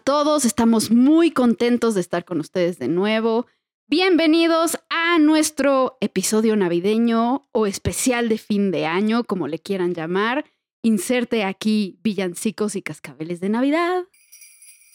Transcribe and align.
todos? 0.00 0.44
Estamos 0.44 0.90
muy 0.90 1.30
contentos 1.30 1.94
de 1.94 2.00
estar 2.00 2.24
con 2.24 2.40
ustedes 2.40 2.78
de 2.78 2.88
nuevo. 2.88 3.46
Bienvenidos 3.88 4.78
a 4.88 5.18
nuestro 5.18 5.98
episodio 6.00 6.56
navideño 6.56 7.48
o 7.52 7.66
especial 7.66 8.28
de 8.28 8.38
fin 8.38 8.70
de 8.70 8.86
año, 8.86 9.24
como 9.24 9.48
le 9.48 9.58
quieran 9.58 9.94
llamar. 9.94 10.44
Inserte 10.82 11.44
aquí 11.44 11.98
villancicos 12.02 12.76
y 12.76 12.82
cascabeles 12.82 13.40
de 13.40 13.48
Navidad. 13.48 14.04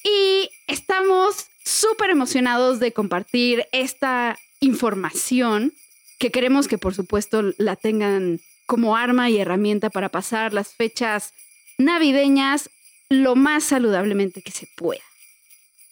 Y 0.04 0.50
estamos 0.68 1.46
súper 1.64 2.10
emocionados 2.10 2.80
de 2.80 2.94
compartir 2.94 3.66
esta 3.72 4.38
información 4.60 5.74
que 6.20 6.32
queremos 6.32 6.68
que 6.68 6.78
por 6.78 6.96
supuesto 6.96 7.44
la 7.58 7.76
tengan 7.76 8.40
como 8.66 8.96
arma 8.96 9.30
y 9.30 9.38
herramienta 9.38 9.90
para 9.90 10.10
pasar 10.10 10.54
las 10.54 10.74
fechas 10.74 11.34
navideñas 11.78 12.70
lo 13.10 13.36
más 13.36 13.64
saludablemente 13.64 14.42
que 14.42 14.52
se 14.52 14.68
pueda. 14.76 15.02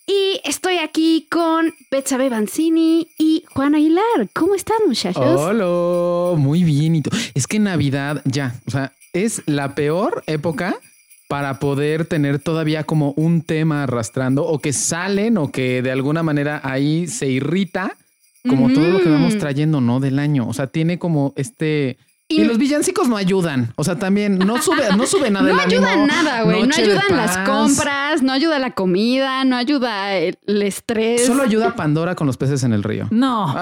Y 0.08 0.40
estoy 0.44 0.78
aquí 0.78 1.28
con 1.32 1.74
Betsabe 1.90 2.30
Banzini 2.30 3.08
y 3.18 3.44
Juan 3.54 3.74
Aguilar. 3.74 4.30
¿Cómo 4.34 4.54
están, 4.54 4.78
muchachos? 4.86 5.40
Hola, 5.40 6.38
muy 6.38 6.64
bien. 6.64 7.02
Es 7.34 7.48
que 7.48 7.58
Navidad 7.58 8.22
ya, 8.26 8.56
o 8.68 8.72
sea, 8.72 8.94
es 9.14 9.42
la 9.48 9.74
peor 9.74 10.24
época 10.28 10.78
para 11.28 11.60
poder 11.60 12.06
tener 12.06 12.38
todavía 12.38 12.84
como 12.84 13.14
un 13.14 13.42
tema 13.42 13.84
arrastrando 13.84 14.46
o 14.46 14.60
que 14.60 14.74
salen 14.74 15.40
o 15.40 15.52
que 15.52 15.82
de 15.82 15.92
alguna 15.92 16.22
manera 16.22 16.62
ahí 16.64 17.08
se 17.08 17.28
irrita 17.28 17.98
como 18.48 18.72
todo 18.72 18.92
lo 18.92 19.00
que 19.02 19.10
vamos 19.10 19.40
trayendo, 19.40 19.82
¿no? 19.82 20.00
Del 20.00 20.20
año. 20.20 20.48
O 20.48 20.54
sea, 20.54 20.68
tiene 20.68 21.00
como 21.00 21.34
este 21.36 21.98
y, 22.28 22.44
los 22.44 22.58
villancicos 22.58 23.08
no 23.08 23.18
ayudan. 23.18 23.74
O 23.76 23.84
sea, 23.84 23.98
también 23.98 24.40
no 24.40 24.62
sube, 24.62 24.84
no 24.98 25.06
sube 25.06 25.30
nada. 25.30 25.48
no 25.48 25.60
ayudan 25.60 26.08
nada, 26.08 26.44
güey. 26.44 26.64
No 26.64 26.76
ayudan 26.76 27.16
las 27.16 27.38
compras, 27.40 28.24
no 28.24 28.32
ayuda 28.32 28.58
la 28.60 28.72
comida, 28.72 29.44
no 29.44 29.56
ayuda 29.56 30.16
el, 30.16 30.62
estrés. 30.64 31.26
Solo 31.26 31.44
ayuda 31.44 31.76
Pandora 31.76 32.16
con 32.16 32.26
los 32.28 32.38
peces 32.38 32.64
en 32.64 32.74
el 32.74 32.84
río. 32.84 33.08
No. 33.12 33.48
no. 33.54 33.62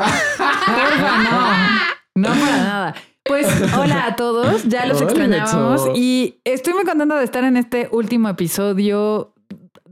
No 2.16 2.30
para 2.30 2.58
nada. 2.58 2.96
Pues 3.26 3.48
hola 3.78 4.06
a 4.08 4.16
todos, 4.16 4.64
ya 4.64 4.86
los 4.86 5.02
extrañábamos 5.02 5.90
y 5.96 6.42
estoy 6.44 6.74
muy 6.74 6.84
contenta 6.84 7.18
de 7.18 7.24
estar 7.24 7.46
en 7.46 7.56
este 7.56 7.88
último 7.92 8.28
episodio 8.28 9.34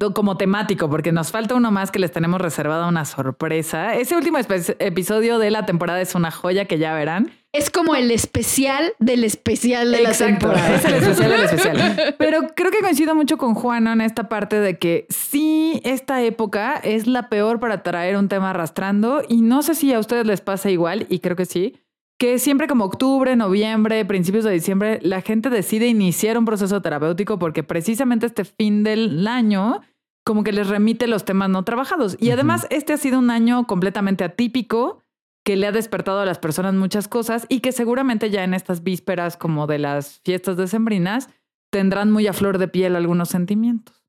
como 0.09 0.35
temático, 0.35 0.89
porque 0.89 1.11
nos 1.11 1.31
falta 1.31 1.55
uno 1.55 1.71
más 1.71 1.91
que 1.91 1.99
les 1.99 2.11
tenemos 2.11 2.41
reservada 2.41 2.87
una 2.87 3.05
sorpresa. 3.05 3.95
Ese 3.95 4.15
último 4.15 4.37
episodio 4.39 5.39
de 5.39 5.51
la 5.51 5.65
temporada 5.65 6.01
es 6.01 6.15
una 6.15 6.31
joya 6.31 6.65
que 6.65 6.77
ya 6.77 6.93
verán. 6.93 7.31
Es 7.53 7.69
como 7.69 7.95
el 7.95 8.11
especial 8.11 8.93
del 8.99 9.25
especial 9.25 9.91
de 9.91 10.01
la 10.01 10.13
temporada. 10.13 10.75
Es 10.75 10.85
el 10.85 10.93
especial 10.93 11.31
del 11.31 11.43
especial. 11.43 12.15
Pero 12.17 12.47
creo 12.55 12.71
que 12.71 12.79
coincido 12.79 13.13
mucho 13.13 13.37
con 13.37 13.55
Juan 13.55 13.87
en 13.87 13.99
esta 13.99 14.29
parte 14.29 14.59
de 14.59 14.77
que 14.77 15.05
sí, 15.09 15.81
esta 15.83 16.21
época 16.21 16.75
es 16.77 17.07
la 17.07 17.27
peor 17.27 17.59
para 17.59 17.83
traer 17.83 18.15
un 18.15 18.29
tema 18.29 18.51
arrastrando 18.51 19.21
y 19.27 19.41
no 19.41 19.63
sé 19.63 19.75
si 19.75 19.93
a 19.93 19.99
ustedes 19.99 20.25
les 20.25 20.39
pasa 20.39 20.69
igual, 20.69 21.05
y 21.09 21.19
creo 21.19 21.35
que 21.35 21.45
sí, 21.45 21.75
que 22.17 22.39
siempre 22.39 22.67
como 22.67 22.85
octubre, 22.85 23.35
noviembre, 23.35 24.05
principios 24.05 24.45
de 24.45 24.51
diciembre, 24.51 24.99
la 25.01 25.21
gente 25.21 25.49
decide 25.49 25.87
iniciar 25.87 26.37
un 26.37 26.45
proceso 26.45 26.81
terapéutico 26.81 27.37
porque 27.37 27.63
precisamente 27.63 28.27
este 28.27 28.45
fin 28.45 28.83
del 28.83 29.27
año 29.27 29.81
como 30.23 30.43
que 30.43 30.51
les 30.51 30.67
remite 30.67 31.07
los 31.07 31.25
temas 31.25 31.49
no 31.49 31.63
trabajados. 31.63 32.15
Y 32.19 32.29
además, 32.29 32.67
este 32.69 32.93
ha 32.93 32.97
sido 32.97 33.17
un 33.19 33.31
año 33.31 33.65
completamente 33.65 34.23
atípico 34.23 35.00
que 35.43 35.55
le 35.55 35.67
ha 35.67 35.71
despertado 35.71 36.19
a 36.19 36.25
las 36.25 36.39
personas 36.39 36.73
muchas 36.73 37.07
cosas 37.07 37.45
y 37.49 37.61
que 37.61 37.71
seguramente 37.71 38.29
ya 38.29 38.43
en 38.43 38.53
estas 38.53 38.83
vísperas 38.83 39.37
como 39.37 39.67
de 39.67 39.79
las 39.79 40.21
fiestas 40.23 40.57
decembrinas 40.57 41.29
tendrán 41.71 42.11
muy 42.11 42.27
a 42.27 42.33
flor 42.33 42.57
de 42.57 42.67
piel 42.67 42.95
algunos 42.95 43.29
sentimientos. 43.29 44.03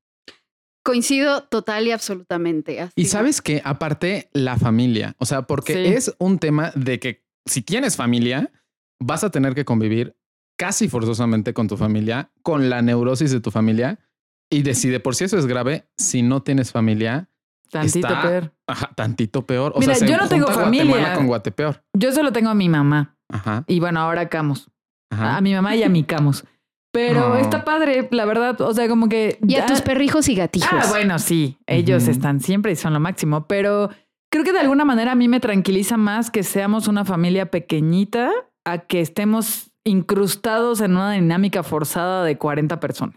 Coincido 0.83 1.43
total 1.45 1.87
y 1.87 1.91
absolutamente. 1.91 2.89
Y 2.95 3.05
sabes 3.05 3.41
que 3.41 3.61
aparte 3.63 4.29
la 4.33 4.57
familia, 4.57 5.15
o 5.17 5.25
sea, 5.25 5.43
porque 5.43 5.95
es 5.95 6.13
un 6.19 6.39
tema 6.39 6.71
de 6.75 6.99
que 6.99 7.23
si 7.45 7.61
tienes 7.61 7.95
familia, 7.95 8.51
vas 8.99 9.23
a 9.23 9.31
tener 9.31 9.55
que 9.55 9.65
convivir 9.65 10.17
casi 10.57 10.89
forzosamente 10.89 11.53
con 11.53 11.67
tu 11.67 11.77
familia, 11.77 12.31
con 12.41 12.69
la 12.69 12.81
neurosis 12.81 13.31
de 13.31 13.39
tu 13.39 13.49
familia 13.49 13.99
y 14.49 14.61
decide 14.61 14.99
por 14.99 15.15
si 15.15 15.23
eso 15.23 15.37
es 15.37 15.45
grave, 15.45 15.87
si 15.97 16.21
no 16.21 16.43
tienes 16.43 16.71
familia, 16.71 17.29
Tantito 17.73 18.21
peor. 18.21 18.53
Ajá, 18.67 18.91
tantito 18.95 19.45
peor. 19.45 19.73
O 19.75 19.79
Mira, 19.79 19.97
yo 19.97 20.17
no 20.17 20.29
tengo 20.29 20.47
familia. 20.47 21.13
con 21.15 21.27
Guatepeor. 21.27 21.83
Yo 21.93 22.11
solo 22.11 22.31
tengo 22.31 22.49
a 22.49 22.53
mi 22.53 22.69
mamá. 22.69 23.17
Ajá. 23.29 23.63
Y 23.67 23.79
bueno, 23.79 23.99
ahora 23.99 24.29
Camus. 24.29 24.69
Ajá. 25.11 25.37
A 25.37 25.41
mi 25.41 25.53
mamá 25.53 25.75
y 25.75 25.83
a 25.83 25.89
mi 25.89 26.03
Camus. 26.03 26.45
Pero 26.93 27.35
está 27.37 27.65
padre, 27.65 28.07
la 28.11 28.25
verdad. 28.25 28.61
O 28.61 28.73
sea, 28.73 28.87
como 28.87 29.09
que. 29.09 29.39
Y 29.47 29.55
a 29.55 29.65
tus 29.65 29.81
perrijos 29.81 30.29
y 30.29 30.35
gatijos. 30.35 30.69
Ah, 30.71 30.85
bueno, 30.89 31.17
sí. 31.17 31.57
Ellos 31.65 32.07
están 32.07 32.39
siempre 32.39 32.71
y 32.71 32.75
son 32.75 32.93
lo 32.93 32.99
máximo. 32.99 33.47
Pero 33.47 33.89
creo 34.31 34.43
que 34.43 34.53
de 34.53 34.59
alguna 34.59 34.85
manera 34.85 35.13
a 35.13 35.15
mí 35.15 35.27
me 35.27 35.39
tranquiliza 35.39 35.97
más 35.97 36.29
que 36.29 36.43
seamos 36.43 36.87
una 36.87 37.03
familia 37.03 37.49
pequeñita 37.49 38.29
a 38.63 38.77
que 38.77 39.01
estemos 39.01 39.71
incrustados 39.83 40.81
en 40.81 40.91
una 40.91 41.11
dinámica 41.11 41.63
forzada 41.63 42.23
de 42.23 42.37
40 42.37 42.79
personas. 42.79 43.15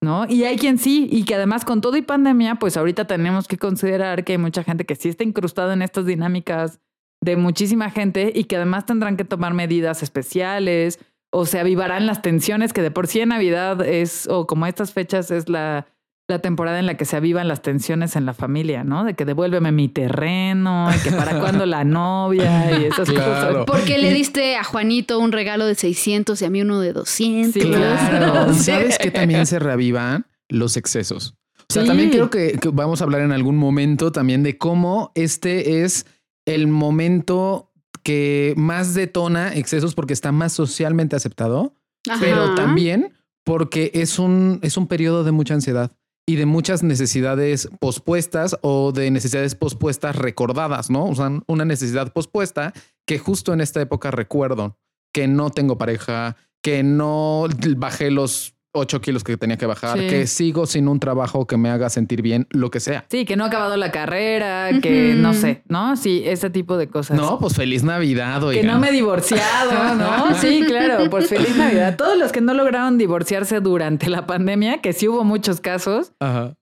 ¿No? 0.00 0.26
Y 0.26 0.44
hay 0.44 0.56
quien 0.56 0.78
sí, 0.78 1.06
y 1.10 1.24
que 1.24 1.34
además 1.34 1.66
con 1.66 1.82
todo 1.82 1.96
y 1.96 2.02
pandemia, 2.02 2.54
pues 2.54 2.76
ahorita 2.76 3.06
tenemos 3.06 3.46
que 3.46 3.58
considerar 3.58 4.24
que 4.24 4.32
hay 4.32 4.38
mucha 4.38 4.64
gente 4.64 4.86
que 4.86 4.96
sí 4.96 5.10
está 5.10 5.22
incrustada 5.22 5.74
en 5.74 5.82
estas 5.82 6.06
dinámicas 6.06 6.80
de 7.20 7.36
muchísima 7.36 7.90
gente 7.90 8.32
y 8.34 8.44
que 8.44 8.56
además 8.56 8.86
tendrán 8.86 9.16
que 9.16 9.24
tomar 9.24 9.54
medidas 9.54 10.02
especiales 10.02 10.98
o 11.30 11.46
se 11.46 11.58
avivarán 11.58 12.06
las 12.06 12.22
tensiones 12.22 12.72
que 12.72 12.80
de 12.80 12.90
por 12.90 13.06
sí 13.06 13.20
en 13.20 13.30
Navidad 13.30 13.84
es, 13.84 14.28
o 14.28 14.46
como 14.46 14.66
estas 14.66 14.92
fechas 14.92 15.30
es 15.30 15.48
la 15.48 15.86
la 16.26 16.38
temporada 16.38 16.78
en 16.78 16.86
la 16.86 16.96
que 16.96 17.04
se 17.04 17.16
avivan 17.16 17.48
las 17.48 17.60
tensiones 17.60 18.16
en 18.16 18.24
la 18.24 18.32
familia, 18.32 18.82
¿no? 18.82 19.04
De 19.04 19.14
que 19.14 19.26
devuélveme 19.26 19.72
mi 19.72 19.88
terreno, 19.88 20.88
y 20.94 20.98
que 21.00 21.10
para 21.10 21.38
cuándo 21.38 21.66
la 21.66 21.84
novia 21.84 22.80
y 22.80 22.84
esas 22.86 23.10
cosas. 23.10 23.66
¿Por 23.66 23.84
qué 23.84 23.98
le 23.98 24.12
diste 24.12 24.56
a 24.56 24.64
Juanito 24.64 25.18
un 25.18 25.32
regalo 25.32 25.66
de 25.66 25.74
600 25.74 26.40
y 26.40 26.44
a 26.44 26.50
mí 26.50 26.62
uno 26.62 26.80
de 26.80 26.94
200? 26.94 27.52
Sí, 27.52 27.60
claro. 27.60 28.50
¿Y 28.50 28.54
sabes 28.54 28.98
que 28.98 29.10
también 29.10 29.44
se 29.44 29.58
reavivan 29.58 30.26
los 30.48 30.78
excesos? 30.78 31.34
O 31.68 31.72
sea, 31.72 31.84
también 31.84 32.10
creo 32.10 32.30
que, 32.30 32.58
vamos 32.72 33.00
a 33.00 33.04
hablar 33.04 33.20
en 33.22 33.32
algún 33.32 33.56
momento 33.56 34.12
también 34.12 34.42
de 34.42 34.56
cómo 34.56 35.12
este 35.14 35.82
es 35.82 36.06
el 36.46 36.68
momento 36.68 37.70
que 38.02 38.54
más 38.56 38.94
detona 38.94 39.54
excesos 39.54 39.94
porque 39.94 40.12
está 40.12 40.30
más 40.30 40.52
socialmente 40.52 41.16
aceptado, 41.16 41.74
pero 42.20 42.54
también 42.54 43.12
porque 43.44 43.90
es 43.94 44.18
un, 44.18 44.58
es 44.62 44.76
un 44.76 44.86
periodo 44.86 45.24
de 45.24 45.32
mucha 45.32 45.54
ansiedad 45.54 45.92
y 46.26 46.36
de 46.36 46.46
muchas 46.46 46.82
necesidades 46.82 47.68
pospuestas 47.80 48.56
o 48.62 48.92
de 48.92 49.10
necesidades 49.10 49.54
pospuestas 49.54 50.16
recordadas, 50.16 50.90
¿no? 50.90 51.06
O 51.06 51.14
sea, 51.14 51.30
una 51.46 51.64
necesidad 51.64 52.12
pospuesta 52.12 52.72
que 53.06 53.18
justo 53.18 53.52
en 53.52 53.60
esta 53.60 53.80
época 53.80 54.10
recuerdo 54.10 54.78
que 55.12 55.28
no 55.28 55.50
tengo 55.50 55.78
pareja, 55.78 56.36
que 56.62 56.82
no 56.82 57.46
bajé 57.76 58.10
los 58.10 58.53
8 58.76 59.00
kilos 59.00 59.22
que 59.22 59.36
tenía 59.36 59.56
que 59.56 59.66
bajar, 59.66 59.98
que 59.98 60.26
sigo 60.26 60.66
sin 60.66 60.88
un 60.88 60.98
trabajo 60.98 61.46
que 61.46 61.56
me 61.56 61.70
haga 61.70 61.88
sentir 61.90 62.22
bien, 62.22 62.48
lo 62.50 62.70
que 62.70 62.80
sea. 62.80 63.04
Sí, 63.08 63.24
que 63.24 63.36
no 63.36 63.44
ha 63.44 63.46
acabado 63.46 63.76
la 63.76 63.92
carrera, 63.92 64.70
que 64.82 65.14
no 65.16 65.32
sé, 65.32 65.62
¿no? 65.68 65.96
Sí, 65.96 66.22
ese 66.26 66.50
tipo 66.50 66.76
de 66.76 66.88
cosas. 66.88 67.16
No, 67.16 67.38
pues 67.38 67.54
feliz 67.54 67.84
Navidad, 67.84 68.42
oiga. 68.42 68.60
Que 68.60 68.66
no 68.66 68.80
me 68.80 68.88
he 68.88 68.92
divorciado, 68.92 69.94
¿no? 69.96 70.34
Sí, 70.34 70.64
claro, 70.66 71.08
pues 71.08 71.28
feliz 71.28 71.56
Navidad. 71.56 71.96
Todos 71.96 72.18
los 72.18 72.32
que 72.32 72.40
no 72.40 72.52
lograron 72.52 72.98
divorciarse 72.98 73.60
durante 73.60 74.10
la 74.10 74.26
pandemia, 74.26 74.78
que 74.78 74.92
sí 74.92 75.06
hubo 75.06 75.22
muchos 75.22 75.60
casos, 75.60 76.12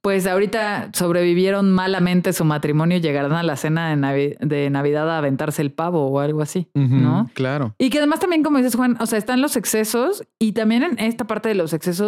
pues 0.02 0.26
ahorita 0.26 0.90
sobrevivieron 0.92 1.70
malamente 1.70 2.34
su 2.34 2.44
matrimonio 2.44 2.98
y 2.98 3.00
llegarán 3.00 3.32
a 3.32 3.42
la 3.42 3.56
cena 3.56 3.96
de, 3.96 4.68
Navidad 4.70 5.10
a 5.10 5.18
aventarse 5.18 5.62
el 5.62 5.72
pavo 5.72 6.08
o 6.08 6.20
algo 6.20 6.42
así, 6.42 6.68
¿no? 6.74 7.30
Claro. 7.32 7.74
Y 7.78 7.88
que 7.88 7.98
además 7.98 8.20
también, 8.20 8.42
como 8.42 8.58
dices, 8.58 8.76
Juan, 8.76 8.98
o 9.00 9.06
sea, 9.06 9.18
están 9.18 9.40
los 9.40 9.56
excesos 9.56 10.24
y 10.38 10.52
también 10.52 10.82
en 10.82 10.98
esta 10.98 11.26
parte 11.26 11.48
de 11.48 11.54
los 11.54 11.72
excesos 11.72 12.01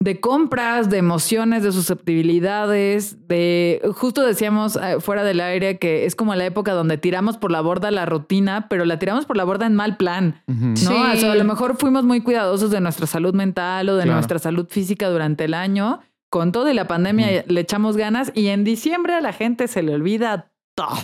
de 0.00 0.20
compras, 0.20 0.90
de 0.90 0.98
emociones, 0.98 1.64
de 1.64 1.72
susceptibilidades, 1.72 3.26
de 3.26 3.80
justo 3.96 4.24
decíamos 4.24 4.76
eh, 4.76 5.00
fuera 5.00 5.24
del 5.24 5.40
aire 5.40 5.78
que 5.78 6.06
es 6.06 6.14
como 6.14 6.34
la 6.36 6.46
época 6.46 6.72
donde 6.72 6.98
tiramos 6.98 7.36
por 7.36 7.50
la 7.50 7.60
borda 7.60 7.90
la 7.90 8.06
rutina, 8.06 8.68
pero 8.68 8.84
la 8.84 9.00
tiramos 9.00 9.26
por 9.26 9.36
la 9.36 9.42
borda 9.42 9.66
en 9.66 9.74
mal 9.74 9.96
plan, 9.96 10.42
¿no? 10.46 11.04
a 11.04 11.34
lo 11.34 11.44
mejor 11.44 11.76
fuimos 11.76 12.04
muy 12.04 12.20
cuidadosos 12.20 12.70
de 12.70 12.80
nuestra 12.80 13.08
salud 13.08 13.34
mental 13.34 13.88
o 13.88 13.96
de 13.96 14.06
nuestra 14.06 14.38
salud 14.38 14.68
física 14.68 15.08
durante 15.08 15.44
el 15.44 15.54
año. 15.54 16.00
Con 16.30 16.52
todo 16.52 16.70
y 16.70 16.74
la 16.74 16.86
pandemia 16.86 17.44
le 17.46 17.60
echamos 17.60 17.96
ganas 17.96 18.30
y 18.34 18.48
en 18.48 18.62
diciembre 18.62 19.14
a 19.14 19.20
la 19.22 19.32
gente 19.32 19.66
se 19.66 19.82
le 19.82 19.94
olvida 19.94 20.52
todo. 20.76 20.98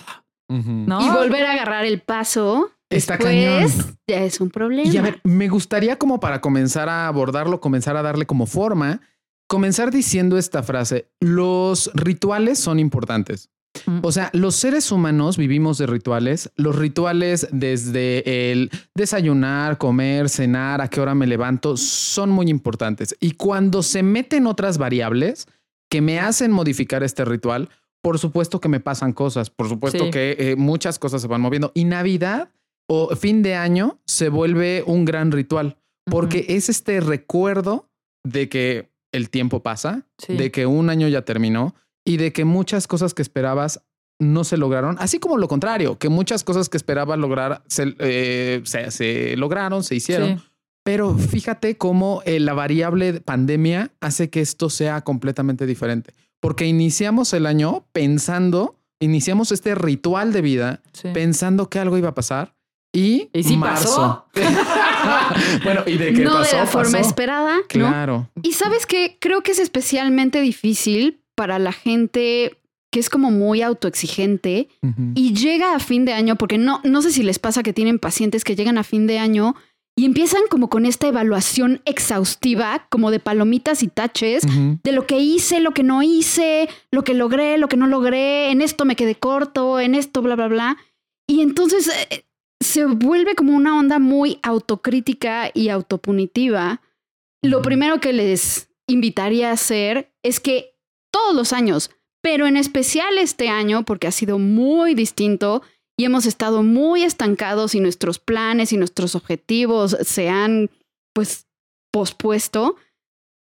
¿no? 0.49 1.01
Y 1.01 1.09
volver 1.09 1.47
a 1.47 1.53
agarrar 1.53 1.87
el 1.87 2.03
paso 2.03 2.71
Está 2.97 3.19
cañón. 3.19 3.71
Ya 4.07 4.25
es 4.25 4.41
un 4.41 4.51
problema. 4.51 4.91
Y 4.91 4.97
a 4.97 5.03
ver, 5.03 5.21
me 5.25 5.49
gustaría 5.49 5.97
como 5.97 6.21
para 6.21 6.41
comenzar 6.41 6.89
a 6.89 7.09
abordarlo, 7.09 7.61
comenzar 7.61 7.97
a 7.97 8.03
darle 8.03 8.27
como 8.27 8.47
forma, 8.47 9.01
comenzar 9.47 9.91
diciendo 9.91 10.39
esta 10.39 10.63
frase, 10.63 11.09
los 11.21 11.91
rituales 11.95 12.59
son 12.59 12.79
importantes. 12.79 13.51
Mm. 13.87 13.99
O 14.03 14.13
sea, 14.13 14.31
los 14.33 14.55
seres 14.55 14.93
humanos 14.93 15.37
vivimos 15.37 15.79
de 15.79 15.87
rituales. 15.87 16.51
Los 16.57 16.77
rituales 16.77 17.49
desde 17.51 18.53
el 18.53 18.71
desayunar, 18.95 19.79
comer, 19.79 20.29
cenar, 20.29 20.81
a 20.81 20.89
qué 20.89 21.01
hora 21.01 21.15
me 21.15 21.27
levanto, 21.27 21.77
son 21.77 22.31
muy 22.31 22.49
importantes. 22.49 23.17
Y 23.21 23.33
cuando 23.33 23.83
se 23.83 24.03
meten 24.03 24.47
otras 24.47 24.79
variables, 24.79 25.47
que 25.91 26.01
me 26.01 26.19
hacen 26.19 26.51
modificar 26.51 27.03
este 27.03 27.25
ritual, 27.25 27.69
por 28.03 28.19
supuesto 28.19 28.61
que 28.61 28.69
me 28.69 28.81
pasan 28.81 29.13
cosas, 29.13 29.49
por 29.51 29.69
supuesto 29.69 30.11
que 30.11 30.37
eh, 30.39 30.57
muchas 30.57 30.99
cosas 30.99 31.23
se 31.23 31.29
van 31.29 31.41
moviendo. 31.41 31.73
Y 31.75 31.85
Navidad 31.85 32.49
o 32.89 33.15
fin 33.17 33.43
de 33.43 33.55
año 33.55 34.01
se 34.07 34.29
vuelve 34.29 34.83
un 34.87 35.05
gran 35.05 35.33
ritual 35.33 35.79
porque 36.05 36.47
es 36.49 36.69
este 36.69 37.01
recuerdo 37.01 37.91
de 38.25 38.49
que 38.49 38.91
el 39.13 39.31
tiempo 39.31 39.63
pasa, 39.63 40.07
de 40.29 40.51
que 40.51 40.67
un 40.67 40.91
año 40.91 41.09
ya 41.09 41.23
terminó 41.23 41.75
y 42.05 42.17
de 42.17 42.33
que 42.33 42.45
muchas 42.45 42.87
cosas 42.87 43.15
que 43.15 43.23
esperabas 43.23 43.83
no 44.21 44.45
se 44.45 44.57
lograron, 44.57 44.97
así 45.01 45.19
como 45.19 45.39
lo 45.39 45.49
contrario, 45.49 45.99
que 45.99 46.09
muchas 46.09 46.45
cosas 46.45 46.69
que 46.69 46.77
esperabas 46.77 47.19
lograr 47.19 47.63
se, 47.67 47.95
eh, 47.99 48.63
se, 48.65 49.37
lograron, 49.37 49.83
se 49.83 49.95
hicieron. 49.97 50.43
Pero 50.85 51.17
fíjate 51.17 51.79
cómo 51.79 52.23
eh, 52.27 52.41
la 52.41 52.53
variable 52.53 53.21
pandemia 53.21 53.93
hace 54.01 54.29
que 54.29 54.41
esto 54.41 54.69
sea 54.69 55.01
completamente 55.01 55.67
diferente, 55.67 56.13
porque 56.41 56.67
iniciamos 56.67 57.33
el 57.33 57.47
año 57.47 57.87
pensando, 57.93 58.79
iniciamos 59.01 59.51
este 59.51 59.75
ritual 59.75 60.33
de 60.33 60.43
vida 60.43 60.83
pensando 61.15 61.71
que 61.71 61.79
algo 61.79 61.97
iba 61.97 62.11
a 62.11 62.15
pasar 62.15 62.55
y, 62.95 63.29
¿Y 63.33 63.57
marzo. 63.57 64.25
bueno, 65.65 65.83
y 65.85 65.99
de 65.99 66.15
qué 66.15 66.23
no 66.23 66.41
de 66.41 66.53
la 66.53 66.67
forma 66.67 67.01
esperada. 67.01 67.59
Claro. 67.69 68.31
Y 68.43 68.53
sabes 68.53 68.87
que 68.87 69.19
creo 69.21 69.43
que 69.43 69.53
es 69.53 69.59
especialmente 69.59 70.41
difícil 70.41 71.21
para 71.35 71.59
la 71.59 71.73
gente 71.73 72.57
que 72.93 73.01
es 73.01 73.11
como 73.11 73.33
muy 73.33 73.61
autoexigente 73.61 74.69
y 75.17 75.35
llega 75.35 75.75
a 75.75 75.81
fin 75.81 76.05
de 76.05 76.13
año, 76.13 76.37
porque 76.37 76.59
no, 76.59 76.81
no 76.85 77.03
sé 77.03 77.11
si 77.11 77.25
les 77.25 77.41
pasa 77.41 77.65
que 77.65 77.73
tienen 77.73 77.99
pacientes 77.99 78.45
que 78.45 78.55
llegan 78.55 78.79
a 78.79 78.85
fin 78.85 79.09
de 79.09 79.19
año 79.19 79.57
y 79.97 80.05
empiezan 80.05 80.43
como 80.49 80.69
con 80.69 80.87
esta 80.87 81.09
evaluación 81.09 81.81
exhaustiva, 81.87 82.87
como 82.91 83.11
de 83.11 83.19
palomitas 83.19 83.83
y 83.83 83.89
taches, 83.89 84.45
de 84.83 84.93
lo 84.93 85.09
que 85.09 85.19
hice, 85.19 85.59
lo 85.59 85.73
que 85.73 85.83
no 85.83 86.05
hice, 86.05 86.69
lo 86.93 87.03
que 87.03 87.15
logré, 87.15 87.59
lo 87.59 87.69
que 87.69 87.77
no 87.77 87.89
logré, 87.89 88.53
en 88.53 88.63
esto 88.63 88.85
me 88.85 88.95
quedé 88.95 89.17
corto, 89.17 89.81
en 89.81 89.97
esto, 89.97 90.23
bla, 90.23 90.37
bla, 90.37 90.47
bla. 90.47 90.77
Y 91.27 91.41
entonces 91.41 91.91
eh, 92.11 92.25
se 92.61 92.87
vuelve 92.87 93.35
como 93.35 93.55
una 93.55 93.79
onda 93.79 93.99
muy 93.99 94.39
autocrítica 94.43 95.51
y 95.53 95.69
autopunitiva. 95.69 96.81
Lo 97.43 97.63
primero 97.63 98.01
que 98.01 98.13
les 98.13 98.71
invitaría 98.87 99.51
a 99.51 99.55
hacer 99.55 100.13
es 100.23 100.41
que 100.41 100.77
todos 101.13 101.35
los 101.35 101.53
años, 101.53 101.91
pero 102.23 102.47
en 102.47 102.57
especial 102.57 103.19
este 103.19 103.49
año, 103.49 103.85
porque 103.85 104.07
ha 104.07 104.13
sido 104.13 104.39
muy 104.39 104.95
distinto 104.95 105.63
y 105.97 106.05
hemos 106.05 106.27
estado 106.27 106.63
muy 106.63 107.05
estancados 107.05 107.75
y 107.75 107.81
nuestros 107.81 108.19
planes 108.19 108.73
y 108.73 108.77
nuestros 108.77 109.15
objetivos 109.15 109.97
se 110.03 110.29
han, 110.29 110.71
pues, 111.15 111.47
pospuesto, 111.93 112.77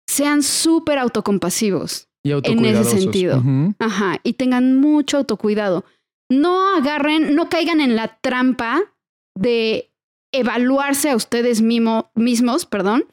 sean 0.07 0.41
súper 0.41 0.97
autocompasivos 0.97 2.07
en 2.23 2.65
ese 2.65 2.83
sentido. 2.85 3.43
Ajá, 3.77 4.19
y 4.23 4.33
tengan 4.33 4.77
mucho 4.77 5.17
autocuidado. 5.17 5.85
No 6.31 6.75
agarren, 6.75 7.35
no 7.35 7.49
caigan 7.49 7.81
en 7.81 7.95
la 7.95 8.17
trampa 8.21 8.81
de 9.39 9.91
evaluarse 10.31 11.09
a 11.09 11.15
ustedes 11.15 11.61
mismos, 11.61 12.65
perdón, 12.65 13.05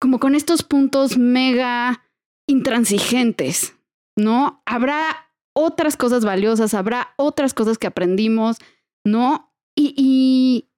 como 0.00 0.18
con 0.18 0.34
estos 0.34 0.62
puntos 0.62 1.18
mega 1.18 2.04
intransigentes, 2.46 3.76
¿no? 4.16 4.62
Habrá 4.66 5.30
otras 5.54 5.96
cosas 5.96 6.24
valiosas, 6.24 6.74
habrá 6.74 7.12
otras 7.16 7.54
cosas 7.54 7.76
que 7.76 7.86
aprendimos, 7.86 8.56
¿no? 9.04 9.52
Y, 9.76 9.94
y 9.96 10.68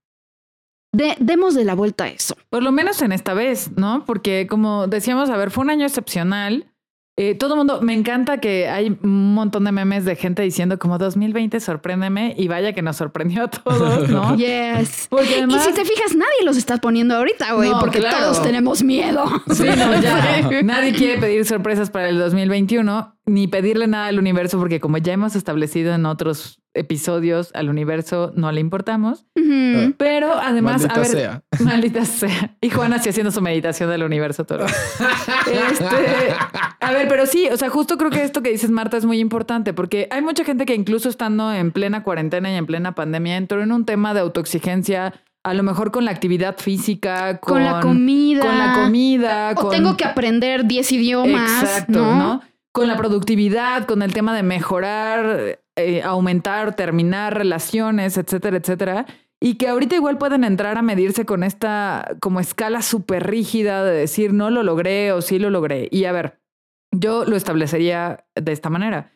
demos 0.92 1.54
de 1.54 1.64
la 1.64 1.74
vuelta 1.74 2.04
a 2.04 2.08
eso. 2.08 2.36
Por 2.50 2.62
lo 2.62 2.72
menos 2.72 3.02
en 3.02 3.12
esta 3.12 3.34
vez, 3.34 3.72
¿no? 3.76 4.04
Porque 4.04 4.46
como 4.48 4.86
decíamos, 4.86 5.30
a 5.30 5.36
ver, 5.36 5.50
fue 5.50 5.64
un 5.64 5.70
año 5.70 5.86
excepcional. 5.86 6.72
Eh, 7.16 7.36
todo 7.36 7.54
el 7.54 7.58
mundo, 7.58 7.80
me 7.80 7.94
encanta 7.94 8.38
que 8.38 8.68
hay 8.68 8.98
un 9.02 9.34
montón 9.34 9.62
de 9.62 9.70
memes 9.70 10.04
de 10.04 10.16
gente 10.16 10.42
diciendo 10.42 10.80
como 10.80 10.98
2020 10.98 11.60
sorpréndeme 11.60 12.34
y 12.36 12.48
vaya 12.48 12.72
que 12.72 12.82
nos 12.82 12.96
sorprendió 12.96 13.44
a 13.44 13.48
todos, 13.48 14.08
¿no? 14.08 14.36
Yes. 14.44 15.06
Porque 15.10 15.44
y 15.48 15.58
si 15.60 15.72
te 15.72 15.84
fijas, 15.84 16.16
nadie 16.16 16.44
los 16.44 16.56
está 16.56 16.78
poniendo 16.78 17.14
ahorita, 17.14 17.52
güey, 17.54 17.70
porque 17.78 18.00
todos 18.00 18.42
tenemos 18.42 18.82
miedo. 18.82 19.24
Sí, 19.48 19.62
no, 19.62 20.00
ya. 20.00 20.40
nadie 20.64 20.92
quiere 20.92 21.20
pedir 21.20 21.44
sorpresas 21.44 21.90
para 21.90 22.08
el 22.08 22.18
2021 22.18 23.16
ni 23.26 23.46
pedirle 23.46 23.86
nada 23.86 24.06
al 24.06 24.18
universo 24.18 24.58
porque 24.58 24.80
como 24.80 24.98
ya 24.98 25.12
hemos 25.12 25.36
establecido 25.36 25.94
en 25.94 26.06
otros 26.06 26.63
episodios 26.74 27.50
al 27.54 27.68
universo 27.68 28.32
no 28.34 28.50
le 28.52 28.60
importamos. 28.60 29.24
Ah. 29.38 29.90
Pero 29.96 30.34
además, 30.34 30.82
maldita 30.82 30.94
a 30.94 30.98
ver, 30.98 31.06
sea. 31.06 31.42
maldita 31.60 32.04
sea. 32.04 32.56
Y 32.60 32.70
Juan 32.70 32.92
así 32.92 33.08
haciendo 33.08 33.30
su 33.30 33.40
meditación 33.40 33.88
del 33.90 34.02
universo 34.02 34.44
todo. 34.44 34.66
este, 34.66 36.34
a 36.80 36.92
ver, 36.92 37.08
pero 37.08 37.26
sí, 37.26 37.48
o 37.50 37.56
sea, 37.56 37.70
justo 37.70 37.96
creo 37.96 38.10
que 38.10 38.22
esto 38.22 38.42
que 38.42 38.50
dices, 38.50 38.70
Marta, 38.70 38.96
es 38.96 39.04
muy 39.04 39.20
importante 39.20 39.72
porque 39.72 40.08
hay 40.10 40.22
mucha 40.22 40.44
gente 40.44 40.66
que 40.66 40.74
incluso 40.74 41.08
estando 41.08 41.52
en 41.52 41.70
plena 41.72 42.02
cuarentena 42.02 42.50
y 42.50 42.56
en 42.56 42.66
plena 42.66 42.94
pandemia 42.94 43.36
entró 43.36 43.62
en 43.62 43.72
un 43.72 43.84
tema 43.86 44.14
de 44.14 44.20
autoexigencia. 44.20 45.14
A 45.44 45.52
lo 45.52 45.62
mejor 45.62 45.90
con 45.90 46.06
la 46.06 46.10
actividad 46.10 46.56
física, 46.56 47.38
con, 47.38 47.62
la 47.62 47.80
comida. 47.80 48.40
Con 48.40 48.58
la 48.58 48.72
comida. 48.72 49.52
O 49.56 49.68
tengo 49.68 49.94
que 49.94 50.04
aprender 50.04 50.64
10 50.66 50.92
idiomas. 50.92 51.62
Exacto, 51.62 52.00
¿no? 52.00 52.40
Con 52.72 52.88
la 52.88 52.96
productividad, 52.96 53.84
con 53.84 54.00
el 54.00 54.14
tema 54.14 54.34
de 54.34 54.42
mejorar 54.42 55.60
eh, 55.76 56.02
aumentar, 56.02 56.76
terminar 56.76 57.36
relaciones, 57.36 58.16
etcétera, 58.16 58.58
etcétera. 58.58 59.06
Y 59.40 59.56
que 59.56 59.68
ahorita 59.68 59.96
igual 59.96 60.18
pueden 60.18 60.44
entrar 60.44 60.78
a 60.78 60.82
medirse 60.82 61.26
con 61.26 61.42
esta 61.42 62.16
como 62.20 62.40
escala 62.40 62.80
súper 62.80 63.26
rígida 63.26 63.84
de 63.84 63.92
decir 63.92 64.32
no 64.32 64.50
lo 64.50 64.62
logré 64.62 65.12
o 65.12 65.20
sí 65.20 65.38
lo 65.38 65.50
logré. 65.50 65.88
Y 65.90 66.04
a 66.04 66.12
ver, 66.12 66.40
yo 66.92 67.24
lo 67.24 67.36
establecería 67.36 68.26
de 68.34 68.52
esta 68.52 68.70
manera. 68.70 69.12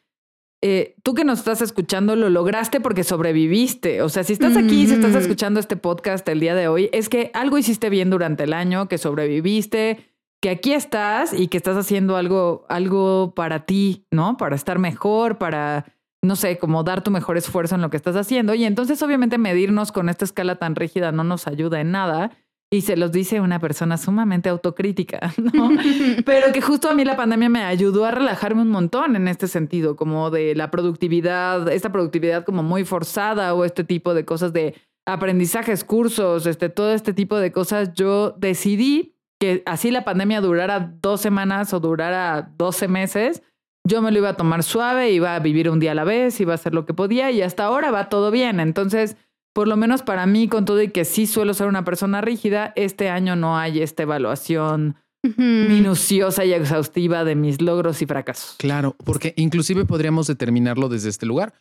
Eh, 0.60 0.96
tú 1.04 1.14
que 1.14 1.24
nos 1.24 1.38
estás 1.38 1.62
escuchando 1.62 2.16
lo 2.16 2.30
lograste 2.30 2.80
porque 2.80 3.04
sobreviviste. 3.04 4.02
O 4.02 4.08
sea, 4.08 4.24
si 4.24 4.32
estás 4.32 4.56
aquí, 4.56 4.86
si 4.86 4.94
estás 4.94 5.14
escuchando 5.14 5.60
este 5.60 5.76
podcast 5.76 6.28
el 6.28 6.40
día 6.40 6.54
de 6.54 6.66
hoy, 6.66 6.90
es 6.92 7.08
que 7.08 7.30
algo 7.32 7.58
hiciste 7.58 7.88
bien 7.90 8.10
durante 8.10 8.44
el 8.44 8.52
año, 8.52 8.88
que 8.88 8.98
sobreviviste, 8.98 10.08
que 10.42 10.50
aquí 10.50 10.72
estás 10.72 11.32
y 11.32 11.46
que 11.46 11.56
estás 11.56 11.76
haciendo 11.76 12.16
algo, 12.16 12.66
algo 12.68 13.34
para 13.34 13.66
ti, 13.66 14.06
¿no? 14.10 14.36
Para 14.36 14.56
estar 14.56 14.80
mejor, 14.80 15.38
para 15.38 15.86
no 16.22 16.36
sé, 16.36 16.58
como 16.58 16.82
dar 16.82 17.02
tu 17.02 17.10
mejor 17.10 17.36
esfuerzo 17.36 17.74
en 17.74 17.82
lo 17.82 17.90
que 17.90 17.96
estás 17.96 18.16
haciendo. 18.16 18.54
Y 18.54 18.64
entonces 18.64 19.02
obviamente 19.02 19.38
medirnos 19.38 19.92
con 19.92 20.08
esta 20.08 20.24
escala 20.24 20.56
tan 20.56 20.74
rígida 20.74 21.12
no 21.12 21.24
nos 21.24 21.46
ayuda 21.46 21.80
en 21.80 21.92
nada. 21.92 22.32
Y 22.70 22.82
se 22.82 22.98
los 22.98 23.12
dice 23.12 23.40
una 23.40 23.60
persona 23.60 23.96
sumamente 23.96 24.50
autocrítica, 24.50 25.32
¿no? 25.54 25.70
Pero 26.26 26.52
que 26.52 26.60
justo 26.60 26.90
a 26.90 26.94
mí 26.94 27.04
la 27.04 27.16
pandemia 27.16 27.48
me 27.48 27.62
ayudó 27.62 28.04
a 28.04 28.10
relajarme 28.10 28.60
un 28.60 28.68
montón 28.68 29.16
en 29.16 29.26
este 29.26 29.48
sentido, 29.48 29.96
como 29.96 30.30
de 30.30 30.54
la 30.54 30.70
productividad, 30.70 31.70
esta 31.72 31.90
productividad 31.92 32.44
como 32.44 32.62
muy 32.62 32.84
forzada 32.84 33.54
o 33.54 33.64
este 33.64 33.84
tipo 33.84 34.12
de 34.12 34.26
cosas 34.26 34.52
de 34.52 34.74
aprendizajes, 35.06 35.82
cursos, 35.84 36.44
este, 36.44 36.68
todo 36.68 36.92
este 36.92 37.14
tipo 37.14 37.38
de 37.38 37.52
cosas. 37.52 37.94
Yo 37.94 38.32
decidí 38.32 39.14
que 39.40 39.62
así 39.64 39.90
la 39.90 40.04
pandemia 40.04 40.40
durara 40.42 40.92
dos 41.00 41.20
semanas 41.20 41.72
o 41.72 41.80
durara 41.80 42.52
12 42.58 42.88
meses, 42.88 43.42
yo 43.88 44.02
me 44.02 44.12
lo 44.12 44.18
iba 44.18 44.28
a 44.28 44.34
tomar 44.34 44.62
suave, 44.62 45.10
iba 45.10 45.34
a 45.34 45.38
vivir 45.40 45.70
un 45.70 45.80
día 45.80 45.92
a 45.92 45.94
la 45.94 46.04
vez, 46.04 46.40
iba 46.40 46.52
a 46.52 46.54
hacer 46.54 46.74
lo 46.74 46.86
que 46.86 46.94
podía 46.94 47.30
y 47.30 47.42
hasta 47.42 47.64
ahora 47.64 47.90
va 47.90 48.08
todo 48.08 48.30
bien. 48.30 48.60
Entonces, 48.60 49.16
por 49.54 49.66
lo 49.66 49.76
menos 49.76 50.02
para 50.02 50.26
mí, 50.26 50.48
con 50.48 50.64
todo 50.64 50.80
y 50.82 50.90
que 50.90 51.04
sí 51.04 51.26
suelo 51.26 51.54
ser 51.54 51.66
una 51.66 51.84
persona 51.84 52.20
rígida, 52.20 52.72
este 52.76 53.08
año 53.08 53.34
no 53.34 53.58
hay 53.58 53.82
esta 53.82 54.04
evaluación 54.04 54.96
minuciosa 55.36 56.44
y 56.44 56.52
exhaustiva 56.52 57.24
de 57.24 57.34
mis 57.34 57.60
logros 57.60 58.00
y 58.02 58.06
fracasos. 58.06 58.54
Claro, 58.58 58.94
porque 59.04 59.34
inclusive 59.36 59.84
podríamos 59.84 60.26
determinarlo 60.26 60.88
desde 60.88 61.08
este 61.08 61.26
lugar. 61.26 61.54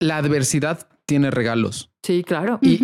La 0.00 0.18
adversidad 0.18 0.86
tiene 1.06 1.30
regalos. 1.30 1.90
Sí, 2.02 2.22
claro. 2.22 2.58
Y 2.60 2.78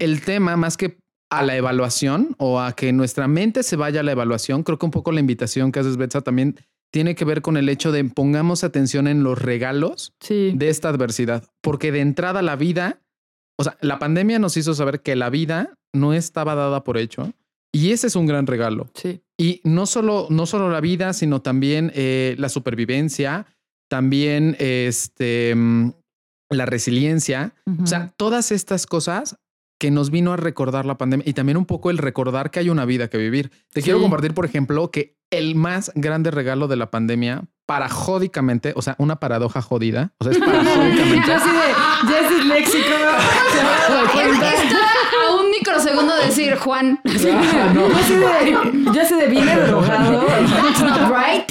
el 0.00 0.22
tema, 0.22 0.56
más 0.56 0.76
que 0.76 0.98
a 1.30 1.42
la 1.42 1.56
evaluación 1.56 2.34
o 2.38 2.60
a 2.60 2.72
que 2.72 2.92
nuestra 2.92 3.28
mente 3.28 3.62
se 3.62 3.76
vaya 3.76 4.00
a 4.00 4.02
la 4.02 4.12
evaluación, 4.12 4.62
creo 4.62 4.78
que 4.78 4.86
un 4.86 4.92
poco 4.92 5.12
la 5.12 5.20
invitación 5.20 5.70
que 5.70 5.80
haces, 5.80 5.96
Betsa, 5.96 6.20
también 6.20 6.56
tiene 6.96 7.14
que 7.14 7.26
ver 7.26 7.42
con 7.42 7.58
el 7.58 7.68
hecho 7.68 7.92
de 7.92 8.02
pongamos 8.04 8.64
atención 8.64 9.06
en 9.06 9.22
los 9.22 9.38
regalos 9.38 10.14
de 10.30 10.70
esta 10.70 10.88
adversidad, 10.88 11.44
porque 11.60 11.92
de 11.92 12.00
entrada 12.00 12.40
la 12.40 12.56
vida, 12.56 13.02
o 13.58 13.64
sea, 13.64 13.76
la 13.82 13.98
pandemia 13.98 14.38
nos 14.38 14.56
hizo 14.56 14.72
saber 14.72 15.02
que 15.02 15.14
la 15.14 15.28
vida 15.28 15.74
no 15.92 16.14
estaba 16.14 16.54
dada 16.54 16.84
por 16.84 16.96
hecho 16.96 17.34
y 17.70 17.92
ese 17.92 18.06
es 18.06 18.16
un 18.16 18.24
gran 18.24 18.46
regalo. 18.46 18.88
Sí. 18.94 19.20
Y 19.36 19.60
no 19.62 19.84
solo, 19.84 20.26
no 20.30 20.46
solo 20.46 20.70
la 20.70 20.80
vida, 20.80 21.12
sino 21.12 21.42
también 21.42 21.92
eh, 21.94 22.34
la 22.38 22.48
supervivencia, 22.48 23.44
también 23.90 24.56
este, 24.58 25.54
mm, 25.54 25.90
la 26.48 26.64
resiliencia, 26.64 27.52
o 27.82 27.86
sea, 27.86 28.14
todas 28.16 28.52
estas 28.52 28.86
cosas 28.86 29.36
que 29.78 29.90
nos 29.90 30.10
vino 30.10 30.32
a 30.32 30.36
recordar 30.36 30.86
la 30.86 30.98
pandemia 30.98 31.28
y 31.28 31.34
también 31.34 31.56
un 31.56 31.66
poco 31.66 31.90
el 31.90 31.98
recordar 31.98 32.50
que 32.50 32.60
hay 32.60 32.70
una 32.70 32.84
vida 32.84 33.08
que 33.08 33.18
vivir. 33.18 33.50
Te 33.72 33.82
quiero 33.82 34.00
compartir, 34.00 34.32
por 34.34 34.44
ejemplo, 34.44 34.90
que 34.90 35.16
el 35.30 35.54
más 35.54 35.92
grande 35.94 36.30
regalo 36.30 36.68
de 36.68 36.76
la 36.76 36.90
pandemia, 36.90 37.44
parajódicamente, 37.66 38.72
o 38.76 38.82
sea, 38.82 38.94
una 38.98 39.16
paradoja 39.16 39.60
jodida, 39.60 40.14
o 40.18 40.24
sea, 40.24 40.32
es 40.32 40.38
parajódicamente. 40.38 41.22
Yo 41.26 41.34
así 41.34 41.50
de, 41.50 42.10
ya 42.10 42.20
es 42.20 42.46
léxico. 42.46 42.88
A 45.26 45.34
un 45.34 45.50
microsegundo 45.50 46.14
de 46.16 46.26
decir 46.26 46.56
Juan. 46.56 47.00
Ah, 47.28 47.72
no. 47.74 47.88
Yo 48.92 49.04
sé 49.04 49.16
de, 49.16 49.66
drogado. 49.66 50.26
right. 51.08 51.50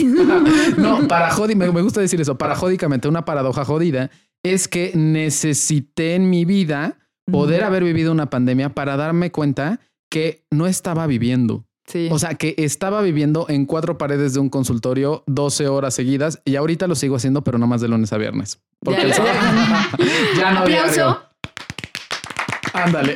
no, 0.77 1.07
para 1.07 1.31
jodi, 1.31 1.55
me, 1.55 1.67
gusta 1.67 2.01
decir 2.01 2.21
eso. 2.21 2.37
Parajódicamente, 2.37 3.07
una 3.07 3.25
paradoja 3.25 3.65
jodida 3.65 4.09
es 4.43 4.67
que 4.67 4.91
necesité 4.95 6.15
en 6.15 6.29
mi 6.29 6.45
vida 6.45 6.97
poder 7.31 7.63
haber 7.63 7.83
vivido 7.83 8.11
una 8.11 8.29
pandemia 8.29 8.69
para 8.69 8.97
darme 8.97 9.31
cuenta 9.31 9.79
que 10.09 10.43
no 10.51 10.67
estaba 10.67 11.07
viviendo. 11.07 11.65
Sí. 11.85 12.07
O 12.11 12.17
sea, 12.17 12.33
que 12.33 12.55
estaba 12.57 13.01
viviendo 13.01 13.45
en 13.47 13.65
cuatro 13.65 13.97
paredes 13.97 14.33
de 14.33 14.39
un 14.39 14.49
consultorio 14.49 15.23
12 15.27 15.67
horas 15.67 15.93
seguidas 15.93 16.41
y 16.43 16.55
ahorita 16.55 16.87
lo 16.87 16.95
sigo 16.95 17.15
haciendo, 17.15 17.43
pero 17.43 17.59
no 17.59 17.67
más 17.67 17.81
de 17.81 17.87
lunes 17.87 18.11
a 18.11 18.17
viernes. 18.17 18.59
Porque 18.79 19.11
ya, 20.37 20.51
no 20.53 20.59
Aplauso. 20.61 21.21
Ándale. 22.73 23.15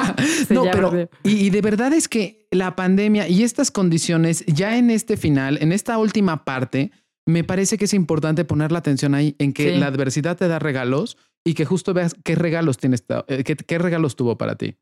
no, 0.50 0.64
pero 0.70 1.08
y, 1.24 1.50
de 1.50 1.60
verdad 1.62 1.92
es 1.92 2.08
que 2.08 2.46
la 2.50 2.76
pandemia 2.76 3.28
y 3.28 3.42
estas 3.42 3.70
condiciones 3.70 4.44
ya 4.46 4.76
en 4.76 4.90
este 4.90 5.16
final, 5.16 5.58
en 5.60 5.72
esta 5.72 5.98
última 5.98 6.44
parte, 6.44 6.92
me 7.26 7.42
parece 7.42 7.76
que 7.78 7.86
es 7.86 7.94
importante 7.94 8.44
poner 8.44 8.70
la 8.70 8.78
atención 8.78 9.14
ahí 9.14 9.34
en 9.38 9.52
que 9.52 9.76
la 9.76 9.86
adversidad 9.86 10.36
te 10.36 10.48
da 10.48 10.58
regalos 10.58 11.16
y 11.44 11.54
que 11.54 11.64
justo 11.64 11.94
veas 11.94 12.14
qué 12.24 12.34
regalos 12.34 12.78
tienes, 12.78 13.04
eh, 13.28 13.44
qué, 13.44 13.56
qué 13.56 13.78
regalos 13.78 14.16
tuvo 14.16 14.36
para 14.36 14.56
ti. 14.56 14.76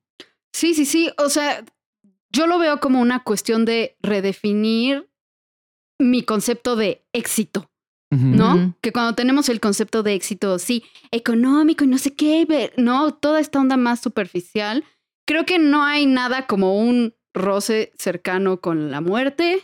Sí, 0.53 0.75
sí, 0.75 0.85
sí. 0.85 1.11
O 1.19 1.29
sea, 1.29 1.65
yo 2.31 2.47
lo 2.47 2.59
veo 2.59 2.81
como 2.81 3.01
una 3.01 3.23
cuestión 3.23 3.65
de 3.65 3.97
redefinir 4.01 5.09
mi 5.99 6.23
concepto 6.23 6.77
de 6.77 7.05
éxito. 7.13 7.71
¿no? 8.11 8.75
Que 8.81 8.91
cuando 8.91 9.15
tenemos 9.15 9.51
el 9.51 9.61
concepto 9.61 10.03
de 10.03 10.15
éxito, 10.15 10.59
sí, 10.59 10.83
económico 11.11 11.85
y 11.85 11.89
no 11.89 11.99
sé 11.99 12.15
qué, 12.15 12.73
no, 12.79 13.13
toda 13.13 13.39
esta 13.39 13.61
onda 13.61 13.77
más 13.77 14.01
superficial, 14.01 14.85
creo 15.27 15.45
que 15.45 15.59
no 15.59 15.85
hay 15.85 16.07
nada 16.07 16.47
como 16.47 16.79
un 16.79 17.15
roce 17.35 17.93
cercano 17.99 18.61
con 18.61 18.91
la 18.91 19.03
muerte 19.03 19.63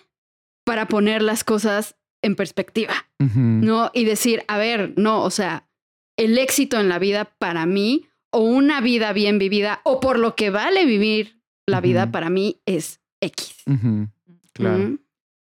para 0.65 0.89
poner 0.89 1.23
las 1.23 1.43
cosas 1.43 1.97
en 2.23 2.37
perspectiva, 2.37 2.95
¿no? 3.19 3.91
Y 3.95 4.05
decir, 4.05 4.45
a 4.49 4.59
ver, 4.59 4.93
no, 4.97 5.23
o 5.23 5.31
sea, 5.31 5.67
el 6.17 6.39
éxito 6.39 6.79
en 6.79 6.89
la 6.89 6.99
vida 6.99 7.35
para 7.39 7.67
mí, 7.67 8.07
o 8.31 8.41
una 8.41 8.81
vida 8.81 9.13
bien 9.13 9.39
vivida, 9.39 9.81
o 9.85 10.01
por 10.01 10.19
lo 10.19 10.35
que 10.35 10.51
vale 10.51 10.87
vivir 10.87 11.41
la 11.67 11.81
vida 11.81 12.11
para 12.11 12.31
mí 12.31 12.61
es 12.67 13.01
X. 13.21 13.65
Claro. 14.53 14.99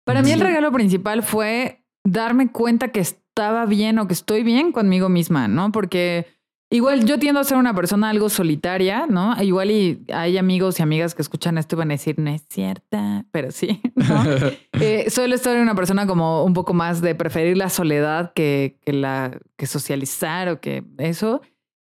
Para 0.03 0.21
mí 0.21 0.31
el 0.31 0.39
regalo 0.39 0.71
principal 0.71 1.23
fue 1.23 1.83
darme 2.03 2.51
cuenta 2.51 2.91
que 2.91 2.99
estaba 2.99 3.65
bien 3.65 3.99
o 3.99 4.07
que 4.07 4.13
estoy 4.13 4.43
bien 4.43 4.71
conmigo 4.71 5.07
misma, 5.07 5.47
¿no? 5.47 5.71
Porque 5.71 6.25
igual 6.69 7.05
yo 7.05 7.17
tiendo 7.19 7.39
a 7.39 7.43
ser 7.43 7.57
una 7.57 7.73
persona 7.73 8.09
algo 8.09 8.29
solitaria, 8.29 9.07
¿no? 9.07 9.41
Igual 9.41 9.71
y 9.71 10.03
hay 10.13 10.37
amigos 10.37 10.79
y 10.79 10.83
amigas 10.83 11.15
que 11.15 11.21
escuchan 11.21 11.57
esto 11.57 11.75
y 11.75 11.79
van 11.79 11.91
a 11.91 11.93
decir, 11.93 12.19
no 12.19 12.29
es 12.29 12.43
cierta, 12.47 13.25
pero 13.31 13.51
sí, 13.51 13.81
¿no? 13.95 14.23
eh, 14.81 15.09
suelo 15.09 15.35
estar 15.35 15.57
una 15.57 15.75
persona 15.75 16.05
como 16.05 16.43
un 16.43 16.53
poco 16.53 16.73
más 16.73 17.01
de 17.01 17.15
preferir 17.15 17.57
la 17.57 17.69
soledad 17.69 18.33
que, 18.33 18.77
que, 18.85 18.93
la, 18.93 19.39
que 19.57 19.67
socializar 19.67 20.49
o 20.49 20.59
que 20.59 20.83
eso. 20.97 21.41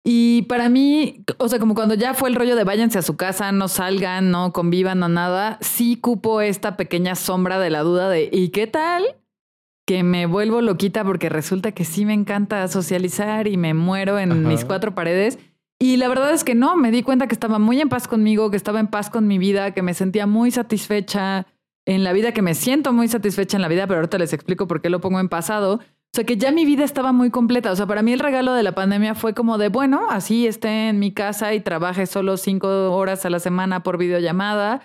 Y 0.04 0.44
para 0.44 0.68
mí, 0.68 1.24
o 1.38 1.48
sea, 1.48 1.60
como 1.60 1.76
cuando 1.76 1.94
ya 1.94 2.16
fue 2.16 2.30
el 2.30 2.36
rollo 2.36 2.56
de 2.56 2.64
váyanse 2.64 2.98
a 2.98 3.04
su 3.04 3.18
casa, 3.18 3.52
no 3.52 3.68
salgan, 3.68 4.32
no 4.32 4.52
convivan, 4.52 4.98
no 4.98 5.10
nada, 5.10 5.60
sí 5.62 5.96
cupo 5.96 6.42
esta 6.42 6.76
pequeña 6.76 7.14
sombra 7.14 7.60
de 7.60 7.70
la 7.70 7.82
duda 7.82 8.10
de 8.10 8.28
¿y 8.32 8.50
qué 8.50 8.66
tal 8.66 9.04
que 9.86 10.04
me 10.04 10.26
vuelvo 10.26 10.62
loquita 10.62 11.04
porque 11.04 11.30
resulta 11.30 11.72
que 11.72 11.86
sí 11.86 12.06
me 12.06 12.14
encanta 12.14 12.68
socializar 12.68 13.48
y 13.48 13.58
me 13.58 13.74
muero 13.74 14.20
en 14.20 14.48
mis 14.48 14.66
cuatro 14.66 14.94
paredes. 14.96 15.40
Y 15.80 15.98
la 15.98 16.08
verdad 16.08 16.32
es 16.32 16.44
que 16.44 16.54
no, 16.54 16.76
me 16.76 16.92
di 16.92 17.02
cuenta 17.02 17.28
que 17.28 17.34
estaba 17.34 17.58
muy 17.58 17.82
en 17.82 17.90
paz 17.90 18.08
conmigo, 18.08 18.52
que 18.52 18.58
estaba 18.58 18.80
en 18.80 18.88
paz 18.88 19.10
con 19.10 19.28
mi 19.28 19.40
vida, 19.40 19.72
que 19.72 19.82
me 19.82 19.96
sentía 19.96 20.28
muy 20.28 20.52
satisfecha 20.52 21.48
en 21.88 22.04
la 22.04 22.14
vida, 22.14 22.34
que 22.34 22.44
me 22.44 22.54
siento 22.54 22.94
muy 22.94 23.08
satisfecha 23.08 23.58
en 23.58 23.64
la 23.64 23.68
vida, 23.68 23.88
pero 23.88 24.00
ahorita 24.00 24.20
les 24.20 24.34
explico 24.34 24.68
por 24.68 24.82
qué 24.82 24.92
lo 24.92 25.02
pongo 25.02 25.20
en 25.20 25.28
pasado. 25.28 25.76
O 25.76 26.14
sea, 26.14 26.24
que 26.26 26.38
ya 26.38 26.52
mi 26.52 26.66
vida 26.66 26.84
estaba 26.84 27.14
muy 27.14 27.32
completa. 27.32 27.72
O 27.72 27.76
sea, 27.76 27.88
para 27.88 28.04
mí 28.04 28.14
el 28.14 28.20
regalo 28.20 28.54
de 28.54 28.64
la 28.64 28.76
pandemia 28.76 29.16
fue 29.16 29.34
como 29.34 29.58
de, 29.58 29.70
bueno, 29.70 30.08
así 30.10 30.46
esté 30.46 30.90
en 30.90 31.00
mi 31.00 31.14
casa 31.14 31.54
y 31.56 31.62
trabaje 31.62 32.06
solo 32.06 32.38
cinco 32.38 32.94
horas 32.96 33.26
a 33.26 33.30
la 33.30 33.40
semana 33.40 33.82
por 33.82 33.98
videollamada 33.98 34.82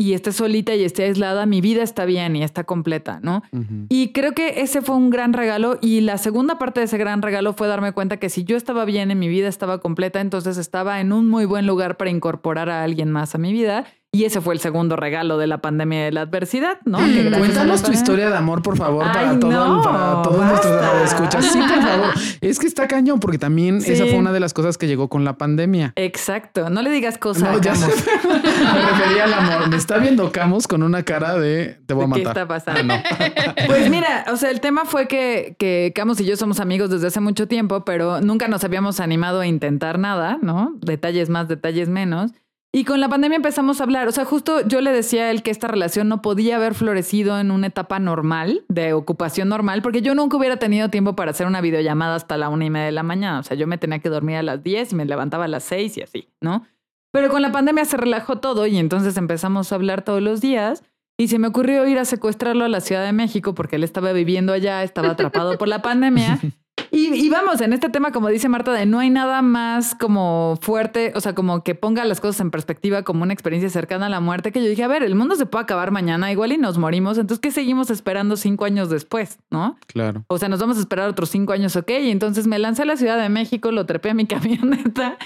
y 0.00 0.14
esté 0.14 0.32
solita 0.32 0.74
y 0.74 0.82
esté 0.82 1.04
aislada, 1.04 1.44
mi 1.44 1.60
vida 1.60 1.82
está 1.82 2.06
bien 2.06 2.34
y 2.34 2.42
está 2.42 2.64
completa, 2.64 3.20
¿no? 3.22 3.42
Y 3.90 4.12
creo 4.12 4.32
que 4.32 4.62
ese 4.62 4.80
fue 4.80 4.96
un 4.96 5.10
gran 5.10 5.34
regalo 5.34 5.78
y 5.82 6.00
la 6.00 6.16
segunda 6.16 6.58
parte 6.58 6.80
de 6.80 6.86
ese 6.86 6.96
gran 6.96 7.20
regalo 7.20 7.52
fue 7.52 7.68
darme 7.68 7.92
cuenta 7.92 8.16
que 8.16 8.30
si 8.30 8.44
yo 8.44 8.56
estaba 8.56 8.86
bien 8.86 9.10
en 9.10 9.18
mi 9.18 9.28
vida 9.28 9.46
estaba 9.46 9.78
completa, 9.78 10.22
entonces 10.22 10.56
estaba 10.56 11.00
en 11.02 11.12
un 11.12 11.28
muy 11.28 11.44
buen 11.44 11.66
lugar 11.66 11.98
para 11.98 12.10
incorporar 12.10 12.70
a 12.70 12.82
alguien 12.82 13.10
más 13.10 13.34
a 13.34 13.38
mi 13.38 13.52
vida 13.52 13.84
y 14.12 14.24
ese 14.24 14.40
fue 14.40 14.54
el 14.54 14.60
segundo 14.60 14.96
regalo 14.96 15.38
de 15.38 15.46
la 15.46 15.58
pandemia 15.58 16.04
de 16.04 16.10
la 16.10 16.22
adversidad, 16.22 16.78
¿no? 16.84 16.98
Cuéntanos 16.98 17.80
tu 17.84 17.92
historia 17.92 18.28
de 18.28 18.36
amor, 18.36 18.60
por 18.60 18.76
favor, 18.76 19.04
para, 19.04 19.38
todo, 19.38 19.82
para 19.82 20.22
todos 20.22 20.44
nuestros 20.44 21.12
escuchas. 21.12 21.44
Sí, 21.44 21.60
por 21.60 21.80
favor. 21.80 22.14
Es 22.40 22.58
que 22.58 22.66
está 22.66 22.88
cañón, 22.88 23.20
porque 23.20 23.38
también 23.38 23.76
esa 23.76 24.04
fue 24.06 24.16
una 24.16 24.32
de 24.32 24.40
las 24.40 24.52
cosas 24.52 24.78
que 24.78 24.88
llegó 24.88 25.08
con 25.08 25.24
la 25.24 25.38
pandemia. 25.38 25.92
Exacto. 25.94 26.70
No 26.70 26.82
le 26.82 26.90
digas 26.90 27.18
cosas. 27.18 27.52
No, 27.52 27.60
ya 27.60 27.72
me 27.74 27.86
refería 27.86 29.24
al 29.24 29.34
amor. 29.34 29.68
Me 29.68 29.76
está 29.76 29.98
viendo 29.98 30.32
Camus 30.32 30.66
con 30.66 30.82
una 30.82 31.04
cara 31.04 31.38
de 31.38 31.78
te 31.86 31.94
voy 31.94 32.04
a 32.04 32.06
matar. 32.08 32.22
¿Qué 32.22 32.28
está 32.28 32.48
pasando? 32.48 32.94
pues 33.68 33.90
mira, 33.90 34.24
o 34.32 34.36
sea, 34.36 34.50
el 34.50 34.60
tema 34.60 34.86
fue 34.86 35.06
que, 35.06 35.54
que 35.56 35.92
Camus 35.94 36.20
y 36.20 36.24
yo 36.24 36.36
somos 36.36 36.58
amigos 36.58 36.90
desde 36.90 37.06
hace 37.06 37.20
mucho 37.20 37.46
tiempo, 37.46 37.84
pero 37.84 38.20
nunca 38.20 38.48
nos 38.48 38.64
habíamos 38.64 38.98
animado 38.98 39.38
a 39.38 39.46
intentar 39.46 40.00
nada, 40.00 40.38
¿no? 40.42 40.76
Detalles 40.80 41.28
más, 41.28 41.46
detalles 41.46 41.88
menos. 41.88 42.32
Y 42.72 42.84
con 42.84 43.00
la 43.00 43.08
pandemia 43.08 43.34
empezamos 43.34 43.80
a 43.80 43.84
hablar, 43.84 44.06
o 44.06 44.12
sea, 44.12 44.24
justo 44.24 44.60
yo 44.64 44.80
le 44.80 44.92
decía 44.92 45.24
a 45.24 45.30
él 45.32 45.42
que 45.42 45.50
esta 45.50 45.66
relación 45.66 46.08
no 46.08 46.22
podía 46.22 46.54
haber 46.54 46.74
florecido 46.74 47.40
en 47.40 47.50
una 47.50 47.66
etapa 47.66 47.98
normal, 47.98 48.62
de 48.68 48.92
ocupación 48.92 49.48
normal, 49.48 49.82
porque 49.82 50.02
yo 50.02 50.14
nunca 50.14 50.36
hubiera 50.36 50.56
tenido 50.58 50.88
tiempo 50.88 51.16
para 51.16 51.32
hacer 51.32 51.48
una 51.48 51.60
videollamada 51.60 52.14
hasta 52.14 52.36
la 52.36 52.48
una 52.48 52.64
y 52.64 52.70
media 52.70 52.86
de 52.86 52.92
la 52.92 53.02
mañana. 53.02 53.40
O 53.40 53.42
sea, 53.42 53.56
yo 53.56 53.66
me 53.66 53.76
tenía 53.76 53.98
que 53.98 54.08
dormir 54.08 54.36
a 54.36 54.44
las 54.44 54.62
10 54.62 54.92
y 54.92 54.94
me 54.94 55.04
levantaba 55.04 55.46
a 55.46 55.48
las 55.48 55.64
6 55.64 55.98
y 55.98 56.02
así, 56.02 56.28
¿no? 56.40 56.64
Pero 57.10 57.28
con 57.28 57.42
la 57.42 57.50
pandemia 57.50 57.84
se 57.86 57.96
relajó 57.96 58.38
todo 58.38 58.68
y 58.68 58.78
entonces 58.78 59.16
empezamos 59.16 59.72
a 59.72 59.74
hablar 59.74 60.02
todos 60.02 60.22
los 60.22 60.40
días 60.40 60.84
y 61.18 61.26
se 61.26 61.40
me 61.40 61.48
ocurrió 61.48 61.86
ir 61.88 61.98
a 61.98 62.04
secuestrarlo 62.04 62.64
a 62.64 62.68
la 62.68 62.80
Ciudad 62.80 63.04
de 63.04 63.12
México 63.12 63.52
porque 63.52 63.76
él 63.76 63.84
estaba 63.84 64.12
viviendo 64.12 64.52
allá, 64.52 64.84
estaba 64.84 65.10
atrapado 65.10 65.58
por 65.58 65.66
la 65.66 65.82
pandemia 65.82 66.38
Y, 66.92 67.28
vamos, 67.30 67.60
en 67.60 67.72
este 67.72 67.88
tema, 67.88 68.10
como 68.10 68.28
dice 68.28 68.48
Marta, 68.48 68.72
de 68.72 68.84
no 68.84 68.98
hay 68.98 69.10
nada 69.10 69.42
más 69.42 69.94
como 69.94 70.58
fuerte, 70.60 71.12
o 71.14 71.20
sea, 71.20 71.34
como 71.34 71.62
que 71.62 71.74
ponga 71.74 72.04
las 72.04 72.20
cosas 72.20 72.40
en 72.40 72.50
perspectiva 72.50 73.02
como 73.02 73.22
una 73.22 73.32
experiencia 73.32 73.70
cercana 73.70 74.06
a 74.06 74.08
la 74.08 74.20
muerte, 74.20 74.50
que 74.50 74.62
yo 74.62 74.68
dije, 74.68 74.82
a 74.82 74.88
ver, 74.88 75.02
el 75.02 75.14
mundo 75.14 75.36
se 75.36 75.46
puede 75.46 75.62
acabar 75.62 75.90
mañana, 75.92 76.32
igual 76.32 76.52
y 76.52 76.58
nos 76.58 76.78
morimos, 76.78 77.18
entonces, 77.18 77.40
¿qué 77.40 77.50
seguimos 77.52 77.90
esperando 77.90 78.36
cinco 78.36 78.64
años 78.64 78.90
después? 78.90 79.38
¿No? 79.50 79.78
Claro. 79.86 80.24
O 80.28 80.38
sea, 80.38 80.48
nos 80.48 80.60
vamos 80.60 80.78
a 80.78 80.80
esperar 80.80 81.08
otros 81.08 81.30
cinco 81.30 81.52
años, 81.52 81.76
ok. 81.76 81.90
Y 82.02 82.10
entonces 82.10 82.46
me 82.46 82.58
lancé 82.58 82.82
a 82.82 82.86
la 82.86 82.96
Ciudad 82.96 83.20
de 83.20 83.28
México, 83.28 83.70
lo 83.70 83.86
trepé 83.86 84.10
a 84.10 84.14
mi 84.14 84.26
camioneta 84.26 85.16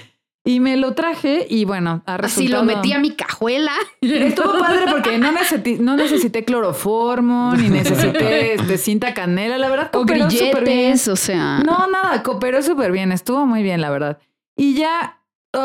y 0.45 0.61
me 0.61 0.77
lo 0.77 0.93
traje 0.93 1.47
y 1.49 1.65
bueno, 1.65 2.03
a 2.05 2.19
resultado... 2.19 2.63
Así 2.63 2.71
lo 2.71 2.77
metí 2.77 2.93
a 2.93 2.99
mi 2.99 3.13
cajuela. 3.13 3.73
Estuvo 4.03 4.59
padre 4.59 4.83
porque 4.91 5.17
no 5.17 5.33
necesité, 5.33 5.79
no 5.81 5.97
necesité 5.97 6.45
cloroformo, 6.45 7.55
ni 7.57 7.71
necesité 7.71 8.55
este, 8.55 8.77
cinta 8.77 9.15
canela, 9.15 9.57
la 9.57 9.71
verdad. 9.71 9.91
O 9.95 10.05
grilletes, 10.05 11.09
o 11.09 11.17
sea... 11.17 11.61
No, 11.61 11.87
nada, 11.87 12.23
cooperó 12.23 12.63
súper 12.63 12.93
bien, 12.93 13.11
estuvo 13.11 13.47
muy 13.47 13.63
bien, 13.63 13.81
la 13.81 13.89
verdad. 13.89 14.19
Y 14.55 14.75
ya 14.75 15.21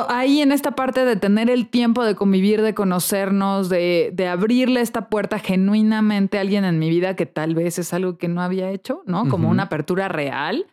ahí 0.08 0.42
en 0.42 0.52
esta 0.52 0.76
parte 0.76 1.04
de 1.04 1.16
tener 1.16 1.50
el 1.50 1.68
tiempo 1.68 2.06
de 2.06 2.16
convivir, 2.16 2.62
de 2.62 2.74
conocernos, 2.74 3.70
de, 3.70 4.12
de, 4.14 4.28
abrirle 4.28 4.82
esta 4.82 5.10
puerta 5.10 5.40
genuinamente 5.40 6.38
a 6.38 6.42
alguien 6.42 6.64
en 6.64 6.80
mi 6.80 6.90
vida 6.90 7.16
que 7.16 7.26
tal 7.26 7.56
vez 7.56 7.80
es 7.80 7.92
algo 7.94 8.18
que 8.18 8.28
no 8.28 8.42
había 8.42 8.70
hecho, 8.70 9.02
¿no? 9.08 9.28
Como 9.28 9.50
una 9.50 9.64
apertura 9.64 10.08
real, 10.08 10.68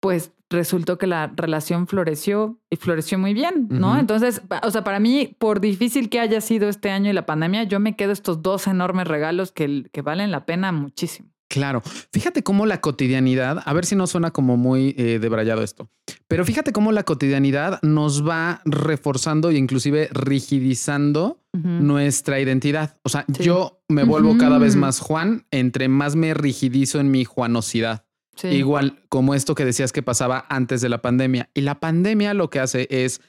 pues 0.00 0.32
resultó 0.50 0.98
que 0.98 1.06
la 1.06 1.32
relación 1.34 1.86
floreció 1.86 2.58
y 2.70 2.76
floreció 2.76 3.18
muy 3.18 3.34
bien, 3.34 3.68
¿no? 3.70 3.98
Entonces, 3.98 4.42
o 4.62 4.70
sea, 4.70 4.84
para 4.84 4.98
mí, 4.98 5.36
por 5.38 5.60
difícil 5.60 6.08
que 6.08 6.20
haya 6.20 6.40
sido 6.40 6.68
este 6.68 6.90
año 6.90 7.10
y 7.10 7.12
la 7.12 7.26
pandemia, 7.26 7.64
yo 7.64 7.80
me 7.80 7.96
quedo 7.96 8.12
estos 8.12 8.42
dos 8.42 8.66
enormes 8.66 9.06
regalos 9.06 9.52
que, 9.52 9.88
que 9.92 10.02
valen 10.02 10.30
la 10.30 10.46
pena 10.46 10.72
muchísimo. 10.72 11.30
Claro, 11.48 11.82
fíjate 12.12 12.42
cómo 12.42 12.66
la 12.66 12.82
cotidianidad, 12.82 13.62
a 13.64 13.72
ver 13.72 13.86
si 13.86 13.96
no 13.96 14.06
suena 14.06 14.32
como 14.32 14.58
muy 14.58 14.94
eh, 14.98 15.18
debrayado 15.18 15.62
esto, 15.62 15.90
pero 16.26 16.44
fíjate 16.44 16.72
cómo 16.72 16.92
la 16.92 17.04
cotidianidad 17.04 17.80
nos 17.80 18.26
va 18.26 18.60
reforzando 18.66 19.48
e 19.48 19.56
inclusive 19.56 20.10
rigidizando 20.12 21.42
nuestra 21.54 22.38
identidad. 22.38 22.98
O 23.02 23.08
sea, 23.08 23.24
yo 23.28 23.82
me 23.88 24.04
vuelvo 24.04 24.36
cada 24.36 24.58
vez 24.58 24.76
más 24.76 25.00
Juan 25.00 25.46
entre 25.50 25.88
más 25.88 26.14
me 26.14 26.34
rigidizo 26.34 27.00
en 27.00 27.10
mi 27.10 27.24
juanosidad. 27.24 28.04
Igual 28.44 29.02
como 29.08 29.34
esto 29.34 29.54
que 29.54 29.64
decías 29.64 29.92
que 29.92 30.02
pasaba 30.02 30.46
antes 30.48 30.80
de 30.80 30.88
la 30.88 31.02
pandemia. 31.02 31.50
Y 31.54 31.62
la 31.62 31.80
pandemia 31.80 32.34
lo 32.34 32.50
que 32.50 32.60
hace 32.60 32.86
es 32.90 33.20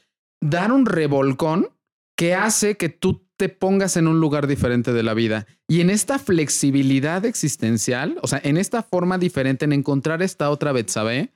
dar 0.42 0.72
un 0.72 0.86
revolcón 0.86 1.70
que 2.16 2.36
hace 2.36 2.78
que 2.78 2.90
tú 2.90 3.29
te 3.40 3.48
pongas 3.48 3.96
en 3.96 4.10
un 4.10 4.20
lugar 4.20 4.48
diferente 4.48 4.92
de 4.92 5.02
la 5.02 5.14
vida. 5.14 5.48
Y 5.70 5.80
en 5.80 5.90
esta 5.90 6.20
flexibilidad 6.20 7.24
existencial, 7.24 8.18
o 8.22 8.28
sea, 8.28 8.42
en 8.44 8.58
esta 8.58 8.84
forma 8.84 9.18
diferente, 9.18 9.64
en 9.64 9.72
encontrar 9.72 10.22
esta 10.22 10.50
otra 10.50 10.74
Betsabe, 10.74 11.32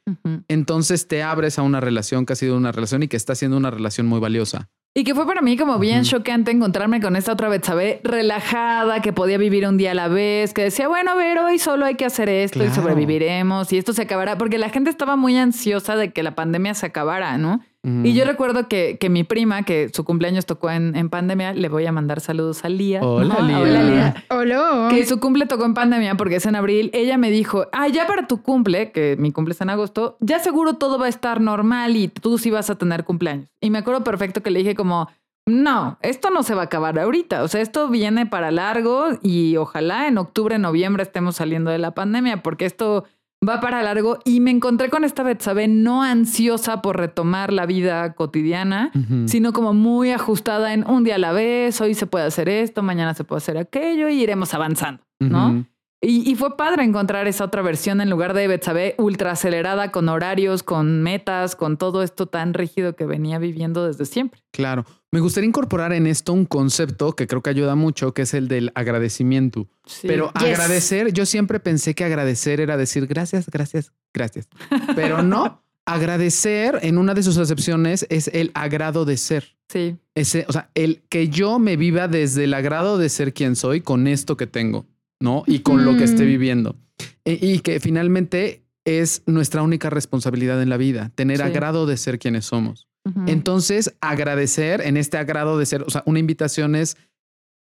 entonces 0.50 1.08
te 1.08 1.24
abres 1.24 1.58
a 1.58 1.62
una 1.62 1.80
relación 1.80 2.26
que 2.26 2.34
ha 2.34 2.36
sido 2.36 2.58
una 2.58 2.74
relación 2.74 3.04
y 3.04 3.08
que 3.08 3.16
está 3.16 3.36
siendo 3.36 3.56
una 3.56 3.72
relación 3.72 4.06
muy 4.06 4.20
valiosa. 4.20 4.70
Y 4.94 5.06
que 5.06 5.16
fue 5.16 5.26
para 5.26 5.42
mí 5.42 5.56
como 5.56 5.80
bien 5.80 6.04
choqueante 6.04 6.52
encontrarme 6.52 7.00
con 7.00 7.16
esta 7.16 7.32
otra 7.32 7.48
Betsabe 7.48 8.02
relajada, 8.04 9.02
que 9.02 9.14
podía 9.14 9.38
vivir 9.38 9.66
un 9.66 9.78
día 9.78 9.92
a 9.92 9.96
la 9.96 10.10
vez, 10.10 10.54
que 10.54 10.64
decía, 10.64 10.90
bueno, 10.90 11.12
a 11.12 11.16
ver, 11.16 11.40
hoy 11.40 11.58
solo 11.58 11.86
hay 11.86 11.96
que 11.96 12.04
hacer 12.04 12.28
esto 12.28 12.66
y 12.66 12.70
sobreviviremos 12.70 13.72
y 13.72 13.78
esto 13.78 13.94
se 13.94 14.02
acabará, 14.02 14.38
porque 14.38 14.58
la 14.58 14.70
gente 14.70 14.90
estaba 14.90 15.16
muy 15.16 15.38
ansiosa 15.38 15.96
de 15.96 16.12
que 16.12 16.22
la 16.22 16.36
pandemia 16.36 16.74
se 16.74 16.86
acabara, 16.86 17.38
¿no? 17.38 17.62
Y 17.86 18.14
yo 18.14 18.24
recuerdo 18.24 18.70
que, 18.70 18.98
que, 18.98 19.10
mi 19.10 19.26
prima, 19.26 19.64
que 19.64 19.90
su 19.90 20.06
cumpleaños 20.06 20.46
tocó 20.46 20.72
en, 20.72 20.96
en, 20.96 21.10
pandemia, 21.10 21.54
le 21.54 21.68
voy 21.68 21.86
a 21.86 21.92
mandar 21.92 22.22
saludos 22.22 22.64
a 22.64 22.70
Lía. 22.70 23.02
Hola, 23.04 23.42
Lía. 23.42 23.60
Hola, 23.60 23.84
Lía. 23.84 24.26
Hola. 24.30 24.88
Que 24.90 25.06
su 25.06 25.20
cumple 25.20 25.48
tocó 25.48 25.66
en 25.66 25.74
pandemia 25.74 26.16
porque 26.16 26.38
es 26.38 26.46
en 26.46 26.56
abril. 26.56 26.90
Ella 26.94 27.18
me 27.18 27.30
dijo, 27.30 27.66
ah, 27.74 27.90
ya 27.90 28.08
para 28.08 28.26
tu 28.26 28.42
cumple, 28.42 28.94
que 28.94 29.18
mi 29.20 29.34
cumple 29.34 29.54
es 29.54 29.60
en 29.60 29.70
agosto, 29.70 30.16
ya 30.22 30.40
seguro 30.40 30.76
todo 30.76 30.98
va 30.98 31.08
a 31.08 31.10
estar 31.10 31.42
normal 31.42 31.98
y 31.98 32.08
tú 32.08 32.38
sí 32.38 32.52
vas 32.52 32.70
a 32.70 32.76
tener 32.76 33.04
cumpleaños. 33.04 33.50
Y 33.60 33.70
me 33.70 33.80
acuerdo 33.80 34.02
perfecto 34.06 34.42
que 34.42 34.52
le 34.52 34.60
dije 34.60 34.76
como, 34.76 35.10
no, 35.46 35.98
esto 36.02 36.30
no 36.30 36.44
se 36.44 36.56
va 36.56 36.62
a 36.62 36.66
acabar 36.66 36.98
ahorita. 36.98 37.44
O 37.44 37.50
sea, 37.50 37.60
esto 37.60 37.90
viene 37.90 38.26
para 38.26 38.50
largo 38.50 39.08
y 39.22 39.58
ojalá 39.58 40.08
en 40.08 40.18
octubre, 40.18 40.58
noviembre 40.58 41.04
estemos 41.04 41.36
saliendo 41.36 41.70
de 41.70 41.80
la 41.80 41.92
pandemia 41.92 42.42
porque 42.44 42.66
esto 42.66 43.04
va 43.48 43.60
para 43.60 43.84
largo 43.84 44.20
y 44.26 44.40
me 44.40 44.52
encontré 44.52 44.90
con 44.90 45.04
esta 45.04 45.24
Betsabe 45.24 45.68
no 45.68 46.04
ansiosa 46.04 46.82
por 46.82 46.98
retomar 46.98 47.52
la 47.52 47.66
vida 47.66 48.14
cotidiana, 48.14 48.92
sino 49.26 49.54
como 49.54 49.74
muy 49.74 50.12
ajustada 50.12 50.74
en 50.74 50.88
un 50.90 51.04
día 51.04 51.16
a 51.16 51.20
la 51.20 51.32
vez, 51.32 51.80
hoy 51.82 51.94
se 51.94 52.08
puede 52.08 52.26
hacer 52.26 52.50
esto, 52.50 52.84
mañana 52.84 53.14
se 53.14 53.24
puede 53.24 53.38
hacer 53.38 53.58
aquello 53.58 54.10
y 54.10 54.22
iremos 54.22 54.54
avanzando, 54.54 55.04
¿no? 55.20 55.66
Y, 56.06 56.36
fue 56.36 56.58
padre 56.58 56.84
encontrar 56.84 57.28
esa 57.30 57.46
otra 57.46 57.62
versión 57.62 58.02
en 58.02 58.10
lugar 58.10 58.34
de 58.34 58.46
Betsabe 58.50 58.94
ultra 58.98 59.32
acelerada 59.32 59.90
con 59.90 60.10
horarios, 60.10 60.62
con 60.62 61.02
metas, 61.02 61.56
con 61.56 61.78
todo 61.78 62.04
esto 62.04 62.26
tan 62.26 62.54
rígido 62.54 62.98
que 62.98 63.06
venía 63.06 63.40
viviendo 63.40 63.88
desde 63.88 64.06
siempre. 64.06 64.42
Claro. 64.52 64.86
Me 65.12 65.22
gustaría 65.22 65.48
incorporar 65.48 65.94
en 65.94 66.06
esto 66.06 66.34
un 66.34 66.46
concepto 66.46 67.14
que 67.14 67.26
creo 67.26 67.42
que 67.42 67.52
ayuda 67.52 67.76
mucho, 67.76 68.14
que 68.14 68.24
es 68.24 68.34
el 68.34 68.50
del 68.50 68.74
agradecimiento. 68.76 69.70
Pero 70.02 70.32
agradecer, 70.34 71.14
yo 71.14 71.26
siempre 71.26 71.62
pensé 71.62 71.96
que 71.96 72.04
agradecer 72.04 72.60
era 72.60 72.76
decir 72.76 73.08
gracias, 73.08 73.50
gracias, 73.50 73.94
gracias. 74.14 74.50
Pero 74.96 75.24
no. 75.24 75.64
agradecer 75.86 76.80
en 76.82 76.98
una 76.98 77.14
de 77.14 77.24
sus 77.24 77.38
acepciones 77.38 78.06
es 78.10 78.30
el 78.34 78.52
agrado 78.54 79.06
de 79.06 79.18
ser. 79.18 79.56
Sí. 79.70 79.98
Ese, 80.16 80.46
o 80.48 80.52
sea, 80.52 80.70
el 80.76 81.04
que 81.10 81.30
yo 81.30 81.60
me 81.60 81.78
viva 81.78 82.08
desde 82.08 82.46
el 82.46 82.54
agrado 82.54 82.98
de 82.98 83.10
ser 83.10 83.34
quien 83.34 83.56
soy 83.56 83.82
con 83.82 84.08
esto 84.08 84.38
que 84.38 84.48
tengo. 84.48 84.86
¿No? 85.24 85.44
Y 85.48 85.60
con 85.60 85.86
lo 85.86 85.96
que 85.96 86.04
esté 86.04 86.26
viviendo. 86.26 86.76
E, 87.24 87.40
y 87.42 87.60
que 87.60 87.80
finalmente 87.80 88.66
es 88.84 89.24
nuestra 89.26 89.64
única 89.64 89.90
responsabilidad 89.90 90.62
en 90.62 90.68
la 90.68 90.76
vida, 90.76 91.14
tener 91.16 91.42
agrado 91.42 91.86
de 91.86 91.96
ser 91.96 92.20
quienes 92.20 92.46
somos. 92.46 92.90
Entonces, 93.28 93.96
agradecer 94.02 94.82
en 94.82 94.98
este 94.98 95.18
agrado 95.18 95.58
de 95.58 95.66
ser, 95.66 95.84
o 95.84 95.90
sea, 95.90 96.04
una 96.06 96.20
invitación 96.20 96.76
es 96.76 96.98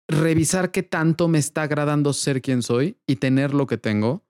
revisar 0.07 0.71
qué 0.71 0.81
tanto 0.83 1.27
me 1.27 1.37
está 1.37 1.63
agradando 1.63 2.13
ser 2.13 2.41
quien 2.41 2.63
soy 2.63 2.97
y 3.05 3.17
tener 3.17 3.53
lo 3.53 3.67
que 3.67 3.77
tengo 3.77 4.23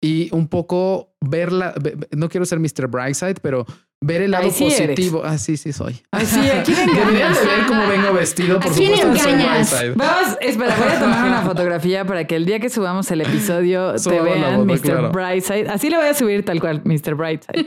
y 0.00 0.28
un 0.32 0.48
poco 0.48 1.14
verla, 1.20 1.74
no 2.16 2.28
quiero 2.28 2.46
ser 2.46 2.58
Mr. 2.58 2.88
Brightside, 2.88 3.40
pero 3.42 3.66
ver 4.02 4.22
el 4.22 4.30
lado 4.30 4.48
positivo. 4.48 5.22
Ah, 5.24 5.36
sí, 5.36 5.56
sí 5.56 5.72
soy. 5.72 6.00
Ay, 6.10 6.24
sí, 6.24 6.40
aquí 6.48 6.72
Deberían 6.94 7.34
de 7.34 7.40
ver 7.40 7.66
cómo 7.68 7.86
vengo 7.86 8.12
vestido, 8.14 8.58
por 8.58 8.72
supuesto. 8.72 9.06
engañas? 9.06 9.74
Vamos, 9.94 10.38
espera, 10.40 10.76
voy 10.76 10.88
a 10.88 11.00
tomar 11.00 11.26
una 11.26 11.42
fotografía 11.42 12.06
para 12.06 12.26
que 12.26 12.36
el 12.36 12.46
día 12.46 12.60
que 12.60 12.70
subamos 12.70 13.10
el 13.10 13.20
episodio 13.20 13.94
te 14.02 14.20
vean 14.20 14.66
Mr. 14.66 15.12
Brightside. 15.12 15.68
Así 15.68 15.90
lo 15.90 15.98
voy 15.98 16.08
a 16.08 16.14
subir 16.14 16.44
tal 16.44 16.60
cual, 16.60 16.82
Mr. 16.84 17.14
Brightside. 17.14 17.66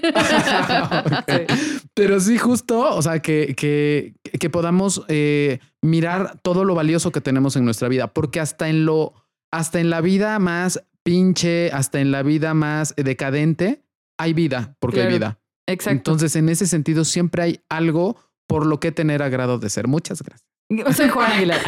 Pero 1.93 2.19
sí, 2.19 2.37
justo, 2.37 2.95
o 2.95 3.01
sea, 3.01 3.19
que, 3.19 3.53
que, 3.55 4.15
que 4.39 4.49
podamos 4.49 5.03
eh, 5.07 5.59
mirar 5.81 6.39
todo 6.41 6.65
lo 6.65 6.73
valioso 6.73 7.11
que 7.11 7.21
tenemos 7.21 7.55
en 7.55 7.65
nuestra 7.65 7.87
vida, 7.89 8.07
porque 8.07 8.39
hasta 8.39 8.69
en 8.69 8.85
lo, 8.85 9.13
hasta 9.51 9.79
en 9.79 9.91
la 9.91 10.01
vida 10.01 10.39
más 10.39 10.83
pinche, 11.03 11.69
hasta 11.72 12.00
en 12.00 12.11
la 12.11 12.24
vida 12.24 12.55
más 12.55 12.96
decadente, 12.96 13.83
hay 14.17 14.33
vida, 14.33 14.75
porque 14.79 15.01
hay 15.01 15.13
vida. 15.13 15.39
Exacto. 15.67 16.11
Entonces, 16.11 16.35
en 16.35 16.49
ese 16.49 16.67
sentido, 16.67 17.05
siempre 17.05 17.43
hay 17.43 17.61
algo 17.69 18.17
por 18.47 18.65
lo 18.65 18.79
que 18.79 18.91
tener 18.91 19.23
agrado 19.23 19.59
de 19.59 19.69
ser. 19.69 19.87
Muchas 19.87 20.21
gracias. 20.21 20.52
Soy 20.95 21.09
Juan 21.09 21.31
Aguilar. 21.31 21.59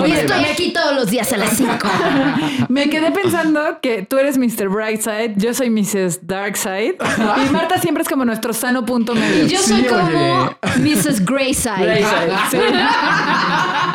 Hoy 0.00 0.12
estoy 0.12 0.44
aquí 0.44 0.72
todos 0.72 0.94
los 0.94 1.10
días 1.10 1.32
a 1.32 1.36
las 1.36 1.56
5. 1.56 1.72
Me 2.68 2.88
quedé 2.90 3.10
pensando 3.10 3.78
que 3.80 4.02
tú 4.02 4.18
eres 4.18 4.36
Mr. 4.38 4.68
Brightside, 4.68 5.34
yo 5.36 5.54
soy 5.54 5.70
Mrs. 5.70 6.26
Darkside 6.26 6.96
y 7.46 7.50
Marta 7.50 7.78
siempre 7.78 8.02
es 8.02 8.08
como 8.08 8.24
nuestro 8.24 8.52
sano 8.52 8.84
punto 8.84 9.14
medio. 9.14 9.46
Yo 9.46 9.58
soy 9.58 9.84
como 9.84 10.56
Mrs. 10.78 11.24
Grayside. 11.24 12.04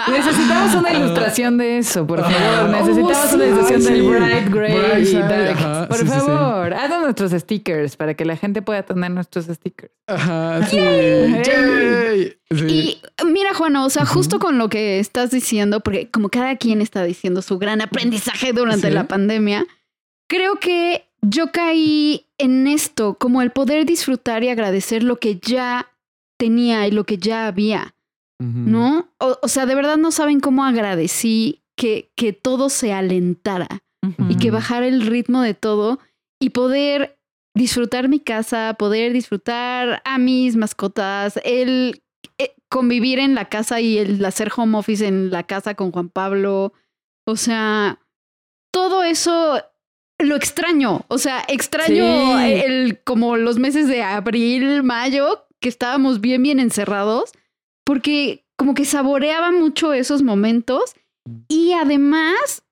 Necesitamos 0.08 0.76
una 0.76 0.94
ilustración 0.94 1.58
de 1.58 1.80
eso, 1.80 2.08
por 2.08 2.22
favor. 2.22 2.70
Necesitamos 2.70 3.34
una 3.34 3.46
ilustración 3.46 3.84
del 3.84 4.02
Bright, 4.04 4.50
Gray 4.50 5.08
y 5.08 5.14
Dark. 5.14 5.88
por 5.90 6.06
favor, 6.08 6.74
sí, 6.74 6.94
nuestros 7.02 7.32
stickers 7.32 7.96
para 7.96 8.14
que 8.14 8.26
la 8.26 8.38
gente 8.38 8.62
pueda 8.62 8.84
tener 8.84 9.12
nuestros 9.12 9.46
stickers. 9.46 9.92
Ajá, 10.08 10.66
sí. 10.68 10.78
Y 12.50 13.02
mira, 13.26 13.54
Juan, 13.54 13.76
o 13.76 13.90
sea, 13.90 14.06
justo 14.06 14.37
con 14.40 14.58
lo 14.58 14.70
que 14.70 15.00
estás 15.00 15.32
diciendo, 15.32 15.80
porque 15.80 16.10
como 16.10 16.30
cada 16.30 16.56
quien 16.56 16.82
está 16.82 17.04
diciendo 17.04 17.42
su 17.42 17.58
gran 17.58 17.82
aprendizaje 17.82 18.54
durante 18.54 18.92
la 18.92 19.08
pandemia, 19.08 19.66
creo 20.28 20.60
que 20.60 21.08
yo 21.22 21.52
caí 21.52 22.26
en 22.38 22.68
esto, 22.68 23.16
como 23.16 23.42
el 23.42 23.52
poder 23.52 23.86
disfrutar 23.86 24.44
y 24.44 24.50
agradecer 24.50 25.04
lo 25.04 25.18
que 25.18 25.40
ya 25.40 25.92
tenía 26.38 26.88
y 26.88 26.92
lo 26.92 27.06
que 27.06 27.18
ya 27.18 27.48
había, 27.48 27.96
¿no? 28.40 29.10
O, 29.20 29.48
sea, 29.48 29.66
de 29.66 29.74
verdad 29.74 29.98
no 29.98 30.12
saben 30.12 30.40
cómo 30.40 30.64
agradecí 30.64 31.64
que, 31.76 32.12
que 32.16 32.34
todo 32.34 32.70
se 32.70 32.94
alentara 32.94 33.68
y 34.30 34.38
que 34.38 34.52
bajara 34.52 34.88
el 34.88 35.02
ritmo 35.02 35.42
de 35.42 35.56
todo 35.56 36.00
y 36.40 36.52
poder 36.52 37.18
disfrutar 37.56 38.08
mi 38.08 38.20
casa, 38.20 38.76
poder 38.78 39.12
disfrutar 39.12 40.02
a 40.06 40.18
mis 40.20 40.56
mascotas, 40.56 41.40
el 41.44 42.02
convivir 42.70 43.20
en 43.20 43.36
la 43.36 43.46
casa 43.46 43.82
y 43.82 43.98
el 43.98 44.24
hacer 44.26 44.52
home 44.56 44.78
office 44.78 45.06
en 45.06 45.32
la 45.32 45.44
casa 45.44 45.76
con 45.76 45.92
Juan 45.92 46.10
Pablo. 46.10 46.74
O 47.26 47.36
sea, 47.36 48.00
todo 48.72 49.04
eso 49.04 49.62
lo 50.20 50.36
extraño. 50.36 51.06
O 51.08 51.18
sea, 51.18 51.44
extraño 51.48 52.40
el, 52.40 53.02
como 53.04 53.38
los 53.38 53.60
meses 53.60 53.88
de 53.88 54.04
abril, 54.04 54.84
mayo, 54.84 55.48
que 55.60 55.70
estábamos 55.70 56.22
bien, 56.22 56.44
bien 56.44 56.60
encerrados, 56.60 57.32
porque 57.84 58.46
como 58.56 58.74
que 58.74 58.86
saboreaba 58.86 59.52
mucho 59.52 59.94
esos 59.94 60.22
momentos. 60.22 60.96
Y 61.48 61.74
además, 61.74 62.64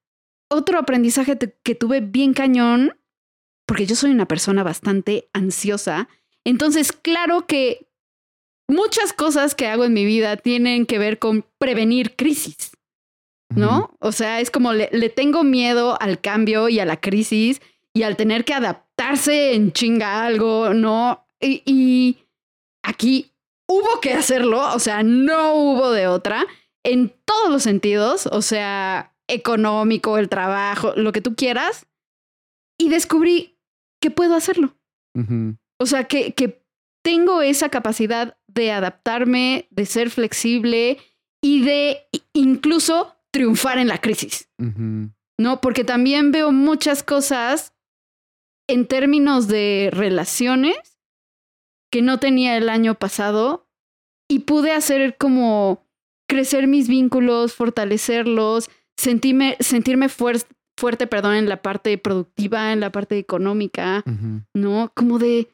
otro 0.50 0.80
aprendizaje 0.80 1.38
que 1.64 1.76
tuve 1.76 2.02
bien 2.02 2.34
cañón, 2.34 2.98
porque 3.66 3.86
yo 3.86 3.96
soy 3.96 4.12
una 4.12 4.28
persona 4.28 4.64
bastante 4.64 5.30
ansiosa. 5.34 6.08
Entonces, 6.44 6.92
claro 6.92 7.48
que 7.48 7.88
muchas 8.68 9.14
cosas 9.14 9.56
que 9.56 9.68
hago 9.68 9.84
en 9.86 9.94
mi 9.94 10.06
vida 10.06 10.38
tienen 10.38 10.86
que 10.86 11.00
ver 11.00 11.20
con 11.20 11.46
prevenir 11.58 12.16
crisis, 12.16 12.72
¿no? 13.54 13.96
O 14.00 14.12
sea, 14.12 14.42
es 14.42 14.52
como 14.52 14.74
le, 14.74 14.88
tengo 15.10 15.44
miedo 15.44 16.00
al 16.02 16.20
cambio 16.20 16.70
y 16.70 16.80
a 16.80 16.86
la 16.86 17.00
crisis 17.00 17.62
y 17.94 18.04
al 18.04 18.18
tener 18.18 18.46
que 18.46 18.54
adaptarse 18.54 19.54
en 19.54 19.72
chinga 19.72 20.26
algo, 20.26 20.74
¿no? 20.74 21.28
Y, 21.40 21.62
y 21.66 22.18
aquí 22.84 23.32
hubo 23.68 24.00
que 24.02 24.14
hacerlo, 24.14 24.74
o 24.74 24.80
sea, 24.80 25.04
no 25.04 25.56
hubo 25.56 25.92
de 25.92 26.08
otra, 26.08 26.46
en 26.84 27.14
todos 27.26 27.50
los 27.50 27.64
sentidos, 27.64 28.28
o 28.28 28.42
sea, 28.42 29.16
económico, 29.28 30.18
el 30.18 30.30
trabajo, 30.30 30.94
lo 30.96 31.12
que 31.12 31.22
tú 31.22 31.36
quieras, 31.36 31.88
y 32.78 32.90
descubrí 32.90 33.58
que 34.02 34.12
puedo 34.12 34.36
hacerlo. 34.36 34.76
O 35.80 35.86
sea, 35.86 36.04
que, 36.04 36.34
que 36.34 36.62
tengo 37.04 37.42
esa 37.42 37.70
capacidad 37.70 38.38
de 38.56 38.72
adaptarme, 38.72 39.68
de 39.70 39.86
ser 39.86 40.10
flexible 40.10 40.98
y 41.44 41.64
de 41.64 42.08
incluso 42.34 43.16
triunfar 43.32 43.78
en 43.78 43.88
la 43.88 44.00
crisis. 44.00 44.50
¿No? 44.58 45.62
Porque 45.62 45.84
también 45.84 46.32
veo 46.32 46.52
muchas 46.52 47.04
cosas 47.04 47.74
en 48.68 48.88
términos 48.88 49.48
de 49.48 49.90
relaciones 49.92 50.78
que 51.92 52.02
no 52.02 52.20
tenía 52.20 52.58
el 52.58 52.70
año 52.70 52.96
pasado 52.96 53.70
y 54.28 54.40
pude 54.40 54.72
hacer 54.72 55.18
como 55.18 55.86
crecer 56.28 56.68
mis 56.68 56.88
vínculos, 56.88 57.54
fortalecerlos, 57.54 58.70
sentirme, 58.98 59.58
sentirme 59.60 60.10
fuerte, 60.10 61.08
perdón, 61.08 61.36
en 61.36 61.48
la 61.48 61.62
parte 61.62 61.98
productiva, 61.98 62.74
en 62.74 62.80
la 62.80 62.92
parte 62.92 63.20
económica, 63.20 64.04
¿no? 64.54 64.92
Como 64.96 65.20
de, 65.20 65.50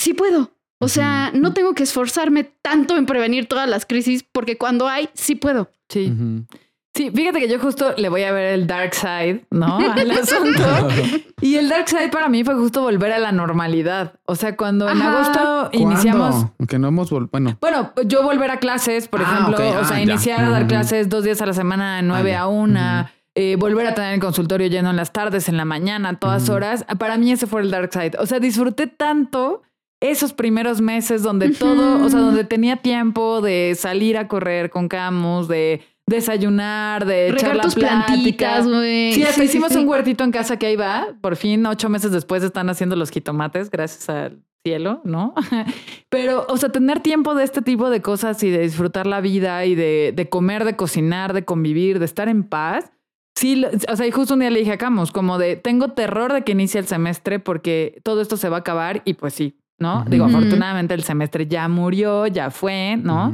sí 0.00 0.14
puedo, 0.14 0.55
o 0.78 0.88
sea, 0.88 1.30
no 1.34 1.52
tengo 1.54 1.74
que 1.74 1.82
esforzarme 1.82 2.44
tanto 2.44 2.96
en 2.96 3.06
prevenir 3.06 3.46
todas 3.46 3.68
las 3.68 3.86
crisis 3.86 4.24
porque 4.30 4.58
cuando 4.58 4.88
hay, 4.88 5.08
sí 5.14 5.34
puedo. 5.34 5.70
Sí. 5.88 6.12
Sí, 6.96 7.10
fíjate 7.10 7.40
que 7.40 7.48
yo 7.48 7.58
justo 7.58 7.92
le 7.98 8.08
voy 8.08 8.22
a 8.22 8.32
ver 8.32 8.54
el 8.54 8.66
dark 8.66 8.94
side, 8.94 9.44
¿no? 9.50 9.76
Al 9.92 10.10
asunto. 10.10 10.88
y 11.42 11.56
el 11.56 11.68
dark 11.68 11.88
side 11.88 12.08
para 12.08 12.30
mí 12.30 12.42
fue 12.42 12.54
justo 12.54 12.80
volver 12.82 13.12
a 13.12 13.18
la 13.18 13.32
normalidad. 13.32 14.14
O 14.24 14.34
sea, 14.34 14.56
cuando 14.56 14.88
en 14.88 15.02
agosto 15.02 15.68
iniciamos. 15.72 16.46
Que 16.66 16.78
no 16.78 16.88
hemos 16.88 17.10
bueno. 17.10 17.58
Bueno, 17.60 17.92
yo 18.06 18.22
volver 18.22 18.50
a 18.50 18.58
clases, 18.60 19.08
por 19.08 19.20
ah, 19.20 19.24
ejemplo. 19.24 19.56
O 19.78 19.84
sea, 19.84 19.98
ah, 19.98 20.00
iniciar 20.00 20.42
a 20.42 20.48
dar 20.48 20.66
clases 20.66 21.10
dos 21.10 21.22
días 21.22 21.42
a 21.42 21.46
la 21.46 21.52
semana, 21.52 22.00
nueve 22.00 22.34
ah, 22.34 22.42
a 22.42 22.46
una. 22.48 23.12
Eh, 23.34 23.56
volver 23.58 23.86
a 23.86 23.94
tener 23.94 24.14
el 24.14 24.20
consultorio 24.20 24.66
lleno 24.68 24.88
en 24.88 24.96
las 24.96 25.12
tardes, 25.12 25.50
en 25.50 25.58
la 25.58 25.66
mañana, 25.66 26.18
todas 26.18 26.48
horas. 26.48 26.86
Para 26.98 27.18
mí 27.18 27.30
ese 27.30 27.46
fue 27.46 27.60
el 27.60 27.70
dark 27.70 27.92
side. 27.92 28.12
O 28.18 28.24
sea, 28.24 28.40
disfruté 28.40 28.86
tanto 28.86 29.60
esos 30.10 30.32
primeros 30.32 30.80
meses 30.80 31.22
donde 31.22 31.50
todo, 31.50 32.04
o 32.04 32.08
sea, 32.08 32.20
donde 32.20 32.44
tenía 32.44 32.76
tiempo 32.76 33.40
de 33.40 33.74
salir 33.76 34.18
a 34.18 34.28
correr 34.28 34.70
con 34.70 34.88
Camus, 34.88 35.48
de 35.48 35.82
desayunar, 36.06 37.04
de 37.04 37.28
echar 37.30 37.56
la 37.56 37.62
tus 37.64 37.74
plantitas, 37.74 38.66
güey. 38.66 39.12
Sí, 39.12 39.22
hasta 39.24 39.42
hicimos 39.42 39.74
un 39.74 39.88
huertito 39.88 40.24
en 40.24 40.30
casa 40.30 40.58
que 40.58 40.66
ahí 40.66 40.76
va. 40.76 41.08
Por 41.20 41.36
fin, 41.36 41.66
ocho 41.66 41.88
meses 41.88 42.12
después 42.12 42.42
están 42.42 42.70
haciendo 42.70 42.96
los 42.96 43.10
jitomates, 43.10 43.70
gracias 43.70 44.08
al 44.08 44.42
cielo, 44.64 45.00
¿no? 45.04 45.34
Pero, 46.08 46.46
o 46.48 46.56
sea, 46.56 46.70
tener 46.70 47.00
tiempo 47.00 47.34
de 47.34 47.44
este 47.44 47.62
tipo 47.62 47.90
de 47.90 48.02
cosas 48.02 48.42
y 48.42 48.50
de 48.50 48.60
disfrutar 48.60 49.06
la 49.06 49.20
vida 49.20 49.64
y 49.64 49.74
de, 49.74 50.12
de 50.14 50.28
comer, 50.28 50.64
de 50.64 50.76
cocinar, 50.76 51.32
de 51.32 51.44
convivir, 51.44 51.98
de 51.98 52.04
estar 52.04 52.28
en 52.28 52.44
paz. 52.44 52.92
Sí, 53.36 53.64
o 53.88 53.96
sea, 53.96 54.06
y 54.06 54.10
justo 54.10 54.34
un 54.34 54.40
día 54.40 54.50
le 54.50 54.60
dije 54.60 54.72
a 54.72 54.78
Camus, 54.78 55.12
como 55.12 55.38
de, 55.38 55.56
tengo 55.56 55.88
terror 55.88 56.32
de 56.32 56.42
que 56.42 56.52
inicie 56.52 56.80
el 56.80 56.86
semestre 56.86 57.38
porque 57.38 58.00
todo 58.02 58.22
esto 58.22 58.38
se 58.38 58.48
va 58.48 58.56
a 58.56 58.60
acabar 58.60 59.02
y 59.04 59.14
pues 59.14 59.34
sí, 59.34 59.58
¿no? 59.78 60.04
Digo, 60.08 60.24
afortunadamente 60.24 60.94
el 60.94 61.02
semestre 61.02 61.46
ya 61.46 61.68
murió, 61.68 62.26
ya 62.26 62.50
fue, 62.50 62.96
¿no? 62.96 63.32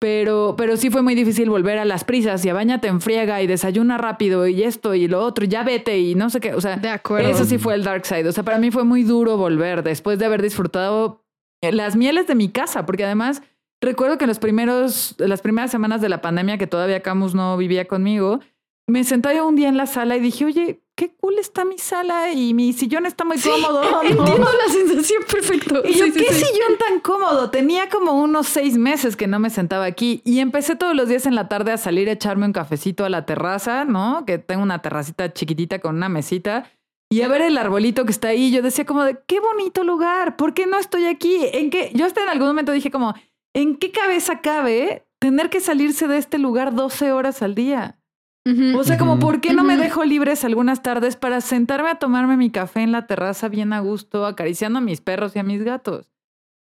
Pero, 0.00 0.54
pero 0.58 0.76
sí 0.76 0.90
fue 0.90 1.02
muy 1.02 1.14
difícil 1.14 1.48
volver 1.48 1.78
a 1.78 1.84
las 1.84 2.04
prisas 2.04 2.44
y 2.44 2.50
a 2.50 2.54
bañate 2.54 2.88
en 2.88 3.00
friega 3.00 3.40
y 3.40 3.46
desayuna 3.46 3.96
rápido 3.96 4.46
y 4.46 4.62
esto 4.62 4.94
y 4.94 5.08
lo 5.08 5.22
otro, 5.22 5.46
ya 5.46 5.62
vete 5.62 5.98
y 5.98 6.14
no 6.14 6.28
sé 6.28 6.40
qué. 6.40 6.54
O 6.54 6.60
sea, 6.60 6.76
de 6.76 6.90
acuerdo. 6.90 7.28
eso 7.28 7.44
sí 7.44 7.56
fue 7.56 7.74
el 7.74 7.84
dark 7.84 8.04
side. 8.04 8.28
O 8.28 8.32
sea, 8.32 8.44
para 8.44 8.58
mí 8.58 8.70
fue 8.70 8.84
muy 8.84 9.02
duro 9.02 9.36
volver 9.36 9.82
después 9.82 10.18
de 10.18 10.26
haber 10.26 10.42
disfrutado 10.42 11.24
las 11.62 11.96
mieles 11.96 12.26
de 12.26 12.34
mi 12.34 12.50
casa, 12.50 12.84
porque 12.84 13.04
además 13.04 13.42
recuerdo 13.80 14.18
que 14.18 14.24
en 14.24 14.28
los 14.28 14.38
primeros, 14.38 15.14
las 15.18 15.40
primeras 15.40 15.70
semanas 15.70 16.00
de 16.00 16.08
la 16.08 16.20
pandemia 16.20 16.58
que 16.58 16.66
todavía 16.66 17.00
Camus 17.00 17.34
no 17.34 17.56
vivía 17.56 17.86
conmigo, 17.86 18.40
me 18.86 19.04
senté 19.04 19.40
un 19.40 19.56
día 19.56 19.68
en 19.68 19.76
la 19.76 19.86
sala 19.86 20.16
y 20.16 20.20
dije, 20.20 20.44
oye, 20.44 20.80
qué 20.94 21.14
cool 21.16 21.38
está 21.38 21.64
mi 21.64 21.78
sala 21.78 22.32
y 22.32 22.54
mi 22.54 22.72
sillón 22.72 23.06
está 23.06 23.24
muy 23.24 23.38
cómodo. 23.40 24.02
Entiendo 24.02 24.48
la 24.66 24.72
sensación 24.72 25.22
perfecto. 25.30 25.82
Y 25.84 25.94
yo, 25.94 26.04
¿qué 26.12 26.32
sillón 26.32 26.78
tan 26.78 27.00
cómodo? 27.00 27.50
Tenía 27.50 27.88
como 27.88 28.12
unos 28.12 28.46
seis 28.46 28.76
meses 28.76 29.16
que 29.16 29.26
no 29.26 29.38
me 29.38 29.50
sentaba 29.50 29.86
aquí 29.86 30.22
y 30.24 30.40
empecé 30.40 30.76
todos 30.76 30.94
los 30.94 31.08
días 31.08 31.26
en 31.26 31.34
la 31.34 31.48
tarde 31.48 31.72
a 31.72 31.78
salir 31.78 32.08
a 32.08 32.12
echarme 32.12 32.46
un 32.46 32.52
cafecito 32.52 33.04
a 33.04 33.08
la 33.08 33.26
terraza, 33.26 33.84
¿no? 33.84 34.24
Que 34.26 34.38
tengo 34.38 34.62
una 34.62 34.82
terracita 34.82 35.32
chiquitita 35.32 35.80
con 35.80 35.96
una 35.96 36.08
mesita. 36.08 36.70
Y 37.10 37.22
a 37.22 37.28
ver 37.28 37.42
el 37.42 37.56
arbolito 37.58 38.04
que 38.04 38.12
está 38.12 38.28
ahí, 38.28 38.50
yo 38.50 38.62
decía 38.62 38.84
como 38.84 39.04
de, 39.04 39.18
qué 39.26 39.40
bonito 39.40 39.84
lugar, 39.84 40.36
¿por 40.36 40.52
qué 40.52 40.66
no 40.66 40.78
estoy 40.78 41.06
aquí? 41.06 41.36
¿En 41.52 41.70
qué? 41.70 41.90
Yo 41.94 42.06
hasta 42.06 42.22
en 42.22 42.28
algún 42.28 42.48
momento 42.48 42.72
dije 42.72 42.90
como, 42.90 43.14
¿en 43.54 43.76
qué 43.76 43.92
cabeza 43.92 44.40
cabe 44.40 45.06
tener 45.20 45.48
que 45.48 45.60
salirse 45.60 46.08
de 46.08 46.18
este 46.18 46.38
lugar 46.38 46.74
12 46.74 47.12
horas 47.12 47.40
al 47.42 47.54
día? 47.54 47.98
O 48.46 48.84
sea, 48.84 48.98
como, 48.98 49.18
¿por 49.18 49.40
qué 49.40 49.54
no 49.54 49.64
me 49.64 49.76
dejo 49.76 50.04
libres 50.04 50.44
algunas 50.44 50.82
tardes 50.82 51.16
para 51.16 51.40
sentarme 51.40 51.90
a 51.90 51.94
tomarme 51.94 52.36
mi 52.36 52.50
café 52.50 52.82
en 52.82 52.92
la 52.92 53.06
terraza 53.06 53.48
bien 53.48 53.72
a 53.72 53.80
gusto, 53.80 54.26
acariciando 54.26 54.80
a 54.80 54.82
mis 54.82 55.00
perros 55.00 55.34
y 55.34 55.38
a 55.38 55.42
mis 55.42 55.62
gatos? 55.62 56.10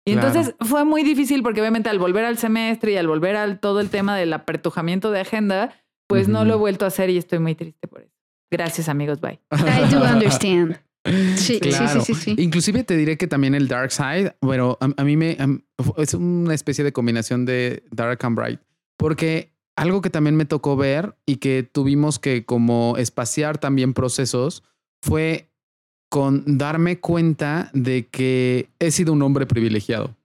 Y 0.07 0.13
entonces 0.13 0.55
fue 0.61 0.85
muy 0.85 1.03
difícil 1.03 1.43
porque 1.43 1.61
obviamente 1.61 1.91
al 1.91 1.99
volver 1.99 2.25
al 2.25 2.39
semestre 2.39 2.93
y 2.93 2.97
al 2.97 3.09
volver 3.09 3.35
al 3.35 3.59
todo 3.59 3.81
el 3.81 3.91
tema 3.91 4.17
del 4.17 4.33
apretujamiento 4.33 5.11
de 5.11 5.21
agenda, 5.21 5.75
pues 6.07 6.29
no 6.29 6.45
lo 6.45 6.55
he 6.55 6.57
vuelto 6.57 6.85
a 6.85 6.89
hacer 6.89 7.11
y 7.11 7.19
estoy 7.19 7.41
muy 7.41 7.55
triste 7.57 7.89
por 7.89 8.03
eso. 8.03 8.13
Gracias 8.51 8.89
amigos, 8.89 9.21
bye. 9.21 9.41
I 9.51 9.93
do 9.93 10.01
understand. 10.01 10.79
Sí, 11.37 11.61
sí, 11.63 11.73
sí, 12.03 12.15
sí, 12.15 12.35
Inclusive 12.39 12.83
te 12.83 12.97
diré 12.97 13.17
que 13.17 13.27
también 13.29 13.55
el 13.55 13.69
Dark 13.69 13.93
Side, 13.93 14.37
bueno, 14.41 14.77
a, 14.81 14.89
a 14.97 15.05
mí 15.05 15.17
me 15.17 15.37
es 15.99 16.15
una 16.15 16.55
especie 16.55 16.83
de 16.83 16.93
combinación 16.93 17.45
de 17.45 17.85
Dark 17.93 18.25
and 18.25 18.37
Bright, 18.37 18.61
porque 18.97 19.56
algo 19.77 20.01
que 20.01 20.11
también 20.11 20.37
me 20.37 20.47
tocó 20.47 20.77
ver 20.77 21.17
y 21.27 21.37
que 21.37 21.63
tuvimos 21.63 22.19
que 22.19 22.45
como 22.45 22.97
espaciar 22.97 23.59
también 23.59 23.95
procesos 23.95 24.63
fue 25.03 25.51
con 26.09 26.59
darme 26.59 26.99
cuenta 26.99 27.71
de 27.75 28.07
que 28.07 28.71
he 28.79 28.91
sido 28.91 29.13
un 29.13 29.23
hombre 29.23 29.45
privilegiado, 29.47 30.17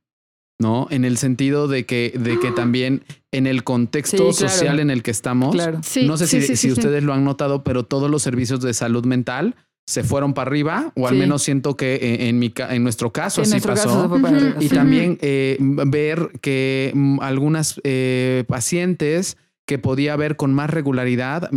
¿no? 0.59 0.87
En 0.89 1.05
el 1.05 1.17
sentido 1.17 1.67
de 1.67 1.85
que, 1.85 2.13
de 2.17 2.39
que 2.39 2.51
también 2.51 3.03
en 3.31 3.45
el 3.45 3.63
contexto 3.63 4.31
social 4.31 4.79
en 4.79 4.89
el 4.89 5.03
que 5.03 5.11
estamos, 5.11 5.55
no 5.55 6.17
sé 6.17 6.27
si, 6.27 6.55
si 6.55 6.71
ustedes 6.71 7.03
lo 7.03 7.13
han 7.13 7.25
notado, 7.25 7.63
pero 7.63 7.83
todos 7.83 8.09
los 8.09 8.21
servicios 8.21 8.61
de 8.61 8.73
salud 8.73 9.05
mental 9.05 9.55
se 9.85 10.03
fueron 10.03 10.33
para 10.33 10.49
arriba, 10.49 10.93
o 10.95 11.07
al 11.07 11.15
menos 11.15 11.43
siento 11.43 11.75
que 11.75 11.95
eh, 11.95 12.29
en, 12.29 12.39
mi, 12.39 12.53
en 12.57 12.83
nuestro 12.83 13.11
caso 13.11 13.41
así 13.41 13.59
pasó. 13.59 14.09
y 14.59 14.69
también 14.69 15.17
eh, 15.21 15.57
ver 15.59 16.31
que 16.41 16.91
mm, 16.93 17.19
algunas 17.21 17.81
eh, 17.83 18.43
pacientes 18.47 19.37
que 19.65 19.79
podía 19.79 20.15
ver 20.15 20.37
con 20.37 20.53
más 20.53 20.69
regularidad 20.69 21.49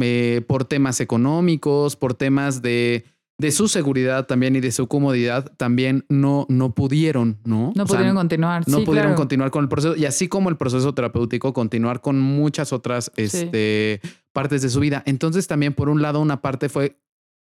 por 0.47 0.65
temas 0.65 1.01
económicos, 1.01 1.97
por 1.97 2.15
temas 2.15 2.63
de, 2.63 3.05
de 3.39 3.51
su 3.51 3.67
seguridad 3.67 4.27
también 4.27 4.55
y 4.57 4.61
de 4.61 4.71
su 4.71 4.87
comodidad, 4.87 5.53
también 5.57 6.05
no, 6.09 6.47
no 6.49 6.75
pudieron, 6.75 7.39
¿no? 7.45 7.73
No 7.75 7.87
pudieron 7.87 8.15
continuar. 8.15 8.63
No 8.69 8.85
pudieron 8.85 9.15
continuar 9.15 9.51
con 9.51 9.65
el 9.65 9.69
proceso. 9.69 9.97
Y 9.97 10.05
así 10.05 10.29
como 10.29 10.49
el 10.49 10.57
proceso 10.57 10.95
terapéutico, 10.95 11.53
continuar 11.53 12.01
con 12.01 12.21
muchas 12.21 12.73
otras 12.73 13.11
este, 13.17 14.01
partes 14.33 14.63
de 14.63 14.69
su 14.69 14.81
vida. 14.81 15.03
Entonces 15.07 15.49
también, 15.49 15.75
por 15.75 15.89
un 15.89 16.01
lado, 16.01 16.21
una 16.21 16.41
parte 16.41 16.69
fue 16.69 16.97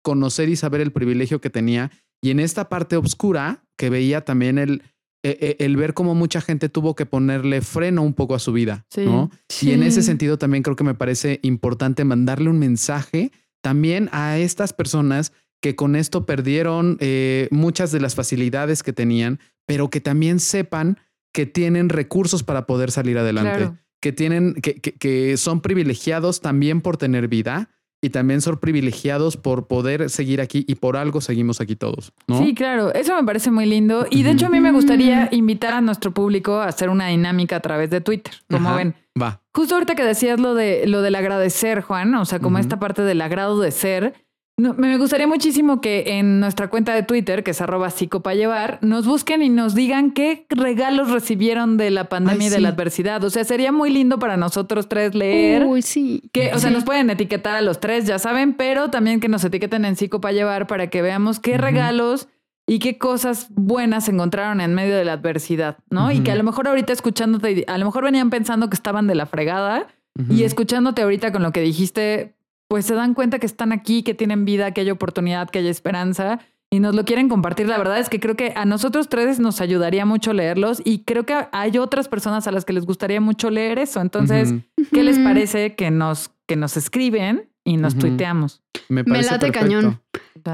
conocer 0.03 0.49
y 0.49 0.57
saber 0.57 0.81
el 0.81 0.93
privilegio 0.93 1.41
que 1.41 1.51
tenía. 1.51 1.91
Y 2.23 2.31
en 2.31 2.41
esta 2.41 2.69
parte 2.69 2.97
oscura, 2.97 3.65
que 3.77 3.91
veía 3.91 4.25
también 4.25 4.59
el, 4.59 4.83
e, 5.23 5.57
e, 5.59 5.65
el 5.65 5.77
ver 5.77 5.95
cómo 5.95 6.15
mucha 6.15 6.41
gente 6.41 6.69
tuvo 6.69 6.95
que 6.95 7.07
ponerle 7.07 7.61
freno 7.61 8.03
un 8.03 8.15
poco 8.15 8.35
a 8.35 8.39
su 8.39 8.53
vida, 8.53 8.87
¿no? 8.97 9.31
Y 9.61 9.73
en 9.73 9.83
ese 9.83 10.03
sentido 10.03 10.39
también 10.39 10.63
creo 10.63 10.77
que 10.77 10.85
me 10.85 10.95
parece 10.95 11.41
importante 11.43 12.05
mandarle 12.05 12.49
un 12.49 12.59
mensaje 12.59 13.31
también 13.63 14.09
a 14.13 14.39
estas 14.39 14.73
personas 14.73 15.33
que 15.63 15.77
con 15.77 15.95
esto 15.95 16.25
perdieron 16.25 16.97
eh, 17.01 17.49
muchas 17.51 17.93
de 17.93 18.01
las 18.01 18.15
facilidades 18.15 18.83
que 18.83 18.95
tenían, 18.95 19.41
pero 19.67 19.91
que 19.91 20.01
también 20.01 20.41
sepan 20.41 20.99
que 21.35 21.45
tienen 21.45 21.91
recursos 21.91 22.43
para 22.43 22.67
poder 22.67 22.91
salir 22.91 23.19
adelante, 23.19 23.73
que 24.01 24.13
tienen, 24.13 24.55
que, 24.55 24.81
que 24.81 25.37
son 25.37 25.61
privilegiados 25.61 26.41
también 26.41 26.81
por 26.81 26.97
tener 26.97 27.29
vida 27.29 27.69
y 28.03 28.11
también 28.11 28.41
son 28.41 28.59
privilegiados 28.59 29.37
por 29.37 29.67
poder 29.67 30.09
seguir 30.09 30.41
aquí 30.41 30.65
y 30.67 30.77
por 30.77 30.97
algo 30.97 31.21
seguimos 31.21 31.61
aquí 31.61 31.77
todos. 31.77 32.13
¿no? 32.27 32.39
Sí, 32.39 32.55
claro, 32.55 32.95
eso 32.95 33.15
me 33.15 33.25
parece 33.25 33.51
muy 33.51 33.67
lindo. 33.67 34.07
Y 34.11 34.23
de 34.23 34.31
hecho 34.31 34.47
a 34.47 34.51
mí 34.51 34.61
me 34.61 34.73
gustaría 34.73 35.29
invitar 35.33 35.75
a 35.75 35.81
nuestro 35.81 36.13
público 36.13 36.57
a 36.57 36.67
hacer 36.67 36.89
una 36.89 37.09
dinámica 37.09 37.57
a 37.57 37.61
través 37.61 37.91
de 37.91 38.01
Twitter, 38.01 38.35
como 38.49 38.75
ven. 38.75 38.95
Va. 39.21 39.41
Justo 39.55 39.75
ahorita 39.75 39.95
que 39.95 40.05
decías 40.05 40.41
lo, 40.41 40.55
de, 40.55 40.87
lo 40.87 41.03
del 41.03 41.15
agradecer, 41.15 41.83
Juan, 41.83 42.15
o 42.15 42.25
sea, 42.25 42.39
como 42.39 42.59
esta 42.59 42.79
parte 42.79 43.03
del 43.03 43.21
agrado 43.21 43.61
de 43.61 43.71
ser, 43.71 44.15
me 44.61 44.99
gustaría 44.99 45.27
muchísimo 45.27 45.81
que 45.81 46.18
en 46.18 46.40
nuestra 46.40 46.68
cuenta 46.68 46.94
de 46.94 47.03
Twitter, 47.03 47.42
que 47.42 47.53
es 47.53 47.61
arroba 47.61 47.90
llevar, 48.35 48.79
nos 48.83 49.07
busquen 49.07 49.42
y 49.42 49.49
nos 49.49 49.75
digan 49.75 50.12
qué 50.12 50.46
regalos 50.51 51.11
recibieron 51.11 51.77
de 51.77 51.90
la 51.90 52.09
pandemia 52.09 52.49
y 52.49 52.51
de 52.51 52.61
la 52.61 52.70
adversidad. 52.70 53.23
O 53.25 53.31
sea, 53.31 53.44
sería 53.44 53.73
muy 53.73 53.90
lindo 53.90 54.18
para 54.18 54.37
nosotros 54.37 54.88
tres 54.88 55.14
leer. 55.14 55.64
Uy, 55.64 55.83
sí. 55.83 56.31
Que, 56.33 56.53
o 56.55 56.59
sea, 56.59 56.70
nos 56.70 56.85
pueden 56.85 57.11
etiquetar 57.11 57.57
a 57.57 57.61
los 57.61 57.81
tres, 57.81 58.07
ya 58.07 58.18
saben, 58.18 58.55
pero 58.55 58.90
también 58.90 59.20
que 59.20 59.29
nos 59.29 59.44
etiqueten 59.44 59.85
en 59.85 59.96
Psico 59.96 60.20
para 60.20 60.33
llevar 60.33 60.66
para 60.66 60.88
que 60.88 61.03
veamos 61.03 61.40
qué 61.40 61.57
regalos 61.59 62.29
y 62.66 62.79
qué 62.79 62.99
cosas 62.99 63.49
buenas 63.51 64.09
encontraron 64.09 64.61
en 64.61 64.75
medio 64.75 64.96
de 64.96 65.05
la 65.05 65.14
adversidad, 65.14 65.79
¿no? 65.90 66.12
Y 66.12 66.20
que 66.20 66.31
a 66.31 66.37
lo 66.37 66.44
mejor 66.44 66.68
ahorita 66.68 66.92
escuchándote, 66.92 67.64
a 67.66 67.79
lo 67.79 67.85
mejor 67.85 68.05
venían 68.05 68.31
pensando 68.31 68.70
que 68.70 68.75
estaban 68.75 69.07
de 69.07 69.16
la 69.16 69.27
fregada 69.27 69.88
y 70.29 70.44
escuchándote 70.44 71.03
ahorita 71.03 71.33
con 71.33 71.42
lo 71.42 71.51
que 71.51 71.62
dijiste, 71.62 72.35
pues 72.71 72.87
se 72.87 72.95
dan 72.95 73.15
cuenta 73.15 73.41
que 73.41 73.47
están 73.47 73.73
aquí, 73.73 74.05
que 74.05 74.15
tienen 74.15 74.45
vida, 74.45 74.71
que 74.73 74.83
hay 74.83 74.91
oportunidad, 74.93 75.51
que 75.51 75.59
hay 75.59 75.67
esperanza 75.67 76.39
y 76.71 76.79
nos 76.79 76.95
lo 76.95 77.05
quieren 77.05 77.29
compartir. 77.29 77.67
La 77.67 77.77
verdad 77.77 77.99
es 77.99 78.09
que 78.09 78.21
creo 78.21 78.37
que 78.37 78.53
a 78.55 78.65
nosotros 78.65 79.09
tres 79.09 79.41
nos 79.41 79.61
ayudaría 79.61 80.07
mucho 80.07 80.33
leerlos 80.33 80.81
y 80.85 81.01
creo 81.01 81.27
que 81.27 81.35
hay 81.51 81.79
otras 81.79 82.07
personas 82.07 82.47
a 82.47 82.53
las 82.53 82.65
que 82.65 82.73
les 82.73 82.87
gustaría 82.87 83.21
mucho 83.21 83.51
leer 83.51 83.81
eso. 83.81 84.01
Entonces, 84.01 84.55
¿qué 84.93 85.03
les 85.03 85.19
parece 85.19 85.75
que 85.75 85.91
nos, 85.91 86.31
que 86.47 86.55
nos 86.55 86.77
escriben 86.77 87.51
y 87.65 87.77
nos 87.77 87.99
tuiteamos? 87.99 88.63
Me, 88.89 89.03
late 89.03 89.51
cañón. 89.51 90.01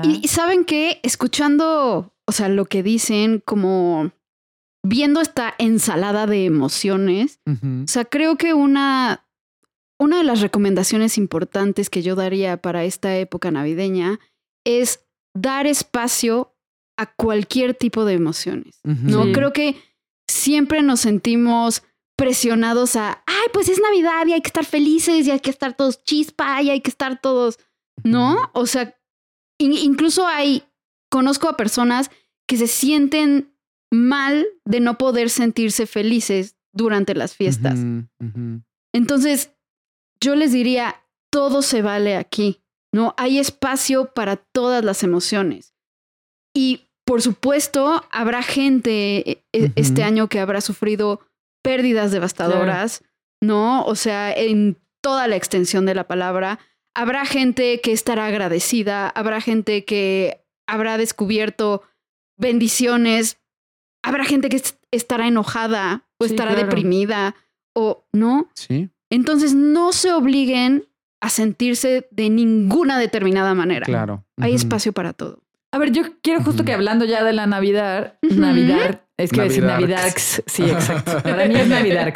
Y 0.02 0.26
saben 0.28 0.64
que 0.64 1.00
escuchando, 1.02 2.14
o 2.26 2.32
sea, 2.32 2.48
lo 2.48 2.64
que 2.64 2.82
dicen, 2.82 3.42
como 3.44 4.10
viendo 4.82 5.20
esta 5.20 5.52
ensalada 5.58 6.26
de 6.26 6.46
emociones, 6.46 7.40
o 7.46 7.88
sea, 7.88 8.06
creo 8.06 8.36
que 8.36 8.54
una 8.54 9.25
una 9.98 10.18
de 10.18 10.24
las 10.24 10.40
recomendaciones 10.40 11.18
importantes 11.18 11.90
que 11.90 12.02
yo 12.02 12.14
daría 12.14 12.56
para 12.56 12.84
esta 12.84 13.16
época 13.16 13.50
navideña 13.50 14.18
es 14.64 15.06
dar 15.34 15.66
espacio 15.66 16.54
a 16.98 17.14
cualquier 17.14 17.74
tipo 17.74 18.04
de 18.04 18.14
emociones. 18.14 18.80
No 18.84 19.32
creo 19.32 19.52
que 19.52 19.76
siempre 20.28 20.82
nos 20.82 21.00
sentimos 21.00 21.82
presionados 22.16 22.96
a, 22.96 23.22
ay, 23.26 23.48
pues 23.52 23.68
es 23.68 23.80
Navidad 23.80 24.26
y 24.26 24.32
hay 24.32 24.40
que 24.40 24.48
estar 24.48 24.64
felices 24.64 25.26
y 25.26 25.30
hay 25.30 25.40
que 25.40 25.50
estar 25.50 25.76
todos 25.76 26.02
chispa 26.02 26.62
y 26.62 26.70
hay 26.70 26.80
que 26.80 26.90
estar 26.90 27.20
todos, 27.20 27.58
¿no? 28.02 28.50
O 28.54 28.66
sea, 28.66 28.98
incluso 29.58 30.26
hay, 30.26 30.64
conozco 31.10 31.48
a 31.48 31.56
personas 31.56 32.10
que 32.48 32.56
se 32.56 32.66
sienten 32.66 33.54
mal 33.92 34.46
de 34.64 34.80
no 34.80 34.98
poder 34.98 35.30
sentirse 35.30 35.86
felices 35.86 36.56
durante 36.72 37.14
las 37.14 37.34
fiestas. 37.34 37.78
Entonces, 38.94 39.50
yo 40.20 40.34
les 40.34 40.52
diría, 40.52 41.02
todo 41.30 41.62
se 41.62 41.82
vale 41.82 42.16
aquí, 42.16 42.62
¿no? 42.92 43.14
Hay 43.16 43.38
espacio 43.38 44.12
para 44.14 44.36
todas 44.36 44.84
las 44.84 45.02
emociones. 45.02 45.74
Y 46.54 46.86
por 47.04 47.22
supuesto, 47.22 48.04
habrá 48.10 48.42
gente 48.42 49.30
e, 49.30 49.44
e, 49.52 49.72
este 49.76 50.02
año 50.02 50.28
que 50.28 50.40
habrá 50.40 50.60
sufrido 50.60 51.20
pérdidas 51.62 52.10
devastadoras, 52.10 53.04
¿no? 53.40 53.84
O 53.84 53.94
sea, 53.94 54.32
en 54.32 54.78
toda 55.06 55.28
la 55.28 55.36
extensión 55.36 55.86
de 55.86 55.94
la 55.94 56.08
palabra. 56.08 56.58
Habrá 56.92 57.26
gente 57.26 57.80
que 57.80 57.92
estará 57.92 58.26
agradecida, 58.26 59.08
habrá 59.08 59.40
gente 59.40 59.84
que 59.84 60.44
habrá 60.66 60.98
descubierto 60.98 61.82
bendiciones, 62.36 63.38
habrá 64.02 64.24
gente 64.24 64.48
que 64.48 64.60
estará 64.90 65.28
enojada 65.28 66.08
o 66.18 66.24
estará 66.24 66.56
deprimida 66.56 67.36
o 67.72 68.04
no. 68.12 68.48
Sí. 68.54 68.90
Entonces 69.10 69.54
no 69.54 69.92
se 69.92 70.12
obliguen 70.12 70.86
a 71.20 71.28
sentirse 71.28 72.08
de 72.10 72.30
ninguna 72.30 72.98
determinada 72.98 73.54
manera. 73.54 73.86
Claro. 73.86 74.24
Hay 74.38 74.54
espacio 74.54 74.92
para 74.92 75.12
todo. 75.12 75.42
A 75.72 75.78
ver, 75.78 75.92
yo 75.92 76.02
quiero 76.22 76.42
justo 76.42 76.64
que 76.64 76.72
hablando 76.72 77.04
ya 77.04 77.24
de 77.24 77.32
la 77.32 77.46
Navidad, 77.46 78.18
Navidad, 78.22 79.02
es 79.16 79.30
que 79.30 79.42
decir 79.42 79.64
Navidad, 79.64 80.10
sí, 80.16 80.62
exacto. 80.62 81.22
Para 81.22 81.46
mí 81.46 81.54
es 81.54 81.68
Navidad. 81.68 82.14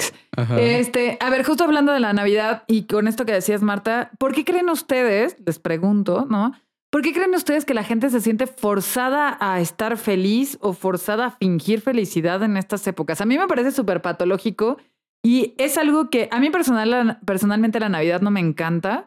Este, 0.59 1.19
a 1.21 1.31
ver, 1.31 1.45
justo 1.45 1.65
hablando 1.65 1.93
de 1.93 2.01
la 2.01 2.13
Navidad 2.13 2.63
y 2.69 2.85
con 2.85 3.09
esto 3.09 3.27
que 3.27 3.33
decías, 3.33 3.63
Marta, 3.63 4.11
¿por 4.19 4.35
qué 4.35 4.45
creen 4.45 4.71
ustedes, 4.71 5.37
les 5.45 5.59
pregunto, 5.59 6.27
¿no? 6.31 6.53
¿Por 6.91 7.03
qué 7.03 7.13
creen 7.13 7.35
ustedes 7.35 7.65
que 7.65 7.75
la 7.75 7.85
gente 7.85 8.11
se 8.11 8.21
siente 8.21 8.47
forzada 8.47 9.37
a 9.41 9.61
estar 9.61 9.97
feliz 9.97 10.59
o 10.61 10.73
forzada 10.73 11.27
a 11.27 11.31
fingir 11.31 11.81
felicidad 11.81 12.43
en 12.43 12.57
estas 12.57 12.87
épocas? 12.87 13.21
A 13.21 13.27
mí 13.27 13.39
me 13.39 13.47
parece 13.47 13.71
súper 13.71 14.03
patológico 14.03 14.79
y 15.23 15.55
es 15.59 15.77
algo 15.79 16.11
que 16.11 16.29
a 16.31 16.41
mí 16.41 16.51
personal, 16.51 17.19
personalmente 17.25 17.81
la 17.81 17.89
Navidad 17.89 18.21
no 18.21 18.31
me 18.31 18.41
encanta. 18.41 19.07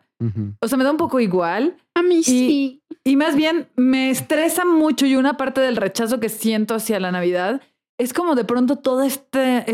O 0.62 0.67
sea, 0.69 0.78
me 0.78 0.86
da 0.86 0.91
un 0.91 0.97
poco 0.97 1.19
igual. 1.19 1.76
A 1.95 2.02
mí 2.02 2.23
sí. 2.23 2.82
Y 3.04 3.17
más 3.17 3.36
bien 3.36 3.67
me 3.76 4.10
estresa 4.10 4.63
mucho 4.63 5.06
y 5.06 5.17
una 5.17 5.36
parte 5.36 5.60
del 5.60 5.76
rechazo 5.76 6.21
que 6.21 6.30
siento 6.30 6.76
hacia 6.76 7.02
la 7.02 7.12
Navidad 7.12 7.62
es 7.97 8.13
como 8.13 8.36
de 8.36 8.45
pronto 8.45 8.78
todo 8.78 9.04
este, 9.04 9.65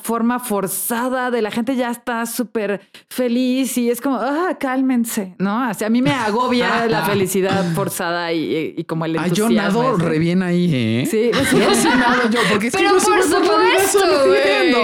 forma 0.00 0.38
forzada 0.38 1.30
de 1.30 1.42
la 1.42 1.50
gente 1.50 1.74
ya 1.74 1.90
está 1.90 2.26
súper 2.26 2.80
feliz 3.08 3.76
y 3.76 3.90
es 3.90 4.00
como, 4.00 4.16
ah, 4.16 4.56
cálmense, 4.58 5.34
¿no? 5.38 5.62
Así 5.64 5.84
a 5.84 5.90
mí 5.90 6.00
me 6.00 6.12
agobia 6.12 6.86
la 6.88 7.02
felicidad 7.04 7.64
forzada 7.74 8.32
y, 8.32 8.84
como 8.84 9.04
el 9.04 9.16
entusiasmo. 9.16 9.50
yo 9.50 9.56
nado 9.56 9.96
re 9.96 10.18
bien 10.18 10.42
ahí, 10.42 10.70
¿eh? 10.72 11.06
Sí, 11.10 11.30
sí. 11.50 11.58
Yo 11.58 11.74
sí 11.74 11.88
nado 11.88 12.30
yo, 12.30 12.40
porque 12.50 12.68
es 12.68 12.76
Pero 12.76 12.90
que 12.90 13.04
por 13.04 13.22
supuesto, 13.22 13.98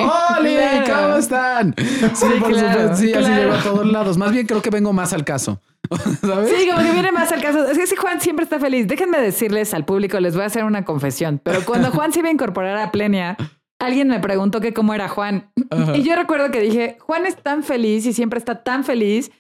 ¡Hola! 0.03 0.85
¿Cómo 0.87 1.16
están? 1.16 1.74
Sí, 2.14 2.27
por 2.38 2.55
supuesto, 2.55 2.96
sí, 2.96 3.12
así 3.12 3.31
llevo 3.31 3.55
a 3.55 3.62
todos 3.62 3.87
lados. 3.87 4.16
Más 4.18 4.33
bien 4.33 4.46
creo 4.46 4.62
que 4.62 4.70
vengo 4.70 4.92
más 4.92 5.12
al 5.12 5.24
caso. 5.24 5.61
¿Sabes? 6.20 6.50
Sí, 6.50 6.68
como 6.68 6.83
que 6.83 6.92
viene 6.92 7.12
más 7.12 7.31
al 7.33 7.42
caso. 7.42 7.64
Es 7.66 7.79
que 7.79 7.87
si 7.87 7.96
Juan 7.96 8.20
siempre 8.20 8.44
está 8.44 8.59
feliz. 8.59 8.87
Déjenme 8.87 9.18
decirles 9.18 9.74
al 9.74 9.85
público, 9.85 10.18
les 10.20 10.35
voy 10.35 10.42
a 10.42 10.46
hacer 10.46 10.64
una 10.64 10.85
confesión. 10.85 11.40
Pero 11.42 11.64
cuando 11.64 11.90
Juan 11.90 12.12
se 12.12 12.20
iba 12.20 12.29
a 12.29 12.33
incorporar 12.33 12.77
a 12.79 12.90
Plenia, 12.90 13.37
alguien 13.87 14.09
me 14.09 14.20
preguntó 14.20 14.61
que 14.61 14.73
cómo 14.73 14.94
era 14.94 15.09
Juan. 15.09 15.51
Y 15.94 16.03
yo 16.03 16.14
recuerdo 16.14 16.51
que 16.51 16.61
dije, 16.61 16.99
Juan 17.01 17.27
es 17.27 17.37
tan 17.37 17.64
feliz 17.64 18.07
y 18.07 18.12
siempre 18.12 18.38
está 18.38 18.62
tan 18.62 18.85
feliz 18.85 19.33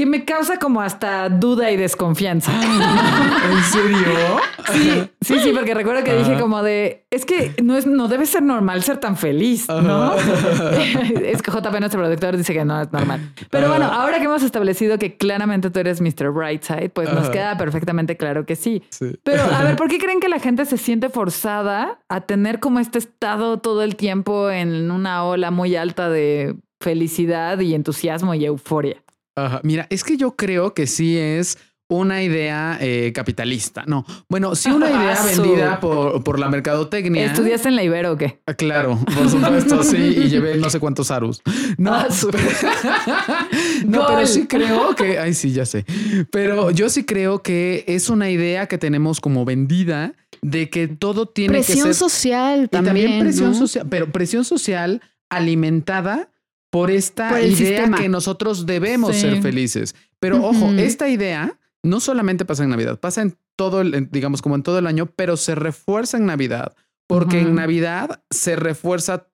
que 0.00 0.06
me 0.06 0.24
causa 0.24 0.58
como 0.58 0.80
hasta 0.80 1.28
duda 1.28 1.70
y 1.70 1.76
desconfianza. 1.76 2.50
¿En 2.54 3.62
serio? 3.64 4.40
Sí, 4.72 5.10
sí, 5.20 5.38
sí, 5.40 5.52
porque 5.54 5.74
recuerdo 5.74 6.02
que 6.02 6.16
dije 6.16 6.40
como 6.40 6.62
de, 6.62 7.04
es 7.10 7.26
que 7.26 7.54
no, 7.62 7.76
es, 7.76 7.86
no 7.86 8.08
debe 8.08 8.24
ser 8.24 8.42
normal 8.42 8.82
ser 8.82 8.96
tan 8.96 9.18
feliz, 9.18 9.68
¿no? 9.68 10.14
es 11.22 11.42
que 11.42 11.50
JP, 11.50 11.80
nuestro 11.80 12.00
productor, 12.00 12.38
dice 12.38 12.54
que 12.54 12.64
no 12.64 12.80
es 12.80 12.90
normal. 12.90 13.34
Pero 13.50 13.68
bueno, 13.68 13.84
ahora 13.84 14.16
que 14.20 14.24
hemos 14.24 14.42
establecido 14.42 14.98
que 14.98 15.18
claramente 15.18 15.68
tú 15.68 15.80
eres 15.80 16.00
Mr. 16.00 16.30
Brightside, 16.32 16.88
pues 16.88 17.12
nos 17.12 17.28
queda 17.28 17.58
perfectamente 17.58 18.16
claro 18.16 18.46
que 18.46 18.56
sí. 18.56 18.82
sí. 18.88 19.18
Pero 19.22 19.42
a 19.42 19.64
ver, 19.64 19.76
¿por 19.76 19.88
qué 19.88 19.98
creen 20.02 20.20
que 20.20 20.30
la 20.30 20.38
gente 20.38 20.64
se 20.64 20.78
siente 20.78 21.10
forzada 21.10 21.98
a 22.08 22.22
tener 22.22 22.58
como 22.58 22.78
este 22.78 22.98
estado 22.98 23.58
todo 23.58 23.82
el 23.82 23.96
tiempo 23.96 24.50
en 24.50 24.90
una 24.90 25.24
ola 25.24 25.50
muy 25.50 25.76
alta 25.76 26.08
de 26.08 26.56
felicidad 26.80 27.60
y 27.60 27.74
entusiasmo 27.74 28.32
y 28.32 28.46
euforia? 28.46 28.96
Mira, 29.62 29.86
es 29.90 30.04
que 30.04 30.16
yo 30.16 30.36
creo 30.36 30.74
que 30.74 30.86
sí 30.86 31.16
es 31.16 31.58
una 31.90 32.22
idea 32.22 32.78
eh, 32.80 33.12
capitalista. 33.12 33.84
No, 33.86 34.06
bueno, 34.28 34.54
sí 34.54 34.70
una 34.70 34.88
idea 34.90 35.22
vendida 35.24 35.80
por, 35.80 36.22
por, 36.22 36.38
la 36.38 36.48
mercadotecnia. 36.48 37.26
¿Estudiaste 37.26 37.68
en 37.68 37.76
la 37.76 37.82
Ibero 37.82 38.12
o 38.12 38.16
qué? 38.16 38.40
Ah, 38.46 38.54
claro, 38.54 38.98
por 39.16 39.28
supuesto, 39.28 39.82
sí, 39.82 39.96
y 39.96 40.28
llevé 40.28 40.56
no 40.56 40.70
sé 40.70 40.78
cuántos 40.78 41.10
arus. 41.10 41.42
No, 41.76 41.92
ah, 41.94 42.08
no 43.84 44.06
pero 44.06 44.26
sí 44.26 44.46
creo 44.46 44.94
que, 44.94 45.18
ay, 45.18 45.34
sí, 45.34 45.52
ya 45.52 45.66
sé. 45.66 45.84
Pero 46.30 46.70
yo 46.70 46.88
sí 46.88 47.04
creo 47.04 47.42
que 47.42 47.84
es 47.88 48.08
una 48.08 48.30
idea 48.30 48.66
que 48.66 48.78
tenemos 48.78 49.20
como 49.20 49.44
vendida 49.44 50.14
de 50.42 50.70
que 50.70 50.86
todo 50.86 51.26
tiene 51.26 51.58
que 51.58 51.64
ser... 51.64 51.74
Presión 51.74 51.94
social 51.94 52.70
también. 52.70 53.06
también 53.06 53.20
presión 53.20 53.54
social, 53.54 53.86
pero 53.90 54.10
presión 54.12 54.44
social 54.44 55.02
alimentada 55.28 56.28
por 56.70 56.90
esta 56.90 57.42
idea 57.42 57.90
que 57.90 58.08
nosotros 58.08 58.64
debemos 58.64 59.16
ser 59.16 59.42
felices. 59.42 59.94
Pero 60.18 60.44
ojo, 60.44 60.70
esta 60.72 61.08
idea 61.08 61.58
no 61.82 62.00
solamente 62.00 62.44
pasa 62.44 62.64
en 62.64 62.70
Navidad, 62.70 62.98
pasa 62.98 63.22
en 63.22 63.36
todo 63.56 63.80
el, 63.80 64.08
digamos, 64.10 64.40
como 64.42 64.54
en 64.54 64.62
todo 64.62 64.78
el 64.78 64.86
año, 64.86 65.06
pero 65.06 65.36
se 65.36 65.54
refuerza 65.54 66.16
en 66.16 66.26
Navidad, 66.26 66.74
porque 67.06 67.40
en 67.40 67.54
Navidad 67.54 68.22
se 68.30 68.56
refuerza, 68.56 69.26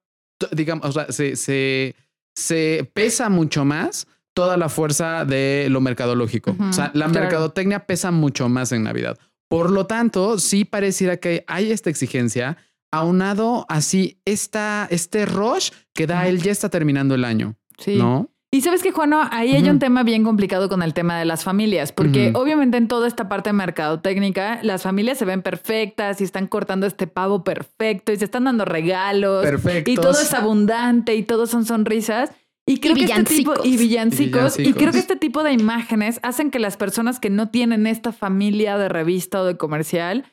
digamos, 0.50 0.86
o 0.86 0.92
sea, 0.92 1.12
se, 1.12 1.36
se, 1.36 1.94
se 2.34 2.90
pesa 2.94 3.28
mucho 3.28 3.64
más 3.64 4.06
toda 4.34 4.56
la 4.56 4.68
fuerza 4.68 5.24
de 5.24 5.68
lo 5.70 5.80
mercadológico. 5.80 6.56
o 6.58 6.72
sea, 6.72 6.90
la 6.94 7.08
mercadotecnia 7.08 7.86
pesa 7.86 8.10
mucho 8.10 8.48
más 8.48 8.72
en 8.72 8.82
Navidad. 8.82 9.18
Por 9.48 9.70
lo 9.70 9.86
tanto, 9.86 10.38
sí 10.38 10.64
pareciera 10.64 11.18
que 11.18 11.44
hay 11.46 11.70
esta 11.70 11.90
exigencia 11.90 12.56
aunado 12.98 13.66
así 13.68 14.20
esta, 14.24 14.86
este 14.90 15.26
rush 15.26 15.70
que 15.94 16.06
da 16.06 16.28
él 16.28 16.42
ya 16.42 16.52
está 16.52 16.68
terminando 16.68 17.14
el 17.14 17.24
año. 17.24 17.56
Sí. 17.78 17.96
¿No? 17.96 18.30
Y 18.56 18.62
sabes 18.62 18.82
que, 18.82 18.92
Juan, 18.92 19.12
ahí 19.32 19.54
hay 19.54 19.68
un 19.68 19.78
tema 19.78 20.02
bien 20.02 20.24
complicado 20.24 20.68
con 20.68 20.82
el 20.82 20.94
tema 20.94 21.18
de 21.18 21.24
las 21.24 21.44
familias, 21.44 21.92
porque 21.92 22.30
obviamente 22.34 22.78
en 22.78 22.88
toda 22.88 23.06
esta 23.06 23.28
parte 23.28 23.50
de 23.50 23.54
mercadotécnica, 23.54 24.60
las 24.62 24.82
familias 24.82 25.18
se 25.18 25.24
ven 25.24 25.42
perfectas 25.42 26.20
y 26.20 26.24
están 26.24 26.46
cortando 26.46 26.86
este 26.86 27.06
pavo 27.06 27.44
perfecto 27.44 28.12
y 28.12 28.16
se 28.16 28.24
están 28.24 28.44
dando 28.44 28.64
regalos. 28.64 29.44
Y 29.84 29.96
todo 29.96 30.12
es 30.12 30.32
abundante 30.32 31.14
y 31.16 31.22
todo 31.22 31.46
son 31.46 31.66
sonrisas. 31.66 32.30
Y 32.64 32.78
creo 32.78 32.94
que 32.94 33.04
este 33.04 33.24
tipo 33.24 33.54
y 33.62 33.76
villancicos, 33.76 34.58
y 34.58 34.72
creo 34.72 34.90
que 34.90 34.98
este 34.98 35.16
tipo 35.16 35.42
de 35.42 35.52
imágenes 35.52 36.18
hacen 36.22 36.50
que 36.50 36.58
las 36.58 36.76
personas 36.76 37.20
que 37.20 37.30
no 37.30 37.50
tienen 37.50 37.86
esta 37.86 38.10
familia 38.10 38.78
de 38.78 38.88
revista 38.88 39.42
o 39.42 39.44
de 39.44 39.56
comercial 39.56 40.24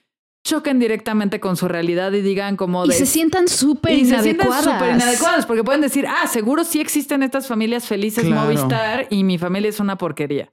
choquen 0.44 0.78
directamente 0.78 1.40
con 1.40 1.56
su 1.56 1.68
realidad 1.68 2.12
y 2.12 2.22
digan 2.22 2.58
como 2.58 2.86
de... 2.86 2.94
Y 2.94 2.98
se 2.98 3.06
sientan 3.06 3.48
súper 3.48 3.98
inadecuadas. 3.98 4.66
súper 4.66 4.96
inadecuadas 4.96 5.46
porque 5.46 5.64
pueden 5.64 5.82
decir, 5.82 6.06
ah, 6.06 6.28
seguro 6.28 6.66
sí 6.66 6.82
existen 6.82 7.24
estas 7.24 7.48
familias 7.48 7.86
felices 7.86 8.26
Movistar 8.26 9.08
y 9.10 9.24
mi 9.24 9.38
familia 9.38 9.70
es 9.70 9.80
una 9.80 9.98
porquería. 9.98 10.50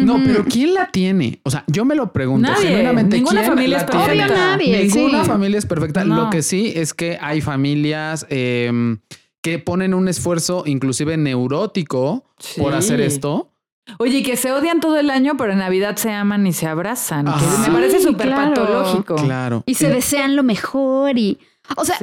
¿no? 0.00 0.18
pero 0.24 0.44
¿quién 0.44 0.74
la 0.74 0.90
tiene? 0.90 1.40
O 1.42 1.50
sea, 1.50 1.64
yo 1.66 1.84
me 1.84 1.94
lo 1.94 2.12
pregunto. 2.12 2.50
Nadie. 2.50 2.92
Ninguna 3.04 3.42
familia 3.42 3.78
es 3.78 3.84
perfecta. 3.84 4.28
nadie. 4.28 4.84
Ninguna 4.84 5.24
familia 5.24 5.58
es 5.58 5.66
perfecta. 5.66 6.04
Lo 6.04 6.30
que 6.30 6.42
sí 6.42 6.72
es 6.74 6.94
que 6.94 7.18
hay 7.20 7.40
familias... 7.40 8.26
Em, 8.30 8.98
que 9.42 9.60
ponen 9.60 9.94
un 9.94 10.08
esfuerzo 10.08 10.64
inclusive 10.66 11.16
neurótico 11.16 12.24
por 12.58 12.74
hacer 12.74 13.00
esto 13.00 13.52
Oye, 13.98 14.22
que 14.22 14.36
se 14.36 14.52
odian 14.52 14.80
todo 14.80 14.98
el 14.98 15.10
año, 15.10 15.36
pero 15.36 15.52
en 15.52 15.58
Navidad 15.58 15.96
se 15.96 16.12
aman 16.12 16.46
y 16.46 16.52
se 16.52 16.66
abrazan. 16.66 17.26
me 17.26 17.72
parece 17.72 18.00
súper 18.00 18.30
patológico. 18.30 19.16
Claro. 19.16 19.62
Y 19.66 19.74
se 19.74 19.88
desean 19.88 20.36
lo 20.36 20.42
mejor 20.42 21.18
y... 21.18 21.38
O 21.76 21.84
sea, 21.84 21.98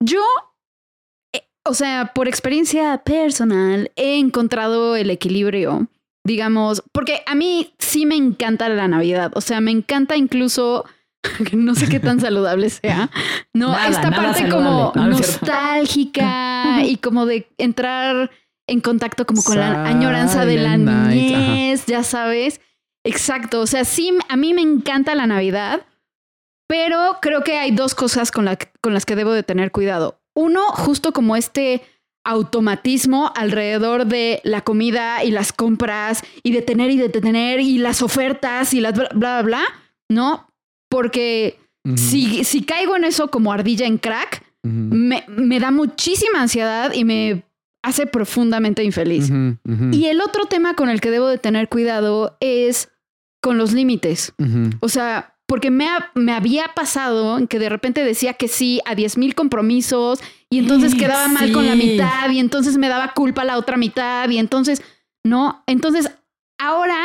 yo... 0.00 0.20
Eh, 1.32 1.42
o 1.64 1.74
sea, 1.74 2.12
por 2.14 2.28
experiencia 2.28 2.98
personal, 3.04 3.90
he 3.96 4.18
encontrado 4.18 4.96
el 4.96 5.10
equilibrio, 5.10 5.88
digamos, 6.24 6.82
porque 6.92 7.22
a 7.26 7.34
mí 7.34 7.74
sí 7.78 8.06
me 8.06 8.16
encanta 8.16 8.68
la 8.68 8.88
Navidad. 8.88 9.32
O 9.34 9.40
sea, 9.40 9.60
me 9.60 9.72
encanta 9.72 10.16
incluso 10.16 10.84
no 11.52 11.74
sé 11.74 11.88
qué 11.88 12.00
tan 12.00 12.20
saludable 12.20 12.70
sea. 12.70 13.10
No, 13.52 13.76
esta 13.76 14.10
parte 14.10 14.48
como 14.48 14.92
nostálgica 14.94 16.82
y 16.84 16.96
como 16.98 17.26
de 17.26 17.48
entrar 17.58 18.30
en 18.66 18.80
contacto 18.80 19.26
como 19.26 19.42
con 19.42 19.58
la 19.58 19.86
añoranza 19.86 20.46
de 20.46 20.56
la 20.56 20.76
niñez, 20.76 21.86
ya 21.86 22.02
sabes. 22.02 22.60
Exacto, 23.04 23.60
o 23.60 23.66
sea, 23.66 23.84
sí, 23.84 24.12
a 24.28 24.36
mí 24.36 24.54
me 24.54 24.62
encanta 24.62 25.14
la 25.14 25.26
Navidad, 25.26 25.86
pero 26.66 27.18
creo 27.20 27.44
que 27.44 27.58
hay 27.58 27.70
dos 27.70 27.94
cosas 27.94 28.30
con, 28.30 28.48
con 28.80 28.94
las 28.94 29.04
que 29.04 29.16
debo 29.16 29.32
de 29.32 29.42
tener 29.42 29.70
cuidado. 29.72 30.20
Uno, 30.34 30.68
justo 30.68 31.12
como 31.12 31.36
este 31.36 31.82
automatismo 32.24 33.30
alrededor 33.36 34.06
de 34.06 34.40
la 34.44 34.62
comida 34.62 35.22
y 35.22 35.30
las 35.30 35.52
compras 35.52 36.22
y 36.42 36.52
de 36.52 36.62
tener 36.62 36.90
y 36.90 36.96
de 36.96 37.10
tener 37.10 37.60
y 37.60 37.76
las 37.76 38.00
ofertas 38.00 38.72
y 38.72 38.80
las 38.80 38.94
bla, 38.94 39.10
bla, 39.12 39.42
bla, 39.42 39.62
¿no? 40.08 40.48
Porque 40.88 41.58
si, 41.96 42.44
si 42.44 42.62
caigo 42.62 42.96
en 42.96 43.04
eso 43.04 43.30
como 43.30 43.52
ardilla 43.52 43.86
en 43.86 43.98
crack, 43.98 44.42
me, 44.62 45.24
me, 45.28 45.60
da 45.60 45.70
muchísima 45.70 46.40
ansiedad 46.40 46.94
y 46.94 47.04
me 47.04 47.44
hace 47.84 48.06
profundamente 48.06 48.82
infeliz. 48.82 49.30
Y 49.92 50.06
el 50.06 50.22
otro 50.22 50.46
tema 50.46 50.74
con 50.74 50.88
el 50.88 51.02
que 51.02 51.10
debo 51.10 51.28
de 51.28 51.36
tener 51.36 51.68
cuidado 51.68 52.38
es 52.40 52.88
con 53.42 53.58
los 53.58 53.72
límites. 53.72 54.32
O 54.80 54.88
sea, 54.88 55.36
porque 55.46 55.70
me, 55.70 55.86
me, 56.14 56.32
había 56.32 56.68
pasado 56.74 57.46
que 57.46 57.58
de 57.58 57.68
repente 57.68 58.02
decía 58.02 58.32
que 58.32 58.48
sí 58.48 58.80
a 58.86 58.94
10 58.94 59.18
mil 59.18 59.34
compromisos 59.34 60.20
y 60.48 60.58
entonces 60.58 60.94
quedaba 60.94 61.28
mal 61.28 61.52
con 61.52 61.66
la 61.66 61.76
mitad 61.76 62.30
y 62.30 62.38
entonces 62.38 62.78
me 62.78 62.88
daba 62.88 63.12
culpa 63.12 63.44
la 63.44 63.58
otra 63.58 63.76
mitad 63.76 64.30
y 64.30 64.38
entonces, 64.38 64.82
¿no? 65.22 65.62
Entonces, 65.66 66.10
ahora 66.58 66.96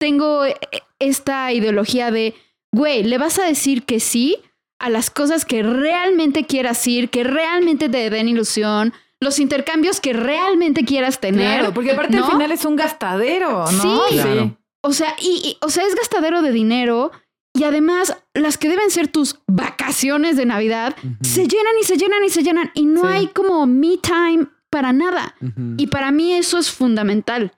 tengo 0.00 0.44
e, 0.44 0.56
e, 0.72 0.82
esta 0.98 1.52
ideología 1.52 2.10
de, 2.10 2.34
güey, 2.72 3.04
le 3.04 3.18
vas 3.18 3.38
a 3.38 3.44
decir 3.44 3.84
que 3.84 4.00
sí 4.00 4.38
a 4.80 4.90
las 4.90 5.10
cosas 5.10 5.44
que 5.44 5.62
realmente 5.62 6.44
quieras 6.44 6.84
ir, 6.88 7.08
que 7.08 7.22
realmente 7.22 7.88
te 7.88 8.10
den 8.10 8.28
ilusión, 8.28 8.92
los 9.24 9.38
intercambios 9.38 10.00
que 10.00 10.12
realmente 10.12 10.84
quieras 10.84 11.18
tener. 11.18 11.58
Claro, 11.58 11.74
porque 11.74 11.92
aparte 11.92 12.16
al 12.16 12.24
final 12.24 12.52
es 12.52 12.64
un 12.64 12.76
gastadero, 12.76 13.64
¿no? 13.72 14.08
Sí. 14.08 14.54
O 14.82 14.92
sea, 14.92 15.16
y, 15.20 15.56
o 15.62 15.70
sea, 15.70 15.84
es 15.86 15.94
gastadero 15.94 16.42
de 16.42 16.52
dinero. 16.52 17.10
Y 17.56 17.64
además, 17.64 18.16
las 18.34 18.58
que 18.58 18.68
deben 18.68 18.90
ser 18.90 19.08
tus 19.08 19.40
vacaciones 19.46 20.36
de 20.36 20.44
Navidad 20.44 20.94
se 21.22 21.46
llenan 21.46 21.74
y 21.80 21.84
se 21.84 21.96
llenan 21.96 22.24
y 22.24 22.28
se 22.30 22.42
llenan. 22.42 22.70
Y 22.74 22.84
no 22.84 23.06
hay 23.06 23.28
como 23.28 23.66
me 23.66 23.96
time 23.96 24.46
para 24.70 24.92
nada. 24.92 25.36
Y 25.76 25.86
para 25.86 26.10
mí 26.10 26.32
eso 26.32 26.58
es 26.58 26.70
fundamental. 26.70 27.52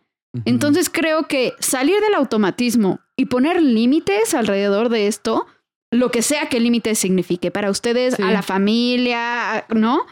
Entonces 0.45 0.91
creo 0.91 1.27
que 1.29 1.55
salir 1.61 1.99
del 2.01 2.15
automatismo 2.15 3.01
y 3.17 3.27
poner 3.27 3.63
límites 3.63 4.35
alrededor 4.35 4.91
de 4.91 5.07
esto, 5.07 5.47
lo 5.91 6.11
que 6.11 6.21
sea 6.21 6.51
que 6.51 6.61
límites 6.61 6.99
signifique 6.99 7.51
para 7.51 7.71
ustedes, 7.71 8.21
a 8.21 8.31
la 8.31 8.43
familia, 8.43 9.65
¿no? 9.71 10.05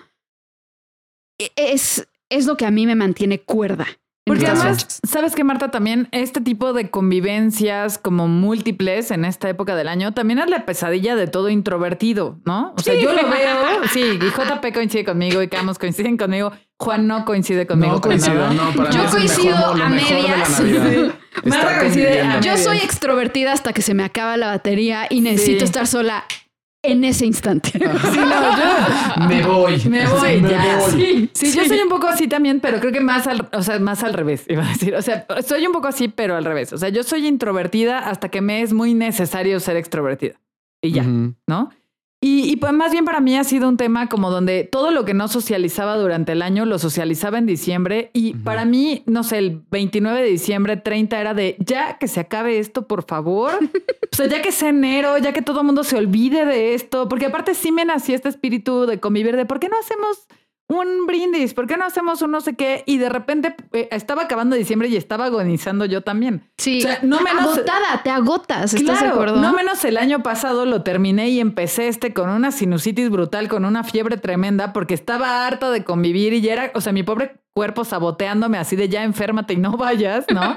E, 1.38 1.52
es, 1.56 2.08
es 2.30 2.46
lo 2.46 2.56
que 2.56 2.66
a 2.66 2.70
mí 2.70 2.86
me 2.86 2.94
mantiene 2.94 3.40
cuerda. 3.40 3.86
Porque 4.26 4.46
además, 4.46 5.00
¿sabes 5.06 5.34
qué, 5.34 5.44
Marta? 5.44 5.70
También 5.70 6.08
este 6.10 6.40
tipo 6.40 6.72
de 6.72 6.88
convivencias 6.88 7.98
como 7.98 8.26
múltiples 8.26 9.10
en 9.10 9.26
esta 9.26 9.50
época 9.50 9.76
del 9.76 9.86
año 9.86 10.12
también 10.12 10.38
es 10.38 10.48
la 10.48 10.64
pesadilla 10.64 11.14
de 11.14 11.26
todo 11.26 11.50
introvertido, 11.50 12.40
¿no? 12.46 12.72
O 12.74 12.80
sea, 12.80 12.94
yo 12.94 13.12
lo 13.12 13.28
veo, 13.28 13.86
sí, 13.92 14.18
y 14.18 14.18
JP 14.18 14.72
coincide 14.72 15.04
conmigo 15.04 15.42
y 15.42 15.48
Camus 15.48 15.78
coinciden 15.78 16.16
conmigo. 16.16 16.52
Juan 16.78 17.06
no 17.06 17.26
coincide 17.26 17.66
conmigo. 17.66 17.94
No 17.94 18.00
coincido, 18.00 18.50
no, 18.54 18.72
para 18.74 18.90
Yo 18.90 19.10
coincido 19.10 19.56
a 19.56 19.88
medias. 19.90 20.62
Marta 21.44 21.80
coincide 21.80 22.22
a 22.22 22.40
Yo 22.40 22.56
soy 22.56 22.78
extrovertida 22.78 23.52
hasta 23.52 23.74
que 23.74 23.82
se 23.82 23.92
me 23.92 24.04
acaba 24.04 24.38
la 24.38 24.46
batería 24.46 25.06
y 25.10 25.20
necesito 25.20 25.66
estar 25.66 25.86
sola 25.86 26.24
en 26.84 27.04
ese 27.04 27.26
instante. 27.26 27.72
Sí, 28.14 28.18
no, 28.18 28.56
yo 28.56 29.26
me 29.28 29.42
voy. 29.42 29.82
Me 29.88 30.06
voy, 30.06 30.42
ya. 30.42 30.80
Sí, 30.80 31.30
sí, 31.32 31.52
yo 31.52 31.64
soy 31.64 31.80
un 31.80 31.88
poco 31.88 32.06
así 32.06 32.28
también, 32.28 32.60
pero 32.60 32.80
creo 32.80 32.92
que 32.92 33.00
más 33.00 33.26
al, 33.26 33.48
o 33.52 33.62
sea, 33.62 33.78
más 33.78 34.04
al 34.04 34.12
revés, 34.12 34.44
iba 34.48 34.64
a 34.64 34.68
decir. 34.68 34.94
O 34.94 35.02
sea, 35.02 35.26
soy 35.46 35.66
un 35.66 35.72
poco 35.72 35.88
así, 35.88 36.08
pero 36.08 36.36
al 36.36 36.44
revés. 36.44 36.72
O 36.72 36.78
sea, 36.78 36.90
yo 36.90 37.02
soy 37.02 37.26
introvertida 37.26 37.98
hasta 37.98 38.28
que 38.28 38.40
me 38.40 38.62
es 38.62 38.72
muy 38.72 38.94
necesario 38.94 39.58
ser 39.60 39.76
extrovertida. 39.76 40.40
Y 40.82 40.92
ya, 40.92 41.04
¿no? 41.46 41.70
Y, 42.26 42.56
pues 42.56 42.72
más 42.72 42.90
bien 42.90 43.04
para 43.04 43.20
mí 43.20 43.36
ha 43.36 43.44
sido 43.44 43.68
un 43.68 43.76
tema 43.76 44.08
como 44.08 44.30
donde 44.30 44.64
todo 44.64 44.90
lo 44.90 45.04
que 45.04 45.12
no 45.12 45.28
socializaba 45.28 45.98
durante 45.98 46.32
el 46.32 46.40
año 46.40 46.64
lo 46.64 46.78
socializaba 46.78 47.36
en 47.36 47.44
diciembre 47.44 48.10
y 48.14 48.32
para 48.32 48.64
mí, 48.64 49.02
no 49.04 49.24
sé, 49.24 49.36
el 49.36 49.62
29 49.70 50.22
de 50.22 50.28
diciembre, 50.30 50.78
30 50.78 51.20
era 51.20 51.34
de 51.34 51.54
ya 51.58 51.98
que 51.98 52.08
se 52.08 52.20
acabe 52.20 52.58
esto, 52.58 52.88
por 52.88 53.04
favor. 53.04 53.52
o 54.12 54.16
sea, 54.16 54.26
ya 54.26 54.40
que 54.40 54.52
sea 54.52 54.70
enero, 54.70 55.18
ya 55.18 55.34
que 55.34 55.42
todo 55.42 55.60
el 55.60 55.66
mundo 55.66 55.84
se 55.84 55.98
olvide 55.98 56.46
de 56.46 56.72
esto, 56.72 57.10
porque 57.10 57.26
aparte 57.26 57.54
sí 57.54 57.70
me 57.70 57.84
nació 57.84 58.14
este 58.14 58.30
espíritu 58.30 58.86
de 58.86 59.00
convivir, 59.00 59.36
de 59.36 59.44
por 59.44 59.60
qué 59.60 59.68
no 59.68 59.78
hacemos 59.78 60.26
un 60.66 61.06
brindis, 61.06 61.52
¿por 61.52 61.66
qué 61.66 61.76
no 61.76 61.84
hacemos 61.84 62.22
un 62.22 62.30
no 62.30 62.40
sé 62.40 62.54
qué? 62.54 62.82
Y 62.86 62.98
de 62.98 63.08
repente 63.08 63.54
eh, 63.72 63.88
estaba 63.90 64.22
acabando 64.22 64.56
diciembre 64.56 64.88
y 64.88 64.96
estaba 64.96 65.26
agonizando 65.26 65.84
yo 65.84 66.02
también. 66.02 66.50
Sí, 66.56 66.84
no 67.02 67.20
menos, 67.20 67.58
agotada, 67.58 68.02
te 68.02 68.10
agotas, 68.10 68.72
¿estás 68.72 69.00
de 69.00 69.08
acuerdo? 69.08 69.40
No 69.40 69.52
menos 69.52 69.84
el 69.84 69.96
año 69.98 70.22
pasado 70.22 70.64
lo 70.64 70.82
terminé 70.82 71.28
y 71.28 71.40
empecé 71.40 71.88
este 71.88 72.14
con 72.14 72.30
una 72.30 72.50
sinusitis 72.50 73.10
brutal, 73.10 73.48
con 73.48 73.64
una 73.64 73.84
fiebre 73.84 74.16
tremenda, 74.16 74.72
porque 74.72 74.94
estaba 74.94 75.46
harto 75.46 75.70
de 75.70 75.84
convivir 75.84 76.32
y 76.32 76.40
ya 76.40 76.52
era, 76.54 76.72
o 76.74 76.80
sea, 76.80 76.92
mi 76.92 77.02
pobre 77.02 77.43
cuerpo 77.54 77.84
saboteándome 77.84 78.58
así 78.58 78.74
de 78.74 78.88
ya 78.88 79.04
enférmate 79.04 79.54
y 79.54 79.56
no 79.56 79.76
vayas, 79.76 80.26
¿no? 80.32 80.54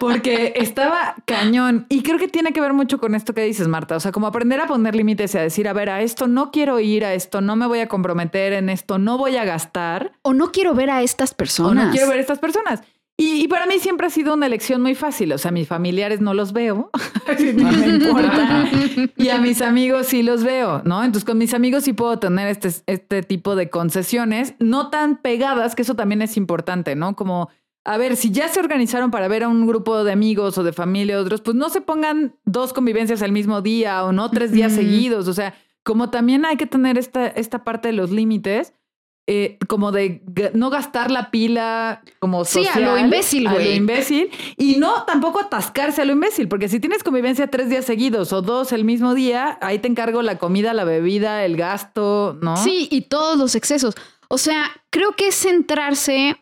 Porque 0.00 0.54
estaba 0.56 1.14
cañón. 1.26 1.84
Y 1.90 2.02
creo 2.02 2.18
que 2.18 2.28
tiene 2.28 2.52
que 2.52 2.62
ver 2.62 2.72
mucho 2.72 2.98
con 2.98 3.14
esto 3.14 3.34
que 3.34 3.42
dices, 3.42 3.68
Marta. 3.68 3.94
O 3.96 4.00
sea, 4.00 4.10
como 4.10 4.26
aprender 4.26 4.58
a 4.60 4.66
poner 4.66 4.96
límites 4.96 5.34
y 5.34 5.38
a 5.38 5.42
decir, 5.42 5.68
a 5.68 5.74
ver, 5.74 5.90
a 5.90 6.00
esto 6.00 6.26
no 6.26 6.50
quiero 6.50 6.80
ir, 6.80 7.04
a 7.04 7.12
esto 7.12 7.42
no 7.42 7.56
me 7.56 7.66
voy 7.66 7.80
a 7.80 7.88
comprometer, 7.88 8.54
en 8.54 8.70
esto 8.70 8.98
no 8.98 9.18
voy 9.18 9.36
a 9.36 9.44
gastar. 9.44 10.12
O 10.22 10.32
no 10.32 10.50
quiero 10.50 10.74
ver 10.74 10.88
a 10.88 11.02
estas 11.02 11.34
personas. 11.34 11.84
O 11.84 11.86
no 11.86 11.92
quiero 11.92 12.08
ver 12.08 12.18
a 12.18 12.20
estas 12.22 12.38
personas. 12.38 12.80
Y, 13.16 13.46
para 13.46 13.66
mí 13.66 13.78
siempre 13.78 14.08
ha 14.08 14.10
sido 14.10 14.34
una 14.34 14.46
elección 14.46 14.82
muy 14.82 14.96
fácil. 14.96 15.32
O 15.32 15.38
sea, 15.38 15.52
mis 15.52 15.68
familiares 15.68 16.20
no 16.20 16.34
los 16.34 16.52
veo, 16.52 16.90
no 17.54 17.72
me 17.72 17.86
importa. 17.86 18.68
Y 19.16 19.28
a 19.28 19.38
mis 19.38 19.62
amigos 19.62 20.06
sí 20.06 20.24
los 20.24 20.42
veo, 20.42 20.82
¿no? 20.84 21.04
Entonces 21.04 21.24
con 21.24 21.38
mis 21.38 21.54
amigos 21.54 21.84
sí 21.84 21.92
puedo 21.92 22.18
tener 22.18 22.48
este, 22.48 22.70
este 22.86 23.22
tipo 23.22 23.54
de 23.54 23.70
concesiones, 23.70 24.54
no 24.58 24.90
tan 24.90 25.22
pegadas, 25.22 25.76
que 25.76 25.82
eso 25.82 25.94
también 25.94 26.22
es 26.22 26.36
importante, 26.36 26.96
¿no? 26.96 27.14
Como, 27.14 27.50
a 27.84 27.98
ver, 27.98 28.16
si 28.16 28.32
ya 28.32 28.48
se 28.48 28.58
organizaron 28.58 29.12
para 29.12 29.28
ver 29.28 29.44
a 29.44 29.48
un 29.48 29.64
grupo 29.64 30.02
de 30.02 30.10
amigos 30.10 30.58
o 30.58 30.64
de 30.64 30.72
familia, 30.72 31.20
otros, 31.20 31.40
pues 31.40 31.54
no 31.56 31.68
se 31.68 31.80
pongan 31.80 32.34
dos 32.44 32.72
convivencias 32.72 33.22
al 33.22 33.30
mismo 33.30 33.62
día 33.62 34.04
o 34.04 34.10
no 34.10 34.28
tres 34.30 34.50
días 34.50 34.72
seguidos. 34.72 35.28
O 35.28 35.34
sea, 35.34 35.54
como 35.84 36.10
también 36.10 36.44
hay 36.46 36.56
que 36.56 36.66
tener 36.66 36.98
esta, 36.98 37.28
esta 37.28 37.62
parte 37.62 37.88
de 37.88 37.94
los 37.94 38.10
límites 38.10 38.74
eh, 39.26 39.56
como 39.68 39.90
de 39.90 40.22
no 40.52 40.68
gastar 40.68 41.10
la 41.10 41.30
pila 41.30 42.02
como 42.18 42.44
social. 42.44 42.74
Sí, 42.74 42.82
a 42.82 42.86
lo 42.86 42.98
imbécil, 42.98 43.48
güey. 43.48 43.56
A 43.56 43.70
lo 43.70 43.74
imbécil. 43.74 44.30
Y 44.58 44.76
no 44.76 45.04
tampoco 45.04 45.40
atascarse 45.40 46.02
a 46.02 46.04
lo 46.04 46.12
imbécil, 46.12 46.46
porque 46.46 46.68
si 46.68 46.78
tienes 46.78 47.02
convivencia 47.02 47.46
tres 47.46 47.70
días 47.70 47.86
seguidos 47.86 48.34
o 48.34 48.42
dos 48.42 48.72
el 48.72 48.84
mismo 48.84 49.14
día, 49.14 49.58
ahí 49.62 49.78
te 49.78 49.88
encargo 49.88 50.20
la 50.20 50.36
comida, 50.36 50.74
la 50.74 50.84
bebida, 50.84 51.44
el 51.46 51.56
gasto, 51.56 52.38
¿no? 52.42 52.58
Sí, 52.58 52.86
y 52.90 53.02
todos 53.02 53.38
los 53.38 53.54
excesos. 53.54 53.94
O 54.28 54.36
sea, 54.36 54.70
creo 54.90 55.12
que 55.12 55.28
es 55.28 55.34
centrarse 55.34 56.36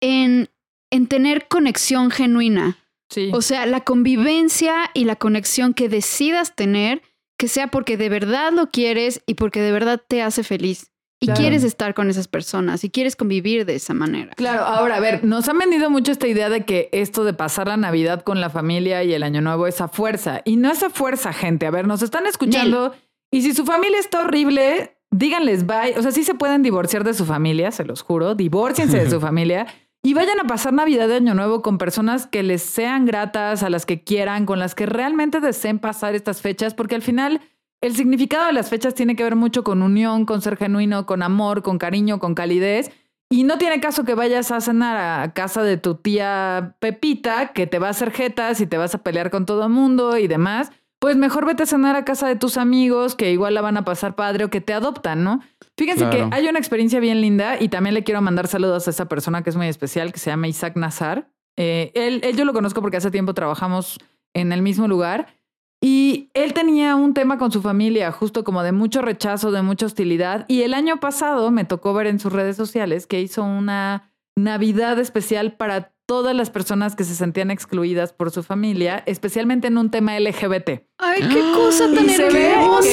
en, 0.00 0.48
en 0.92 1.06
tener 1.08 1.48
conexión 1.48 2.12
genuina. 2.12 2.78
Sí. 3.08 3.30
O 3.32 3.42
sea, 3.42 3.66
la 3.66 3.80
convivencia 3.80 4.90
y 4.94 5.06
la 5.06 5.16
conexión 5.16 5.74
que 5.74 5.88
decidas 5.88 6.54
tener, 6.54 7.02
que 7.36 7.48
sea 7.48 7.66
porque 7.68 7.96
de 7.96 8.08
verdad 8.08 8.52
lo 8.52 8.70
quieres 8.70 9.22
y 9.26 9.34
porque 9.34 9.60
de 9.60 9.72
verdad 9.72 10.00
te 10.06 10.22
hace 10.22 10.44
feliz. 10.44 10.92
Y 11.18 11.28
quieres 11.28 11.64
estar 11.64 11.94
con 11.94 12.10
esas 12.10 12.28
personas 12.28 12.84
y 12.84 12.90
quieres 12.90 13.16
convivir 13.16 13.64
de 13.64 13.74
esa 13.74 13.94
manera. 13.94 14.32
Claro, 14.36 14.64
ahora 14.64 14.96
a 14.96 15.00
ver, 15.00 15.24
nos 15.24 15.48
han 15.48 15.58
vendido 15.58 15.88
mucho 15.88 16.12
esta 16.12 16.26
idea 16.26 16.50
de 16.50 16.66
que 16.66 16.90
esto 16.92 17.24
de 17.24 17.32
pasar 17.32 17.68
la 17.68 17.78
Navidad 17.78 18.22
con 18.22 18.40
la 18.40 18.50
familia 18.50 19.02
y 19.02 19.14
el 19.14 19.22
Año 19.22 19.40
Nuevo 19.40 19.66
es 19.66 19.80
a 19.80 19.88
fuerza. 19.88 20.42
Y 20.44 20.56
no 20.56 20.70
es 20.70 20.82
a 20.82 20.90
fuerza, 20.90 21.32
gente. 21.32 21.66
A 21.66 21.70
ver, 21.70 21.86
nos 21.86 22.02
están 22.02 22.26
escuchando 22.26 22.94
y 23.30 23.42
si 23.42 23.54
su 23.54 23.64
familia 23.64 23.98
está 23.98 24.20
horrible, 24.20 24.98
díganles 25.10 25.66
bye. 25.66 25.94
O 25.96 26.02
sea, 26.02 26.12
sí 26.12 26.22
se 26.22 26.34
pueden 26.34 26.62
divorciar 26.62 27.02
de 27.02 27.14
su 27.14 27.24
familia, 27.24 27.70
se 27.70 27.84
los 27.84 28.02
juro. 28.02 28.34
Divórciense 28.34 28.98
de 28.98 29.10
su 29.10 29.20
familia 29.20 29.66
y 30.06 30.14
vayan 30.14 30.38
a 30.38 30.44
pasar 30.44 30.72
Navidad 30.72 31.08
de 31.08 31.16
Año 31.16 31.34
Nuevo 31.34 31.62
con 31.62 31.78
personas 31.78 32.28
que 32.28 32.44
les 32.44 32.62
sean 32.62 33.06
gratas, 33.06 33.64
a 33.64 33.70
las 33.70 33.86
que 33.86 34.04
quieran, 34.04 34.46
con 34.46 34.60
las 34.60 34.76
que 34.76 34.86
realmente 34.86 35.40
deseen 35.40 35.80
pasar 35.80 36.14
estas 36.14 36.40
fechas, 36.40 36.74
porque 36.74 36.94
al 36.94 37.02
final 37.02 37.40
el 37.80 37.94
significado 37.94 38.46
de 38.46 38.52
las 38.52 38.70
fechas 38.70 38.94
tiene 38.94 39.16
que 39.16 39.22
ver 39.22 39.36
mucho 39.36 39.62
con 39.62 39.82
unión, 39.82 40.24
con 40.24 40.42
ser 40.42 40.56
genuino, 40.56 41.06
con 41.06 41.22
amor, 41.22 41.62
con 41.62 41.78
cariño, 41.78 42.18
con 42.18 42.34
calidez. 42.34 42.90
Y 43.28 43.42
no 43.42 43.58
tiene 43.58 43.80
caso 43.80 44.04
que 44.04 44.14
vayas 44.14 44.52
a 44.52 44.60
cenar 44.60 44.96
a 45.22 45.32
casa 45.32 45.62
de 45.62 45.76
tu 45.76 45.96
tía 45.96 46.76
Pepita, 46.78 47.52
que 47.52 47.66
te 47.66 47.78
va 47.78 47.88
a 47.88 47.90
hacer 47.90 48.12
jetas 48.12 48.60
y 48.60 48.66
te 48.66 48.78
vas 48.78 48.94
a 48.94 49.02
pelear 49.02 49.30
con 49.30 49.46
todo 49.46 49.64
el 49.64 49.70
mundo 49.70 50.16
y 50.16 50.28
demás. 50.28 50.70
Pues 51.00 51.16
mejor 51.16 51.44
vete 51.44 51.64
a 51.64 51.66
cenar 51.66 51.96
a 51.96 52.04
casa 52.04 52.28
de 52.28 52.36
tus 52.36 52.56
amigos, 52.56 53.16
que 53.16 53.32
igual 53.32 53.54
la 53.54 53.60
van 53.60 53.76
a 53.76 53.84
pasar 53.84 54.14
padre 54.14 54.44
o 54.44 54.50
que 54.50 54.60
te 54.60 54.72
adoptan, 54.72 55.24
¿no? 55.24 55.40
Fíjense 55.76 56.08
que 56.08 56.26
hay 56.30 56.48
una 56.48 56.58
experiencia 56.58 57.00
bien 57.00 57.20
linda 57.20 57.60
y 57.60 57.68
también 57.68 57.94
le 57.94 58.02
quiero 58.02 58.22
mandar 58.22 58.46
saludos 58.46 58.86
a 58.86 58.90
esa 58.90 59.06
persona 59.06 59.42
que 59.42 59.50
es 59.50 59.56
muy 59.56 59.66
especial, 59.66 60.12
que 60.12 60.18
se 60.18 60.30
llama 60.30 60.48
Isaac 60.48 60.76
Nazar. 60.76 61.28
Eh, 61.56 61.92
él, 61.94 62.20
él 62.22 62.36
yo 62.36 62.44
lo 62.44 62.52
conozco 62.52 62.80
porque 62.80 62.96
hace 62.96 63.10
tiempo 63.10 63.34
trabajamos 63.34 63.98
en 64.34 64.52
el 64.52 64.62
mismo 64.62 64.88
lugar 64.88 65.35
y 65.80 66.30
él 66.34 66.54
tenía 66.54 66.96
un 66.96 67.14
tema 67.14 67.38
con 67.38 67.52
su 67.52 67.60
familia, 67.62 68.10
justo 68.12 68.44
como 68.44 68.62
de 68.62 68.72
mucho 68.72 69.02
rechazo, 69.02 69.50
de 69.50 69.62
mucha 69.62 69.86
hostilidad. 69.86 70.44
Y 70.48 70.62
el 70.62 70.74
año 70.74 70.98
pasado 70.98 71.50
me 71.50 71.64
tocó 71.64 71.92
ver 71.94 72.06
en 72.06 72.18
sus 72.18 72.32
redes 72.32 72.56
sociales 72.56 73.06
que 73.06 73.20
hizo 73.20 73.42
una 73.44 74.12
Navidad 74.36 74.98
especial 74.98 75.52
para 75.54 75.92
todas 76.06 76.36
las 76.36 76.50
personas 76.50 76.94
que 76.94 77.04
se 77.04 77.14
sentían 77.14 77.50
excluidas 77.50 78.12
por 78.12 78.30
su 78.30 78.42
familia, 78.42 79.02
especialmente 79.06 79.66
en 79.66 79.76
un 79.76 79.90
tema 79.90 80.18
LGBT. 80.18 80.82
Ay, 80.98 81.22
qué 81.28 81.40
cosa 81.54 81.90
tan 81.92 82.08
hermosa, 82.08 82.92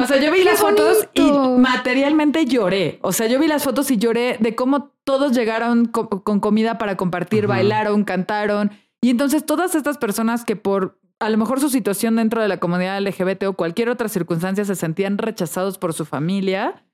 O 0.00 0.06
sea, 0.06 0.20
yo 0.20 0.32
vi 0.32 0.42
las 0.42 0.58
fotos 0.58 1.06
y 1.14 1.30
materialmente 1.58 2.46
lloré. 2.46 2.98
O 3.02 3.12
sea, 3.12 3.26
yo 3.26 3.38
vi 3.38 3.46
las 3.46 3.62
fotos 3.62 3.90
y 3.90 3.98
lloré 3.98 4.38
de 4.40 4.54
cómo 4.54 4.94
todos 5.04 5.32
llegaron 5.32 5.86
con, 5.86 6.40
comida 6.40 6.78
para 6.78 6.96
compartir, 6.96 7.46
bailaron, 7.46 8.04
cantaron. 8.04 8.70
Y 9.02 9.10
entonces 9.10 9.44
todas 9.44 9.74
estas 9.74 9.98
personas 9.98 10.44
que 10.44 10.56
por 10.56 10.98
a 11.22 11.30
lo 11.30 11.38
mejor 11.38 11.60
su 11.60 11.70
situación 11.70 12.16
dentro 12.16 12.42
de 12.42 12.48
la 12.48 12.58
comunidad 12.58 13.00
LGBT 13.00 13.44
o 13.44 13.52
cualquier 13.52 13.88
otra 13.88 14.08
circunstancia 14.08 14.64
se 14.64 14.74
sentían 14.74 15.18
rechazados 15.18 15.78
por 15.78 15.92
su 15.92 16.04
familia, 16.04 16.84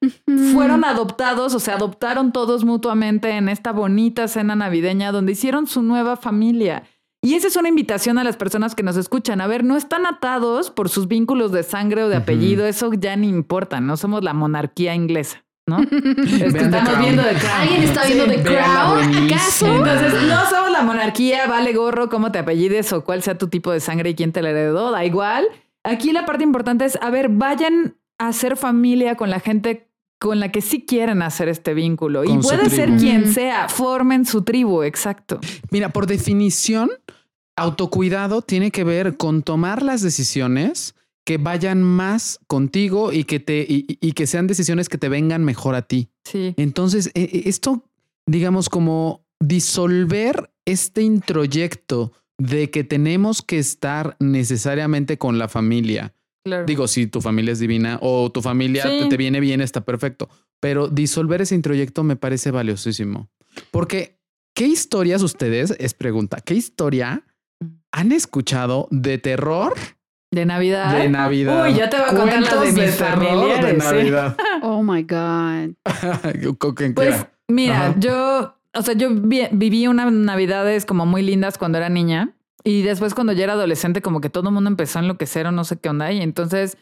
fueron 0.53 0.85
adoptados 0.85 1.55
o 1.55 1.61
se 1.61 1.73
adoptaron 1.73 2.33
todos 2.33 2.65
mutuamente 2.65 3.31
en 3.31 3.49
esta 3.49 3.73
bonita 3.73 4.29
cena 4.29 4.55
navideña 4.55 5.13
donde 5.13 5.33
hicieron 5.33 5.67
su 5.67 5.83
nueva 5.83 6.17
familia. 6.17 6.85
Y 7.23 7.35
esa 7.35 7.49
es 7.49 7.57
una 7.57 7.69
invitación 7.69 8.19
a 8.19 8.25
las 8.25 8.37
personas 8.37 8.75
que 8.75 8.83
nos 8.85 8.97
escuchan. 8.97 9.41
A 9.41 9.47
ver, 9.47 9.65
no 9.65 9.77
están 9.77 10.07
atados 10.07 10.71
por 10.71 10.89
sus 10.89 11.09
vínculos 11.09 11.51
de 11.51 11.65
sangre 11.65 12.05
o 12.05 12.09
de 12.09 12.17
apellido, 12.17 12.67
eso 12.67 12.93
ya 12.93 13.17
ni 13.17 13.29
importa, 13.29 13.81
no 13.81 13.97
somos 13.97 14.23
la 14.23 14.35
monarquía 14.35 14.95
inglesa. 14.95 15.45
¿No? 15.69 15.79
estamos 15.83 16.99
viendo 16.99 17.23
The 17.23 17.35
Crown. 17.35 17.61
¿Alguien 17.61 17.83
está 17.83 18.05
viendo 18.05 18.27
The 18.27 18.43
Crown? 18.43 19.27
¿Acaso? 19.27 19.67
Entonces, 19.67 20.23
no 20.23 20.51
somos 20.51 20.71
la 20.73 20.83
monarquía, 20.83 21.47
vale 21.47 21.73
gorro 21.73 22.09
cómo 22.09 22.33
te 22.33 22.39
apellides 22.39 22.93
o 22.93 23.05
cuál 23.05 23.23
sea 23.23 23.39
tu 23.39 23.49
tipo 23.49 23.71
de 23.71 23.81
sangre 23.81 24.11
y 24.11 24.15
quién 24.15 24.33
te 24.33 24.43
la 24.43 24.51
heredó, 24.51 24.91
da 24.91 25.05
igual. 25.05 25.47
Aquí 25.85 26.13
la 26.13 26.27
parte 26.27 26.45
importante 26.45 26.85
es, 26.85 26.99
a 27.01 27.11
ver, 27.11 27.29
vayan 27.29 27.97
a 28.19 28.29
hacer 28.29 28.57
familia 28.57 29.15
con 29.15 29.31
la 29.31 29.41
gente 29.41 29.89
con 30.19 30.41
la 30.41 30.51
que 30.51 30.61
sí 30.61 30.85
quieren 30.85 31.23
hacer 31.23 31.49
este 31.49 31.75
vínculo. 31.75 32.25
y 32.25 32.37
puede 32.39 32.71
ser 32.71 32.97
quien 32.97 33.33
sea, 33.33 33.69
formen 33.69 34.27
su 34.27 34.43
tribu, 34.43 34.83
exacto. 34.83 35.39
Mira, 35.71 35.91
por 35.91 36.07
definición, 36.07 36.91
autocuidado 37.57 38.43
tiene 38.43 38.71
que 38.71 38.85
ver 38.85 39.17
con 39.17 39.43
tomar 39.43 39.83
las 39.83 40.03
decisiones 40.03 40.95
que 41.25 41.39
vayan 41.39 41.83
más 41.83 42.41
contigo 42.47 43.13
y 43.13 43.25
que 43.25 43.41
te 43.41 43.67
y, 43.69 44.13
que 44.13 44.27
sean 44.27 44.47
decisiones 44.47 44.89
que 44.89 44.99
te 44.99 45.09
vengan 45.09 45.45
mejor 45.45 45.75
a 45.75 45.83
ti. 45.83 46.09
Sí. 46.25 46.55
Entonces, 46.57 47.11
e, 47.15 47.23
e, 47.23 47.49
esto, 47.49 47.85
digamos, 48.27 48.69
como 48.69 49.27
disolver 49.41 50.51
este 50.65 51.03
introyecto 51.03 52.13
de 52.39 52.71
que 52.71 52.85
tenemos 52.85 53.43
que 53.43 53.59
estar 53.59 54.17
necesariamente 54.21 55.19
con 55.19 55.39
la 55.39 55.49
familia. 55.49 56.15
Digo, 56.67 56.89
si 56.89 57.07
tu 57.07 57.21
familia 57.21 57.53
es 57.53 57.59
divina 57.59 57.99
o 58.01 58.33
tu 58.33 58.41
familia 58.41 58.85
te, 59.09 59.17
viene 59.17 59.41
bien, 59.41 59.61
está 59.61 59.83
perfecto. 59.83 60.31
Pero 60.61 60.89
disolver 60.89 61.43
ese 61.43 61.55
introyecto 61.55 62.05
me 62.05 62.17
parece 62.17 62.51
valiosísimo. 62.51 63.29
Porque, 63.71 64.19
¿qué 64.55 64.67
historias 64.67 65.23
ustedes, 65.23 65.75
es 65.79 65.93
pregunta, 65.93 66.41
qué 66.41 66.55
historia 66.55 67.25
mm. 67.61 67.67
han 67.93 68.13
escuchado 68.13 68.89
de 68.91 69.19
terror 69.19 69.75
de 70.31 70.45
Navidad. 70.45 70.97
De 70.97 71.09
Navidad. 71.09 71.65
Uy, 71.65 71.75
ya 71.75 71.89
te 71.89 71.97
voy 71.97 72.07
a 72.07 72.15
contar 72.15 72.43
la 72.43 72.61
de 72.61 72.73
mis 72.73 72.95
familiares. 72.95 73.65
De 73.65 73.73
Navidad. 73.75 74.37
Oh 74.63 74.83
my 74.83 75.03
God. 75.03 75.75
pues 76.95 77.27
mira, 77.49 77.95
yo, 77.99 78.55
o 78.75 78.83
sea, 78.83 78.95
yo 78.95 79.09
viví 79.13 79.87
unas 79.87 80.13
Navidades 80.13 80.85
como 80.85 81.07
muy 81.07 81.23
lindas 81.23 81.59
cuando 81.59 81.79
era 81.79 81.89
niña. 81.89 82.35
Y 82.65 82.83
después 82.83 83.15
cuando 83.15 83.33
ya 83.33 83.45
era 83.45 83.53
adolescente, 83.55 84.03
como 84.03 84.21
que 84.21 84.31
todo 84.31 84.49
el 84.49 84.55
mundo 84.55 84.69
empezó 84.69 84.99
a 84.99 85.03
enloquecer 85.03 85.47
o 85.47 85.53
no 85.53 85.65
sé 85.65 85.79
qué 85.79 85.89
onda. 85.89 86.13
Y 86.13 86.21
entonces, 86.21 86.77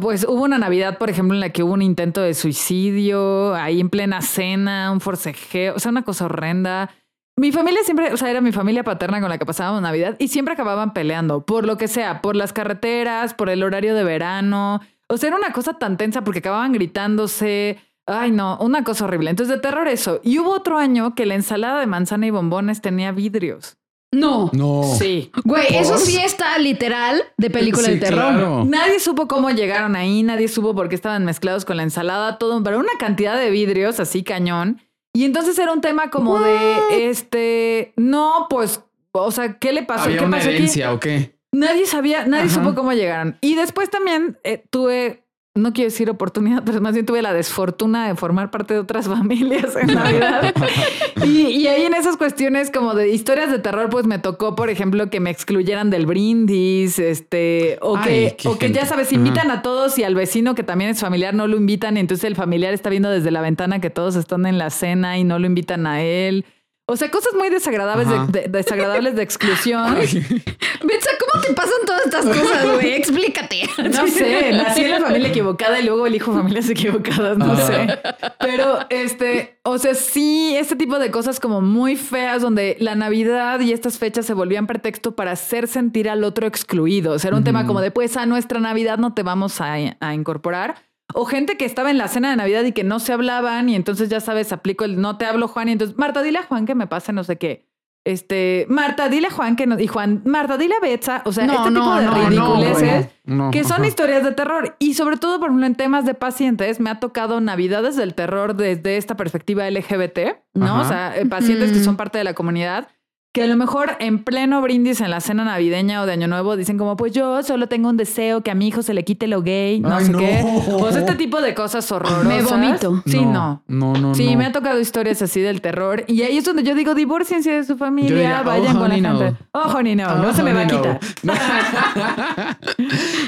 pues 0.00 0.24
hubo 0.24 0.44
una 0.44 0.58
Navidad, 0.58 0.96
por 0.96 1.10
ejemplo, 1.10 1.34
en 1.34 1.40
la 1.40 1.50
que 1.50 1.62
hubo 1.62 1.74
un 1.74 1.82
intento 1.82 2.20
de 2.22 2.34
suicidio, 2.34 3.54
ahí 3.54 3.80
en 3.80 3.90
plena 3.90 4.22
cena, 4.22 4.90
un 4.90 5.00
forcejeo, 5.00 5.74
o 5.74 5.78
sea, 5.78 5.90
una 5.90 6.02
cosa 6.02 6.26
horrenda. 6.26 6.90
Mi 7.36 7.50
familia 7.50 7.82
siempre, 7.82 8.12
o 8.12 8.16
sea, 8.16 8.30
era 8.30 8.40
mi 8.40 8.52
familia 8.52 8.84
paterna 8.84 9.20
con 9.20 9.30
la 9.30 9.38
que 9.38 9.46
pasábamos 9.46 9.80
Navidad 9.80 10.16
y 10.18 10.28
siempre 10.28 10.54
acababan 10.54 10.92
peleando, 10.92 11.46
por 11.46 11.66
lo 11.66 11.78
que 11.78 11.88
sea, 11.88 12.20
por 12.20 12.36
las 12.36 12.52
carreteras, 12.52 13.32
por 13.34 13.48
el 13.48 13.62
horario 13.62 13.94
de 13.94 14.04
verano. 14.04 14.80
O 15.08 15.16
sea, 15.16 15.28
era 15.28 15.36
una 15.36 15.52
cosa 15.52 15.74
tan 15.74 15.96
tensa 15.96 16.24
porque 16.24 16.40
acababan 16.40 16.72
gritándose. 16.72 17.78
Ay, 18.06 18.32
no, 18.32 18.58
una 18.60 18.84
cosa 18.84 19.04
horrible. 19.04 19.30
Entonces, 19.30 19.56
de 19.56 19.60
terror 19.60 19.88
eso. 19.88 20.20
Y 20.22 20.38
hubo 20.38 20.50
otro 20.50 20.78
año 20.78 21.14
que 21.14 21.26
la 21.26 21.34
ensalada 21.34 21.80
de 21.80 21.86
manzana 21.86 22.26
y 22.26 22.30
bombones 22.30 22.80
tenía 22.80 23.12
vidrios. 23.12 23.76
No. 24.12 24.50
No. 24.52 24.82
Sí. 24.98 25.30
Güey, 25.44 25.76
eso 25.76 25.96
sí 25.96 26.18
está 26.18 26.58
literal 26.58 27.22
de 27.38 27.48
película 27.48 27.88
de 27.88 27.96
terror. 27.96 28.66
Nadie 28.66 29.00
supo 29.00 29.26
cómo 29.26 29.50
llegaron 29.50 29.96
ahí, 29.96 30.22
nadie 30.22 30.48
supo 30.48 30.74
por 30.74 30.90
qué 30.90 30.94
estaban 30.94 31.24
mezclados 31.24 31.64
con 31.64 31.78
la 31.78 31.82
ensalada, 31.82 32.36
todo, 32.36 32.62
pero 32.62 32.78
una 32.78 32.92
cantidad 32.98 33.38
de 33.38 33.50
vidrios 33.50 34.00
así 34.00 34.22
cañón. 34.22 34.82
Y 35.14 35.24
entonces 35.24 35.58
era 35.58 35.72
un 35.72 35.80
tema 35.80 36.10
como 36.10 36.40
de, 36.40 37.08
este, 37.10 37.92
no, 37.96 38.46
pues, 38.48 38.82
o 39.12 39.30
sea, 39.30 39.58
¿qué 39.58 39.72
le 39.72 39.82
pasó? 39.82 40.04
¿Había 40.04 40.18
¿Qué 40.18 40.24
una 40.24 40.40
herencia 40.40 40.92
o 40.92 41.00
qué? 41.00 41.36
Nadie 41.52 41.86
sabía, 41.86 42.26
nadie 42.26 42.48
supo 42.48 42.74
cómo 42.74 42.92
llegaron. 42.94 43.36
Y 43.42 43.54
después 43.54 43.90
también 43.90 44.38
eh, 44.42 44.64
tuve 44.70 45.21
no 45.54 45.74
quiero 45.74 45.90
decir 45.90 46.08
oportunidad, 46.08 46.62
pero 46.64 46.80
más 46.80 46.94
bien 46.94 47.04
tuve 47.04 47.20
la 47.20 47.34
desfortuna 47.34 48.08
de 48.08 48.14
formar 48.14 48.50
parte 48.50 48.72
de 48.72 48.80
otras 48.80 49.06
familias 49.08 49.76
en 49.76 49.88
Navidad. 49.88 50.54
y, 51.24 51.42
y, 51.48 51.66
ahí 51.66 51.82
en 51.82 51.94
esas 51.94 52.16
cuestiones 52.16 52.70
como 52.70 52.94
de 52.94 53.10
historias 53.10 53.50
de 53.50 53.58
terror, 53.58 53.90
pues 53.90 54.06
me 54.06 54.18
tocó, 54.18 54.54
por 54.56 54.70
ejemplo, 54.70 55.10
que 55.10 55.20
me 55.20 55.30
excluyeran 55.30 55.90
del 55.90 56.06
brindis, 56.06 56.98
este, 56.98 57.78
o 57.82 58.00
que, 58.00 58.36
o 58.46 58.58
que 58.58 58.72
ya 58.72 58.86
sabes, 58.86 59.12
invitan 59.12 59.50
a 59.50 59.60
todos 59.62 59.98
y 59.98 60.04
al 60.04 60.14
vecino 60.14 60.54
que 60.54 60.62
también 60.62 60.90
es 60.90 61.00
familiar 61.00 61.34
no 61.34 61.46
lo 61.46 61.56
invitan, 61.56 61.96
y 61.96 62.00
entonces 62.00 62.24
el 62.24 62.34
familiar 62.34 62.72
está 62.72 62.88
viendo 62.88 63.10
desde 63.10 63.30
la 63.30 63.42
ventana 63.42 63.80
que 63.80 63.90
todos 63.90 64.16
están 64.16 64.46
en 64.46 64.56
la 64.56 64.70
cena 64.70 65.18
y 65.18 65.24
no 65.24 65.38
lo 65.38 65.46
invitan 65.46 65.86
a 65.86 66.02
él. 66.02 66.46
O 66.86 66.96
sea, 66.96 67.10
cosas 67.10 67.32
muy 67.34 67.48
desagradables 67.48 68.08
de, 68.32 68.48
desagradables 68.48 69.14
de 69.14 69.22
exclusión. 69.22 69.94
Betsa, 69.94 71.10
¿cómo 71.20 71.44
te 71.44 71.52
pasan 71.54 71.78
todas 71.86 72.04
estas 72.06 72.26
cosas, 72.26 72.72
güey? 72.72 72.94
Explícate. 72.94 73.62
No 73.78 74.06
sé, 74.08 74.52
nací 74.52 74.82
en 74.82 74.90
la 74.90 75.00
familia 75.00 75.28
equivocada 75.28 75.78
y 75.78 75.84
luego 75.84 76.06
elijo 76.06 76.32
familias 76.32 76.68
equivocadas, 76.68 77.38
no 77.38 77.56
sé. 77.56 78.00
Pero, 78.40 78.80
este, 78.90 79.60
o 79.62 79.78
sea, 79.78 79.94
sí, 79.94 80.56
este 80.56 80.74
tipo 80.74 80.98
de 80.98 81.12
cosas 81.12 81.38
como 81.38 81.60
muy 81.60 81.94
feas 81.94 82.42
donde 82.42 82.76
la 82.80 82.96
Navidad 82.96 83.60
y 83.60 83.72
estas 83.72 83.98
fechas 83.98 84.26
se 84.26 84.34
volvían 84.34 84.66
pretexto 84.66 85.14
para 85.14 85.32
hacer 85.32 85.68
sentir 85.68 86.10
al 86.10 86.24
otro 86.24 86.48
excluido. 86.48 87.12
O 87.12 87.18
sea, 87.20 87.28
era 87.28 87.36
un 87.36 87.44
tema 87.44 87.64
como 87.64 87.80
de, 87.80 87.92
pues, 87.92 88.16
a 88.16 88.26
nuestra 88.26 88.58
Navidad 88.58 88.98
no 88.98 89.14
te 89.14 89.22
vamos 89.22 89.60
a, 89.60 89.74
a 89.74 90.14
incorporar 90.14 90.91
o 91.14 91.24
gente 91.24 91.56
que 91.56 91.64
estaba 91.64 91.90
en 91.90 91.98
la 91.98 92.08
cena 92.08 92.30
de 92.30 92.36
Navidad 92.36 92.64
y 92.64 92.72
que 92.72 92.84
no 92.84 93.00
se 93.00 93.12
hablaban 93.12 93.68
y 93.68 93.74
entonces 93.74 94.08
ya 94.08 94.20
sabes, 94.20 94.52
aplico 94.52 94.84
el 94.84 95.00
no 95.00 95.18
te 95.18 95.26
hablo 95.26 95.48
Juan 95.48 95.68
y 95.68 95.72
entonces, 95.72 95.96
Marta, 95.96 96.22
dile 96.22 96.38
a 96.38 96.42
Juan 96.44 96.66
que 96.66 96.74
me 96.74 96.86
pase 96.86 97.12
no 97.12 97.24
sé 97.24 97.38
qué. 97.38 97.68
Este, 98.04 98.66
Marta, 98.68 99.08
dile 99.08 99.28
a 99.28 99.30
Juan 99.30 99.54
que 99.54 99.66
no, 99.66 99.78
y 99.78 99.86
Juan, 99.86 100.22
Marta, 100.24 100.58
dile 100.58 100.74
a 100.74 100.80
Betsa, 100.80 101.22
o 101.24 101.32
sea, 101.32 101.44
este 101.44 101.68
tipo 101.68 101.94
de 101.94 102.10
ridiculeces 102.10 103.08
que 103.52 103.62
son 103.62 103.84
historias 103.84 104.24
de 104.24 104.32
terror. 104.32 104.74
Y 104.80 104.94
sobre 104.94 105.16
todo, 105.18 105.38
por 105.38 105.48
ejemplo, 105.48 105.66
en 105.66 105.76
temas 105.76 106.04
de 106.04 106.14
pacientes, 106.14 106.80
me 106.80 106.90
ha 106.90 106.98
tocado 106.98 107.40
Navidades 107.40 107.94
del 107.94 108.14
terror 108.14 108.56
desde 108.56 108.96
esta 108.96 109.16
perspectiva 109.16 109.70
LGBT, 109.70 110.42
¿no? 110.54 110.80
O 110.80 110.84
sea, 110.84 111.16
eh, 111.16 111.26
pacientes 111.26 111.70
que 111.70 111.78
son 111.78 111.96
parte 111.96 112.18
de 112.18 112.24
la 112.24 112.34
comunidad 112.34 112.88
que 113.32 113.42
a 113.42 113.46
lo 113.46 113.56
mejor 113.56 113.96
en 113.98 114.22
pleno 114.22 114.60
brindis 114.60 115.00
en 115.00 115.10
la 115.10 115.20
cena 115.20 115.44
navideña 115.44 116.02
o 116.02 116.06
de 116.06 116.12
Año 116.12 116.28
Nuevo 116.28 116.54
dicen 116.54 116.76
como, 116.76 116.96
pues 116.96 117.12
yo 117.12 117.42
solo 117.42 117.66
tengo 117.66 117.88
un 117.88 117.96
deseo 117.96 118.42
que 118.42 118.50
a 118.50 118.54
mi 118.54 118.68
hijo 118.68 118.82
se 118.82 118.92
le 118.92 119.04
quite 119.04 119.26
lo 119.26 119.40
gay, 119.40 119.80
no 119.80 119.98
sé 120.00 120.12
qué. 120.12 120.44
Pues 120.78 120.96
este 120.96 121.14
tipo 121.14 121.40
de 121.40 121.54
cosas 121.54 121.90
horrorosas. 121.90 122.26
Me 122.26 122.42
vomito. 122.42 123.02
Sí, 123.06 123.24
no. 123.24 123.62
No, 123.66 123.94
no, 123.94 124.14
Sí, 124.14 124.36
me 124.36 124.44
ha 124.44 124.52
tocado 124.52 124.78
historias 124.78 125.22
así 125.22 125.40
del 125.40 125.62
terror. 125.62 126.04
Y 126.08 126.22
ahí 126.22 126.36
es 126.36 126.44
donde 126.44 126.62
yo 126.62 126.74
digo, 126.74 126.94
divórciense 126.94 127.52
de 127.52 127.64
su 127.64 127.78
familia, 127.78 128.42
vayan 128.42 128.76
con 128.76 128.90
la 128.90 128.96
gente. 128.96 129.34
Ojo, 129.52 129.82
ni 129.82 129.96
no, 129.96 130.14
no 130.16 130.34
se 130.34 130.42
me 130.42 130.52
va 130.52 130.60
a 130.60 130.66
quitar. 130.66 131.00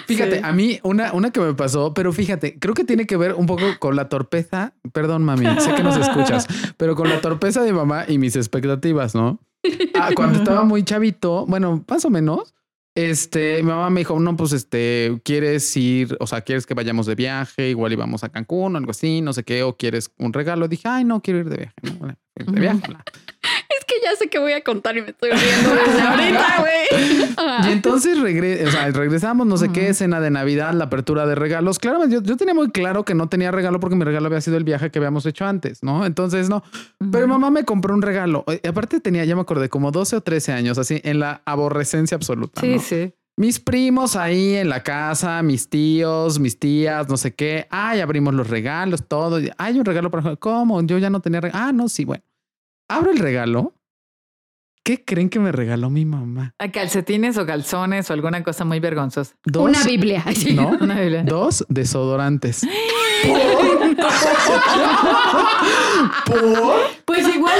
fíjate, 0.06 0.42
a 0.44 0.52
mí 0.52 0.80
una, 0.82 1.14
una 1.14 1.30
que 1.30 1.40
me 1.40 1.54
pasó, 1.54 1.94
pero 1.94 2.12
fíjate, 2.12 2.58
creo 2.58 2.74
que 2.74 2.84
tiene 2.84 3.06
que 3.06 3.16
ver 3.16 3.32
un 3.32 3.46
poco 3.46 3.64
con 3.78 3.96
la 3.96 4.10
torpeza. 4.10 4.74
Perdón, 4.92 5.24
mami, 5.24 5.46
sé 5.60 5.74
que 5.74 5.82
nos 5.82 5.96
escuchas, 5.96 6.46
pero 6.76 6.94
con 6.94 7.08
la 7.08 7.22
torpeza 7.22 7.62
de 7.62 7.72
mamá 7.72 8.04
y 8.06 8.18
mis 8.18 8.36
expectativas, 8.36 9.14
¿no? 9.14 9.40
Ah, 9.94 10.10
cuando 10.14 10.38
estaba 10.38 10.64
muy 10.64 10.82
chavito, 10.82 11.46
bueno, 11.46 11.84
más 11.88 12.04
o 12.04 12.10
menos, 12.10 12.54
este, 12.96 13.62
mi 13.62 13.70
mamá 13.70 13.90
me 13.90 14.00
dijo, 14.00 14.18
no, 14.20 14.36
pues 14.36 14.52
este, 14.52 15.20
¿quieres 15.24 15.76
ir, 15.76 16.16
o 16.20 16.26
sea, 16.26 16.42
quieres 16.42 16.64
que 16.64 16.74
vayamos 16.74 17.06
de 17.06 17.16
viaje? 17.16 17.70
Igual 17.70 17.92
íbamos 17.92 18.22
a 18.22 18.28
Cancún 18.28 18.74
o 18.74 18.78
algo 18.78 18.92
así, 18.92 19.20
no 19.20 19.32
sé 19.32 19.42
qué, 19.42 19.64
o 19.64 19.76
quieres 19.76 20.12
un 20.18 20.32
regalo. 20.32 20.68
Dije, 20.68 20.86
ay, 20.86 21.04
no, 21.04 21.20
quiero 21.20 21.40
ir 21.40 21.48
de 21.48 21.56
viaje. 21.56 21.74
No, 22.00 22.52
de 22.52 22.60
viaje. 22.60 22.82
Es 23.78 23.84
que 23.84 23.94
ya 24.02 24.14
sé 24.16 24.28
que 24.28 24.38
voy 24.38 24.52
a 24.52 24.62
contar 24.62 24.96
y 24.96 25.02
me 25.02 25.10
estoy 25.10 25.30
riendo 25.30 25.70
desde 25.74 26.00
ahorita, 26.00 26.56
güey. 26.60 27.68
Y 27.68 27.72
entonces 27.72 28.18
regresamos, 28.20 29.46
no 29.46 29.56
sé 29.56 29.70
qué, 29.72 29.88
escena 29.88 30.20
de 30.20 30.30
Navidad, 30.30 30.72
la 30.74 30.84
apertura 30.84 31.26
de 31.26 31.34
regalos. 31.34 31.78
Claro, 31.78 32.06
yo, 32.06 32.22
yo, 32.22 32.36
tenía 32.36 32.54
muy 32.54 32.70
claro 32.70 33.04
que 33.04 33.14
no 33.14 33.28
tenía 33.28 33.50
regalo 33.50 33.80
porque 33.80 33.96
mi 33.96 34.04
regalo 34.04 34.26
había 34.26 34.40
sido 34.40 34.56
el 34.56 34.64
viaje 34.64 34.90
que 34.90 34.98
habíamos 34.98 35.26
hecho 35.26 35.44
antes, 35.44 35.82
¿no? 35.82 36.06
Entonces, 36.06 36.48
no. 36.48 36.62
Pero 37.10 37.26
mamá 37.26 37.50
me 37.50 37.64
compró 37.64 37.94
un 37.94 38.02
regalo. 38.02 38.44
Y 38.62 38.66
aparte 38.66 39.00
tenía, 39.00 39.24
ya 39.24 39.34
me 39.34 39.42
acordé, 39.42 39.68
como 39.68 39.90
12 39.90 40.16
o 40.16 40.20
13 40.20 40.52
años, 40.52 40.78
así, 40.78 41.00
en 41.04 41.20
la 41.20 41.42
aborrecencia 41.44 42.16
absoluta. 42.16 42.60
Sí, 42.60 42.78
sí. 42.78 43.14
Mis 43.36 43.58
primos 43.58 44.14
ahí 44.14 44.54
en 44.54 44.68
la 44.68 44.84
casa, 44.84 45.42
mis 45.42 45.68
tíos, 45.68 46.38
mis 46.38 46.56
tías, 46.56 47.08
no 47.08 47.16
sé 47.16 47.34
qué. 47.34 47.66
Ay, 47.68 48.00
abrimos 48.00 48.32
los 48.32 48.48
regalos, 48.48 49.08
todo. 49.08 49.40
Hay 49.58 49.78
un 49.78 49.84
regalo 49.84 50.08
para... 50.08 50.36
¿Cómo? 50.36 50.80
Yo 50.82 50.98
ya 50.98 51.10
no 51.10 51.20
tenía 51.20 51.40
regalo. 51.40 51.64
Ah, 51.64 51.72
no, 51.72 51.88
sí, 51.88 52.04
bueno. 52.04 52.22
Abro 52.88 53.10
el 53.10 53.18
regalo 53.18 53.74
¿Qué 54.84 55.02
creen 55.02 55.30
que 55.30 55.40
me 55.40 55.50
regaló 55.50 55.88
mi 55.88 56.04
mamá? 56.04 56.54
¿A 56.58 56.70
calcetines 56.70 57.38
o 57.38 57.46
calzones 57.46 58.10
o 58.10 58.12
alguna 58.12 58.44
cosa 58.44 58.66
muy 58.66 58.80
vergonzosa? 58.80 59.34
Una 59.56 59.82
Biblia. 59.82 60.22
¿No? 60.54 60.76
Una 60.78 61.00
Biblia. 61.00 61.22
Dos 61.22 61.64
desodorantes. 61.70 62.60
¿Por? 66.26 66.80
Pues 67.06 67.34
igual 67.34 67.54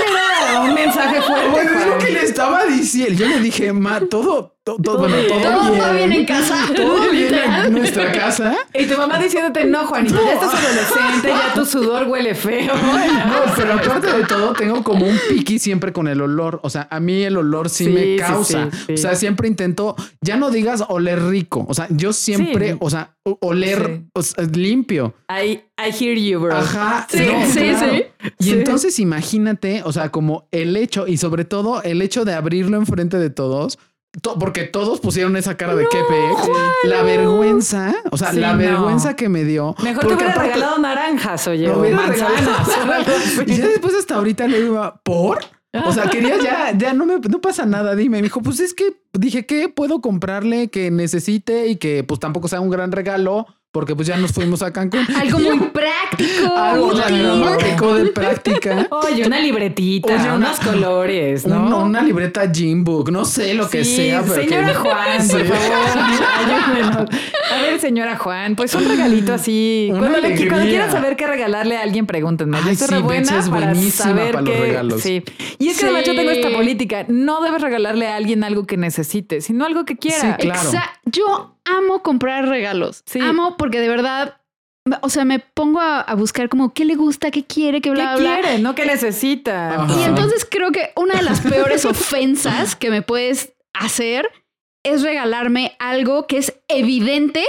era 0.51 0.61
un 0.61 0.75
mensaje 0.75 1.23
fuerte. 1.23 1.63
Es 1.63 1.87
lo 1.87 1.97
que 1.97 2.11
le 2.11 2.23
estaba 2.25 2.67
diciendo. 2.67 3.15
Yo 3.15 3.27
le 3.27 3.41
dije, 3.41 3.73
ma, 3.73 4.01
todo, 4.01 4.54
to- 4.65 4.77
todo, 4.83 4.99
bueno, 4.99 5.17
todo, 5.29 5.41
Todo, 5.43 5.71
bien. 5.71 5.83
todo 5.83 5.93
bien 5.95 6.13
en 6.13 6.25
casa. 6.27 6.57
Todo 6.75 7.11
bien 7.11 7.35
en 7.35 7.73
nuestra 7.73 8.11
casa. 8.13 8.57
Y 8.73 8.87
tu 8.87 8.97
mamá 8.97 9.19
diciéndote, 9.19 9.65
no, 9.67 9.87
Juanito, 9.87 10.15
ya 10.25 10.33
estás 10.35 10.55
adolescente, 10.55 11.29
ya 11.29 11.53
tu 11.55 11.67
sudor 11.67 12.09
huele 12.09 12.35
feo. 12.35 12.75
No, 12.75 13.53
pero 13.57 13.75
aparte 13.75 14.07
de 14.13 14.25
todo, 14.25 14.53
tengo 14.55 14.83
como 14.83 15.07
un 15.07 15.19
piqui 15.29 15.59
siempre 15.59 15.93
con 15.93 16.09
el 16.09 16.21
olor. 16.23 16.61
O 16.63 16.71
sea, 16.71 16.89
a 16.91 16.99
mí 16.99 17.23
el 17.23 17.37
olor 17.37 17.69
sí, 17.69 17.85
Sí, 17.85 17.91
me 17.91 18.17
causa. 18.17 18.71
sí, 18.73 18.79
sí. 18.87 18.93
O 18.95 18.97
sea, 18.97 19.15
siempre 19.17 19.49
intento, 19.49 19.97
ya 20.23 20.37
no 20.37 20.51
digas 20.51 20.83
oler 20.89 21.23
rico. 21.23 21.67
O 21.69 21.75
sea, 21.75 21.87
yo 21.91 22.13
siempre, 22.15 22.73
Sí. 22.73 22.77
o 22.81 22.89
sea, 22.91 23.15
oler 23.41 23.87
Sí. 24.03 24.09
o 24.15 24.23
sea, 24.23 24.45
limpio. 24.45 25.15
I, 25.29 25.61
I 25.79 25.91
hear 26.05 26.17
you, 26.19 26.41
bro. 26.41 26.57
Ajá. 26.57 27.07
Sí, 27.11 27.19
no, 27.31 27.47
sí, 27.47 27.59
claro. 27.59 27.93
sí. 27.93 28.05
Y 28.39 28.45
Sí. 28.45 28.51
entonces 28.53 28.99
imagínate, 28.99 29.83
o 29.85 29.93
sea, 29.93 30.11
como 30.11 30.49
el 30.53 30.77
hecho 30.77 31.07
y 31.07 31.19
sobre 31.19 31.45
todo 31.45 31.83
el 31.83 32.01
hecho 32.01 32.25
de 32.25 32.33
abrirlo 32.35 32.77
enfrente 32.79 33.19
de 33.19 33.29
todos, 33.31 33.79
to- 34.23 34.39
porque 34.39 34.65
todos 34.65 35.01
pusieron 35.01 35.37
esa 35.37 35.57
cara 35.57 35.75
de 35.75 35.87
qué 35.91 35.99
pex, 36.09 36.49
la 36.85 37.03
vergüenza, 37.03 37.95
o 38.11 38.17
sea, 38.17 38.33
Sí, 38.33 38.41
la 38.41 38.53
no. 38.53 38.59
vergüenza 38.59 39.17
que 39.17 39.29
me 39.29 39.45
dio. 39.45 39.75
Mejor 39.83 40.07
te 40.07 40.15
hubiera 40.15 40.33
aparte- 40.33 40.49
regalado 40.55 40.79
naranjas, 40.79 41.47
oye, 41.49 41.67
me 41.69 41.73
o 41.75 41.81
hubiera 41.81 41.97
manzanas. 41.97 42.69
regalado- 42.69 43.05
y 43.47 43.57
ya 43.57 43.67
después 43.69 43.95
hasta 43.95 44.17
ahorita 44.17 44.47
le 44.49 44.61
iba, 44.61 45.01
¿por? 45.03 45.39
O 45.87 45.93
sea, 45.93 46.05
quería 46.09 46.37
ya, 46.41 46.73
ya 46.79 46.93
no 46.93 47.05
me, 47.05 47.19
no 47.19 47.41
pasa 47.41 47.67
nada, 47.67 47.97
dime. 47.97 48.19
Me 48.19 48.23
dijo, 48.23 48.41
pues 48.41 48.61
es 48.61 48.75
que 48.75 48.95
dije 49.13 49.45
que 49.45 49.69
puedo 49.69 50.01
comprarle 50.01 50.69
que 50.69 50.93
necesite 50.93 51.67
y 51.67 51.77
que 51.77 52.05
pues 52.05 52.21
tampoco 52.21 52.47
sea 52.47 52.61
un 52.61 52.71
gran 52.71 52.93
regalo, 52.93 53.47
porque 53.75 53.97
pues 53.97 54.07
ya 54.07 54.17
nos 54.17 54.31
fuimos 54.31 54.63
a 54.63 54.73
Cancún. 54.73 55.05
Algo 55.21 55.41
muy 55.41 55.59
práctico. 55.71 56.57
Algo 56.57 56.95
dramático 56.95 57.95
de 57.97 58.07
práctica. 58.13 58.87
Oye, 58.91 59.27
una 59.27 59.41
libretita, 59.41 60.15
Oye, 60.15 60.23
una- 60.23 60.35
unos 60.37 60.61
colores, 60.61 61.45
¿no? 61.45 61.67
Un- 61.79 61.89
una 61.89 62.01
libreta 62.01 62.49
Jim 62.55 62.85
Book, 62.85 63.11
no 63.11 63.25
sé 63.25 63.53
lo 63.55 63.69
que 63.69 63.85
sea, 63.85 64.23
pero 64.23 64.35
señora 64.43 64.69
que- 64.69 64.75
Juan, 64.75 65.29
por 65.29 65.45
favor, 65.45 65.99
ayúdenos. 66.39 67.09
A 67.53 67.61
ver, 67.63 67.79
señora 67.81 68.17
Juan, 68.17 68.57
pues 68.57 68.75
un 68.75 68.89
regalito 68.89 69.35
así. 69.35 69.89
Cuando, 69.91 70.09
le- 70.19 70.27
alegría. 70.27 70.49
cuando 70.49 70.67
quieran 70.67 70.91
saber 70.91 71.17
qué 71.17 71.27
regalarle 71.27 71.77
a 71.77 71.83
alguien, 71.83 72.07
pregúntenme. 72.07 72.59
Yo 72.63 72.69
Ay, 72.71 72.77
soy 72.77 72.89
sí, 72.99 73.03
buena 73.03 73.39
es 73.39 73.49
para 73.49 73.75
saber 73.75 74.33
para 74.33 74.41
los 74.43 74.51
qué- 74.55 74.61
regalos. 74.61 75.01
Sí. 75.03 75.23
Y 75.59 75.69
es 75.69 75.79
que 75.79 75.85
además 75.87 76.05
yo 76.05 76.15
tengo 76.15 76.31
Sí. 76.33 76.39
esta 76.41 76.51
política. 76.57 77.05
No 77.09 77.43
debes 77.43 77.61
regalarle 77.61 78.07
a 78.09 78.17
alguien 78.17 78.45
algo 78.45 78.67
que 78.67 78.77
necesite, 78.77 79.41
sino 79.41 79.65
algo 79.65 79.85
que 79.85 79.97
quiera. 79.97 80.37
Sí, 80.39 80.47
claro. 80.49 80.71
Exa- 80.71 80.91
Yo 81.05 81.57
amo 81.65 82.03
comprar 82.03 82.49
regalos. 82.49 83.03
Sí. 83.07 83.21
Amo 83.21 83.57
porque 83.57 83.79
de 83.81 83.89
verdad, 83.89 84.39
o 85.03 85.09
sea, 85.11 85.25
me 85.25 85.39
pongo 85.39 85.81
a, 85.81 86.01
a 86.01 86.15
buscar 86.15 86.49
como 86.49 86.73
qué 86.75 86.85
le 86.85 86.95
gusta, 86.95 87.31
qué 87.31 87.45
quiere, 87.45 87.81
qué 87.81 87.91
¿Qué 87.91 87.95
bla, 87.95 88.17
bla. 88.17 88.41
quiere? 88.41 88.59
No 88.59 88.75
que 88.75 88.85
necesita. 88.87 89.83
Ajá. 89.85 90.01
Y 90.01 90.05
entonces 90.05 90.47
creo 90.51 90.73
que 90.73 90.91
una 90.97 91.15
de 91.17 91.23
las 91.23 91.41
peores 91.41 91.85
ofensas 91.85 92.75
que 92.77 92.91
me 92.91 93.03
puedes 93.03 93.53
hacer 93.75 94.29
es 94.85 95.03
regalarme 95.03 95.75
algo 95.79 96.27
que 96.27 96.39
es 96.39 96.55
evidente 96.69 97.45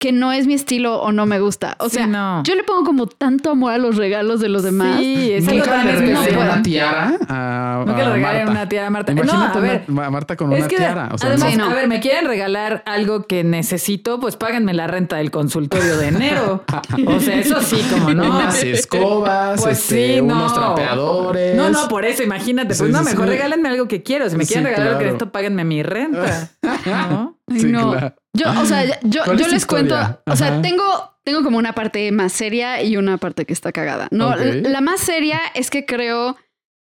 que 0.00 0.12
no 0.12 0.32
es 0.32 0.46
mi 0.46 0.54
estilo 0.54 0.98
o 1.02 1.12
no 1.12 1.26
me 1.26 1.38
gusta. 1.40 1.76
O 1.78 1.90
Sí, 1.90 1.96
sea, 1.96 2.06
no. 2.06 2.42
yo 2.42 2.54
le 2.54 2.64
pongo 2.64 2.84
como 2.84 3.06
tanto 3.06 3.50
amor 3.50 3.72
a 3.72 3.76
los 3.78 3.96
regalos 3.96 4.40
de 4.40 4.48
los 4.48 4.62
demás. 4.62 4.98
Sí, 4.98 5.30
es 5.30 5.46
algo 5.46 5.58
Nunca 5.60 5.84
le 5.84 5.92
regalé 5.96 6.28
puedo. 6.32 6.40
una 6.40 6.62
tiara 6.62 7.18
a, 7.28 7.84
No 7.86 7.94
que 7.94 8.02
le 8.02 8.08
a 8.08 8.12
regalen 8.14 8.44
Marta. 8.46 8.50
una 8.50 8.68
tiara 8.70 8.86
a 8.86 8.90
Marta. 8.90 9.12
Imagínate 9.12 9.38
no, 9.52 9.58
a 9.58 9.60
ver. 9.60 9.84
una- 9.88 10.06
a 10.06 10.10
Marta 10.10 10.36
con 10.36 10.52
Es 10.54 10.60
una 10.60 10.68
que 10.68 10.76
tiara. 10.76 11.10
O 11.12 11.18
sea, 11.18 11.28
además, 11.28 11.54
no. 11.58 11.64
a 11.66 11.74
ver, 11.74 11.86
me 11.86 12.00
quieren 12.00 12.24
regalar 12.26 12.82
algo 12.86 13.26
que 13.26 13.44
necesito, 13.44 14.18
pues 14.20 14.36
páganme 14.36 14.72
la 14.72 14.86
renta 14.86 15.16
del 15.16 15.30
consultorio 15.30 15.98
de 15.98 16.08
enero. 16.08 16.64
o 17.06 17.20
sea, 17.20 17.38
eso 17.38 17.60
sí, 17.60 17.84
como 17.92 18.14
no. 18.14 18.24
unas 18.36 18.62
escobas, 18.64 19.60
Pues 19.60 19.80
este, 19.80 20.14
sí, 20.16 20.22
no. 20.22 20.34
unos 20.34 20.54
trapeadores. 20.54 21.54
No, 21.56 21.68
no, 21.68 21.88
por 21.88 22.06
eso, 22.06 22.22
imagínate. 22.22 22.68
Pues 22.68 22.78
Sí, 22.78 22.84
no, 22.90 23.02
mejor 23.02 23.24
sí. 23.26 23.30
regálenme 23.32 23.68
algo 23.68 23.86
que 23.86 24.02
quiero. 24.02 24.30
Si 24.30 24.36
me 24.38 24.44
Sí, 24.46 24.54
quieren 24.54 24.64
regalar 24.64 24.86
algo 24.88 24.98
que 24.98 25.04
claro. 25.04 25.16
esto, 25.18 25.30
páganme 25.30 25.64
mi 25.64 25.82
renta. 25.82 26.48
¿No? 27.10 27.36
Ay, 27.50 27.60
Sí, 27.60 27.66
no. 27.66 27.90
claro. 27.92 28.14
Yo, 28.32 28.46
o 28.50 28.64
sea, 28.64 29.00
yo, 29.02 29.22
¿Cuál 29.24 29.38
yo 29.38 29.48
les 29.48 29.66
cuento, 29.66 29.96
o 30.26 30.36
sea, 30.36 30.62
tengo, 30.62 30.84
tengo 31.24 31.42
como 31.42 31.58
una 31.58 31.74
parte 31.74 32.10
más 32.12 32.32
seria 32.32 32.82
y 32.82 32.96
una 32.96 33.18
parte 33.18 33.44
que 33.44 33.52
está 33.52 33.72
cagada. 33.72 34.08
No, 34.10 34.34
la 34.36 34.80
más 34.80 35.00
seria 35.00 35.40
es 35.54 35.70
que 35.70 35.86
creo 35.86 36.36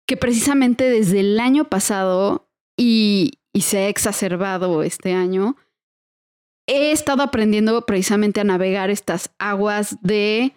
que 0.08 0.18
precisamente 0.18 0.90
desde 0.90 1.22
el 1.22 1.40
año 1.40 1.66
pasado 1.66 2.48
y, 2.78 3.40
y 3.54 3.62
se 3.62 3.80
ha 3.80 3.88
exacerbado 3.90 4.84
este 4.84 5.14
año, 5.14 5.56
he 6.68 6.92
estado 6.92 7.24
aprendiendo 7.24 7.86
precisamente 7.86 8.42
a 8.42 8.44
navegar 8.44 8.90
estas 8.90 9.32
aguas 9.40 9.98
de, 10.02 10.54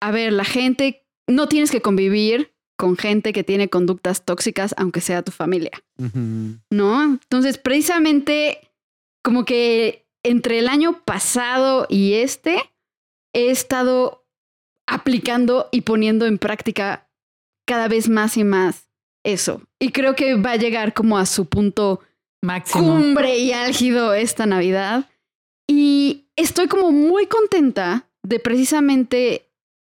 a 0.00 0.10
ver, 0.10 0.32
la 0.32 0.44
gente, 0.44 1.06
no 1.26 1.48
tienes 1.48 1.70
que 1.70 1.80
convivir 1.80 2.54
con 2.76 2.96
gente 2.96 3.32
que 3.32 3.44
tiene 3.44 3.68
conductas 3.68 4.24
tóxicas, 4.24 4.74
aunque 4.76 5.00
sea 5.00 5.22
tu 5.22 5.32
familia. 5.32 5.72
¿no? 6.70 7.04
Entonces, 7.04 7.58
precisamente, 7.58 8.72
como 9.24 9.44
que 9.44 10.06
entre 10.22 10.58
el 10.58 10.68
año 10.68 11.02
pasado 11.04 11.86
y 11.88 12.14
este, 12.14 12.70
he 13.32 13.50
estado 13.50 14.24
aplicando 14.86 15.68
y 15.72 15.80
poniendo 15.80 16.26
en 16.26 16.38
práctica 16.38 17.08
cada 17.66 17.88
vez 17.88 18.08
más 18.08 18.36
y 18.36 18.44
más 18.44 18.88
eso. 19.24 19.62
Y 19.80 19.90
creo 19.90 20.14
que 20.14 20.34
va 20.36 20.52
a 20.52 20.56
llegar 20.56 20.92
como 20.92 21.18
a 21.18 21.26
su 21.26 21.46
punto 21.46 22.00
Máximo. 22.42 22.84
cumbre 22.84 23.38
y 23.38 23.52
álgido 23.52 24.12
esta 24.12 24.44
Navidad. 24.44 25.08
Y 25.66 26.26
estoy 26.36 26.68
como 26.68 26.92
muy 26.92 27.26
contenta 27.26 28.10
de 28.22 28.38
precisamente 28.38 29.50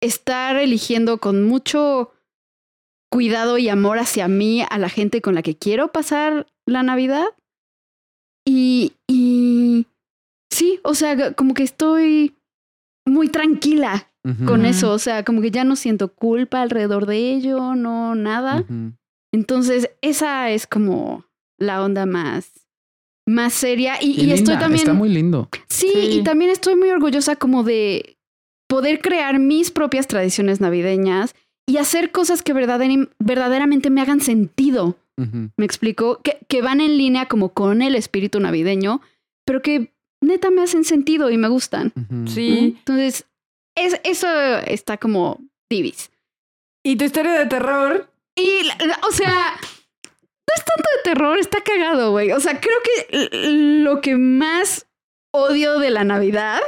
estar 0.02 0.56
eligiendo 0.58 1.18
con 1.18 1.44
mucho 1.44 2.12
cuidado 3.12 3.58
y 3.58 3.70
amor 3.70 3.98
hacia 3.98 4.28
mí 4.28 4.64
a 4.70 4.78
la 4.78 4.90
gente 4.90 5.22
con 5.22 5.34
la 5.34 5.42
que 5.42 5.58
quiero 5.58 5.92
pasar 5.92 6.48
la 6.68 6.84
Navidad. 6.84 7.26
Y, 8.48 8.94
y 9.08 9.88
sí, 10.52 10.80
o 10.84 10.94
sea, 10.94 11.34
como 11.34 11.54
que 11.54 11.64
estoy 11.64 12.36
muy 13.08 13.28
tranquila 13.30 14.08
con 14.46 14.66
eso. 14.66 14.92
O 14.92 15.00
sea, 15.00 15.24
como 15.24 15.42
que 15.42 15.52
ya 15.52 15.64
no 15.64 15.76
siento 15.76 16.08
culpa 16.14 16.62
alrededor 16.62 17.06
de 17.06 17.32
ello, 17.34 17.76
no 17.76 18.16
nada. 18.16 18.64
Entonces, 19.34 19.90
esa 20.02 20.50
es 20.50 20.66
como 20.68 21.26
la 21.60 21.84
onda 21.84 22.06
más, 22.06 22.52
más 23.28 23.54
seria. 23.54 24.02
Y, 24.02 24.20
Y 24.22 24.26
y 24.26 24.32
estoy 24.32 24.58
también. 24.58 24.82
Está 24.82 24.94
muy 24.94 25.10
lindo. 25.10 25.50
sí, 25.70 25.90
Sí. 25.94 26.00
y 26.20 26.24
también 26.24 26.52
estoy 26.52 26.76
muy 26.76 26.90
orgullosa 26.90 27.36
como 27.36 27.64
de 27.64 28.18
poder 28.68 29.00
crear 29.02 29.38
mis 29.40 29.70
propias 29.72 30.08
tradiciones 30.08 30.60
navideñas 30.62 31.36
y 31.68 31.78
hacer 31.78 32.12
cosas 32.12 32.42
que 32.42 32.54
verdader- 32.54 33.10
verdaderamente 33.20 33.90
me 33.90 34.02
hagan 34.02 34.22
sentido. 34.22 34.98
Me 35.18 35.66
explico, 35.66 36.22
que, 36.22 36.40
que 36.50 36.62
van 36.62 36.82
en 36.82 36.98
línea 36.98 37.28
como 37.28 37.54
con 37.54 37.82
el 37.82 37.96
espíritu 37.96 38.40
navideño, 38.40 39.02
pero 39.46 39.62
que 39.62 39.94
neta 40.22 40.52
me 40.52 40.62
hacen 40.62 40.84
sentido 40.84 41.30
y 41.30 41.38
me 41.38 41.48
gustan. 41.48 41.94
Sí. 42.28 42.76
Entonces, 42.80 43.26
es, 43.76 44.00
eso 44.04 44.28
está 44.66 44.98
como 44.98 45.40
divis. 45.70 46.12
¿Y 46.84 46.98
tu 46.98 47.06
historia 47.06 47.34
de 47.34 47.46
terror? 47.46 48.10
Y, 48.36 48.60
o 49.08 49.12
sea, 49.12 49.56
no 50.04 50.54
es 50.56 50.66
tanto 50.66 50.90
de 50.98 51.04
terror, 51.04 51.40
está 51.40 51.62
cagado, 51.62 52.12
güey. 52.12 52.32
O 52.32 52.40
sea, 52.40 52.60
creo 52.60 52.78
que 52.84 53.30
lo 53.32 54.02
que 54.02 54.18
más 54.18 54.88
odio 55.34 55.80
de 55.80 55.90
la 55.90 56.04
Navidad 56.04 56.60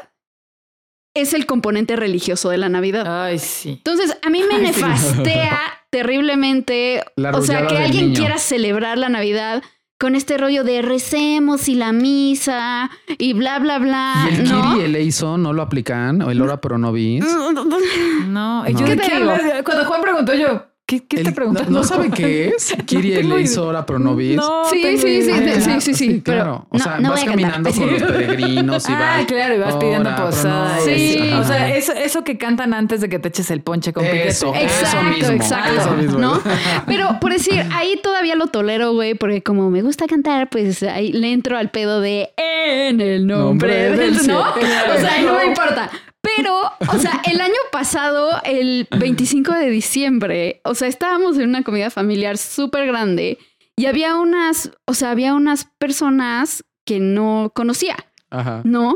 es 1.22 1.34
el 1.34 1.46
componente 1.46 1.96
religioso 1.96 2.50
de 2.50 2.58
la 2.58 2.70
Navidad. 2.70 3.24
Ay, 3.26 3.40
sí. 3.40 3.70
Entonces, 3.78 4.18
a 4.26 4.30
mí 4.30 4.42
me 4.50 4.56
Ay, 4.56 4.74
sí. 4.74 4.82
nefastea 4.82 5.60
terriblemente. 5.90 7.04
La 7.16 7.32
o 7.32 7.42
sea, 7.42 7.68
que 7.68 7.78
alguien 7.78 8.08
niño. 8.08 8.20
quiera 8.20 8.38
celebrar 8.38 8.98
la 8.98 9.10
Navidad 9.10 9.64
con 10.00 10.14
este 10.16 10.38
rollo 10.38 10.64
de 10.64 10.84
recemos 10.84 11.68
y 11.68 11.74
la 11.76 11.92
misa 11.92 12.92
y 13.18 13.34
bla, 13.34 13.58
bla, 13.58 13.80
bla. 13.80 14.28
¿Y 14.32 14.36
el 14.36 14.50
¿no? 14.50 14.62
Kiri 14.74 14.82
y 14.82 14.86
el 14.86 14.96
Eizo 14.96 15.38
no 15.40 15.54
lo 15.54 15.64
aplican? 15.64 16.22
¿O 16.22 16.30
el 16.30 16.40
Hora 16.42 16.62
Pro 16.62 16.78
Novis? 16.78 17.26
No, 17.26 18.68
¿y 18.68 18.74
No. 18.74 18.80
yo 18.80 18.86
¿Qué 18.86 18.96
te 18.96 19.16
digo? 19.16 19.32
Cuando 19.66 19.86
Juan 19.86 20.02
preguntó 20.02 20.36
yo, 20.36 20.67
¿qué, 20.88 21.06
qué 21.06 21.18
El- 21.18 21.22
está 21.28 21.36
preguntando? 21.36 21.70
¿No, 21.70 21.78
no 21.80 21.84
sabe 21.84 22.10
qué 22.10 22.48
es? 22.48 22.74
Kiri 22.86 23.10
y 23.10 23.14
el 23.14 23.22
tengo 23.22 23.38
Eizo 23.38 23.68
Hora 23.68 23.86
Pro 23.86 24.00
Novis. 24.00 24.36
No, 24.38 24.66
Sí, 24.72 24.82
sí, 24.98 25.22
sí, 25.22 25.22
sí, 25.22 25.62
sí, 25.62 25.82
sí, 25.82 25.94
sí, 25.94 26.22
pero 26.26 26.38
claro. 26.38 26.68
O 26.70 26.78
no- 26.78 26.84
sea, 26.84 26.98
no 27.00 27.10
vas 27.12 27.20
voy 27.24 27.30
a 27.30 27.36
cantar. 27.36 27.52
caminando 27.52 27.72
con 27.80 27.92
los 27.94 28.04
peregrinos 28.12 28.90
y 28.90 28.92
ah, 28.96 29.00
vas. 29.18 29.26
claro, 29.26 29.56
y 29.56 29.60
vas 29.60 29.76
pidiendo 29.76 30.16
posada. 30.16 30.80
Sí. 30.84 31.32
O 31.40 31.44
sea, 31.44 31.76
eso, 31.76 31.94
eso 31.94 32.24
que 32.24 32.38
cantan 32.40 32.74
antes 32.74 33.02
de 33.02 33.10
que 33.10 33.20
te 33.20 33.28
eches 33.28 33.52
el 33.52 33.62
ponche 33.62 33.94
con 33.94 34.04
piquete. 34.04 34.28
Eso, 34.30 34.54
Exacto, 34.56 34.98
eso 34.98 35.04
mismo. 35.04 35.32
exacto, 35.36 35.82
Eso 35.82 35.92
mismo. 35.92 36.18
¿no? 36.20 36.42
Pero 36.88 37.20
por 37.20 37.34
decir, 37.34 37.64
ahí 37.74 38.00
todavía 38.02 38.36
lo 38.36 38.48
tolero, 38.48 38.94
güey, 38.94 39.14
porque 39.14 39.44
como 39.44 39.70
me 39.70 39.82
gusta 39.82 40.08
cantar, 40.08 40.50
pues 40.50 40.82
ahí 40.84 41.12
le 41.12 41.32
entro 41.34 41.58
al 41.58 41.70
pedo 41.70 42.02
de 42.02 42.30
en 42.38 43.02
el 43.02 43.28
nombre, 43.28 43.48
Nombre 43.48 43.74
del, 43.90 44.00
del 44.00 44.14
¿no? 44.14 44.20
cielo. 44.24 44.44
O 44.96 45.00
sea, 45.00 45.14
ahí 45.14 45.26
no 45.26 45.34
me 45.38 45.46
importa. 45.48 45.90
Pero, 46.22 46.60
o 46.94 47.00
sea, 47.00 47.22
el 47.26 47.40
año 47.42 47.54
pasado, 47.72 48.30
el 48.44 48.88
25 48.98 49.54
de 49.54 49.70
diciembre, 49.70 50.62
o 50.66 50.76
sea, 50.76 50.88
estábamos 50.88 51.38
en 51.38 51.50
una 51.50 51.64
comida 51.64 51.90
familiar 51.90 52.38
súper 52.38 52.86
grande 52.88 53.38
y 53.78 53.86
había 53.86 54.16
unas, 54.16 54.72
o 54.86 54.94
sea, 54.94 55.12
había 55.12 55.34
unas 55.34 55.66
personas 55.80 56.64
que 56.86 57.00
no 57.00 57.52
conocía, 57.56 57.96
Ajá. 58.30 58.62
¿no? 58.66 58.96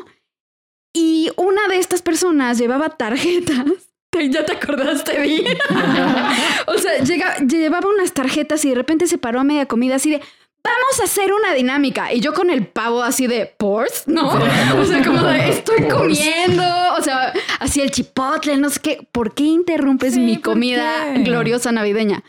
Y 0.93 1.29
una 1.37 1.67
de 1.69 1.77
estas 1.77 2.01
personas 2.01 2.57
llevaba 2.57 2.89
tarjetas. 2.89 3.65
Ya 4.29 4.43
te 4.45 4.51
acordaste, 4.51 5.17
Vi. 5.21 5.41
o 6.67 6.77
sea, 6.77 6.97
llega- 7.01 7.37
llevaba 7.47 7.87
unas 7.89 8.11
tarjetas 8.11 8.65
y 8.65 8.69
de 8.69 8.75
repente 8.75 9.07
se 9.07 9.17
paró 9.17 9.39
a 9.39 9.45
media 9.45 9.67
comida 9.67 9.95
así 9.95 10.11
de. 10.11 10.21
Vamos 10.63 10.99
a 10.99 11.03
hacer 11.05 11.33
una 11.33 11.53
dinámica. 11.53 12.13
Y 12.13 12.19
yo 12.19 12.33
con 12.33 12.49
el 12.49 12.67
pavo 12.67 13.01
así 13.01 13.27
de 13.27 13.45
¿Pors? 13.45 14.03
¿No? 14.07 14.29
O 14.77 14.85
sea, 14.85 15.03
como 15.03 15.23
de 15.23 15.49
estoy 15.49 15.87
comiendo. 15.87 16.63
O 16.97 17.01
sea, 17.01 17.33
así 17.59 17.81
el 17.81 17.91
chipotle, 17.91 18.57
no 18.57 18.69
sé 18.69 18.79
qué. 18.79 19.07
¿Por 19.11 19.33
qué 19.33 19.43
interrumpes 19.43 20.13
Sí, 20.13 20.19
mi 20.19 20.35
¿por 20.37 20.53
comida 20.53 21.13
gloriosa 21.15 21.71
navideña? 21.71 22.23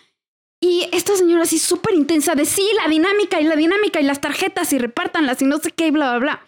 Y 0.60 0.88
esta 0.92 1.16
señora 1.16 1.42
así 1.42 1.58
súper 1.58 1.94
intensa 1.94 2.34
de 2.34 2.44
sí, 2.44 2.66
la 2.82 2.88
dinámica 2.88 3.40
y 3.40 3.44
la 3.44 3.56
dinámica 3.56 4.00
y 4.00 4.04
las 4.04 4.20
tarjetas 4.20 4.72
y 4.72 4.78
repártanlas 4.78 5.42
y 5.42 5.44
no 5.44 5.58
sé 5.58 5.72
qué 5.72 5.88
y 5.88 5.90
bla, 5.90 6.10
bla, 6.10 6.18
bla. 6.18 6.46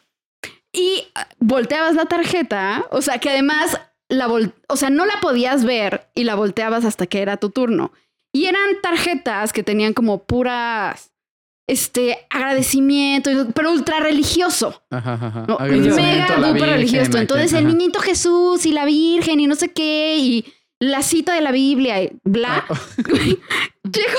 Y 0.73 1.09
ah, 1.17 1.29
volteabas 1.41 1.95
la 1.97 2.07
tarjeta, 2.07 2.87
o 2.91 3.03
sea 3.03 3.19
que 3.19 3.31
además 3.31 3.81
la 4.09 4.29
vol- 4.29 4.53
o 4.69 4.77
sea, 4.77 4.91
no 4.91 5.05
la 5.05 5.21
podías 5.21 5.65
ver 5.65 6.09
y 6.15 6.25
la 6.25 6.35
volteabas 6.37 6.85
hasta 6.85 7.07
que 7.07 7.23
era 7.23 7.37
tu 7.39 7.51
turno. 7.51 7.93
Y 8.33 8.47
eran 8.47 8.81
tarjetas 8.83 9.53
que 9.53 9.63
tenían 9.65 9.95
como 9.95 10.23
puras 10.25 11.11
este 11.67 12.27
agradecimiento, 12.31 13.31
pero 13.55 13.73
ultra 13.73 14.01
religioso. 14.01 14.83
Ajá, 14.91 15.15
ajá. 15.15 15.45
No, 15.49 15.59
mega 15.59 16.37
duper 16.37 16.69
religioso. 16.71 17.17
Entonces 17.19 17.53
el 17.53 17.67
ajá. 17.67 17.69
niñito 17.69 18.01
Jesús 18.01 18.67
y 18.67 18.73
la 18.73 18.85
Virgen 18.85 19.41
y 19.41 19.47
no 19.47 19.55
sé 19.55 19.73
qué 19.73 20.17
y 20.19 20.45
la 20.81 21.03
cita 21.03 21.35
de 21.35 21.41
la 21.41 21.53
Biblia 21.53 22.03
y 22.03 22.13
bla. 22.25 22.65
Ah, 22.69 22.81
Llegó, 23.85 24.19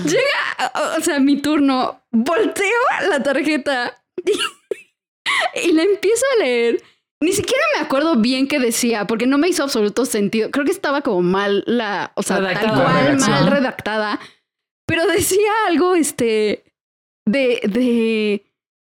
llega, 0.04 0.72
o- 0.96 1.00
sea, 1.00 1.18
mi 1.20 1.40
turno, 1.40 2.02
volteo 2.10 2.66
la 3.08 3.22
tarjeta 3.22 4.02
y, 4.24 4.32
y 5.68 5.72
la 5.72 5.82
empiezo 5.82 6.24
a 6.36 6.42
leer. 6.44 6.82
Ni 7.20 7.32
siquiera 7.32 7.62
me 7.76 7.82
acuerdo 7.84 8.16
bien 8.16 8.48
qué 8.48 8.58
decía, 8.58 9.06
porque 9.06 9.26
no 9.26 9.38
me 9.38 9.48
hizo 9.48 9.62
absoluto 9.62 10.04
sentido. 10.06 10.50
Creo 10.50 10.64
que 10.64 10.72
estaba 10.72 11.02
como 11.02 11.22
mal 11.22 11.62
la, 11.68 12.10
o 12.16 12.22
sea, 12.24 12.36
tal 12.38 12.46
Redactada. 12.46 12.72
cual, 12.82 12.94
La 12.94 13.00
redacción. 13.02 13.30
mal 13.30 13.46
redactada. 13.46 14.20
Pero 14.86 15.06
decía 15.06 15.50
algo, 15.68 15.94
este, 15.94 16.64
de, 17.26 17.60
de, 17.64 18.44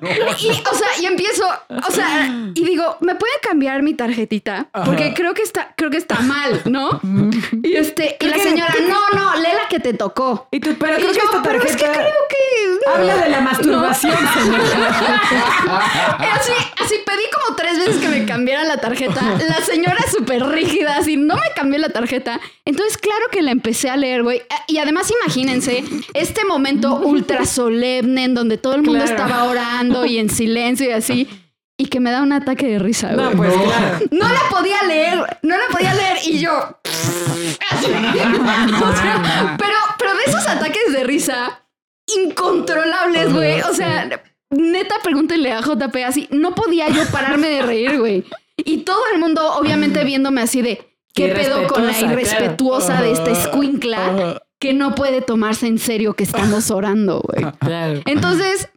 Y, 0.00 0.50
o 0.50 0.74
sea, 0.74 0.88
y 1.00 1.06
empiezo, 1.06 1.44
o 1.68 1.90
sea, 1.90 2.26
y 2.54 2.64
digo, 2.64 2.96
¿me 3.00 3.14
pueden 3.14 3.36
cambiar 3.42 3.82
mi 3.82 3.94
tarjetita? 3.94 4.66
Porque 4.84 5.04
Ajá. 5.04 5.14
creo 5.14 5.34
que 5.34 5.42
está, 5.42 5.72
creo 5.76 5.90
que 5.90 5.98
está 5.98 6.20
mal, 6.20 6.62
¿no? 6.64 7.00
Y 7.62 7.74
este, 7.76 8.16
y 8.20 8.26
la 8.26 8.38
señora, 8.38 8.74
no, 8.88 9.18
no, 9.18 9.36
lee 9.36 9.48
la 9.62 9.68
que 9.68 9.80
te 9.80 9.94
tocó. 9.94 10.48
Y 10.50 10.60
tú, 10.60 10.74
pero 10.78 10.94
Y 10.98 11.02
creo 11.02 11.12
que 11.12 11.18
yo, 11.18 11.24
esta 11.24 11.42
pero 11.42 11.62
es 11.62 11.76
que 11.76 11.84
creo 11.84 11.94
que. 12.28 12.90
habla 12.94 13.16
de 13.16 13.28
la 13.28 13.40
masturbación, 13.40 14.16
señora. 14.34 15.22
Así, 16.34 16.52
así 16.82 16.94
veces 17.86 18.00
que 18.00 18.08
me 18.08 18.24
cambiaran 18.26 18.68
la 18.68 18.78
tarjeta. 18.78 19.20
La 19.48 19.60
señora 19.64 19.98
súper 20.10 20.44
rígida, 20.46 20.96
así 20.98 21.16
no 21.16 21.34
me 21.34 21.42
cambió 21.56 21.78
la 21.78 21.88
tarjeta. 21.90 22.40
Entonces, 22.64 22.96
claro 22.98 23.24
que 23.30 23.42
la 23.42 23.50
empecé 23.50 23.90
a 23.90 23.96
leer, 23.96 24.22
güey. 24.22 24.42
Y 24.68 24.78
además, 24.78 25.12
imagínense 25.22 25.84
este 26.14 26.44
momento 26.44 26.96
ultra 26.96 27.44
solemne 27.46 28.24
en 28.24 28.34
donde 28.34 28.58
todo 28.58 28.74
el 28.74 28.82
mundo 28.82 29.04
Claro. 29.04 29.10
estaba 29.22 29.44
orando 29.44 30.04
y 30.06 30.18
en 30.18 30.30
silencio 30.30 30.88
y 30.88 30.92
así. 30.92 31.28
Y 31.78 31.86
que 31.86 31.98
me 32.00 32.10
da 32.10 32.22
un 32.22 32.32
ataque 32.32 32.66
de 32.68 32.78
risa, 32.78 33.12
No, 33.12 33.32
güey. 33.32 33.36
pues 33.50 33.56
No. 33.56 33.62
claro. 33.64 33.98
No 34.10 34.28
la 34.28 34.40
podía 34.50 34.82
leer, 34.84 35.18
no 35.42 35.56
la 35.56 35.64
podía 35.70 35.94
leer 35.94 36.18
y 36.26 36.38
yo. 36.38 36.78
O 37.72 38.96
sea, 38.96 39.56
pero, 39.58 39.74
pero 39.98 40.14
de 40.14 40.22
esos 40.26 40.46
ataques 40.46 40.92
de 40.92 41.04
risa 41.04 41.62
incontrolables, 42.16 43.32
güey. 43.32 43.60
O 43.62 43.74
sea, 43.74 44.08
neta, 44.52 44.96
pregúntenle 45.02 45.52
a 45.52 45.60
JP 45.60 45.96
así. 46.06 46.28
No 46.30 46.54
podía 46.54 46.88
yo 46.88 47.02
pararme 47.10 47.48
de 47.48 47.62
reír, 47.62 47.98
güey. 47.98 48.24
Y 48.56 48.78
todo 48.78 49.00
el 49.12 49.18
mundo, 49.18 49.54
obviamente, 49.54 50.04
viéndome 50.04 50.40
así 50.40 50.62
de. 50.62 50.88
¿Qué 51.14 51.28
pedo 51.28 51.66
con 51.66 51.86
la 51.86 51.98
Irrespetuosa, 51.98 53.02
de 53.02 53.12
esta 53.12 53.30
escuincla 53.30 54.40
que 54.58 54.72
no 54.72 54.94
puede 54.94 55.20
tomarse 55.20 55.66
en 55.66 55.78
serio 55.78 56.14
que 56.14 56.24
estamos 56.24 56.70
orando, 56.70 57.20
güey? 57.20 57.52
Claro. 57.58 58.00
Entonces, 58.06 58.70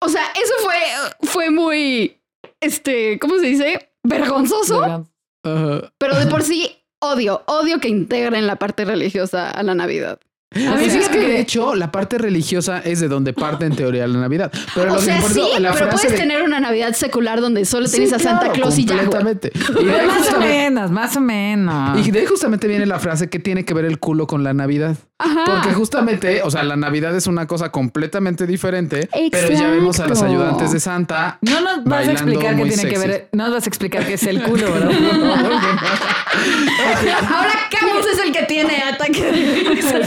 o 0.00 0.08
sea, 0.08 0.22
eso 0.34 0.52
fue, 0.62 1.28
fue 1.28 1.50
muy, 1.50 2.20
este, 2.60 3.18
¿cómo 3.20 3.36
se 3.36 3.46
dice? 3.46 3.90
Vergonzoso, 4.02 5.08
pero 5.42 6.18
de 6.18 6.26
por 6.26 6.42
sí 6.42 6.76
odio, 7.00 7.42
odio 7.46 7.78
que 7.78 7.88
integren 7.88 8.46
la 8.46 8.56
parte 8.56 8.84
religiosa 8.84 9.50
a 9.50 9.62
la 9.62 9.74
Navidad. 9.74 10.18
A 10.56 10.58
mí 10.58 10.66
O 10.66 10.76
sea, 10.78 10.86
es 10.86 10.92
fíjate 10.92 11.18
que 11.18 11.24
de 11.26 11.26
que- 11.34 11.40
hecho 11.40 11.74
la 11.74 11.90
parte 11.92 12.18
religiosa 12.18 12.80
es 12.80 13.00
de 13.00 13.08
donde 13.08 13.32
parte 13.32 13.66
en 13.66 13.76
teoría 13.76 14.06
la 14.06 14.18
Navidad. 14.18 14.50
Pero 14.74 14.92
o 14.92 14.94
lo 14.94 15.00
que 15.00 15.06
sea, 15.06 15.16
importa- 15.16 15.34
sí, 15.34 15.60
la 15.60 15.72
pero 15.72 15.90
puedes 15.90 16.10
de- 16.10 16.16
tener 16.16 16.42
una 16.42 16.60
Navidad 16.60 16.92
secular 16.94 17.40
donde 17.40 17.64
solo 17.64 17.86
Sí, 17.86 17.96
tienes 17.96 18.12
a 18.12 18.18
Santa 18.18 18.40
claro, 18.46 18.54
Claus 18.54 18.78
y 18.78 18.84
ya, 18.84 18.96
completamente. 18.96 19.52
Y 19.68 19.84
Pues 19.84 20.06
más 20.06 20.32
o 20.34 20.38
menos, 20.40 20.90
más 20.90 21.16
o 21.16 21.20
menos. 21.20 22.06
y 22.06 22.10
de 22.10 22.20
ahí 22.20 22.26
justamente 22.26 22.66
viene 22.68 22.86
la 22.86 22.98
frase 22.98 23.28
que 23.28 23.38
tiene 23.38 23.64
que 23.64 23.74
ver 23.74 23.84
el 23.84 23.98
culo 23.98 24.26
con 24.26 24.42
la 24.44 24.54
Navidad. 24.54 24.96
Ajá. 25.18 25.44
Porque 25.46 25.72
justamente, 25.74 26.42
o 26.42 26.50
sea, 26.50 26.62
la 26.62 26.76
Navidad 26.76 27.16
es 27.16 27.26
una 27.26 27.46
cosa 27.46 27.70
completamente 27.72 28.46
diferente, 28.46 29.08
pero 29.30 29.48
ya 29.50 29.68
vemos 29.70 29.98
a 30.00 30.06
los 30.06 30.20
ayudantes 30.22 30.72
de 30.72 30.80
Santa. 30.80 31.38
No 31.40 31.60
nos 31.62 31.84
vas 31.84 32.06
a 32.06 32.12
explicar 32.12 32.50
qué 32.54 32.56
muy 32.56 32.68
tiene 32.68 32.88
que 32.90 32.98
ver. 32.98 33.28
No 33.32 33.44
nos 33.44 33.54
vas 33.54 33.64
a 33.64 33.68
explicar 33.68 34.04
qué 34.06 34.14
es 34.14 34.22
el 34.24 34.42
culo, 34.42 34.70
¿verdad? 34.74 34.90
Ahora 36.36 37.52
Camus 37.70 38.06
es 38.12 38.18
el 38.26 38.32
que 38.32 38.42
tiene 38.44 38.82
ataque 38.82 39.22
de 39.24 39.68
risa. 39.70 39.98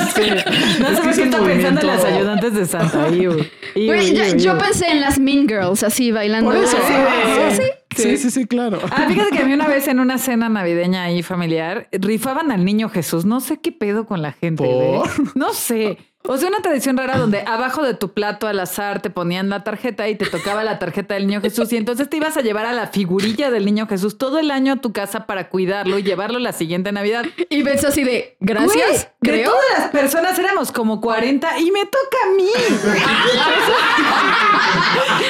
No 0.80 0.96
sé 0.96 1.02
por 1.02 1.16
qué 1.16 1.24
está 1.24 1.44
pensando 1.44 1.82
en 1.82 1.88
las 1.88 2.06
ayudantes 2.06 2.54
de 2.54 2.66
Santa. 2.66 3.10
Iu, 3.12 3.32
iu, 3.76 3.86
Güey, 3.88 4.16
yo, 4.16 4.24
iu, 4.26 4.38
yo 4.38 4.54
iu. 4.54 4.58
pensé 4.60 4.88
en 4.92 5.02
las 5.02 5.20
Mean 5.20 5.48
Girls 5.48 5.84
así 5.84 6.12
bailando. 6.12 6.52
Por 6.52 6.64
eso. 6.64 6.78
Sí, 6.78 6.94
sí, 7.56 7.62
sí. 7.62 7.72
Sí, 7.96 8.18
sí, 8.18 8.32
sí, 8.32 8.46
claro. 8.46 8.80
Ah, 8.92 9.06
fíjate 9.08 9.32
que 9.32 9.40
a 9.40 9.46
mí 9.46 9.54
una 9.54 9.68
vez 9.68 9.88
en 9.88 10.00
una 10.00 10.18
cena 10.20 10.48
navideña 10.48 11.04
ahí 11.04 11.24
familiar 11.24 11.90
rifaban 11.92 12.52
al 12.52 12.64
niño 12.64 12.88
Jesús. 12.88 13.26
No 13.26 13.40
sé 13.42 13.60
qué 13.60 13.72
pedo 13.72 14.06
con 14.06 14.22
la 14.22 14.32
gente. 14.32 14.64
¿Por? 14.64 15.36
No 15.36 15.54
sé. 15.54 15.98
O 16.24 16.38
sea, 16.38 16.50
una 16.50 16.62
tradición 16.62 16.98
rara 16.98 17.18
donde 17.18 17.44
abajo 17.48 17.82
de 17.82 17.94
tu 17.94 18.14
plato 18.14 18.46
al 18.48 18.60
azar 18.60 19.02
te 19.02 19.10
ponían 19.10 19.50
la 19.50 19.64
tarjeta 19.64 20.10
y 20.10 20.16
te 20.16 20.26
tocaba 20.26 20.66
la 20.66 20.78
tarjeta 20.78 21.14
del 21.14 21.28
niño 21.28 21.40
Jesús 21.42 21.72
y 21.72 21.78
entonces 21.78 22.10
te 22.10 22.18
ibas 22.18 22.36
a 22.36 22.42
llevar 22.42 22.66
a 22.66 22.74
la 22.74 22.88
figurilla 22.88 23.50
del 23.50 23.64
niño 23.66 23.88
Jesús 23.88 24.18
todo 24.18 24.38
el 24.38 24.52
año 24.52 24.74
a 24.74 24.76
tu 24.76 24.92
casa 24.92 25.26
para 25.26 25.48
cuidarlo 25.50 25.98
y 25.98 26.04
llevarlo 26.04 26.38
la 26.40 26.52
siguiente 26.52 26.92
Navidad. 26.92 27.26
Y 27.50 27.64
ves 27.64 27.86
así 27.86 28.04
de, 28.04 28.36
gracias, 28.42 29.10
Güey, 29.22 29.38
de 29.38 29.44
todas 29.46 29.64
las 29.78 29.90
personas 29.92 30.38
éramos 30.38 30.74
como 30.74 31.00
40 31.00 31.58
y 31.60 31.72
me 31.72 31.86
toca 31.86 32.18
a 32.26 32.36
mí. 32.36 32.50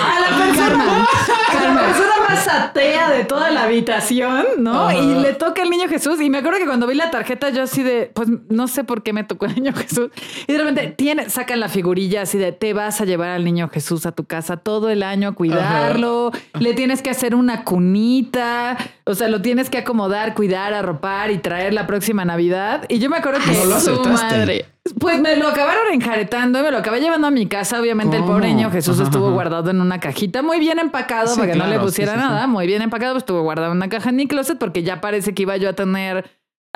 a 0.02 0.20
la 0.20 0.38
persona, 0.46 1.08
a 1.50 1.64
la 1.64 1.82
persona 1.82 2.14
más 2.28 2.48
atea 2.48 3.10
de 3.12 3.26
toda 3.26 3.52
la 3.52 3.64
habitación, 3.64 4.46
¿no? 4.58 4.92
Y 4.92 5.22
le 5.22 5.34
toca 5.34 5.62
el 5.64 5.70
niño 5.70 5.88
Jesús. 5.88 6.20
Y 6.20 6.30
me 6.30 6.40
acuerdo 6.40 6.58
que 6.60 6.66
cuando 6.66 6.88
vi 6.88 6.96
la 6.96 7.12
tarjeta, 7.12 7.50
yo 7.50 7.64
así 7.64 7.84
de, 7.84 8.12
pues 8.14 8.28
no 8.50 8.68
sé 8.68 8.84
por 8.84 9.04
qué 9.04 9.14
me 9.14 9.24
tocó 9.24 9.46
el 9.46 9.56
niño 9.56 9.74
Jesús. 9.74 10.10
Y 10.48 10.52
de 10.52 10.58
repente 10.58 10.78
tiene, 10.88 11.30
sacan 11.30 11.59
la 11.59 11.69
figurilla 11.69 12.23
así 12.23 12.38
de, 12.38 12.51
te 12.51 12.73
vas 12.73 13.01
a 13.01 13.05
llevar 13.05 13.30
al 13.30 13.43
niño 13.43 13.69
Jesús 13.69 14.05
a 14.05 14.11
tu 14.11 14.25
casa 14.25 14.57
todo 14.57 14.89
el 14.89 15.03
año 15.03 15.30
a 15.30 15.32
cuidarlo. 15.34 16.32
Le 16.59 16.73
tienes 16.73 17.01
que 17.01 17.09
hacer 17.09 17.36
una 17.36 17.63
cunita. 17.63 18.77
O 19.05 19.15
sea, 19.15 19.27
lo 19.27 19.41
tienes 19.41 19.69
que 19.69 19.77
acomodar, 19.80 20.34
cuidar, 20.34 20.73
arropar 20.73 21.32
y 21.32 21.38
traer 21.39 21.73
la 21.73 21.88
próxima 21.88 22.25
Navidad. 22.25 22.86
Y 22.89 22.99
yo 22.99 23.09
me 23.09 23.17
acuerdo 23.17 23.39
que 23.43 23.51
No 23.51 23.65
lo 23.65 23.80
Su 23.80 23.91
aceptaste. 23.91 24.25
madre. 24.38 24.65
pues 24.99 25.19
me 25.21 25.36
lo 25.36 25.47
acabaron 25.47 25.93
enjaretando 25.93 26.59
y 26.59 26.63
me 26.63 26.71
lo 26.71 26.77
acabé 26.77 26.99
llevando 27.01 27.27
a 27.27 27.32
mi 27.32 27.45
casa. 27.47 27.80
Obviamente 27.80 28.17
el 28.17 28.23
pobre 28.23 28.47
niño 28.47 28.71
Jesús 28.71 28.95
Ajá, 28.99 29.03
estuvo 29.09 29.32
guardado 29.32 29.69
en 29.69 29.82
una 29.82 29.99
cajita 29.99 30.41
muy 30.41 30.59
bien 30.59 30.80
empacado 30.80 31.27
Sí, 31.27 31.39
para 31.39 31.51
que 31.53 31.57
no 31.57 31.67
le 31.67 31.80
pusiera 31.80 32.13
sí, 32.13 32.17
sí, 32.19 32.23
sí. 32.25 32.30
nada. 32.32 32.47
Muy 32.47 32.67
bien 32.67 32.82
empacado, 32.82 33.13
pues 33.13 33.23
estuvo 33.23 33.41
guardado 33.41 33.71
en 33.71 33.77
una 33.77 33.89
caja 33.89 34.09
en 34.09 34.15
mi 34.15 34.27
closet 34.27 34.57
porque 34.57 34.84
ya 34.84 35.01
parece 35.01 35.34
que 35.34 35.43
iba 35.43 35.57
yo 35.57 35.69
a 35.69 35.73
tener 35.73 36.30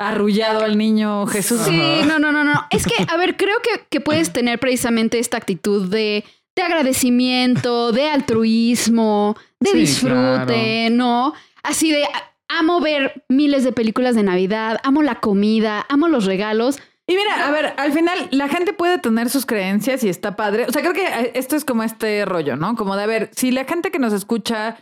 arrullado 0.08 0.64
al 0.64 0.78
niño 0.78 1.26
Jesús. 1.26 1.60
Sí, 1.64 1.80
no, 2.06 2.18
no, 2.18 2.32
no, 2.32 2.44
no. 2.44 2.66
Es 2.70 2.86
que, 2.86 2.94
a 3.08 3.16
ver, 3.16 3.36
creo 3.36 3.56
que, 3.62 3.84
que 3.88 4.00
puedes 4.00 4.32
tener 4.32 4.58
precisamente 4.58 5.18
esta 5.18 5.36
actitud 5.36 5.88
de, 5.88 6.24
de 6.56 6.62
agradecimiento, 6.62 7.92
de 7.92 8.08
altruismo, 8.08 9.36
de 9.60 9.70
Sí, 9.70 9.78
disfrute, 9.78 10.90
¿no? 10.90 11.34
Así 11.62 11.90
de, 11.90 12.04
amo 12.48 12.80
ver 12.80 13.24
miles 13.28 13.64
de 13.64 13.72
películas 13.72 14.14
de 14.14 14.22
Navidad, 14.22 14.78
amo 14.84 15.02
la 15.02 15.20
comida, 15.20 15.84
amo 15.88 16.08
los 16.08 16.24
regalos. 16.24 16.78
Y 17.06 17.16
mira, 17.16 17.46
a 17.46 17.50
ver, 17.50 17.74
al 17.76 17.92
final 17.92 18.28
la 18.30 18.48
gente 18.48 18.72
puede 18.72 18.98
tener 18.98 19.28
sus 19.28 19.44
creencias 19.44 20.02
y 20.04 20.08
está 20.08 20.36
padre. 20.36 20.66
O 20.66 20.72
sea, 20.72 20.80
creo 20.80 20.94
que 20.94 21.06
eh, 21.06 21.32
esto 21.34 21.54
es 21.56 21.64
como 21.64 21.82
este 21.82 22.24
rollo, 22.24 22.56
¿no? 22.56 22.76
Como 22.76 22.96
de, 22.96 23.02
a 23.02 23.06
ver, 23.06 23.30
si 23.34 23.50
la 23.50 23.64
gente 23.64 23.90
que 23.90 23.98
nos 23.98 24.12
escucha 24.12 24.78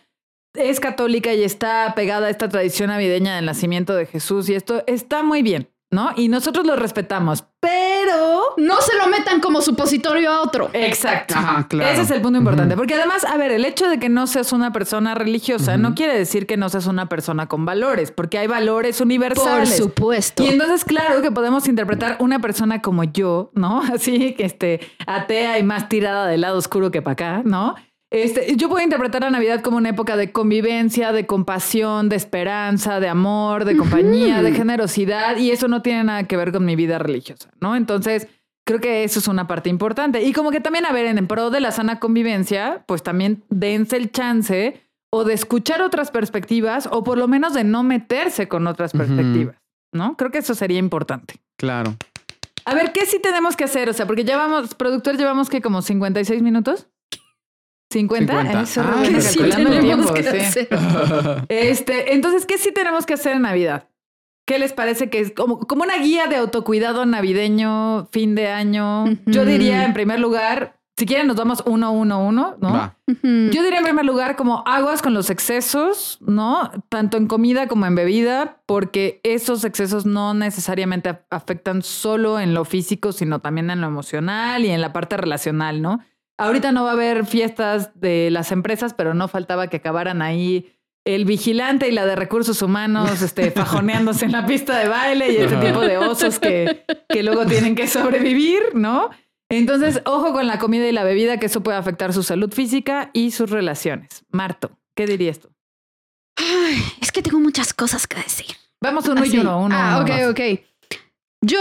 es 0.55 0.80
católica 0.80 1.32
y 1.34 1.44
está 1.44 1.94
pegada 1.94 2.26
a 2.26 2.30
esta 2.30 2.48
tradición 2.48 2.88
navideña 2.88 3.36
del 3.36 3.46
nacimiento 3.46 3.94
de 3.94 4.07
Jesús 4.07 4.48
y 4.48 4.55
esto 4.55 4.82
está 4.86 5.22
muy 5.22 5.42
bien. 5.42 5.68
¿no? 5.92 6.11
Y 6.16 6.28
nosotros 6.28 6.66
lo 6.66 6.74
respetamos, 6.74 7.44
pero... 7.61 8.55
No 8.57 8.80
se 8.80 8.96
lo 8.96 9.09
metan 9.09 9.40
como 9.40 9.61
supositorio 9.61 10.30
a 10.30 10.40
otro. 10.40 10.70
Exacto. 10.72 11.34
Ese 11.80 12.03
es 12.03 12.11
el 12.11 12.22
punto 12.22 12.38
importante. 12.38 12.76
Porque 12.76 12.94
además, 12.94 13.24
a 13.24 13.36
ver, 13.36 13.53
el 13.53 13.64
hecho 13.66 13.88
de 13.88 13.98
que 13.98 14.09
no 14.09 14.26
seas 14.26 14.53
una 14.53 14.72
persona 14.72 15.14
religiosa 15.14 15.76
no 15.76 15.94
quiere 15.94 16.16
decir 16.16 16.46
que 16.46 16.57
no 16.57 16.70
seas 16.70 16.86
una 16.86 17.11
persona 17.11 17.46
con 17.46 17.66
valores, 17.66 18.11
porque 18.11 18.38
hay 18.38 18.46
valores 18.46 19.03
universales. 19.03 19.68
Por 19.68 19.78
supuesto. 19.78 20.42
Y 20.42 20.48
entonces, 20.48 20.84
claro 20.84 21.20
que 21.20 21.30
podemos 21.30 21.68
interpretar 21.68 22.16
una 22.20 22.40
persona 22.40 22.80
como 22.80 23.05
yo, 23.05 23.50
¿no? 23.55 23.82
Así 23.92 24.34
que 24.34 24.46
este, 24.46 24.80
atea 25.07 25.59
y 25.59 25.62
más 25.62 25.90
tirada 25.90 26.26
del 26.26 26.40
lado 26.40 26.57
oscuro 26.57 26.90
que 26.90 27.03
para 27.03 27.12
acá, 27.12 27.42
¿no? 27.44 27.74
Este, 28.12 28.56
yo 28.56 28.68
puedo 28.68 28.84
interpretar 28.84 29.22
la 29.22 29.30
Navidad 29.30 29.62
como 29.62 29.78
una 29.78 29.88
época 29.88 30.18
de 30.18 30.32
convivencia, 30.32 31.12
de 31.12 31.24
compasión, 31.24 32.10
de 32.10 32.16
esperanza, 32.16 33.00
de 33.00 33.08
amor, 33.08 33.64
de 33.64 33.74
compañía, 33.74 34.42
de 34.42 34.52
generosidad, 34.52 35.38
y 35.38 35.50
eso 35.50 35.66
no 35.66 35.80
tiene 35.80 36.04
nada 36.04 36.24
que 36.24 36.36
ver 36.36 36.52
con 36.52 36.66
mi 36.66 36.76
vida 36.76 36.98
religiosa, 36.98 37.48
¿no? 37.58 37.74
Entonces, 37.74 38.28
creo 38.66 38.80
que 38.80 39.04
eso 39.04 39.18
es 39.18 39.28
una 39.28 39.46
parte 39.46 39.70
importante. 39.70 40.22
Y 40.22 40.34
como 40.34 40.50
que 40.50 40.60
también, 40.60 40.84
a 40.84 40.92
ver, 40.92 41.06
en, 41.06 41.26
pro 41.26 41.48
de 41.48 41.60
la 41.60 41.72
sana 41.72 42.00
convivencia, 42.00 42.84
pues 42.86 43.02
también 43.02 43.44
dense 43.48 43.96
el 43.96 44.12
chance 44.12 44.78
o 45.10 45.24
de 45.24 45.32
escuchar 45.32 45.80
otras 45.80 46.10
perspectivas 46.10 46.90
o 46.92 47.02
por 47.04 47.16
lo 47.16 47.28
menos 47.28 47.54
de 47.54 47.64
no 47.64 47.82
meterse 47.82 48.46
con 48.46 48.66
otras 48.66 48.92
perspectivas, 48.92 49.56
¿no? 49.90 50.18
Creo 50.18 50.30
que 50.30 50.38
eso 50.38 50.54
sería 50.54 50.78
importante. 50.78 51.36
Claro. 51.56 51.96
A 52.66 52.74
ver, 52.74 52.92
¿qué 52.92 53.06
sí 53.06 53.18
tenemos 53.22 53.56
que 53.56 53.64
hacer? 53.64 53.88
O 53.88 53.94
sea, 53.94 54.06
porque 54.06 54.24
llevamos, 54.24 54.74
productor, 54.74 55.16
llevamos 55.16 55.48
que 55.48 55.62
como 55.62 55.80
56 55.80 56.42
minutos. 56.42 56.88
50. 57.93 58.62
Eso 58.62 58.82
ah, 58.84 59.03
¿qué 59.03 59.20
sí 59.20 59.38
tenemos 59.38 60.11
que 60.12 60.20
hacer? 60.20 60.68
Este, 61.49 62.14
entonces, 62.14 62.47
¿qué 62.47 62.59
sí 62.59 62.72
tenemos 62.72 63.07
que 63.07 63.14
hacer 63.14 63.36
en 63.36 63.43
Navidad? 63.43 63.88
¿Qué 64.47 64.59
les 64.59 64.72
parece 64.72 65.09
que 65.09 65.20
es 65.20 65.32
como, 65.32 65.61
como 65.61 65.84
una 65.84 65.99
guía 65.99 66.26
de 66.26 66.36
autocuidado 66.36 67.07
navideño, 67.07 68.09
fin 68.11 68.34
de 68.34 68.49
año? 68.49 69.05
Yo 69.26 69.45
diría, 69.45 69.84
en 69.84 69.93
primer 69.93 70.18
lugar, 70.18 70.80
si 70.97 71.07
quieren, 71.07 71.26
nos 71.26 71.36
vamos 71.36 71.62
uno, 71.64 71.93
uno, 71.93 72.24
uno, 72.24 72.57
¿no? 72.61 72.95
Yo 73.07 73.62
diría 73.62 73.78
en 73.78 73.84
primer 73.84 74.05
lugar 74.05 74.36
como 74.36 74.62
aguas 74.66 75.01
con 75.01 75.14
los 75.14 75.30
excesos, 75.30 76.18
¿no? 76.20 76.70
Tanto 76.88 77.16
en 77.16 77.28
comida 77.28 77.66
como 77.66 77.86
en 77.86 77.95
bebida, 77.95 78.59
porque 78.66 79.20
esos 79.22 79.64
excesos 79.64 80.07
no 80.07 80.34
necesariamente 80.34 81.18
afectan 81.30 81.82
solo 81.82 82.38
en 82.38 82.53
lo 82.53 82.64
físico, 82.64 83.12
sino 83.12 83.40
también 83.40 83.70
en 83.70 83.80
lo 83.80 83.86
emocional 83.86 84.64
y 84.64 84.70
en 84.70 84.80
la 84.80 84.93
parte 84.93 85.16
relacional, 85.16 85.80
¿no? 85.80 86.01
Ahorita 86.39 86.72
no 86.72 86.85
va 86.85 86.91
a 86.91 86.95
haber 86.95 87.26
fiestas 87.26 87.99
de 87.99 88.30
las 88.30 88.53
empresas, 88.53 88.95
pero 88.95 89.14
no 89.14 89.28
faltaba 89.28 89.68
que 89.68 89.76
acabaran 89.78 90.22
ahí 90.22 90.72
el 91.05 91.24
vigilante 91.24 91.89
y 91.89 91.93
la 91.93 92.07
de 92.07 92.16
recursos 92.16 92.62
humanos 92.62 93.22
este, 93.22 93.51
fajoneándose 93.53 94.24
en 94.24 94.33
la 94.33 94.47
pista 94.47 94.78
de 94.78 94.89
baile 94.89 95.33
y 95.33 95.37
este 95.37 95.57
tipo 95.57 95.80
de 95.80 95.99
osos 95.99 96.39
que, 96.39 96.85
que 97.09 97.22
luego 97.22 97.47
tienen 97.47 97.74
que 97.74 97.87
sobrevivir, 97.87 98.74
¿no? 98.74 99.11
Entonces, 99.49 100.01
ojo 100.07 100.33
con 100.33 100.47
la 100.47 100.59
comida 100.59 100.89
y 100.89 100.93
la 100.93 101.05
bebida, 101.05 101.39
que 101.39 101.47
eso 101.47 101.62
puede 101.62 101.76
afectar 101.76 102.14
su 102.14 102.22
salud 102.22 102.53
física 102.53 103.11
y 103.12 103.33
sus 103.33 103.51
relaciones. 103.51 104.24
Marto, 104.30 104.78
¿qué 104.97 105.07
dirías 105.07 105.41
tú? 105.41 105.51
Ay, 106.37 106.83
es 107.01 107.12
que 107.12 107.20
tengo 107.20 107.39
muchas 107.39 107.74
cosas 107.74 108.07
que 108.07 108.16
decir. 108.16 108.57
Vamos 108.80 109.07
uno 109.09 109.24
y 109.24 109.39
uno, 109.39 109.62
uno. 109.62 109.74
Ah, 109.78 110.01
ok, 110.03 110.30
ok. 110.30 110.41
Yo 111.43 111.61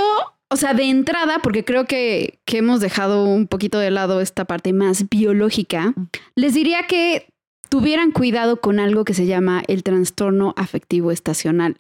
o 0.52 0.58
sea, 0.58 0.74
de 0.74 0.84
entrada, 0.84 1.40
porque 1.40 1.64
creo 1.64 1.86
que, 1.86 2.40
que, 2.46 2.58
hemos 2.58 2.82
dejado 2.82 3.24
un 3.24 3.48
poquito 3.48 3.80
de 3.80 3.90
lado 3.90 4.20
esta 4.20 4.44
parte 4.46 4.74
más 4.74 5.10
biológica, 5.10 5.94
les 6.36 6.54
diría 6.54 6.88
que 6.88 7.28
tuvieran 7.70 8.12
cuidado 8.12 8.60
con 8.60 8.82
algo 8.82 9.06
que 9.06 9.14
se 9.14 9.26
llama 9.26 9.64
el 9.68 9.82
trastorno 9.82 10.54
afectivo 10.58 11.12
estacional. 11.12 11.78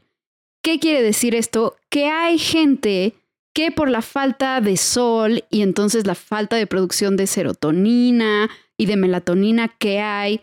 ¿Qué 0.63 0.79
quiere 0.79 1.03
decir 1.03 1.35
esto? 1.35 1.75
Que 1.89 2.07
hay 2.07 2.39
gente 2.39 3.13
que 3.53 3.71
por 3.71 3.89
la 3.89 4.01
falta 4.01 4.61
de 4.61 4.77
sol 4.77 5.43
y 5.49 5.63
entonces 5.63 6.07
la 6.07 6.15
falta 6.15 6.55
de 6.55 6.65
producción 6.65 7.17
de 7.17 7.27
serotonina 7.27 8.49
y 8.77 8.85
de 8.85 8.95
melatonina 8.95 9.67
que 9.67 9.99
hay 9.99 10.41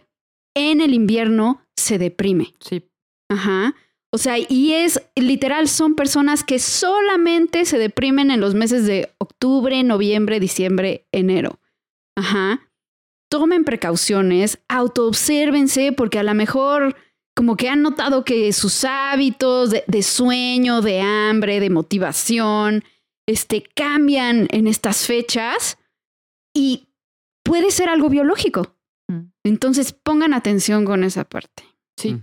en 0.55 0.83
el 0.83 0.93
invierno 0.93 1.63
se 1.77 1.99
deprime. 1.99 2.55
Sí. 2.61 2.85
Ajá. 3.31 3.75
O 4.11 4.19
sea, 4.19 4.37
y 4.39 4.73
es 4.73 5.03
literal, 5.17 5.69
son 5.69 5.95
personas 5.95 6.43
que 6.43 6.59
solamente 6.59 7.65
se 7.67 7.79
deprimen 7.79 8.31
en 8.31 8.41
los 8.41 8.55
meses 8.55 8.87
de 8.87 9.13
octubre, 9.19 9.83
noviembre, 9.83 10.41
diciembre, 10.41 11.07
enero. 11.13 11.59
Ajá. 12.17 12.71
Tomen 13.31 13.65
precauciones, 13.65 14.59
autoobsérvense, 14.69 15.93
porque 15.93 16.19
a 16.19 16.23
lo 16.23 16.33
mejor 16.35 16.97
como 17.39 17.57
que 17.57 17.69
han 17.69 17.83
notado 17.83 18.25
que 18.25 18.53
sus 18.53 18.85
hábitos 18.85 19.71
de, 19.71 20.03
sueño, 20.03 20.81
de 20.81 21.01
hambre, 21.03 21.61
de 21.61 21.71
motivación, 21.71 22.83
este, 23.29 23.63
cambian 23.77 24.49
en 24.51 24.67
estas 24.67 25.07
fechas 25.07 25.79
y 26.53 26.89
puede 27.45 27.71
ser 27.71 27.91
algo 27.91 28.09
biológico. 28.09 28.75
Mm. 29.07 29.31
Entonces 29.45 29.93
pongan 29.93 30.33
atención 30.33 30.85
con 30.85 31.05
esa 31.05 31.23
parte. 31.23 31.68
Sí. 31.99 32.21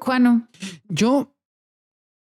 Juano. 0.00 0.48
Yo 0.88 1.32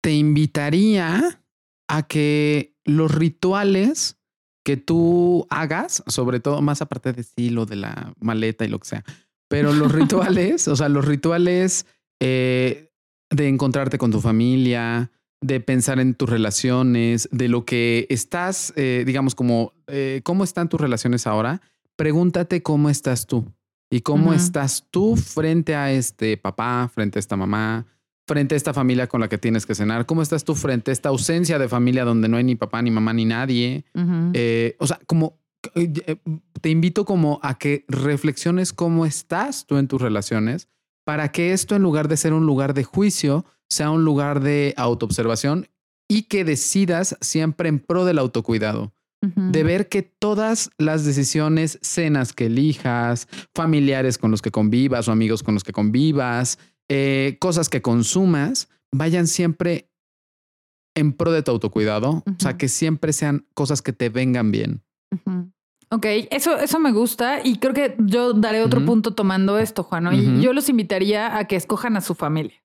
te 0.02 0.14
invitaría 0.14 1.42
a 1.88 2.04
que 2.04 2.76
los 2.86 3.14
rituales 3.14 4.20
que 4.64 4.78
tú 4.78 5.48
hagas, 5.50 6.04
sobre 6.08 6.40
todo 6.40 6.62
más 6.62 6.82
aparte 6.82 7.12
de 7.12 7.24
sí, 7.24 7.50
lo 7.50 7.66
de 7.66 7.76
la 7.76 8.14
maleta 8.20 8.66
y 8.66 8.68
lo 8.68 8.80
que 8.80 8.88
sea, 8.88 9.04
pero 9.48 9.74
los 9.74 9.92
rituales, 9.94 10.68
o 10.68 10.76
sea, 10.76 10.90
los 10.90 11.06
rituales 11.06 11.88
eh, 12.20 12.92
de 13.32 13.48
encontrarte 13.48 13.98
con 13.98 14.12
tu 14.12 14.22
familia, 14.22 15.12
de 15.42 15.60
pensar 15.60 16.00
en 16.00 16.14
tus 16.14 16.30
relaciones, 16.30 17.28
de 17.32 17.48
lo 17.48 17.66
que 17.66 18.06
estás, 18.10 18.74
eh, 18.76 19.04
digamos, 19.06 19.34
como, 19.36 19.74
eh, 19.88 20.22
¿cómo 20.24 20.44
están 20.44 20.70
tus 20.70 20.82
relaciones 20.82 21.28
ahora? 21.28 21.62
Pregúntate 21.96 22.62
cómo 22.64 22.90
estás 22.90 23.26
tú. 23.28 23.52
¿Y 23.90 24.02
cómo 24.02 24.34
estás 24.34 24.88
tú 24.90 25.16
frente 25.16 25.76
a 25.76 25.92
este 25.92 26.38
papá, 26.38 26.90
frente 26.94 27.20
a 27.20 27.22
esta 27.22 27.38
mamá, 27.38 27.86
frente 28.28 28.56
a 28.56 28.58
esta 28.58 28.74
familia 28.74 29.08
con 29.08 29.22
la 29.22 29.30
que 29.30 29.38
tienes 29.38 29.66
que 29.66 29.76
cenar? 29.76 30.06
¿Cómo 30.06 30.22
estás 30.22 30.44
tú 30.44 30.56
frente 30.56 30.92
a 30.92 30.94
esta 30.94 31.10
ausencia 31.10 31.60
de 31.60 31.70
familia 31.70 32.04
donde 32.04 32.28
no 32.28 32.38
hay 32.38 32.44
ni 32.44 32.56
papá, 32.56 32.82
ni 32.82 32.92
mamá, 32.92 33.14
ni 33.14 33.26
nadie? 33.26 33.86
Eh, 34.34 34.76
o 34.80 34.88
sea, 34.88 35.00
como 35.06 35.40
eh, 35.76 35.92
eh, 36.08 36.18
te 36.62 36.70
invito 36.70 37.06
como 37.06 37.40
a 37.44 37.58
que 37.58 37.86
reflexiones 37.88 38.74
cómo 38.74 39.06
estás 39.06 39.66
tú 39.66 39.78
en 39.78 39.88
tus 39.88 40.02
relaciones 40.02 40.68
para 41.06 41.32
que 41.32 41.54
esto 41.54 41.76
en 41.76 41.84
lugar 41.84 42.08
de 42.08 42.18
ser 42.18 42.34
un 42.34 42.46
lugar 42.46 42.74
de 42.74 42.84
juicio, 42.84 43.46
sea 43.70 43.92
un 43.92 44.04
lugar 44.04 44.42
de 44.42 44.74
autoobservación 44.78 45.68
y 46.08 46.24
que 46.24 46.44
decidas 46.44 47.18
siempre 47.22 47.70
en 47.70 47.80
pro 47.80 48.06
del 48.06 48.20
autocuidado 48.20 48.95
de 49.36 49.64
ver 49.64 49.90
que 49.90 50.02
todas 50.02 50.70
las 50.78 51.06
decisiones, 51.06 51.80
cenas 51.82 52.34
que 52.34 52.48
elijas, 52.48 53.28
familiares 53.54 54.18
con 54.18 54.32
los 54.32 54.42
que 54.42 54.52
convivas 54.52 55.08
o 55.08 55.12
amigos 55.12 55.44
con 55.44 55.54
los 55.54 55.64
que 55.64 55.72
convivas, 55.72 56.60
eh, 56.90 57.38
cosas 57.40 57.70
que 57.70 57.82
consumas, 57.82 58.70
vayan 58.92 59.28
siempre 59.28 59.90
en 60.96 61.14
pro 61.14 61.32
de 61.32 61.44
tu 61.44 61.52
autocuidado. 61.52 62.24
O 62.26 62.40
sea, 62.40 62.58
que 62.58 62.68
siempre 62.68 63.14
sean 63.14 63.46
cosas 63.54 63.82
que 63.82 63.94
te 63.94 64.10
vengan 64.10 64.52
bien. 64.52 64.82
Ok, 65.90 66.06
eso, 66.32 66.58
eso 66.58 66.80
me 66.80 66.92
gusta 66.92 67.46
y 67.46 67.58
creo 67.58 67.74
que 67.74 67.96
yo 68.00 68.34
daré 68.34 68.64
otro 68.64 68.84
punto 68.86 69.14
tomando 69.14 69.60
esto, 69.60 69.84
Juan. 69.84 70.14
Y 70.14 70.42
yo 70.42 70.54
los 70.54 70.70
invitaría 70.70 71.38
a 71.38 71.46
que 71.46 71.56
escojan 71.56 71.96
a 71.98 72.02
su 72.02 72.16
familia. 72.16 72.65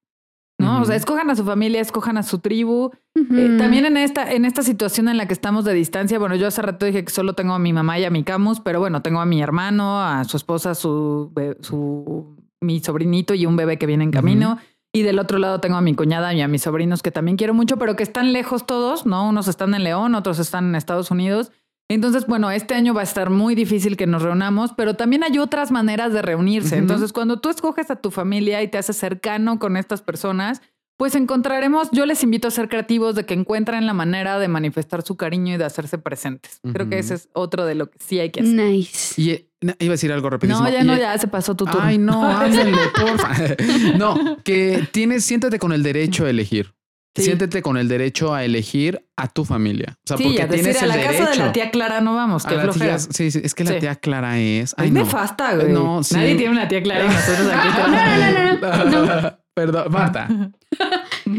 ¿No? 0.70 0.82
O 0.82 0.84
sea, 0.84 0.96
escojan 0.96 1.30
a 1.30 1.36
su 1.36 1.44
familia, 1.44 1.80
escojan 1.80 2.16
a 2.16 2.22
su 2.22 2.38
tribu. 2.38 2.90
Eh, 3.14 3.56
también 3.58 3.84
en 3.84 3.96
esta, 3.96 4.30
en 4.30 4.44
esta 4.44 4.62
situación 4.62 5.08
en 5.08 5.16
la 5.16 5.26
que 5.26 5.32
estamos 5.32 5.64
de 5.64 5.74
distancia, 5.74 6.18
bueno, 6.18 6.36
yo 6.36 6.46
hace 6.46 6.62
rato 6.62 6.86
dije 6.86 7.04
que 7.04 7.10
solo 7.10 7.34
tengo 7.34 7.54
a 7.54 7.58
mi 7.58 7.72
mamá 7.72 7.98
y 7.98 8.04
a 8.04 8.10
mi 8.10 8.22
Camus, 8.24 8.60
pero 8.60 8.80
bueno, 8.80 9.02
tengo 9.02 9.20
a 9.20 9.26
mi 9.26 9.42
hermano, 9.42 10.00
a 10.00 10.24
su 10.24 10.36
esposa, 10.36 10.74
su, 10.74 11.32
su 11.60 12.36
mi 12.60 12.80
sobrinito 12.80 13.34
y 13.34 13.46
un 13.46 13.56
bebé 13.56 13.78
que 13.78 13.86
viene 13.86 14.04
en 14.04 14.10
camino. 14.10 14.58
Y 14.92 15.02
del 15.02 15.18
otro 15.20 15.38
lado 15.38 15.60
tengo 15.60 15.76
a 15.76 15.80
mi 15.80 15.94
cuñada 15.94 16.34
y 16.34 16.40
a 16.40 16.48
mis 16.48 16.62
sobrinos 16.62 17.02
que 17.02 17.12
también 17.12 17.36
quiero 17.36 17.54
mucho, 17.54 17.76
pero 17.76 17.94
que 17.94 18.02
están 18.02 18.32
lejos 18.32 18.66
todos, 18.66 19.06
¿no? 19.06 19.28
Unos 19.28 19.46
están 19.46 19.74
en 19.74 19.84
León, 19.84 20.16
otros 20.16 20.40
están 20.40 20.68
en 20.68 20.74
Estados 20.74 21.10
Unidos. 21.12 21.52
Entonces, 21.90 22.28
bueno, 22.28 22.52
este 22.52 22.74
año 22.74 22.94
va 22.94 23.00
a 23.00 23.04
estar 23.04 23.30
muy 23.30 23.56
difícil 23.56 23.96
que 23.96 24.06
nos 24.06 24.22
reunamos, 24.22 24.72
pero 24.76 24.94
también 24.94 25.24
hay 25.24 25.38
otras 25.38 25.72
maneras 25.72 26.12
de 26.12 26.22
reunirse. 26.22 26.76
Entonces, 26.76 27.12
cuando 27.12 27.40
tú 27.40 27.50
escoges 27.50 27.90
a 27.90 27.96
tu 27.96 28.12
familia 28.12 28.62
y 28.62 28.68
te 28.68 28.78
haces 28.78 28.96
cercano 28.96 29.58
con 29.58 29.76
estas 29.76 30.00
personas, 30.00 30.62
pues 30.96 31.16
encontraremos, 31.16 31.88
yo 31.90 32.06
les 32.06 32.22
invito 32.22 32.46
a 32.46 32.52
ser 32.52 32.68
creativos 32.68 33.16
de 33.16 33.26
que 33.26 33.34
encuentren 33.34 33.86
la 33.86 33.92
manera 33.92 34.38
de 34.38 34.46
manifestar 34.46 35.02
su 35.02 35.16
cariño 35.16 35.54
y 35.54 35.56
de 35.56 35.64
hacerse 35.64 35.98
presentes. 35.98 36.60
Creo 36.72 36.88
que 36.88 37.00
ese 37.00 37.14
es 37.14 37.28
otro 37.32 37.64
de 37.64 37.74
lo 37.74 37.90
que 37.90 37.98
sí 37.98 38.20
hay 38.20 38.30
que 38.30 38.42
hacer. 38.42 38.54
Nice. 38.54 39.20
Y 39.20 39.30
eh, 39.30 39.48
iba 39.60 39.74
a 39.90 39.94
decir 39.94 40.12
algo 40.12 40.30
rapidísimo. 40.30 40.62
No, 40.62 40.70
ya 40.70 40.84
no, 40.84 40.96
ya 40.96 41.18
se 41.18 41.26
pasó 41.26 41.56
tu 41.56 41.64
turno. 41.64 41.80
Ay, 41.82 41.98
no, 41.98 42.24
ándale, 42.38 42.76
porfa. 42.94 43.34
no, 43.98 44.36
que 44.44 44.86
tienes, 44.92 45.24
siéntate 45.24 45.58
con 45.58 45.72
el 45.72 45.82
derecho 45.82 46.24
a 46.24 46.30
elegir. 46.30 46.72
Siéntete 47.14 47.60
con 47.60 47.76
el 47.76 47.88
derecho 47.88 48.32
a 48.32 48.44
elegir 48.44 49.04
a 49.16 49.26
tu 49.28 49.44
familia. 49.44 49.98
O 50.04 50.06
sea, 50.06 50.16
sí, 50.16 50.24
porque 50.24 50.46
tienes 50.46 50.66
decir, 50.66 50.84
a 50.84 50.86
la 50.86 51.02
casa 51.02 51.30
de 51.30 51.36
la 51.36 51.52
tía 51.52 51.70
Clara 51.70 52.00
no 52.00 52.14
vamos, 52.14 52.46
qué 52.46 52.58
flojera. 52.58 52.98
sí, 52.98 53.30
sí, 53.30 53.40
es 53.42 53.54
que 53.54 53.64
la 53.64 53.78
tía 53.78 53.96
Clara 53.96 54.38
es. 54.38 54.74
Ay, 54.76 54.88
es 54.88 54.92
no. 54.92 55.00
nefasta, 55.00 55.56
güey. 55.56 55.72
No, 55.72 56.02
sí. 56.04 56.14
Nadie 56.14 56.36
tiene 56.36 56.52
una 56.52 56.68
tía 56.68 56.82
Clara 56.82 57.04
y 57.04 57.08
nosotros 57.08 57.48
aquí 57.52 57.68
no, 58.60 58.84
no, 58.84 58.84
no, 58.84 59.22
no, 59.22 59.38
Perdón, 59.54 59.92
Marta. 59.92 60.28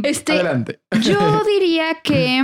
Este, 0.03 0.33
Adelante. 0.33 0.79
Yo 1.01 1.43
diría 1.43 1.95
que 2.01 2.43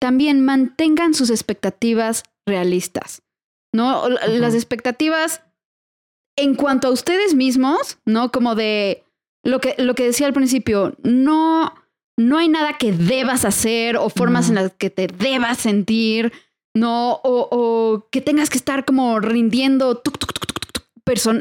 también 0.00 0.42
mantengan 0.42 1.12
sus 1.12 1.28
expectativas 1.28 2.22
realistas, 2.46 3.22
¿no? 3.74 4.08
Las 4.08 4.54
expectativas 4.54 5.42
en 6.36 6.54
cuanto 6.54 6.88
a 6.88 6.90
ustedes 6.90 7.34
mismos, 7.34 7.98
¿no? 8.06 8.32
Como 8.32 8.54
de 8.54 9.04
lo 9.44 9.60
que, 9.60 9.74
lo 9.78 9.94
que 9.94 10.04
decía 10.04 10.26
al 10.26 10.32
principio, 10.32 10.96
no, 11.02 11.74
no 12.20 12.36
hay 12.36 12.48
nada 12.48 12.76
que 12.76 12.92
debas 12.92 13.44
hacer 13.44 13.96
o 13.96 14.10
formas 14.10 14.50
en 14.50 14.56
las 14.56 14.72
que 14.74 14.90
te 14.90 15.06
debas 15.06 15.58
sentir, 15.58 16.32
¿no? 16.74 17.20
O, 17.24 18.06
que 18.12 18.20
tengas 18.20 18.50
que 18.50 18.58
estar 18.58 18.84
como 18.84 19.20
rindiendo 19.20 20.02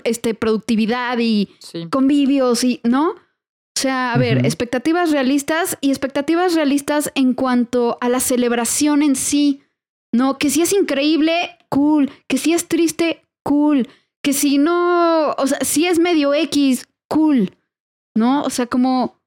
este, 0.06 0.34
productividad 0.34 1.18
y 1.20 1.50
convivios 1.92 2.64
y, 2.64 2.80
¿no? 2.84 3.10
O 3.12 3.82
sea, 3.82 4.14
a 4.14 4.18
ver, 4.18 4.46
expectativas 4.46 5.12
realistas 5.12 5.78
y 5.82 5.90
expectativas 5.90 6.56
realistas 6.56 7.12
en 7.14 7.34
cuanto 7.34 7.98
a 8.02 8.10
la 8.10 8.20
celebración 8.20 9.04
en 9.04 9.16
sí, 9.16 9.62
¿no? 10.14 10.38
Que 10.38 10.50
si 10.50 10.62
es 10.62 10.74
increíble, 10.74 11.58
cool. 11.70 12.10
Que 12.28 12.38
si 12.38 12.54
es 12.54 12.68
triste, 12.68 13.22
cool. 13.44 13.88
Que 14.24 14.34
si 14.34 14.58
no, 14.58 15.32
o 15.32 15.48
sea, 15.48 15.60
si 15.62 15.86
es 15.88 16.00
medio 16.00 16.34
X, 16.34 16.88
cool. 17.10 17.52
¿No? 18.16 18.44
O 18.44 18.50
sea, 18.50 18.66
como 18.66 19.19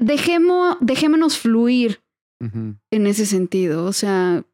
dejémonos 0.00 1.38
fluir 1.38 2.02
en 2.40 3.06
ese 3.06 3.26
sentido. 3.26 3.86
O 3.86 3.92
sea, 3.92 4.44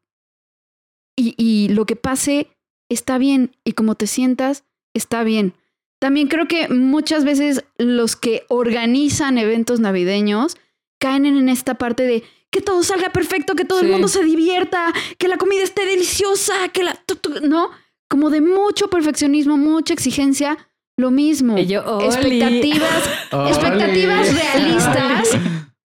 y, 1.17 1.35
y 1.37 1.69
lo 1.69 1.85
que 1.85 1.95
pase 1.95 2.47
está 2.89 3.17
bien 3.17 3.55
y 3.63 3.73
como 3.73 3.95
te 3.95 4.07
sientas 4.07 4.63
está 4.93 5.23
bien. 5.23 5.53
También 5.99 6.27
creo 6.27 6.47
que 6.47 6.67
muchas 6.67 7.23
veces 7.23 7.63
los 7.77 8.15
que 8.15 8.43
organizan 8.49 9.37
eventos 9.37 9.79
navideños 9.79 10.57
caen 10.99 11.25
en 11.25 11.49
esta 11.49 11.75
parte 11.75 12.03
de 12.03 12.23
que 12.49 12.61
todo 12.61 12.83
salga 12.83 13.11
perfecto, 13.11 13.55
que 13.55 13.65
todo 13.65 13.79
el 13.79 13.87
mundo 13.87 14.07
se 14.07 14.23
divierta, 14.23 14.93
que 15.17 15.27
la 15.27 15.37
comida 15.37 15.63
esté 15.63 15.85
deliciosa, 15.85 16.69
que 16.69 16.83
la... 16.83 16.99
¿No? 17.43 17.69
Como 18.09 18.29
de 18.29 18.41
mucho 18.41 18.89
perfeccionismo, 18.89 19.57
mucha 19.57 19.93
exigencia, 19.93 20.57
lo 21.01 21.11
mismo. 21.11 21.57
expectativas, 21.57 23.09
expectativas 23.49 24.33
realistas 24.33 25.37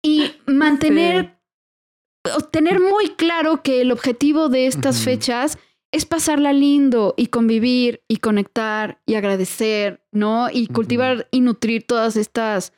y 0.03 0.31
mantener, 0.47 1.37
tener 2.51 2.79
muy 2.79 3.09
claro 3.09 3.61
que 3.61 3.81
el 3.81 3.91
objetivo 3.91 4.49
de 4.49 4.67
estas 4.67 5.03
fechas 5.03 5.57
es 5.91 6.05
pasarla 6.05 6.53
lindo 6.53 7.13
y 7.17 7.27
convivir 7.27 8.03
y 8.07 8.17
conectar 8.17 9.01
y 9.05 9.15
agradecer, 9.15 10.03
¿no? 10.11 10.49
Y 10.51 10.67
cultivar 10.67 11.27
y 11.31 11.41
nutrir 11.41 11.85
todas 11.85 12.15
estas, 12.15 12.73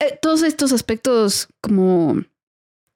eh, 0.00 0.18
todos 0.20 0.42
estos 0.42 0.72
aspectos 0.72 1.48
como 1.60 2.24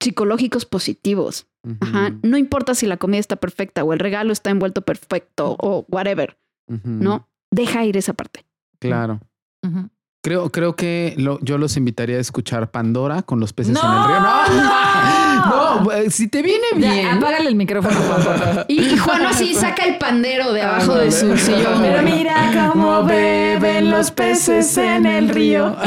psicológicos 0.03 0.67
positivos. 0.67 1.47
Ajá. 1.81 2.15
No 2.23 2.37
importa 2.37 2.75
si 2.75 2.87
la 2.87 2.99
comida 2.99 3.21
está 3.21 3.37
perfecta 3.37 3.85
o 3.85 3.93
el 3.93 3.99
regalo 3.99 4.33
está 4.33 4.51
envuelto 4.51 4.83
perfecto 4.83 5.57
o 5.59 5.87
whatever, 5.89 6.37
¿no? 6.67 7.29
Deja 7.51 7.85
ir 7.85 7.97
esa 7.97 8.13
parte. 8.13 8.45
Claro. 8.89 9.21
Creo, 10.25 10.51
creo 10.51 10.75
que 10.75 11.15
yo 11.43 11.59
los 11.59 11.77
invitaría 11.77 12.17
a 12.17 12.21
escuchar 12.21 12.71
Pandora 12.71 13.21
con 13.21 13.41
los 13.41 13.53
peces 13.53 13.77
en 13.77 13.91
el 13.91 14.05
río. 14.07 14.21
No, 14.21 15.81
no, 15.85 15.93
eh, 15.93 16.11
si 16.11 16.29
te 16.29 16.41
viene 16.41 16.65
bien. 16.77 17.09
apágale 17.09 17.51
el 17.51 17.57
micrófono, 17.57 17.95
Y, 18.67 18.97
Juan 18.97 19.27
así 19.27 19.53
saca 19.53 19.85
el 19.85 19.99
pandero 19.99 20.55
de 20.55 20.63
abajo 20.63 20.95
de 20.95 21.13
su 21.13 21.37
sillón. 21.37 21.79
Pero 21.83 22.03
mira 22.03 22.71
cómo 22.73 23.05
beben 23.05 23.91
los 23.91 24.11
peces 24.13 24.75
en 24.79 25.05
el 25.05 25.29
río. 25.29 25.77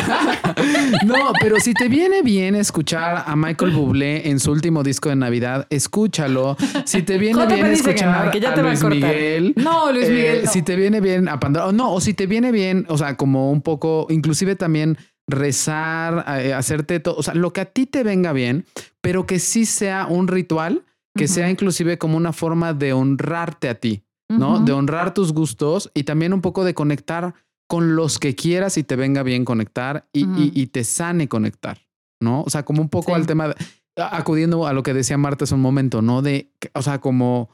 No, 1.06 1.32
pero 1.40 1.60
si 1.60 1.74
te 1.74 1.88
viene 1.88 2.22
bien 2.22 2.56
escuchar 2.56 3.24
a 3.28 3.36
Michael 3.36 3.72
Bublé 3.72 4.30
en 4.30 4.40
su 4.40 4.52
último 4.52 4.84
disco 4.84 5.10
de 5.10 5.16
Navidad, 5.16 5.68
escúchalo. 5.70 6.58
Si 6.86 7.04
te 7.04 7.18
viene 7.18 7.46
bien 7.46 7.68
escuchar 7.68 8.32
a 8.32 8.62
Luis 8.62 8.84
Miguel. 8.84 9.54
No, 9.56 9.92
Luis 9.92 10.10
Miguel. 10.10 10.44
Eh, 10.44 10.48
si 10.48 10.62
te 10.64 10.76
viene 10.76 11.00
bien 11.00 11.30
a 11.30 11.40
Pandora. 11.40 11.72
No, 11.72 11.94
o 11.94 12.02
si 12.02 12.14
te 12.14 12.26
viene 12.28 12.52
bien, 12.52 12.86
o 12.90 12.98
sea, 12.98 13.16
como 13.16 13.52
un 13.52 13.62
poco 13.62 14.08
inclusive 14.28 14.58
también 14.58 14.98
rezar, 15.30 16.26
eh, 16.42 16.54
hacerte 16.54 17.00
todo, 17.00 17.16
o 17.16 17.24
sea, 17.24 17.34
lo 17.34 17.54
que 17.54 17.62
a 17.62 17.66
ti 17.66 17.86
te 17.86 18.04
venga 18.04 18.34
bien, 18.34 18.66
pero 19.00 19.26
que 19.26 19.40
sí 19.40 19.66
sea 19.66 20.06
un 20.06 20.28
ritual, 20.28 20.84
que 21.16 21.30
sea 21.30 21.50
inclusive 21.50 21.98
como 21.98 22.18
una 22.18 22.34
forma 22.34 22.74
de 22.74 22.94
honrarte 22.94 23.70
a 23.70 23.76
ti, 23.76 24.04
¿no? 24.30 24.60
De 24.60 24.72
honrar 24.72 25.14
tus 25.14 25.34
gustos 25.34 25.90
y 25.96 26.04
también 26.04 26.34
un 26.34 26.42
poco 26.42 26.64
de 26.64 26.76
conectar 26.76 27.34
con 27.68 27.96
los 27.96 28.20
que 28.20 28.36
quieras 28.36 28.78
y 28.78 28.84
te 28.84 28.96
venga 28.96 29.24
bien 29.24 29.44
conectar 29.44 30.08
y, 30.14 30.68
te 30.68 30.84
sane 30.84 31.28
conectar, 31.28 31.80
¿no? 32.22 32.44
O 32.44 32.50
sea, 32.50 32.64
como 32.64 32.82
un 32.82 32.90
poco 32.90 33.16
al 33.16 33.26
tema, 33.26 33.56
acudiendo 33.96 34.68
a 34.68 34.74
lo 34.74 34.84
que 34.84 34.94
decía 34.94 35.18
Marta 35.18 35.46
hace 35.46 35.56
un 35.56 35.62
momento, 35.62 36.02
¿no? 36.04 36.22
De, 36.22 36.52
o 36.74 36.82
sea, 36.84 37.00
como 37.00 37.50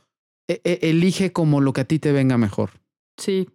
e, 0.50 0.60
e, 0.66 0.90
elige 0.90 1.32
como 1.32 1.62
lo 1.62 1.72
que 1.72 1.82
a 1.82 1.86
ti 1.86 2.00
te 2.00 2.12
venga 2.12 2.38
mejor. 2.38 2.72
Sí. 3.18 3.48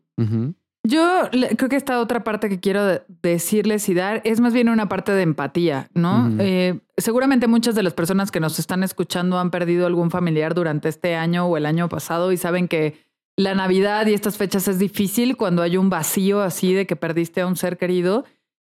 Yo 0.84 1.28
creo 1.30 1.68
que 1.68 1.76
esta 1.76 2.00
otra 2.00 2.24
parte 2.24 2.48
que 2.48 2.60
quiero 2.60 3.02
decirles 3.22 3.88
y 3.88 3.94
dar 3.94 4.22
es 4.24 4.40
más 4.40 4.54
bien 4.54 4.68
una 4.68 4.88
parte 4.88 5.12
de 5.12 5.22
empatía, 5.22 5.90
¿no? 5.92 6.30
Eh, 6.38 6.80
seguramente 6.96 7.46
muchas 7.46 7.74
de 7.74 7.82
las 7.82 7.94
personas 7.94 8.30
que 8.30 8.40
nos 8.40 8.58
están 8.58 8.82
escuchando 8.82 9.38
han 9.38 9.50
perdido 9.50 9.86
algún 9.86 10.10
familiar 10.10 10.54
durante 10.54 10.88
este 10.88 11.14
año 11.14 11.46
o 11.46 11.56
el 11.56 11.66
año 11.66 11.88
pasado 11.88 12.32
y 12.32 12.36
saben 12.36 12.68
que 12.68 13.04
la 13.36 13.54
Navidad 13.54 14.06
y 14.06 14.14
estas 14.14 14.36
fechas 14.36 14.66
es 14.66 14.78
difícil 14.78 15.36
cuando 15.36 15.62
hay 15.62 15.76
un 15.76 15.90
vacío 15.90 16.42
así 16.42 16.72
de 16.72 16.86
que 16.86 16.96
perdiste 16.96 17.40
a 17.40 17.46
un 17.46 17.56
ser 17.56 17.76
querido. 17.76 18.24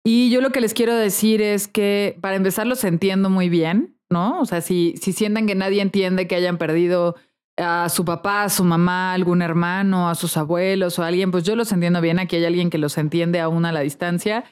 Y 0.04 0.30
yo 0.30 0.40
lo 0.40 0.50
que 0.50 0.60
les 0.60 0.74
quiero 0.74 0.94
decir 0.94 1.42
es 1.42 1.68
que 1.68 2.16
para 2.20 2.36
empezar 2.36 2.66
los 2.66 2.82
entiendo 2.84 3.30
muy 3.30 3.48
bien, 3.48 3.96
¿no? 4.08 4.40
O 4.40 4.44
sea, 4.44 4.60
si, 4.60 4.94
si 5.00 5.12
sienten 5.12 5.46
que 5.46 5.54
nadie 5.54 5.82
entiende 5.82 6.28
que 6.28 6.36
hayan 6.36 6.58
perdido 6.58 7.16
a 7.56 7.88
su 7.88 8.04
papá, 8.04 8.44
a 8.44 8.48
su 8.48 8.64
mamá, 8.64 9.10
a 9.10 9.14
algún 9.14 9.42
hermano, 9.42 10.08
a 10.08 10.14
sus 10.14 10.36
abuelos 10.36 10.98
o 10.98 11.02
a 11.02 11.08
alguien, 11.08 11.30
pues 11.30 11.44
yo 11.44 11.56
los 11.56 11.72
entiendo 11.72 12.00
bien, 12.00 12.18
aquí 12.18 12.36
hay 12.36 12.44
alguien 12.44 12.70
que 12.70 12.78
los 12.78 12.98
entiende 12.98 13.40
aún 13.40 13.64
a 13.64 13.72
la 13.72 13.80
distancia. 13.80 14.44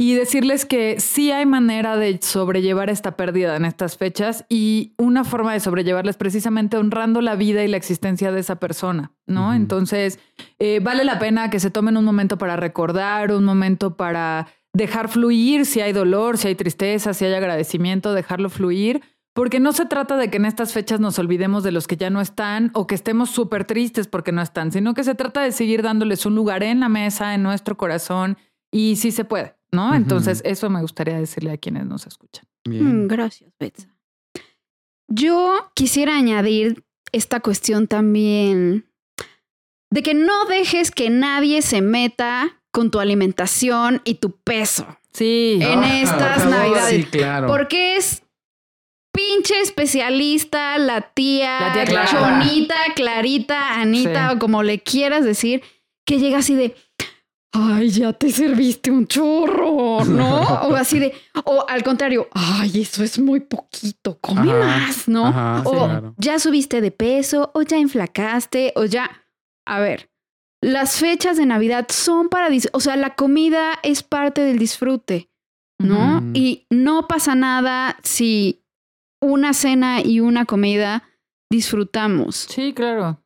Y 0.00 0.14
decirles 0.14 0.64
que 0.64 1.00
sí 1.00 1.32
hay 1.32 1.44
manera 1.44 1.96
de 1.96 2.20
sobrellevar 2.22 2.88
esta 2.88 3.16
pérdida 3.16 3.56
en 3.56 3.64
estas 3.64 3.96
fechas 3.96 4.44
y 4.48 4.94
una 4.96 5.24
forma 5.24 5.52
de 5.52 5.58
sobrellevarla 5.58 6.12
es 6.12 6.16
precisamente 6.16 6.76
honrando 6.76 7.20
la 7.20 7.34
vida 7.34 7.64
y 7.64 7.68
la 7.68 7.78
existencia 7.78 8.30
de 8.30 8.38
esa 8.38 8.60
persona, 8.60 9.10
¿no? 9.26 9.54
Entonces, 9.54 10.20
eh, 10.60 10.78
vale 10.80 11.04
la 11.04 11.18
pena 11.18 11.50
que 11.50 11.58
se 11.58 11.72
tomen 11.72 11.96
un 11.96 12.04
momento 12.04 12.38
para 12.38 12.54
recordar, 12.54 13.32
un 13.32 13.44
momento 13.44 13.96
para 13.96 14.46
dejar 14.72 15.08
fluir 15.08 15.66
si 15.66 15.80
hay 15.80 15.92
dolor, 15.92 16.38
si 16.38 16.46
hay 16.46 16.54
tristeza, 16.54 17.12
si 17.12 17.24
hay 17.24 17.34
agradecimiento, 17.34 18.14
dejarlo 18.14 18.50
fluir 18.50 19.02
porque 19.38 19.60
no 19.60 19.72
se 19.72 19.86
trata 19.86 20.16
de 20.16 20.30
que 20.30 20.38
en 20.38 20.46
estas 20.46 20.72
fechas 20.72 20.98
nos 20.98 21.16
olvidemos 21.20 21.62
de 21.62 21.70
los 21.70 21.86
que 21.86 21.96
ya 21.96 22.10
no 22.10 22.20
están 22.20 22.72
o 22.74 22.88
que 22.88 22.96
estemos 22.96 23.30
súper 23.30 23.64
tristes 23.64 24.08
porque 24.08 24.32
no 24.32 24.42
están, 24.42 24.72
sino 24.72 24.94
que 24.94 25.04
se 25.04 25.14
trata 25.14 25.42
de 25.42 25.52
seguir 25.52 25.80
dándoles 25.82 26.26
un 26.26 26.34
lugar 26.34 26.64
en 26.64 26.80
la 26.80 26.88
mesa, 26.88 27.36
en 27.36 27.44
nuestro 27.44 27.76
corazón, 27.76 28.36
y 28.72 28.96
sí 28.96 29.12
se 29.12 29.24
puede, 29.24 29.54
¿no? 29.70 29.94
Entonces, 29.94 30.42
eso 30.44 30.68
me 30.70 30.80
gustaría 30.80 31.16
decirle 31.16 31.52
a 31.52 31.56
quienes 31.56 31.86
nos 31.86 32.08
escuchan. 32.08 32.46
Mm, 32.64 33.06
gracias, 33.06 33.52
Betsa. 33.60 33.94
Yo 35.06 35.70
quisiera 35.72 36.16
añadir 36.16 36.84
esta 37.12 37.38
cuestión 37.38 37.86
también 37.86 38.86
de 39.88 40.02
que 40.02 40.14
no 40.14 40.46
dejes 40.46 40.90
que 40.90 41.10
nadie 41.10 41.62
se 41.62 41.80
meta 41.80 42.60
con 42.72 42.90
tu 42.90 42.98
alimentación 42.98 44.02
y 44.02 44.14
tu 44.14 44.32
peso. 44.32 44.98
Sí. 45.12 45.60
En 45.62 45.78
ah, 45.78 46.00
estas 46.00 46.44
navidades. 46.44 46.90
Sí, 46.90 47.04
claro. 47.04 47.46
Porque 47.46 47.94
es 47.94 48.24
pinche 49.18 49.60
especialista, 49.60 50.78
la 50.78 51.00
tía, 51.00 51.74
la 51.74 52.04
Chonita, 52.06 52.76
Clarita, 52.94 53.80
Anita 53.80 54.32
o 54.32 54.38
como 54.38 54.62
le 54.62 54.78
quieras 54.80 55.24
decir, 55.24 55.60
que 56.06 56.20
llega 56.20 56.38
así 56.38 56.54
de, 56.54 56.76
ay, 57.50 57.88
ya 57.88 58.12
te 58.12 58.30
serviste 58.30 58.92
un 58.92 59.08
chorro, 59.08 60.04
¿no? 60.04 60.40
o 60.68 60.76
así 60.76 61.00
de, 61.00 61.12
o 61.44 61.64
al 61.68 61.82
contrario, 61.82 62.28
ay, 62.32 62.82
eso 62.82 63.02
es 63.02 63.18
muy 63.18 63.40
poquito, 63.40 64.18
come 64.20 64.54
más, 64.54 65.08
¿no? 65.08 65.62
o 65.64 66.14
ya 66.16 66.38
subiste 66.38 66.80
de 66.80 66.92
peso, 66.92 67.50
o 67.54 67.62
ya 67.62 67.76
inflacaste, 67.76 68.72
o 68.76 68.84
ya, 68.84 69.10
a 69.66 69.80
ver. 69.80 70.10
Las 70.60 70.96
fechas 70.96 71.36
de 71.36 71.46
Navidad 71.46 71.86
son 71.88 72.28
para, 72.28 72.48
o 72.72 72.80
sea, 72.80 72.96
la 72.96 73.16
comida 73.16 73.78
es 73.82 74.04
parte 74.04 74.42
del 74.42 74.58
disfrute, 74.58 75.28
¿no? 75.78 76.22
Y 76.34 76.66
no 76.70 77.06
pasa 77.06 77.36
nada 77.36 77.96
si 78.02 78.64
una 79.20 79.52
cena 79.52 80.00
y 80.02 80.20
una 80.20 80.44
comida 80.44 81.04
disfrutamos. 81.50 82.46
Sí, 82.48 82.72
claro. 82.74 83.22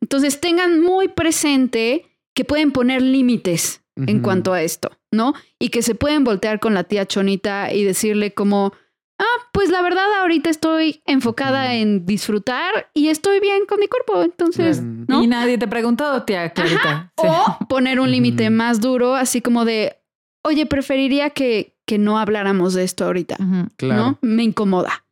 Entonces 0.00 0.40
tengan 0.40 0.80
muy 0.80 1.08
presente 1.08 2.18
que 2.34 2.44
pueden 2.44 2.72
poner 2.72 3.02
límites 3.02 3.82
en 3.96 4.20
cuanto 4.20 4.52
a 4.52 4.62
esto, 4.62 4.90
¿no? 5.12 5.34
Y 5.58 5.68
que 5.68 5.82
se 5.82 5.94
pueden 5.94 6.24
voltear 6.24 6.58
con 6.58 6.74
la 6.74 6.84
tía 6.84 7.06
Chonita 7.06 7.72
y 7.72 7.84
decirle 7.84 8.34
como, 8.34 8.72
ah, 9.20 9.48
pues 9.52 9.70
la 9.70 9.82
verdad 9.82 10.12
ahorita 10.20 10.50
estoy 10.50 11.00
enfocada 11.06 11.74
en 11.74 12.04
disfrutar 12.04 12.90
y 12.92 13.08
estoy 13.08 13.38
bien 13.40 13.66
con 13.66 13.78
mi 13.78 13.86
cuerpo, 13.86 14.22
entonces, 14.22 14.82
¿no? 14.82 15.22
Y 15.22 15.28
nadie 15.28 15.58
te 15.58 15.68
preguntó, 15.68 16.24
tía 16.24 16.52
Clarita. 16.52 17.12
O 17.16 17.58
poner 17.68 18.00
un 18.00 18.10
límite 18.10 18.50
más 18.50 18.80
duro, 18.80 19.14
así 19.14 19.40
como 19.40 19.64
de, 19.64 19.96
oye, 20.42 20.66
preferiría 20.66 21.30
que, 21.30 21.73
que 21.86 21.98
no 21.98 22.18
habláramos 22.18 22.74
de 22.74 22.84
esto 22.84 23.04
ahorita, 23.04 23.36
¿no? 23.82 24.18
Me 24.22 24.42
incomoda. 24.42 25.04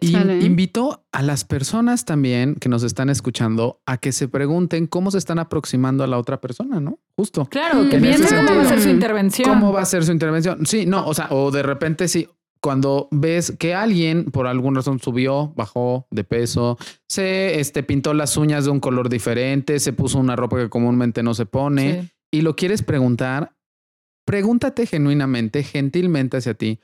Y 0.00 0.16
invito 0.46 1.04
a 1.12 1.22
las 1.22 1.44
personas 1.44 2.04
también 2.04 2.54
que 2.54 2.68
nos 2.68 2.84
están 2.84 3.10
escuchando 3.10 3.80
a 3.84 3.98
que 3.98 4.12
se 4.12 4.28
pregunten 4.28 4.86
cómo 4.86 5.10
se 5.10 5.18
están 5.18 5.40
aproximando 5.40 6.04
a 6.04 6.06
la 6.06 6.18
otra 6.18 6.40
persona, 6.40 6.78
¿no? 6.78 7.00
Justo. 7.16 7.46
Claro, 7.46 7.88
que 7.88 7.98
viendo 7.98 8.28
cómo 8.28 8.54
va 8.54 8.62
a 8.62 8.68
ser 8.68 8.80
su 8.80 8.88
intervención. 8.88 9.48
¿Cómo 9.48 9.72
va 9.72 9.80
a 9.80 9.84
ser 9.84 10.04
su 10.04 10.12
intervención? 10.12 10.64
Sí, 10.66 10.86
no, 10.86 11.04
o 11.06 11.14
sea, 11.14 11.28
o 11.30 11.50
de 11.50 11.64
repente 11.64 12.06
sí, 12.06 12.28
cuando 12.60 13.08
ves 13.10 13.54
que 13.58 13.74
alguien 13.74 14.26
por 14.26 14.46
alguna 14.46 14.80
razón 14.80 15.00
subió, 15.00 15.52
bajó 15.56 16.06
de 16.10 16.22
peso, 16.22 16.78
se 17.08 17.58
este, 17.60 17.82
pintó 17.82 18.14
las 18.14 18.36
uñas 18.36 18.64
de 18.64 18.70
un 18.70 18.80
color 18.80 19.08
diferente, 19.08 19.80
se 19.80 19.92
puso 19.92 20.18
una 20.18 20.36
ropa 20.36 20.58
que 20.58 20.68
comúnmente 20.68 21.24
no 21.24 21.34
se 21.34 21.46
pone 21.46 22.12
y 22.30 22.42
lo 22.42 22.54
quieres 22.54 22.82
preguntar, 22.82 23.55
pregúntate 24.26 24.84
genuinamente, 24.84 25.62
gentilmente 25.62 26.36
hacia 26.36 26.52
ti, 26.52 26.80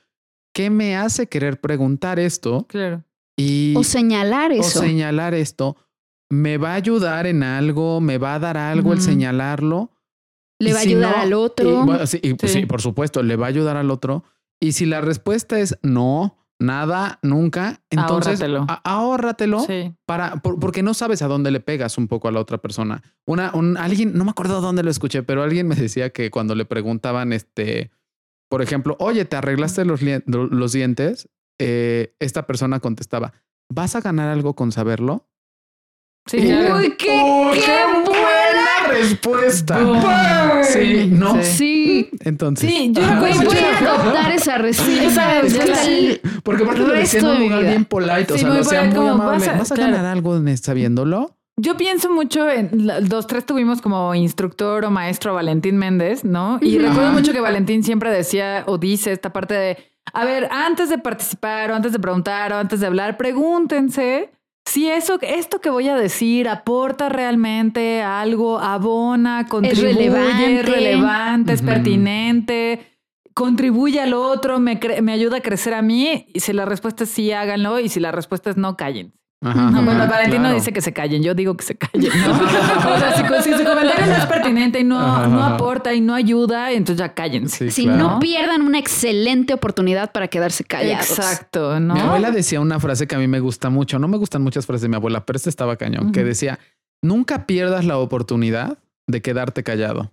¿qué 0.54 0.70
me 0.70 0.96
hace 0.96 1.26
querer 1.26 1.60
preguntar 1.60 2.18
esto? 2.18 2.66
Claro. 2.68 3.04
Y, 3.36 3.74
o 3.76 3.84
señalar 3.84 4.52
eso. 4.52 4.78
O 4.78 4.82
señalar 4.82 5.34
esto. 5.34 5.76
¿Me 6.30 6.56
va 6.56 6.72
a 6.72 6.76
ayudar 6.76 7.26
en 7.26 7.42
algo? 7.42 8.00
¿Me 8.00 8.16
va 8.16 8.36
a 8.36 8.38
dar 8.38 8.56
algo 8.56 8.94
el 8.94 9.02
señalarlo? 9.02 9.90
¿Le 10.58 10.72
va 10.72 10.78
a 10.78 10.82
ayudar 10.82 11.16
al 11.16 11.32
otro? 11.34 12.06
sí, 12.06 12.20
sí, 12.46 12.66
por 12.66 12.80
supuesto, 12.80 13.22
le 13.22 13.36
va 13.36 13.46
a 13.46 13.48
ayudar 13.48 13.76
al 13.76 13.90
otro. 13.90 14.24
Y 14.60 14.72
si 14.72 14.86
la 14.86 15.00
respuesta 15.00 15.58
es 15.58 15.76
no, 15.82 16.41
nada, 16.62 17.18
nunca, 17.22 17.82
entonces 17.90 18.42
ahórratelo, 18.84 19.66
para, 20.06 20.36
porque 20.36 20.82
no 20.82 20.94
sabes 20.94 21.22
a 21.22 21.28
dónde 21.28 21.50
le 21.50 21.60
pegas 21.60 21.98
un 21.98 22.08
poco 22.08 22.28
a 22.28 22.32
la 22.32 22.40
otra 22.40 22.58
persona. 22.58 23.02
Una, 23.26 23.50
un, 23.54 23.76
alguien, 23.76 24.14
no 24.14 24.24
me 24.24 24.30
acuerdo 24.30 24.60
dónde 24.60 24.82
lo 24.82 24.90
escuché, 24.90 25.22
pero 25.22 25.42
alguien 25.42 25.68
me 25.68 25.74
decía 25.74 26.10
que 26.10 26.30
cuando 26.30 26.54
le 26.54 26.64
preguntaban, 26.64 27.32
este, 27.32 27.90
por 28.48 28.62
ejemplo, 28.62 28.96
oye, 28.98 29.24
¿te 29.24 29.36
arreglaste 29.36 29.84
los, 29.84 30.00
los 30.26 30.72
dientes? 30.72 31.28
Eh, 31.58 32.14
esta 32.18 32.46
persona 32.46 32.80
contestaba, 32.80 33.32
¿vas 33.68 33.94
a 33.96 34.00
ganar 34.00 34.28
algo 34.28 34.54
con 34.54 34.72
saberlo? 34.72 35.28
Sí, 36.26 36.38
Uy, 36.38 36.96
qué, 36.96 37.50
qué, 37.54 37.84
buena 38.52 39.00
respuesta. 39.00 40.62
Sí, 40.64 41.08
no. 41.10 41.42
Sí. 41.42 42.10
Entonces. 42.20 42.70
Sí, 42.70 42.92
yo 42.92 43.02
voy, 43.18 43.30
a 43.30 43.78
adoptar 43.78 44.32
esa 44.32 44.58
respuesta. 44.58 45.42
Porque 46.42 46.62
aparte 46.62 46.80
lo 46.80 46.92
decía 46.92 47.20
en 47.20 47.26
un 47.26 47.40
lugar 47.40 47.62
bien 47.64 47.84
polite. 47.84 48.32
o 48.32 48.38
sea, 48.38 48.48
lo 48.48 48.64
sea 48.64 48.84
muy 48.84 49.08
amable. 49.08 49.46
¿Vas 49.46 49.72
a, 49.72 49.76
ganar 49.76 50.04
algo 50.04 50.40
sabiéndolo? 50.56 51.36
Yo 51.56 51.76
pienso 51.76 52.10
mucho 52.10 52.48
en 52.50 52.70
los 53.08 53.26
tres 53.26 53.44
tuvimos 53.44 53.82
como 53.82 54.14
instructor 54.14 54.84
o 54.84 54.90
maestro 54.90 55.32
a 55.32 55.34
Valentín 55.34 55.76
Méndez, 55.76 56.24
¿no? 56.24 56.58
Y 56.62 56.78
recuerdo 56.78 57.12
mucho 57.12 57.32
que 57.32 57.40
Valentín 57.40 57.84
siempre 57.84 58.10
decía 58.10 58.64
o 58.66 58.78
dice 58.78 59.12
esta 59.12 59.32
parte 59.32 59.54
de, 59.54 59.76
a 60.14 60.24
ver, 60.24 60.48
antes 60.50 60.88
de 60.88 60.98
participar 60.98 61.70
o 61.70 61.74
antes 61.74 61.92
de 61.92 61.98
preguntar 61.98 62.52
o 62.52 62.56
antes 62.56 62.80
de 62.80 62.86
hablar, 62.86 63.18
pregúntense 63.18 64.30
si 64.64 64.88
eso, 64.88 65.18
esto 65.20 65.60
que 65.60 65.70
voy 65.70 65.88
a 65.88 65.96
decir 65.96 66.48
aporta 66.48 67.08
realmente 67.08 68.02
algo, 68.02 68.58
abona, 68.58 69.46
contribuye, 69.46 69.90
es 69.90 69.96
relevante, 69.96 70.62
relevante 70.62 71.52
es 71.52 71.62
pertinente, 71.62 72.98
contribuye 73.34 74.00
al 74.00 74.14
otro, 74.14 74.60
me, 74.60 74.78
me 75.02 75.12
ayuda 75.12 75.38
a 75.38 75.40
crecer 75.40 75.74
a 75.74 75.82
mí, 75.82 76.26
y 76.32 76.40
si 76.40 76.52
la 76.52 76.64
respuesta 76.64 77.04
es 77.04 77.10
sí, 77.10 77.32
háganlo, 77.32 77.80
y 77.80 77.88
si 77.88 78.00
la 78.00 78.12
respuesta 78.12 78.50
es 78.50 78.56
no, 78.56 78.76
callen. 78.76 79.12
Ajá, 79.44 79.80
bueno, 79.80 80.06
Valentino 80.06 80.54
dice 80.54 80.72
que 80.72 80.80
se 80.80 80.92
callen, 80.92 81.22
yo 81.22 81.34
digo 81.34 81.56
que 81.56 81.64
se 81.64 81.74
callen. 81.74 82.12
¿no? 82.14 82.32
o 82.94 82.98
sea, 82.98 83.42
si, 83.42 83.52
su 83.52 83.64
comentario 83.64 84.06
no 84.06 84.12
es 84.14 84.26
pertinente 84.26 84.78
y 84.80 84.84
no, 84.84 85.26
no 85.26 85.44
aporta 85.44 85.92
y 85.92 86.00
no 86.00 86.14
ayuda, 86.14 86.70
entonces 86.70 86.98
ya 86.98 87.12
cállense. 87.12 87.70
si 87.72 87.86
no 87.86 88.20
pierdan 88.20 88.62
una 88.62 88.78
excelente 88.78 89.52
oportunidad 89.52 90.12
para 90.12 90.28
quedarse 90.28 90.62
callados. 90.62 91.10
Exacto, 91.10 91.80
¿no? 91.80 91.94
Mi 91.94 92.00
abuela 92.00 92.30
decía 92.30 92.60
una 92.60 92.78
frase 92.78 93.08
que 93.08 93.16
a 93.16 93.18
mí 93.18 93.26
me 93.26 93.40
gusta 93.40 93.68
mucho. 93.68 93.98
No 93.98 94.06
me 94.06 94.16
gustan 94.16 94.42
muchas 94.42 94.64
frases 94.64 94.82
de 94.82 94.88
mi 94.88 94.96
abuela, 94.96 95.26
pero 95.26 95.36
esta 95.36 95.48
estaba 95.48 95.76
cañón, 95.76 96.12
que 96.12 96.22
decía, 96.22 96.60
nunca 97.02 97.44
pierdas 97.44 97.84
la 97.84 97.98
oportunidad 97.98 98.78
de 99.08 99.22
quedarte 99.22 99.64
callado. 99.64 100.12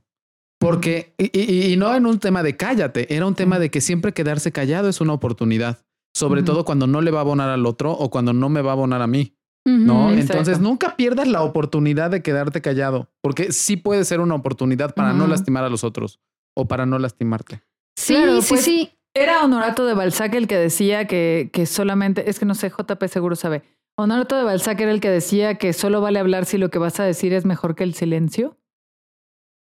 Porque, 0.60 1.14
y, 1.18 1.72
y, 1.72 1.78
no 1.78 1.96
en 1.96 2.06
un 2.06 2.20
tema 2.20 2.44
de 2.44 2.58
cállate, 2.58 3.16
era 3.16 3.26
un 3.26 3.36
tema 3.36 3.60
de 3.60 3.70
que 3.70 3.80
siempre 3.80 4.12
quedarse 4.12 4.52
callado 4.52 4.90
es 4.90 5.00
una 5.00 5.14
oportunidad 5.14 5.78
sobre 6.14 6.44
todo 6.44 6.66
cuando 6.66 6.88
no 6.88 7.02
le 7.02 7.12
va 7.12 7.20
a 7.20 7.22
abonar 7.22 7.50
al 7.50 7.66
otro 7.66 7.92
o 7.92 8.10
cuando 8.10 8.34
no 8.34 8.50
me 8.50 8.62
va 8.62 8.72
a 8.72 8.74
abonar 8.74 9.02
a 9.02 9.08
mí. 9.08 9.36
¿No? 9.66 10.12
Entonces 10.12 10.60
nunca 10.60 10.96
pierdas 10.96 11.28
la 11.28 11.44
oportunidad 11.44 12.10
de 12.10 12.24
quedarte 12.24 12.62
callado, 12.62 13.12
porque 13.22 13.52
sí 13.52 13.78
puede 13.78 14.04
ser 14.04 14.20
una 14.20 14.34
oportunidad 14.34 14.96
para 14.96 15.14
no 15.14 15.28
lastimar 15.28 15.64
a 15.64 15.70
los 15.70 15.84
otros 15.84 16.20
o 16.56 16.68
para 16.68 16.88
no 16.88 16.98
lastimarte. 16.98 17.62
Sí, 17.96 18.16
sí, 18.16 18.46
pues, 18.50 18.64
sí. 18.64 18.92
Era 19.14 19.44
Honorato 19.44 19.86
de 19.86 19.94
Balzac 19.94 20.34
el 20.36 20.48
que 20.48 20.56
decía 20.56 21.06
que, 21.06 21.50
que 21.52 21.66
solamente, 21.66 22.30
es 22.30 22.40
que 22.40 22.46
no 22.46 22.56
sé, 22.56 22.70
JP 22.70 23.04
seguro 23.08 23.36
sabe. 23.36 23.64
Honorato 23.98 24.38
de 24.38 24.44
Balzac 24.44 24.80
era 24.80 24.92
el 24.92 25.02
que 25.02 25.10
decía 25.10 25.56
que 25.56 25.74
solo 25.74 26.00
vale 26.00 26.20
hablar 26.20 26.46
si 26.46 26.58
lo 26.58 26.70
que 26.70 26.80
vas 26.80 27.00
a 27.00 27.04
decir 27.04 27.34
es 27.34 27.46
mejor 27.46 27.76
que 27.76 27.84
el 27.84 27.94
silencio. 27.94 28.58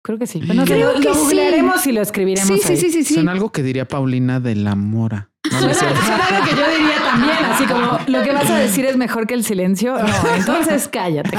Creo 0.04 0.18
que 0.18 0.28
sí. 0.28 0.42
Bueno, 0.46 0.66
Creo 0.66 0.94
lo, 0.94 1.00
que 1.00 1.10
googlearemos 1.10 1.86
y 1.86 1.92
lo 1.92 2.02
escribiremos. 2.02 2.48
Sí, 2.48 2.58
sí, 2.58 2.78
sí, 2.78 2.92
sí, 2.92 3.04
sí. 3.04 3.14
Son 3.16 3.30
algo 3.30 3.52
que 3.52 3.62
diría 3.62 3.88
Paulina 3.88 4.40
de 4.40 4.56
la 4.56 4.76
Mora. 4.76 5.30
No, 5.52 5.58
algo 5.58 5.70
que 5.70 6.56
yo 6.56 6.70
diría 6.78 6.98
también, 7.04 7.46
así 7.46 7.66
como 7.66 8.00
lo 8.08 8.24
que 8.24 8.32
vas 8.32 8.50
a 8.50 8.58
decir 8.58 8.86
es 8.86 8.98
mejor 8.98 9.28
que 9.28 9.34
el 9.34 9.44
silencio. 9.44 9.98
No, 9.98 10.36
entonces 10.36 10.88
cállate. 10.88 11.38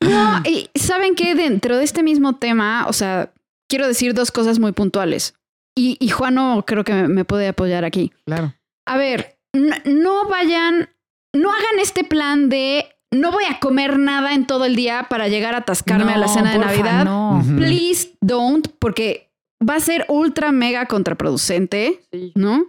No, 0.00 0.42
y 0.44 0.68
saben 0.74 1.14
que 1.14 1.34
dentro 1.34 1.78
de 1.78 1.84
este 1.84 2.02
mismo 2.02 2.36
tema, 2.36 2.86
o 2.88 2.92
sea, 2.92 3.32
quiero 3.68 3.86
decir 3.86 4.14
dos 4.14 4.30
cosas 4.30 4.58
muy 4.58 4.72
puntuales. 4.72 5.34
Y, 5.76 5.96
y 6.00 6.08
Juano 6.08 6.64
creo 6.66 6.84
que 6.84 6.92
me 6.92 7.24
puede 7.24 7.48
apoyar 7.48 7.84
aquí. 7.84 8.12
Claro. 8.26 8.54
A 8.86 8.96
ver, 8.96 9.38
no 9.54 10.28
vayan, 10.28 10.90
no 11.34 11.50
hagan 11.50 11.78
este 11.80 12.04
plan 12.04 12.48
de 12.48 12.86
no 13.12 13.32
voy 13.32 13.44
a 13.44 13.58
comer 13.58 13.98
nada 13.98 14.34
en 14.34 14.46
todo 14.46 14.64
el 14.64 14.76
día 14.76 15.06
para 15.08 15.28
llegar 15.28 15.54
a 15.54 15.58
atascarme 15.58 16.12
a 16.12 16.18
la 16.18 16.28
cena 16.28 16.52
de 16.52 16.58
Navidad. 16.58 17.04
No. 17.04 17.42
Please 17.56 18.16
don't, 18.20 18.68
porque 18.78 19.30
va 19.66 19.76
a 19.76 19.80
ser 19.80 20.06
ultra 20.08 20.52
mega 20.52 20.86
contraproducente, 20.86 22.00
¿no? 22.34 22.66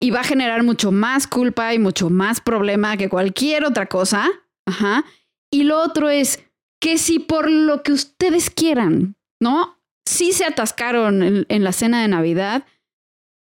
Y 0.00 0.10
va 0.10 0.20
a 0.20 0.24
generar 0.24 0.64
mucho 0.64 0.90
más 0.92 1.26
culpa 1.26 1.72
y 1.72 1.78
mucho 1.78 2.10
más 2.10 2.40
problema 2.40 2.96
que 2.96 3.08
cualquier 3.08 3.64
otra 3.64 3.86
cosa. 3.86 4.28
Ajá. 4.66 5.04
Y 5.50 5.62
lo 5.62 5.80
otro 5.80 6.10
es 6.10 6.44
que 6.80 6.98
si 6.98 7.20
por 7.20 7.48
lo 7.48 7.82
que 7.82 7.92
ustedes 7.92 8.50
quieran, 8.50 9.16
¿no? 9.40 9.78
Si 10.06 10.32
se 10.32 10.44
atascaron 10.44 11.22
en, 11.22 11.46
en 11.48 11.64
la 11.64 11.72
cena 11.72 12.02
de 12.02 12.08
Navidad, 12.08 12.66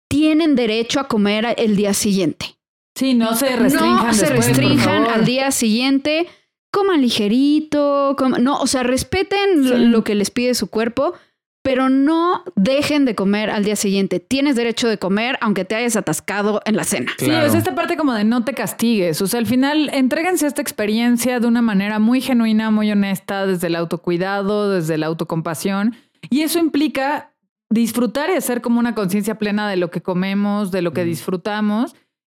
tienen 0.09 0.55
derecho 0.55 1.01
a 1.01 1.09
comer 1.09 1.55
el 1.57 1.75
día 1.75 1.95
siguiente. 1.95 2.57
Sí, 2.95 3.15
no 3.15 3.35
se 3.35 3.57
restrinjan. 3.57 4.07
No 4.07 4.15
se 4.15 4.27
restrinjan 4.27 5.07
al 5.07 5.25
día 5.25 5.51
siguiente. 5.51 6.27
Coman 6.71 7.01
ligerito. 7.01 8.17
no, 8.41 8.61
o 8.61 8.67
sea, 8.67 8.83
respeten 8.83 9.91
lo 9.91 10.05
que 10.05 10.15
les 10.15 10.31
pide 10.31 10.55
su 10.55 10.69
cuerpo, 10.69 11.15
pero 11.63 11.89
no 11.89 12.45
dejen 12.57 13.05
de 13.05 13.15
comer 13.15 13.51
al 13.51 13.65
día 13.65 13.77
siguiente. 13.77 14.21
Tienes 14.21 14.55
derecho 14.55 14.89
de 14.89 14.99
comer 14.99 15.39
aunque 15.41 15.65
te 15.65 15.75
hayas 15.75 15.97
atascado 15.97 16.63
en 16.67 16.77
la 16.77 16.85
cena. 16.85 17.13
Sí, 17.19 17.31
es 17.31 17.55
esta 17.55 17.75
parte 17.75 17.97
como 17.97 18.13
de 18.13 18.25
no 18.25 18.45
te 18.45 18.55
castigues. 18.55 19.21
O 19.23 19.27
sea, 19.27 19.41
al 19.41 19.47
final, 19.47 19.91
entréguense 19.93 20.47
esta 20.47 20.63
experiencia 20.63 21.41
de 21.41 21.47
una 21.47 21.63
manera 21.63 21.99
muy 21.99 22.21
genuina, 22.21 22.71
muy 22.71 22.93
honesta, 22.93 23.47
desde 23.47 23.69
el 23.69 23.77
autocuidado, 23.77 24.71
desde 24.71 24.99
la 24.99 25.07
autocompasión. 25.07 25.97
Y 26.31 26.43
eso 26.43 26.59
implica 26.59 27.33
disfrutar 27.71 28.31
y 28.31 28.35
hacer 28.35 28.61
como 28.61 28.79
una 28.79 28.95
conciencia 28.95 29.37
plena 29.37 29.69
de 29.69 29.77
lo 29.77 29.91
que 29.91 30.01
comemos, 30.01 30.71
de 30.71 30.83
lo 30.83 30.93
que 30.93 31.05
disfrutamos 31.05 31.95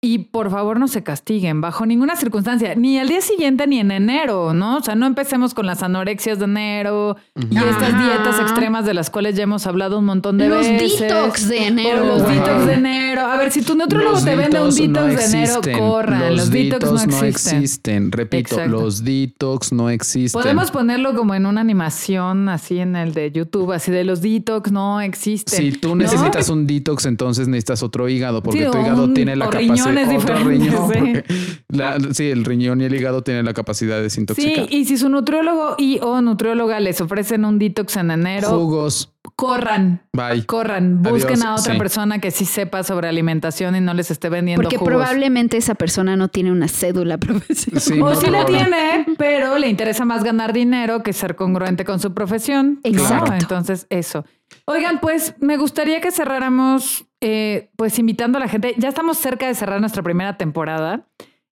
y 0.08 0.18
por 0.20 0.50
favor 0.50 0.80
no 0.80 0.88
se 0.88 1.02
castiguen 1.02 1.60
bajo 1.60 1.84
ninguna 1.84 2.16
circunstancia, 2.16 2.74
ni 2.74 2.98
al 2.98 3.08
día 3.08 3.20
siguiente 3.20 3.66
ni 3.66 3.78
en 3.78 3.90
enero, 3.90 4.54
¿no? 4.54 4.78
O 4.78 4.80
sea, 4.80 4.94
no 4.94 5.04
empecemos 5.04 5.52
con 5.52 5.66
las 5.66 5.82
anorexias 5.82 6.38
de 6.38 6.46
enero 6.46 7.16
y 7.36 7.58
estas 7.58 7.98
dietas 7.98 8.40
extremas 8.40 8.86
de 8.86 8.94
las 8.94 9.10
cuales 9.10 9.36
ya 9.36 9.42
hemos 9.42 9.66
hablado 9.66 9.98
un 9.98 10.06
montón 10.06 10.38
de 10.38 10.48
veces. 10.48 10.80
Los 10.80 11.00
detox 11.00 11.48
de 11.48 11.66
enero. 11.66 12.06
los 12.06 12.26
detox 12.26 12.66
de 12.66 12.72
enero. 12.72 13.20
A 13.20 13.36
ver, 13.36 13.52
si 13.52 13.60
tu 13.60 13.74
nutriólogo 13.74 14.18
te 14.22 14.34
vende 14.34 14.62
un 14.62 14.74
detox 14.74 15.30
de 15.30 15.40
enero, 15.40 15.60
corran. 15.78 16.36
Los, 16.36 16.50
detox, 16.50 17.06
no 17.06 17.22
existen. 17.24 18.10
Repito, 18.10 18.66
los 18.66 19.04
detox 19.04 19.72
no 19.72 19.90
existen. 19.90 20.40
Podemos 20.40 20.70
ponerlo 20.70 21.14
como 21.14 21.34
en 21.34 21.44
una 21.44 21.60
animación 21.60 22.48
así 22.48 22.78
en 22.78 22.96
el 22.96 23.12
de 23.12 23.30
YouTube, 23.30 23.72
así 23.72 23.92
de 23.92 24.04
los 24.04 24.22
detox 24.22 24.72
no 24.72 25.02
existen. 25.02 25.58
Si 25.58 25.72
tú 25.72 25.94
necesitas 25.94 26.48
un 26.48 26.66
detox, 26.66 27.04
entonces 27.04 27.46
necesitas 27.46 27.82
otro 27.82 28.08
hígado, 28.08 28.42
porque 28.42 28.64
tu 28.64 28.78
hígado 28.78 29.12
tiene 29.12 29.36
la 29.36 29.50
capacidad 29.50 29.97
sí, 32.12 32.30
el 32.30 32.44
riñón 32.44 32.80
y 32.80 32.84
el 32.84 32.94
hígado 32.94 33.22
tienen 33.22 33.44
la 33.44 33.54
capacidad 33.54 33.96
de 33.96 34.02
desintoxicar. 34.02 34.68
Sí, 34.68 34.76
y 34.76 34.84
si 34.84 34.96
su 34.96 35.08
nutriólogo 35.08 35.74
y 35.78 35.98
o 36.02 36.20
nutrióloga 36.20 36.80
les 36.80 37.00
ofrecen 37.00 37.44
un 37.44 37.58
detox 37.58 37.96
en 37.96 38.10
enero, 38.10 38.48
jugos, 38.48 39.14
corran. 39.36 40.02
Bye. 40.12 40.46
Corran, 40.46 41.02
busquen 41.02 41.42
a 41.42 41.54
otra 41.54 41.76
persona 41.78 42.20
que 42.20 42.30
sí 42.30 42.44
sepa 42.44 42.82
sobre 42.82 43.08
alimentación 43.08 43.76
y 43.76 43.80
no 43.80 43.94
les 43.94 44.10
esté 44.10 44.28
vendiendo 44.28 44.62
Porque 44.62 44.78
probablemente 44.78 45.56
esa 45.56 45.74
persona 45.74 46.16
no 46.16 46.28
tiene 46.28 46.52
una 46.52 46.68
cédula 46.68 47.18
profesional. 47.18 48.02
o 48.02 48.14
sí 48.14 48.30
la 48.30 48.44
tiene, 48.44 49.06
pero 49.16 49.58
le 49.58 49.68
interesa 49.68 50.04
más 50.04 50.24
ganar 50.24 50.52
dinero 50.52 51.02
que 51.02 51.12
ser 51.12 51.36
congruente 51.36 51.84
con 51.84 52.00
su 52.00 52.14
profesión. 52.14 52.80
Exacto. 52.82 53.34
Entonces, 53.34 53.86
eso. 53.90 54.24
Oigan, 54.64 55.00
pues 55.00 55.34
me 55.40 55.56
gustaría 55.56 56.00
que 56.00 56.10
cerráramos, 56.10 57.04
eh, 57.20 57.70
pues 57.76 57.98
invitando 57.98 58.38
a 58.38 58.40
la 58.40 58.48
gente. 58.48 58.74
Ya 58.78 58.88
estamos 58.88 59.18
cerca 59.18 59.46
de 59.46 59.54
cerrar 59.54 59.80
nuestra 59.80 60.02
primera 60.02 60.36
temporada. 60.36 61.06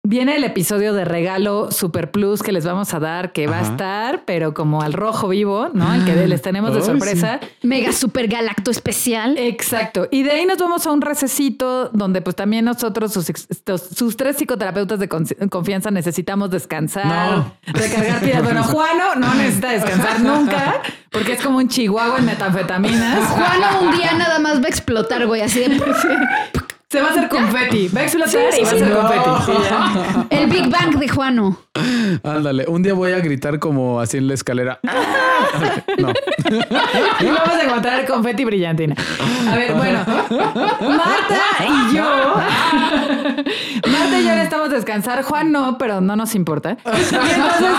Viene 0.08 0.36
el 0.36 0.44
episodio 0.44 0.94
de 0.94 1.04
regalo 1.04 1.72
Super 1.72 2.12
Plus 2.12 2.40
que 2.40 2.52
les 2.52 2.64
vamos 2.64 2.94
a 2.94 3.00
dar, 3.00 3.32
que 3.32 3.48
va 3.48 3.58
a 3.58 3.62
estar, 3.62 4.24
pero 4.24 4.54
como 4.54 4.80
al 4.80 4.92
rojo 4.92 5.26
vivo, 5.26 5.68
¿no? 5.74 5.92
El 5.92 6.04
que 6.04 6.28
les 6.28 6.42
tenemos 6.42 6.72
de 6.72 6.82
sorpresa. 6.82 7.40
Mega 7.62 7.90
super 7.90 8.28
galacto 8.28 8.70
especial. 8.70 9.36
Exacto. 9.36 10.06
Y 10.12 10.22
de 10.22 10.30
ahí 10.30 10.46
nos 10.46 10.58
vamos 10.58 10.86
a 10.86 10.92
un 10.92 11.00
recesito 11.00 11.88
donde 11.88 12.22
pues 12.22 12.36
también 12.36 12.66
nosotros, 12.66 13.14
sus, 13.14 13.26
sus 13.96 14.16
tres 14.16 14.36
psicoterapeutas 14.36 15.00
de 15.00 15.08
confianza, 15.08 15.90
necesitamos 15.90 16.50
descansar, 16.52 17.54
recargar 17.66 18.20
pilas. 18.20 18.44
Bueno, 18.44 18.62
Juano 18.62 19.16
no 19.16 19.34
necesita 19.34 19.70
descansar 19.70 20.20
nunca 20.20 20.82
porque 21.10 21.32
es 21.32 21.42
como 21.42 21.58
un 21.58 21.66
chihuahua 21.66 22.18
en 22.18 22.26
metanfetaminas. 22.26 23.28
Juano 23.30 23.80
un 23.80 23.96
día 23.96 24.12
nada 24.12 24.38
más 24.38 24.60
va 24.60 24.66
a 24.66 24.68
explotar, 24.68 25.26
güey, 25.26 25.40
así 25.40 25.58
de... 25.58 25.80
Se 26.88 27.00
va 27.00 27.08
a 27.08 27.10
hacer 27.10 27.28
confeti. 27.28 27.88
Va 27.88 28.02
a 28.02 28.04
explotar 28.04 28.54
y 28.56 28.62
va 28.62 28.68
a 28.68 28.70
ser 28.70 28.92
confeti. 28.92 30.26
El 30.30 30.46
Big 30.48 30.70
Bang 30.70 30.96
de 31.00 31.08
Juano. 31.08 31.58
Ándale, 32.22 32.64
un 32.68 32.80
día 32.80 32.94
voy 32.94 33.10
a 33.10 33.18
gritar 33.18 33.58
como 33.58 33.98
así 34.00 34.18
en 34.18 34.28
la 34.28 34.34
escalera. 34.34 34.78
no. 35.98 36.12
y 37.20 37.24
vamos 37.26 37.54
a 37.54 37.62
encontrar 37.64 38.00
el 38.00 38.06
confeti 38.06 38.44
brillantina. 38.44 38.94
A 39.50 39.56
ver, 39.56 39.74
bueno. 39.74 39.98
Marta 40.80 41.42
y 41.68 41.96
yo. 41.96 42.34
Marta 43.90 44.20
y 44.20 44.24
yo 44.24 44.32
estamos 44.34 44.68
a 44.70 44.74
descansar. 44.74 45.24
Juan 45.24 45.50
no, 45.50 45.78
pero 45.78 46.00
no 46.00 46.14
nos 46.14 46.36
importa. 46.36 46.78
entonces 46.84 47.18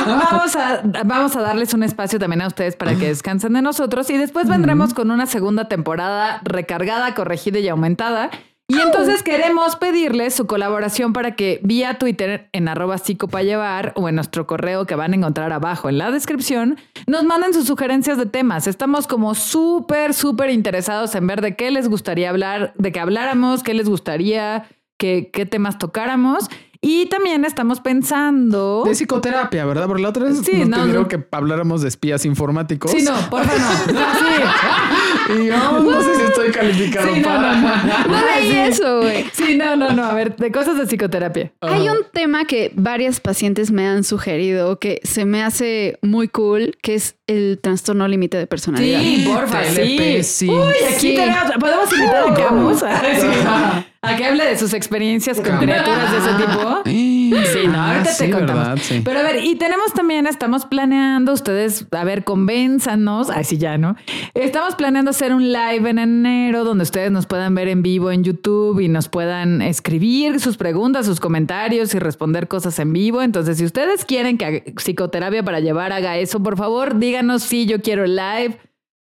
vamos 0.06 0.56
a, 0.58 0.82
vamos 1.06 1.34
a 1.38 1.42
darles 1.44 1.74
un 1.74 1.84
espacio 1.84 2.20
también 2.20 2.42
a 2.42 2.48
ustedes 2.48 2.76
para 2.76 2.94
que 2.96 3.08
descansen 3.08 3.54
de 3.54 3.62
nosotros. 3.62 4.10
Y 4.10 4.18
después 4.18 4.50
vendremos 4.50 4.94
con 4.94 5.12
una 5.12 5.28
segunda 5.28 5.70
temporada 5.70 6.42
recargada, 6.44 7.16
corregida 7.16 7.60
y 7.60 7.70
aumentada 7.70 8.32
y 8.70 8.80
entonces 8.82 9.24
queremos 9.24 9.78
pedirles 9.78 10.34
su 10.34 10.46
colaboración 10.46 11.14
para 11.14 11.36
que 11.36 11.62
vía 11.64 11.98
Twitter 11.98 12.50
en 12.52 12.68
arroba 12.68 12.98
llevar 12.98 13.94
o 13.96 14.10
en 14.10 14.16
nuestro 14.16 14.46
correo 14.46 14.86
que 14.86 14.96
van 14.96 15.14
a 15.14 15.16
encontrar 15.16 15.54
abajo 15.54 15.88
en 15.88 15.98
la 15.98 16.12
descripción, 16.12 16.78
nos 17.06 17.24
manden 17.24 17.54
sus 17.54 17.66
sugerencias 17.66 18.18
de 18.18 18.26
temas. 18.26 18.68
Estamos 18.68 19.08
como 19.08 19.36
súper, 19.36 20.14
súper 20.14 20.50
interesados 20.50 21.16
en 21.16 21.28
ver 21.28 21.40
de 21.40 21.56
qué 21.56 21.72
les 21.72 21.88
gustaría 21.88 22.30
hablar, 22.30 22.74
de 22.78 22.92
qué 22.92 23.00
habláramos, 23.00 23.64
qué 23.64 23.74
les 23.74 23.88
gustaría, 23.88 24.68
qué, 24.98 25.30
qué 25.32 25.46
temas 25.46 25.78
tocáramos. 25.78 26.50
Y 26.82 27.08
también 27.08 27.46
estamos 27.46 27.80
pensando. 27.80 28.84
De 28.86 28.92
psicoterapia, 28.92 29.66
¿verdad? 29.66 29.88
Porque 29.88 30.04
la 30.04 30.10
otra 30.10 30.26
vez 30.26 30.40
sí, 30.44 30.66
nos 30.66 30.88
no, 30.88 31.08
que 31.08 31.24
habláramos 31.32 31.82
de 31.82 31.88
espías 31.88 32.26
informáticos. 32.26 32.92
Sí, 32.92 33.04
no, 33.04 33.14
por 33.30 33.44
favor, 33.44 33.94
no. 33.94 34.00
Sí. 34.00 35.34
y 35.42 35.46
yo 35.48 35.82
no 35.82 36.02
sé 36.02 36.16
si 36.16 36.22
estoy 36.24 36.52
calificado 36.52 37.08
para. 37.24 37.56
No, 37.56 37.84
no, 37.84 38.08
no 38.08 38.28
eso, 38.68 39.02
güey. 39.02 39.26
Sí, 39.34 39.58
no, 39.58 39.76
no, 39.76 39.92
no. 39.92 40.04
A 40.04 40.14
ver, 40.14 40.36
de 40.36 40.52
cosas 40.52 40.78
de 40.78 40.86
psicoterapia. 40.86 41.52
Hay 41.62 41.90
un 41.90 42.00
tema 42.12 42.46
que 42.46 42.72
varias 42.76 43.20
pacientes 43.20 43.72
me 43.72 43.88
han 43.88 44.04
sugerido 44.04 44.80
que 44.80 45.00
se 45.04 45.26
me 45.26 45.44
hace 45.44 45.98
muy 46.02 46.28
cool, 46.28 46.78
que 46.82 46.96
es 46.96 47.16
el 47.28 47.60
trastorno 47.62 48.08
límite 48.08 48.38
de 48.38 48.48
personalidad. 48.48 49.00
Sí, 49.00 49.26
porfa, 49.28 49.64
sí. 49.66 50.24
sí. 50.24 50.50
Uy, 50.50 50.74
aquí 50.94 51.16
tenemos, 51.16 51.52
podemos 51.60 51.92
invitar 51.92 52.30
a 52.30 52.34
Camus. 52.34 52.84
A 54.02 54.16
que 54.16 54.26
hable 54.26 54.46
de 54.46 54.58
sus 54.58 54.74
experiencias 54.74 55.40
con 55.40 55.58
criaturas 55.60 56.12
de 56.12 56.18
ese 56.18 56.34
tipo. 56.34 56.84
Sí, 57.28 57.68
no, 57.68 57.82
ahorita 57.82 58.16
te 58.18 58.32
contamos. 58.32 58.90
Pero 59.04 59.20
a 59.20 59.24
ver, 59.24 59.44
y 59.44 59.56
tenemos 59.56 59.94
también, 59.94 60.28
estamos 60.28 60.66
planeando, 60.66 61.34
ustedes, 61.34 61.86
a 61.92 62.04
ver, 62.04 62.24
convénzanos, 62.24 63.30
así 63.30 63.58
ya, 63.58 63.78
¿no? 63.78 63.96
Estamos 64.34 64.76
planeando 64.76 65.12
hacer 65.12 65.34
un 65.34 65.52
live 65.52 65.90
en 65.90 66.00
enero 66.00 66.64
donde 66.64 66.84
ustedes 66.84 67.12
nos 67.12 67.26
puedan 67.26 67.54
ver 67.54 67.68
en 67.68 67.82
vivo 67.82 68.12
en 68.12 68.24
YouTube 68.24 68.80
y 68.80 68.88
nos 68.88 69.10
puedan 69.10 69.62
escribir 69.62 70.40
sus 70.40 70.58
preguntas, 70.58 71.06
sus 71.06 71.20
comentarios 71.20 71.94
y 71.94 72.00
responder 72.00 72.48
cosas 72.48 72.80
en 72.80 72.94
vivo. 72.94 73.22
Entonces, 73.22 73.58
si 73.58 73.66
ustedes 73.66 74.06
quieren 74.06 74.38
que 74.38 74.74
psicoterapia 74.78 75.44
para 75.44 75.60
llevar 75.60 75.92
haga 75.92 76.18
eso, 76.18 76.42
por 76.42 76.58
favor, 76.58 76.98
díganos 76.98 77.44
si 77.44 77.66
yo 77.66 77.82
quiero 77.82 78.06
live 78.06 78.58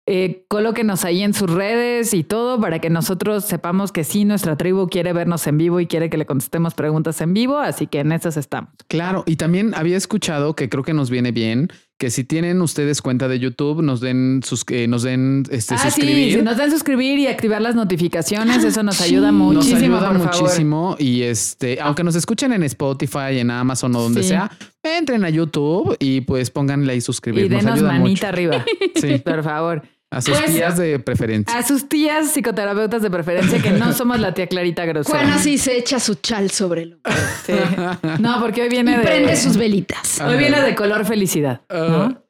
eh, 0.08 0.46
colóquenos 0.48 1.04
ahí 1.04 1.24
en 1.24 1.34
sus 1.34 1.50
redes 1.50 2.14
y 2.14 2.24
todo 2.24 2.60
para 2.62 2.80
que 2.80 2.92
nosotros 2.92 3.46
sepamos 3.46 3.92
que 3.92 4.04
sí, 4.04 4.24
nuestra 4.24 4.56
tribu 4.56 4.88
quiere 4.88 5.14
vernos 5.14 5.48
en 5.48 5.58
vivo 5.58 5.80
y 5.80 5.88
quiere 5.88 6.12
que 6.12 6.18
le 6.18 6.26
contestemos 6.28 6.76
preguntas 6.76 7.20
en 7.22 7.34
vivo, 7.34 7.58
así 7.58 7.88
que 7.88 8.02
en 8.02 8.12
esas 8.12 8.38
estamos. 8.38 8.70
Claro, 8.88 9.24
y 9.26 9.38
también 9.38 9.74
había 9.74 9.98
escuchado 9.98 10.56
que 10.56 10.70
creo 10.70 10.84
que 10.84 10.94
nos 10.94 11.10
viene 11.10 11.32
bien 11.32 11.70
que 11.98 12.10
si 12.10 12.26
tienen 12.26 12.62
ustedes 12.62 13.02
cuenta 13.02 13.30
de 13.30 13.40
YouTube, 13.40 13.82
nos 13.82 14.02
den 14.02 14.42
sus, 14.44 14.66
eh, 14.70 14.86
nos 14.88 15.04
den 15.04 15.44
este, 15.50 15.76
ah, 15.76 15.78
suscribir. 15.78 16.34
Sí, 16.34 16.42
nos 16.42 16.58
den 16.58 16.70
suscribir 16.70 17.20
y 17.20 17.28
activar 17.28 17.62
las 17.62 17.74
notificaciones, 17.74 18.66
eso 18.66 18.84
nos 18.84 19.00
ayuda 19.00 19.32
muchísimo. 19.32 19.96
Nos 19.96 20.04
ayuda 20.04 20.12
muchísimo. 20.12 20.96
Y 21.00 21.22
este, 21.22 21.80
aunque 21.80 22.04
nos 22.04 22.16
escuchen 22.16 22.52
en 22.52 22.64
Spotify, 22.64 23.40
en 23.40 23.50
Amazon 23.50 23.96
o 23.96 24.02
donde 24.02 24.24
sea, 24.24 24.52
entren 24.84 25.24
a 25.24 25.30
YouTube 25.30 25.96
y 26.00 26.22
pues 26.22 26.52
pónganle 26.52 26.92
ahí 26.92 27.02
suscribir. 27.02 27.46
Y 27.46 27.50
denos 27.50 27.82
manita 27.82 28.28
arriba. 28.28 28.66
Sí. 28.96 29.18
Por 29.26 29.44
favor. 29.44 29.82
A 30.16 30.22
sus 30.22 30.40
pues, 30.40 30.54
tías 30.54 30.78
de 30.78 30.98
preferencia. 30.98 31.58
A 31.58 31.62
sus 31.62 31.90
tías 31.90 32.32
psicoterapeutas 32.32 33.02
de 33.02 33.12
preferencia, 33.12 33.62
que 33.62 33.72
no 33.72 33.92
somos 33.94 34.18
la 34.18 34.34
tía 34.34 34.48
Clarita 34.48 34.86
grosera. 34.86 35.20
Bueno, 35.20 35.38
sí 35.40 35.58
se 35.58 35.78
echa 35.78 36.00
su 36.00 36.16
chal 36.16 36.52
sobre 36.52 36.84
el 36.84 36.98
sí. 37.46 37.52
No, 38.20 38.40
porque 38.40 38.62
hoy 38.62 38.70
viene 38.70 38.94
y 38.94 39.06
prende 39.06 39.36
sus 39.36 39.58
velitas. 39.58 40.22
Hoy 40.22 40.38
viene 40.38 40.62
de 40.62 40.74
color 40.74 41.06
felicidad. 41.06 41.60
¿no? 41.70 42.25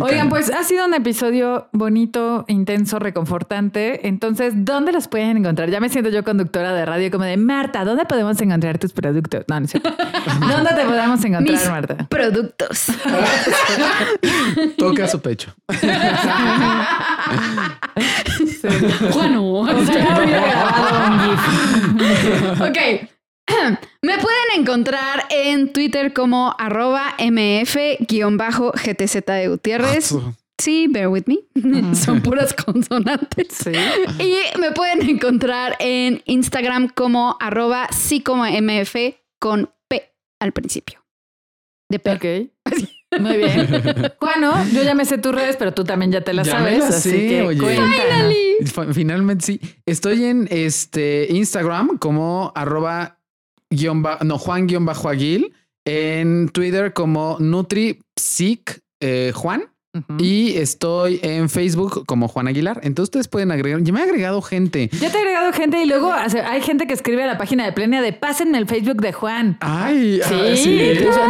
Oigan, 0.00 0.28
pues 0.28 0.50
ha 0.50 0.62
sido 0.64 0.86
un 0.86 0.94
episodio 0.94 1.68
bonito, 1.72 2.44
intenso, 2.48 2.98
reconfortante. 2.98 4.06
Entonces, 4.08 4.54
¿dónde 4.56 4.92
los 4.92 5.08
pueden 5.08 5.38
encontrar? 5.38 5.70
Ya 5.70 5.80
me 5.80 5.88
siento 5.88 6.10
yo 6.10 6.24
conductora 6.24 6.72
de 6.72 6.84
radio 6.84 7.10
como 7.10 7.24
de 7.24 7.36
Marta, 7.36 7.84
¿dónde 7.84 8.04
podemos 8.04 8.40
encontrar 8.40 8.78
tus 8.78 8.92
productos? 8.92 9.44
No, 9.48 9.60
no 9.60 9.66
sé. 9.66 9.80
¿Dónde 10.40 10.70
te 10.74 10.84
podemos 10.84 11.24
encontrar, 11.24 11.70
Marta? 11.70 12.06
Productos. 12.08 12.86
Toca 14.78 15.08
su 15.08 15.20
pecho. 15.20 15.54
Bueno, 19.12 19.60
ok. 22.60 22.78
Me 24.02 24.18
pueden 24.18 24.60
encontrar 24.60 25.24
en 25.30 25.72
Twitter 25.72 26.12
como 26.12 26.54
arroba 26.58 27.14
mf-gtz 27.18 29.24
de 29.26 29.48
Gutiérrez. 29.48 30.12
Ah, 30.12 30.34
sí, 30.58 30.86
bear 30.88 31.08
with 31.08 31.24
me. 31.26 31.38
Son 31.94 32.20
puras 32.22 32.54
consonantes. 32.54 33.66
Y 34.18 34.34
me 34.58 34.72
pueden 34.72 35.08
encontrar 35.08 35.76
en 35.78 36.22
Instagram 36.26 36.88
como 36.88 37.36
arroba 37.40 37.88
sí 37.92 38.22
como 38.22 38.44
mf 38.44 38.96
con 39.38 39.70
P 39.88 40.12
al 40.40 40.52
principio. 40.52 41.04
De 41.88 41.98
P. 41.98 42.12
Ok. 42.12 42.24
Muy 43.20 43.36
bien. 43.36 43.68
Bueno, 44.20 44.54
yo 44.72 44.82
ya 44.82 44.94
me 44.94 45.04
sé 45.04 45.18
tus 45.18 45.34
redes, 45.34 45.56
pero 45.58 45.74
tú 45.74 45.84
también 45.84 46.10
ya 46.10 46.22
te 46.22 46.32
las 46.32 46.48
sabes. 46.48 46.82
así 46.82 47.10
que 47.10 47.42
oye. 47.42 47.78
Finalmente 48.92 49.44
sí. 49.44 49.60
Estoy 49.84 50.24
en 50.24 50.48
este 50.50 51.26
Instagram 51.30 51.98
como 51.98 52.52
arroba 52.54 53.18
no, 53.72 54.38
Juan-Aguil, 54.38 55.52
en 55.84 56.48
Twitter 56.48 56.92
como 56.92 57.36
NutriPsic 57.40 58.80
eh, 59.00 59.32
Juan. 59.34 59.71
Y 60.18 60.56
estoy 60.56 61.20
en 61.22 61.50
Facebook 61.50 62.06
como 62.06 62.26
Juan 62.28 62.48
Aguilar. 62.48 62.80
Entonces 62.82 63.10
ustedes 63.10 63.28
pueden 63.28 63.50
agregar. 63.50 63.82
Ya 63.82 63.92
me 63.92 64.00
ha 64.00 64.04
agregado 64.04 64.40
gente. 64.40 64.88
Ya 64.92 65.10
te 65.10 65.18
he 65.18 65.20
agregado 65.20 65.52
gente 65.52 65.82
y 65.82 65.86
luego 65.86 66.12
hay 66.12 66.62
gente 66.62 66.86
que 66.86 66.94
escribe 66.94 67.22
a 67.24 67.26
la 67.26 67.36
página 67.36 67.64
de 67.64 67.72
Plenia 67.72 68.00
de 68.00 68.12
pásenme 68.12 68.56
el 68.56 68.66
Facebook 68.66 69.02
de 69.02 69.12
Juan. 69.12 69.58
Ay, 69.60 70.20
sí, 70.24 70.34
ah, 70.34 70.56
sí. 70.56 70.76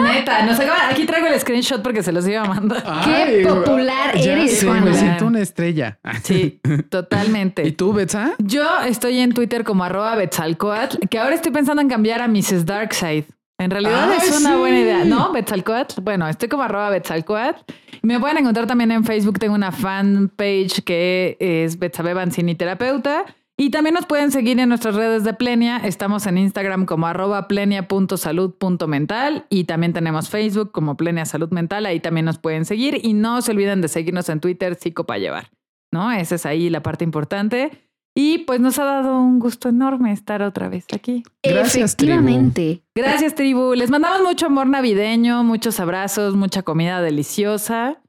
neta. 0.03 0.89
aquí 0.89 1.07
traigo 1.07 1.27
el 1.27 1.41
screenshot 1.41 1.83
porque 1.83 2.03
se 2.03 2.13
los 2.13 2.27
iba 2.27 2.45
mandando. 2.45 2.85
Qué 3.05 3.45
popular 3.47 4.17
eres, 4.17 4.65
Juan. 4.65 4.85
Me 4.85 4.95
siento 4.95 5.27
una 5.27 5.41
estrella. 5.41 5.99
Sí, 6.23 6.61
totalmente. 6.89 7.63
¿Y 7.67 7.73
tú, 7.73 7.93
Betsa? 7.93 8.35
Yo 8.39 8.65
estoy 8.87 9.19
en 9.19 9.33
Twitter 9.33 9.65
como 9.65 9.85
arroba 9.85 10.15
Betzalcoatl, 10.17 11.09
que 11.09 11.19
ahora 11.19 11.35
estoy 11.35 11.51
pensando 11.51 11.83
en 11.83 11.89
cambiar 11.89 12.23
a 12.23 12.29
Mrs. 12.29 12.65
Darkside. 12.65 13.27
En 13.63 13.71
realidad 13.71 14.13
es 14.15 14.41
una 14.41 14.57
buena 14.57 14.81
idea, 14.81 15.05
¿no? 15.05 15.33
Betzalcoatl. 15.33 16.01
Bueno, 16.01 16.29
estoy 16.29 16.49
como 16.49 16.63
arroba 16.63 16.91
Betzalcoatl. 16.91 17.61
Me 18.03 18.19
pueden 18.19 18.39
encontrar 18.39 18.67
también 18.67 18.91
en 18.91 19.05
Facebook. 19.05 19.39
Tengo 19.39 19.55
una 19.55 19.73
fanpage 19.73 20.83
que 20.85 21.37
es 21.39 21.79
Betsabe 21.79 22.15
Banzini 22.15 22.55
Terapeuta. 22.55 23.25
Y 23.57 23.71
también 23.71 23.95
nos 23.95 24.07
pueden 24.07 24.33
seguir 24.33 24.59
en 24.59 24.69
nuestras 24.71 24.95
redes 24.95 25.25
de 25.25 25.35
Plenia. 25.35 25.77
Estamos 25.77 26.27
en 26.27 26.39
Instagram 26.39 26.87
como 26.87 27.07
arroba 27.07 27.47
plenia.salud.mental 27.49 29.47
y 29.51 29.65
también 29.65 29.93
tenemos 29.93 30.31
Facebook 30.31 30.73
como 30.73 30.97
Plenia 30.97 31.27
Salud 31.27 31.51
Mental. 31.51 31.87
Ahí 31.87 32.01
también 32.01 32.25
nos 32.27 32.39
pueden 32.39 32.65
seguir. 32.65 32.99
Y 33.03 33.13
no 33.13 33.43
se 33.43 33.53
olviden 33.53 33.81
de 33.81 33.89
seguirnos 33.89 34.29
en 34.31 34.41
Twitter, 34.41 34.75
Psico 34.75 35.05
para 35.05 35.19
llevar. 35.21 35.51
¿No? 35.93 36.11
Esa 36.11 36.37
es 36.37 36.47
ahí 36.47 36.71
la 36.71 36.83
parte 36.83 37.05
importante. 37.05 37.71
Y 38.15 38.39
pues 38.39 38.61
nos 38.61 38.79
ha 38.79 38.85
dado 38.85 39.19
un 39.19 39.39
gusto 39.39 39.71
enorme 39.71 40.13
estar 40.13 40.43
otra 40.43 40.69
vez 40.69 40.85
aquí. 40.93 41.23
Gracias, 41.43 41.95
Efectivamente. 41.95 42.83
Gracias, 42.95 43.35
tribu. 43.35 43.75
Les 43.75 43.91
mandamos 43.91 44.23
mucho 44.23 44.47
amor 44.47 44.67
navideño, 44.67 45.43
muchos 45.45 45.81
abrazos, 45.81 46.35
mucha 46.35 46.63
comida 46.63 47.01
deliciosa. 47.01 48.03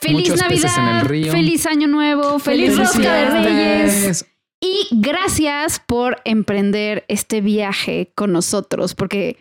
Feliz 0.00 0.36
Navidad, 0.36 1.04
feliz 1.06 1.66
Año 1.66 1.88
Nuevo, 1.88 2.38
feliz 2.38 2.76
Rosca 2.76 3.14
de 3.14 3.30
Reyes. 3.42 4.26
Y 4.60 4.86
gracias 4.92 5.80
por 5.80 6.18
emprender 6.24 7.04
este 7.08 7.40
viaje 7.40 8.12
con 8.14 8.32
nosotros, 8.32 8.94
porque 8.94 9.38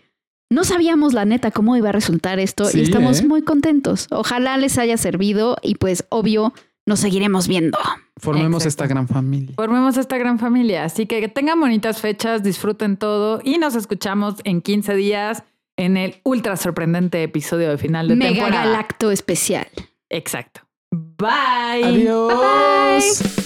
no 0.49 0.63
sabíamos 0.63 1.13
la 1.13 1.25
neta 1.25 1.51
cómo 1.51 1.75
iba 1.75 1.89
a 1.89 1.91
resultar 1.91 2.39
esto 2.39 2.65
y 2.73 2.81
estamos 2.81 3.21
¿eh? 3.21 3.27
muy 3.27 3.41
contentos. 3.41 4.07
Ojalá 4.11 4.57
les 4.57 4.77
haya 4.77 4.97
servido 4.97 5.57
y 5.61 5.75
pues 5.75 6.05
obvio 6.09 6.53
nos 6.87 7.01
seguiremos 7.01 7.47
viendo. 7.47 7.77
Formemos 8.15 8.65
esta 8.65 8.87
gran 8.87 9.07
familia. 9.07 9.53
Formemos 9.55 9.97
esta 9.97 10.17
gran 10.17 10.39
familia. 10.39 10.85
Así 10.85 11.05
que 11.05 11.27
tengan 11.27 11.59
bonitas 11.59 12.01
fechas, 12.01 12.41
disfruten 12.41 12.97
todo 12.97 13.41
y 13.43 13.59
nos 13.59 13.75
escuchamos 13.75 14.35
en 14.45 14.61
15 14.61 14.95
días 14.95 15.43
en 15.75 15.97
el 15.97 16.21
ultra 16.23 16.57
sorprendente 16.57 17.21
episodio 17.21 17.69
de 17.69 17.77
final 17.77 18.07
de 18.07 18.15
Mega 18.15 18.31
temporada. 18.31 18.65
Galacto 18.65 19.11
especial. 19.11 19.67
Exacto. 20.09 20.61
Bye. 20.89 21.83
Adiós. 21.83 23.43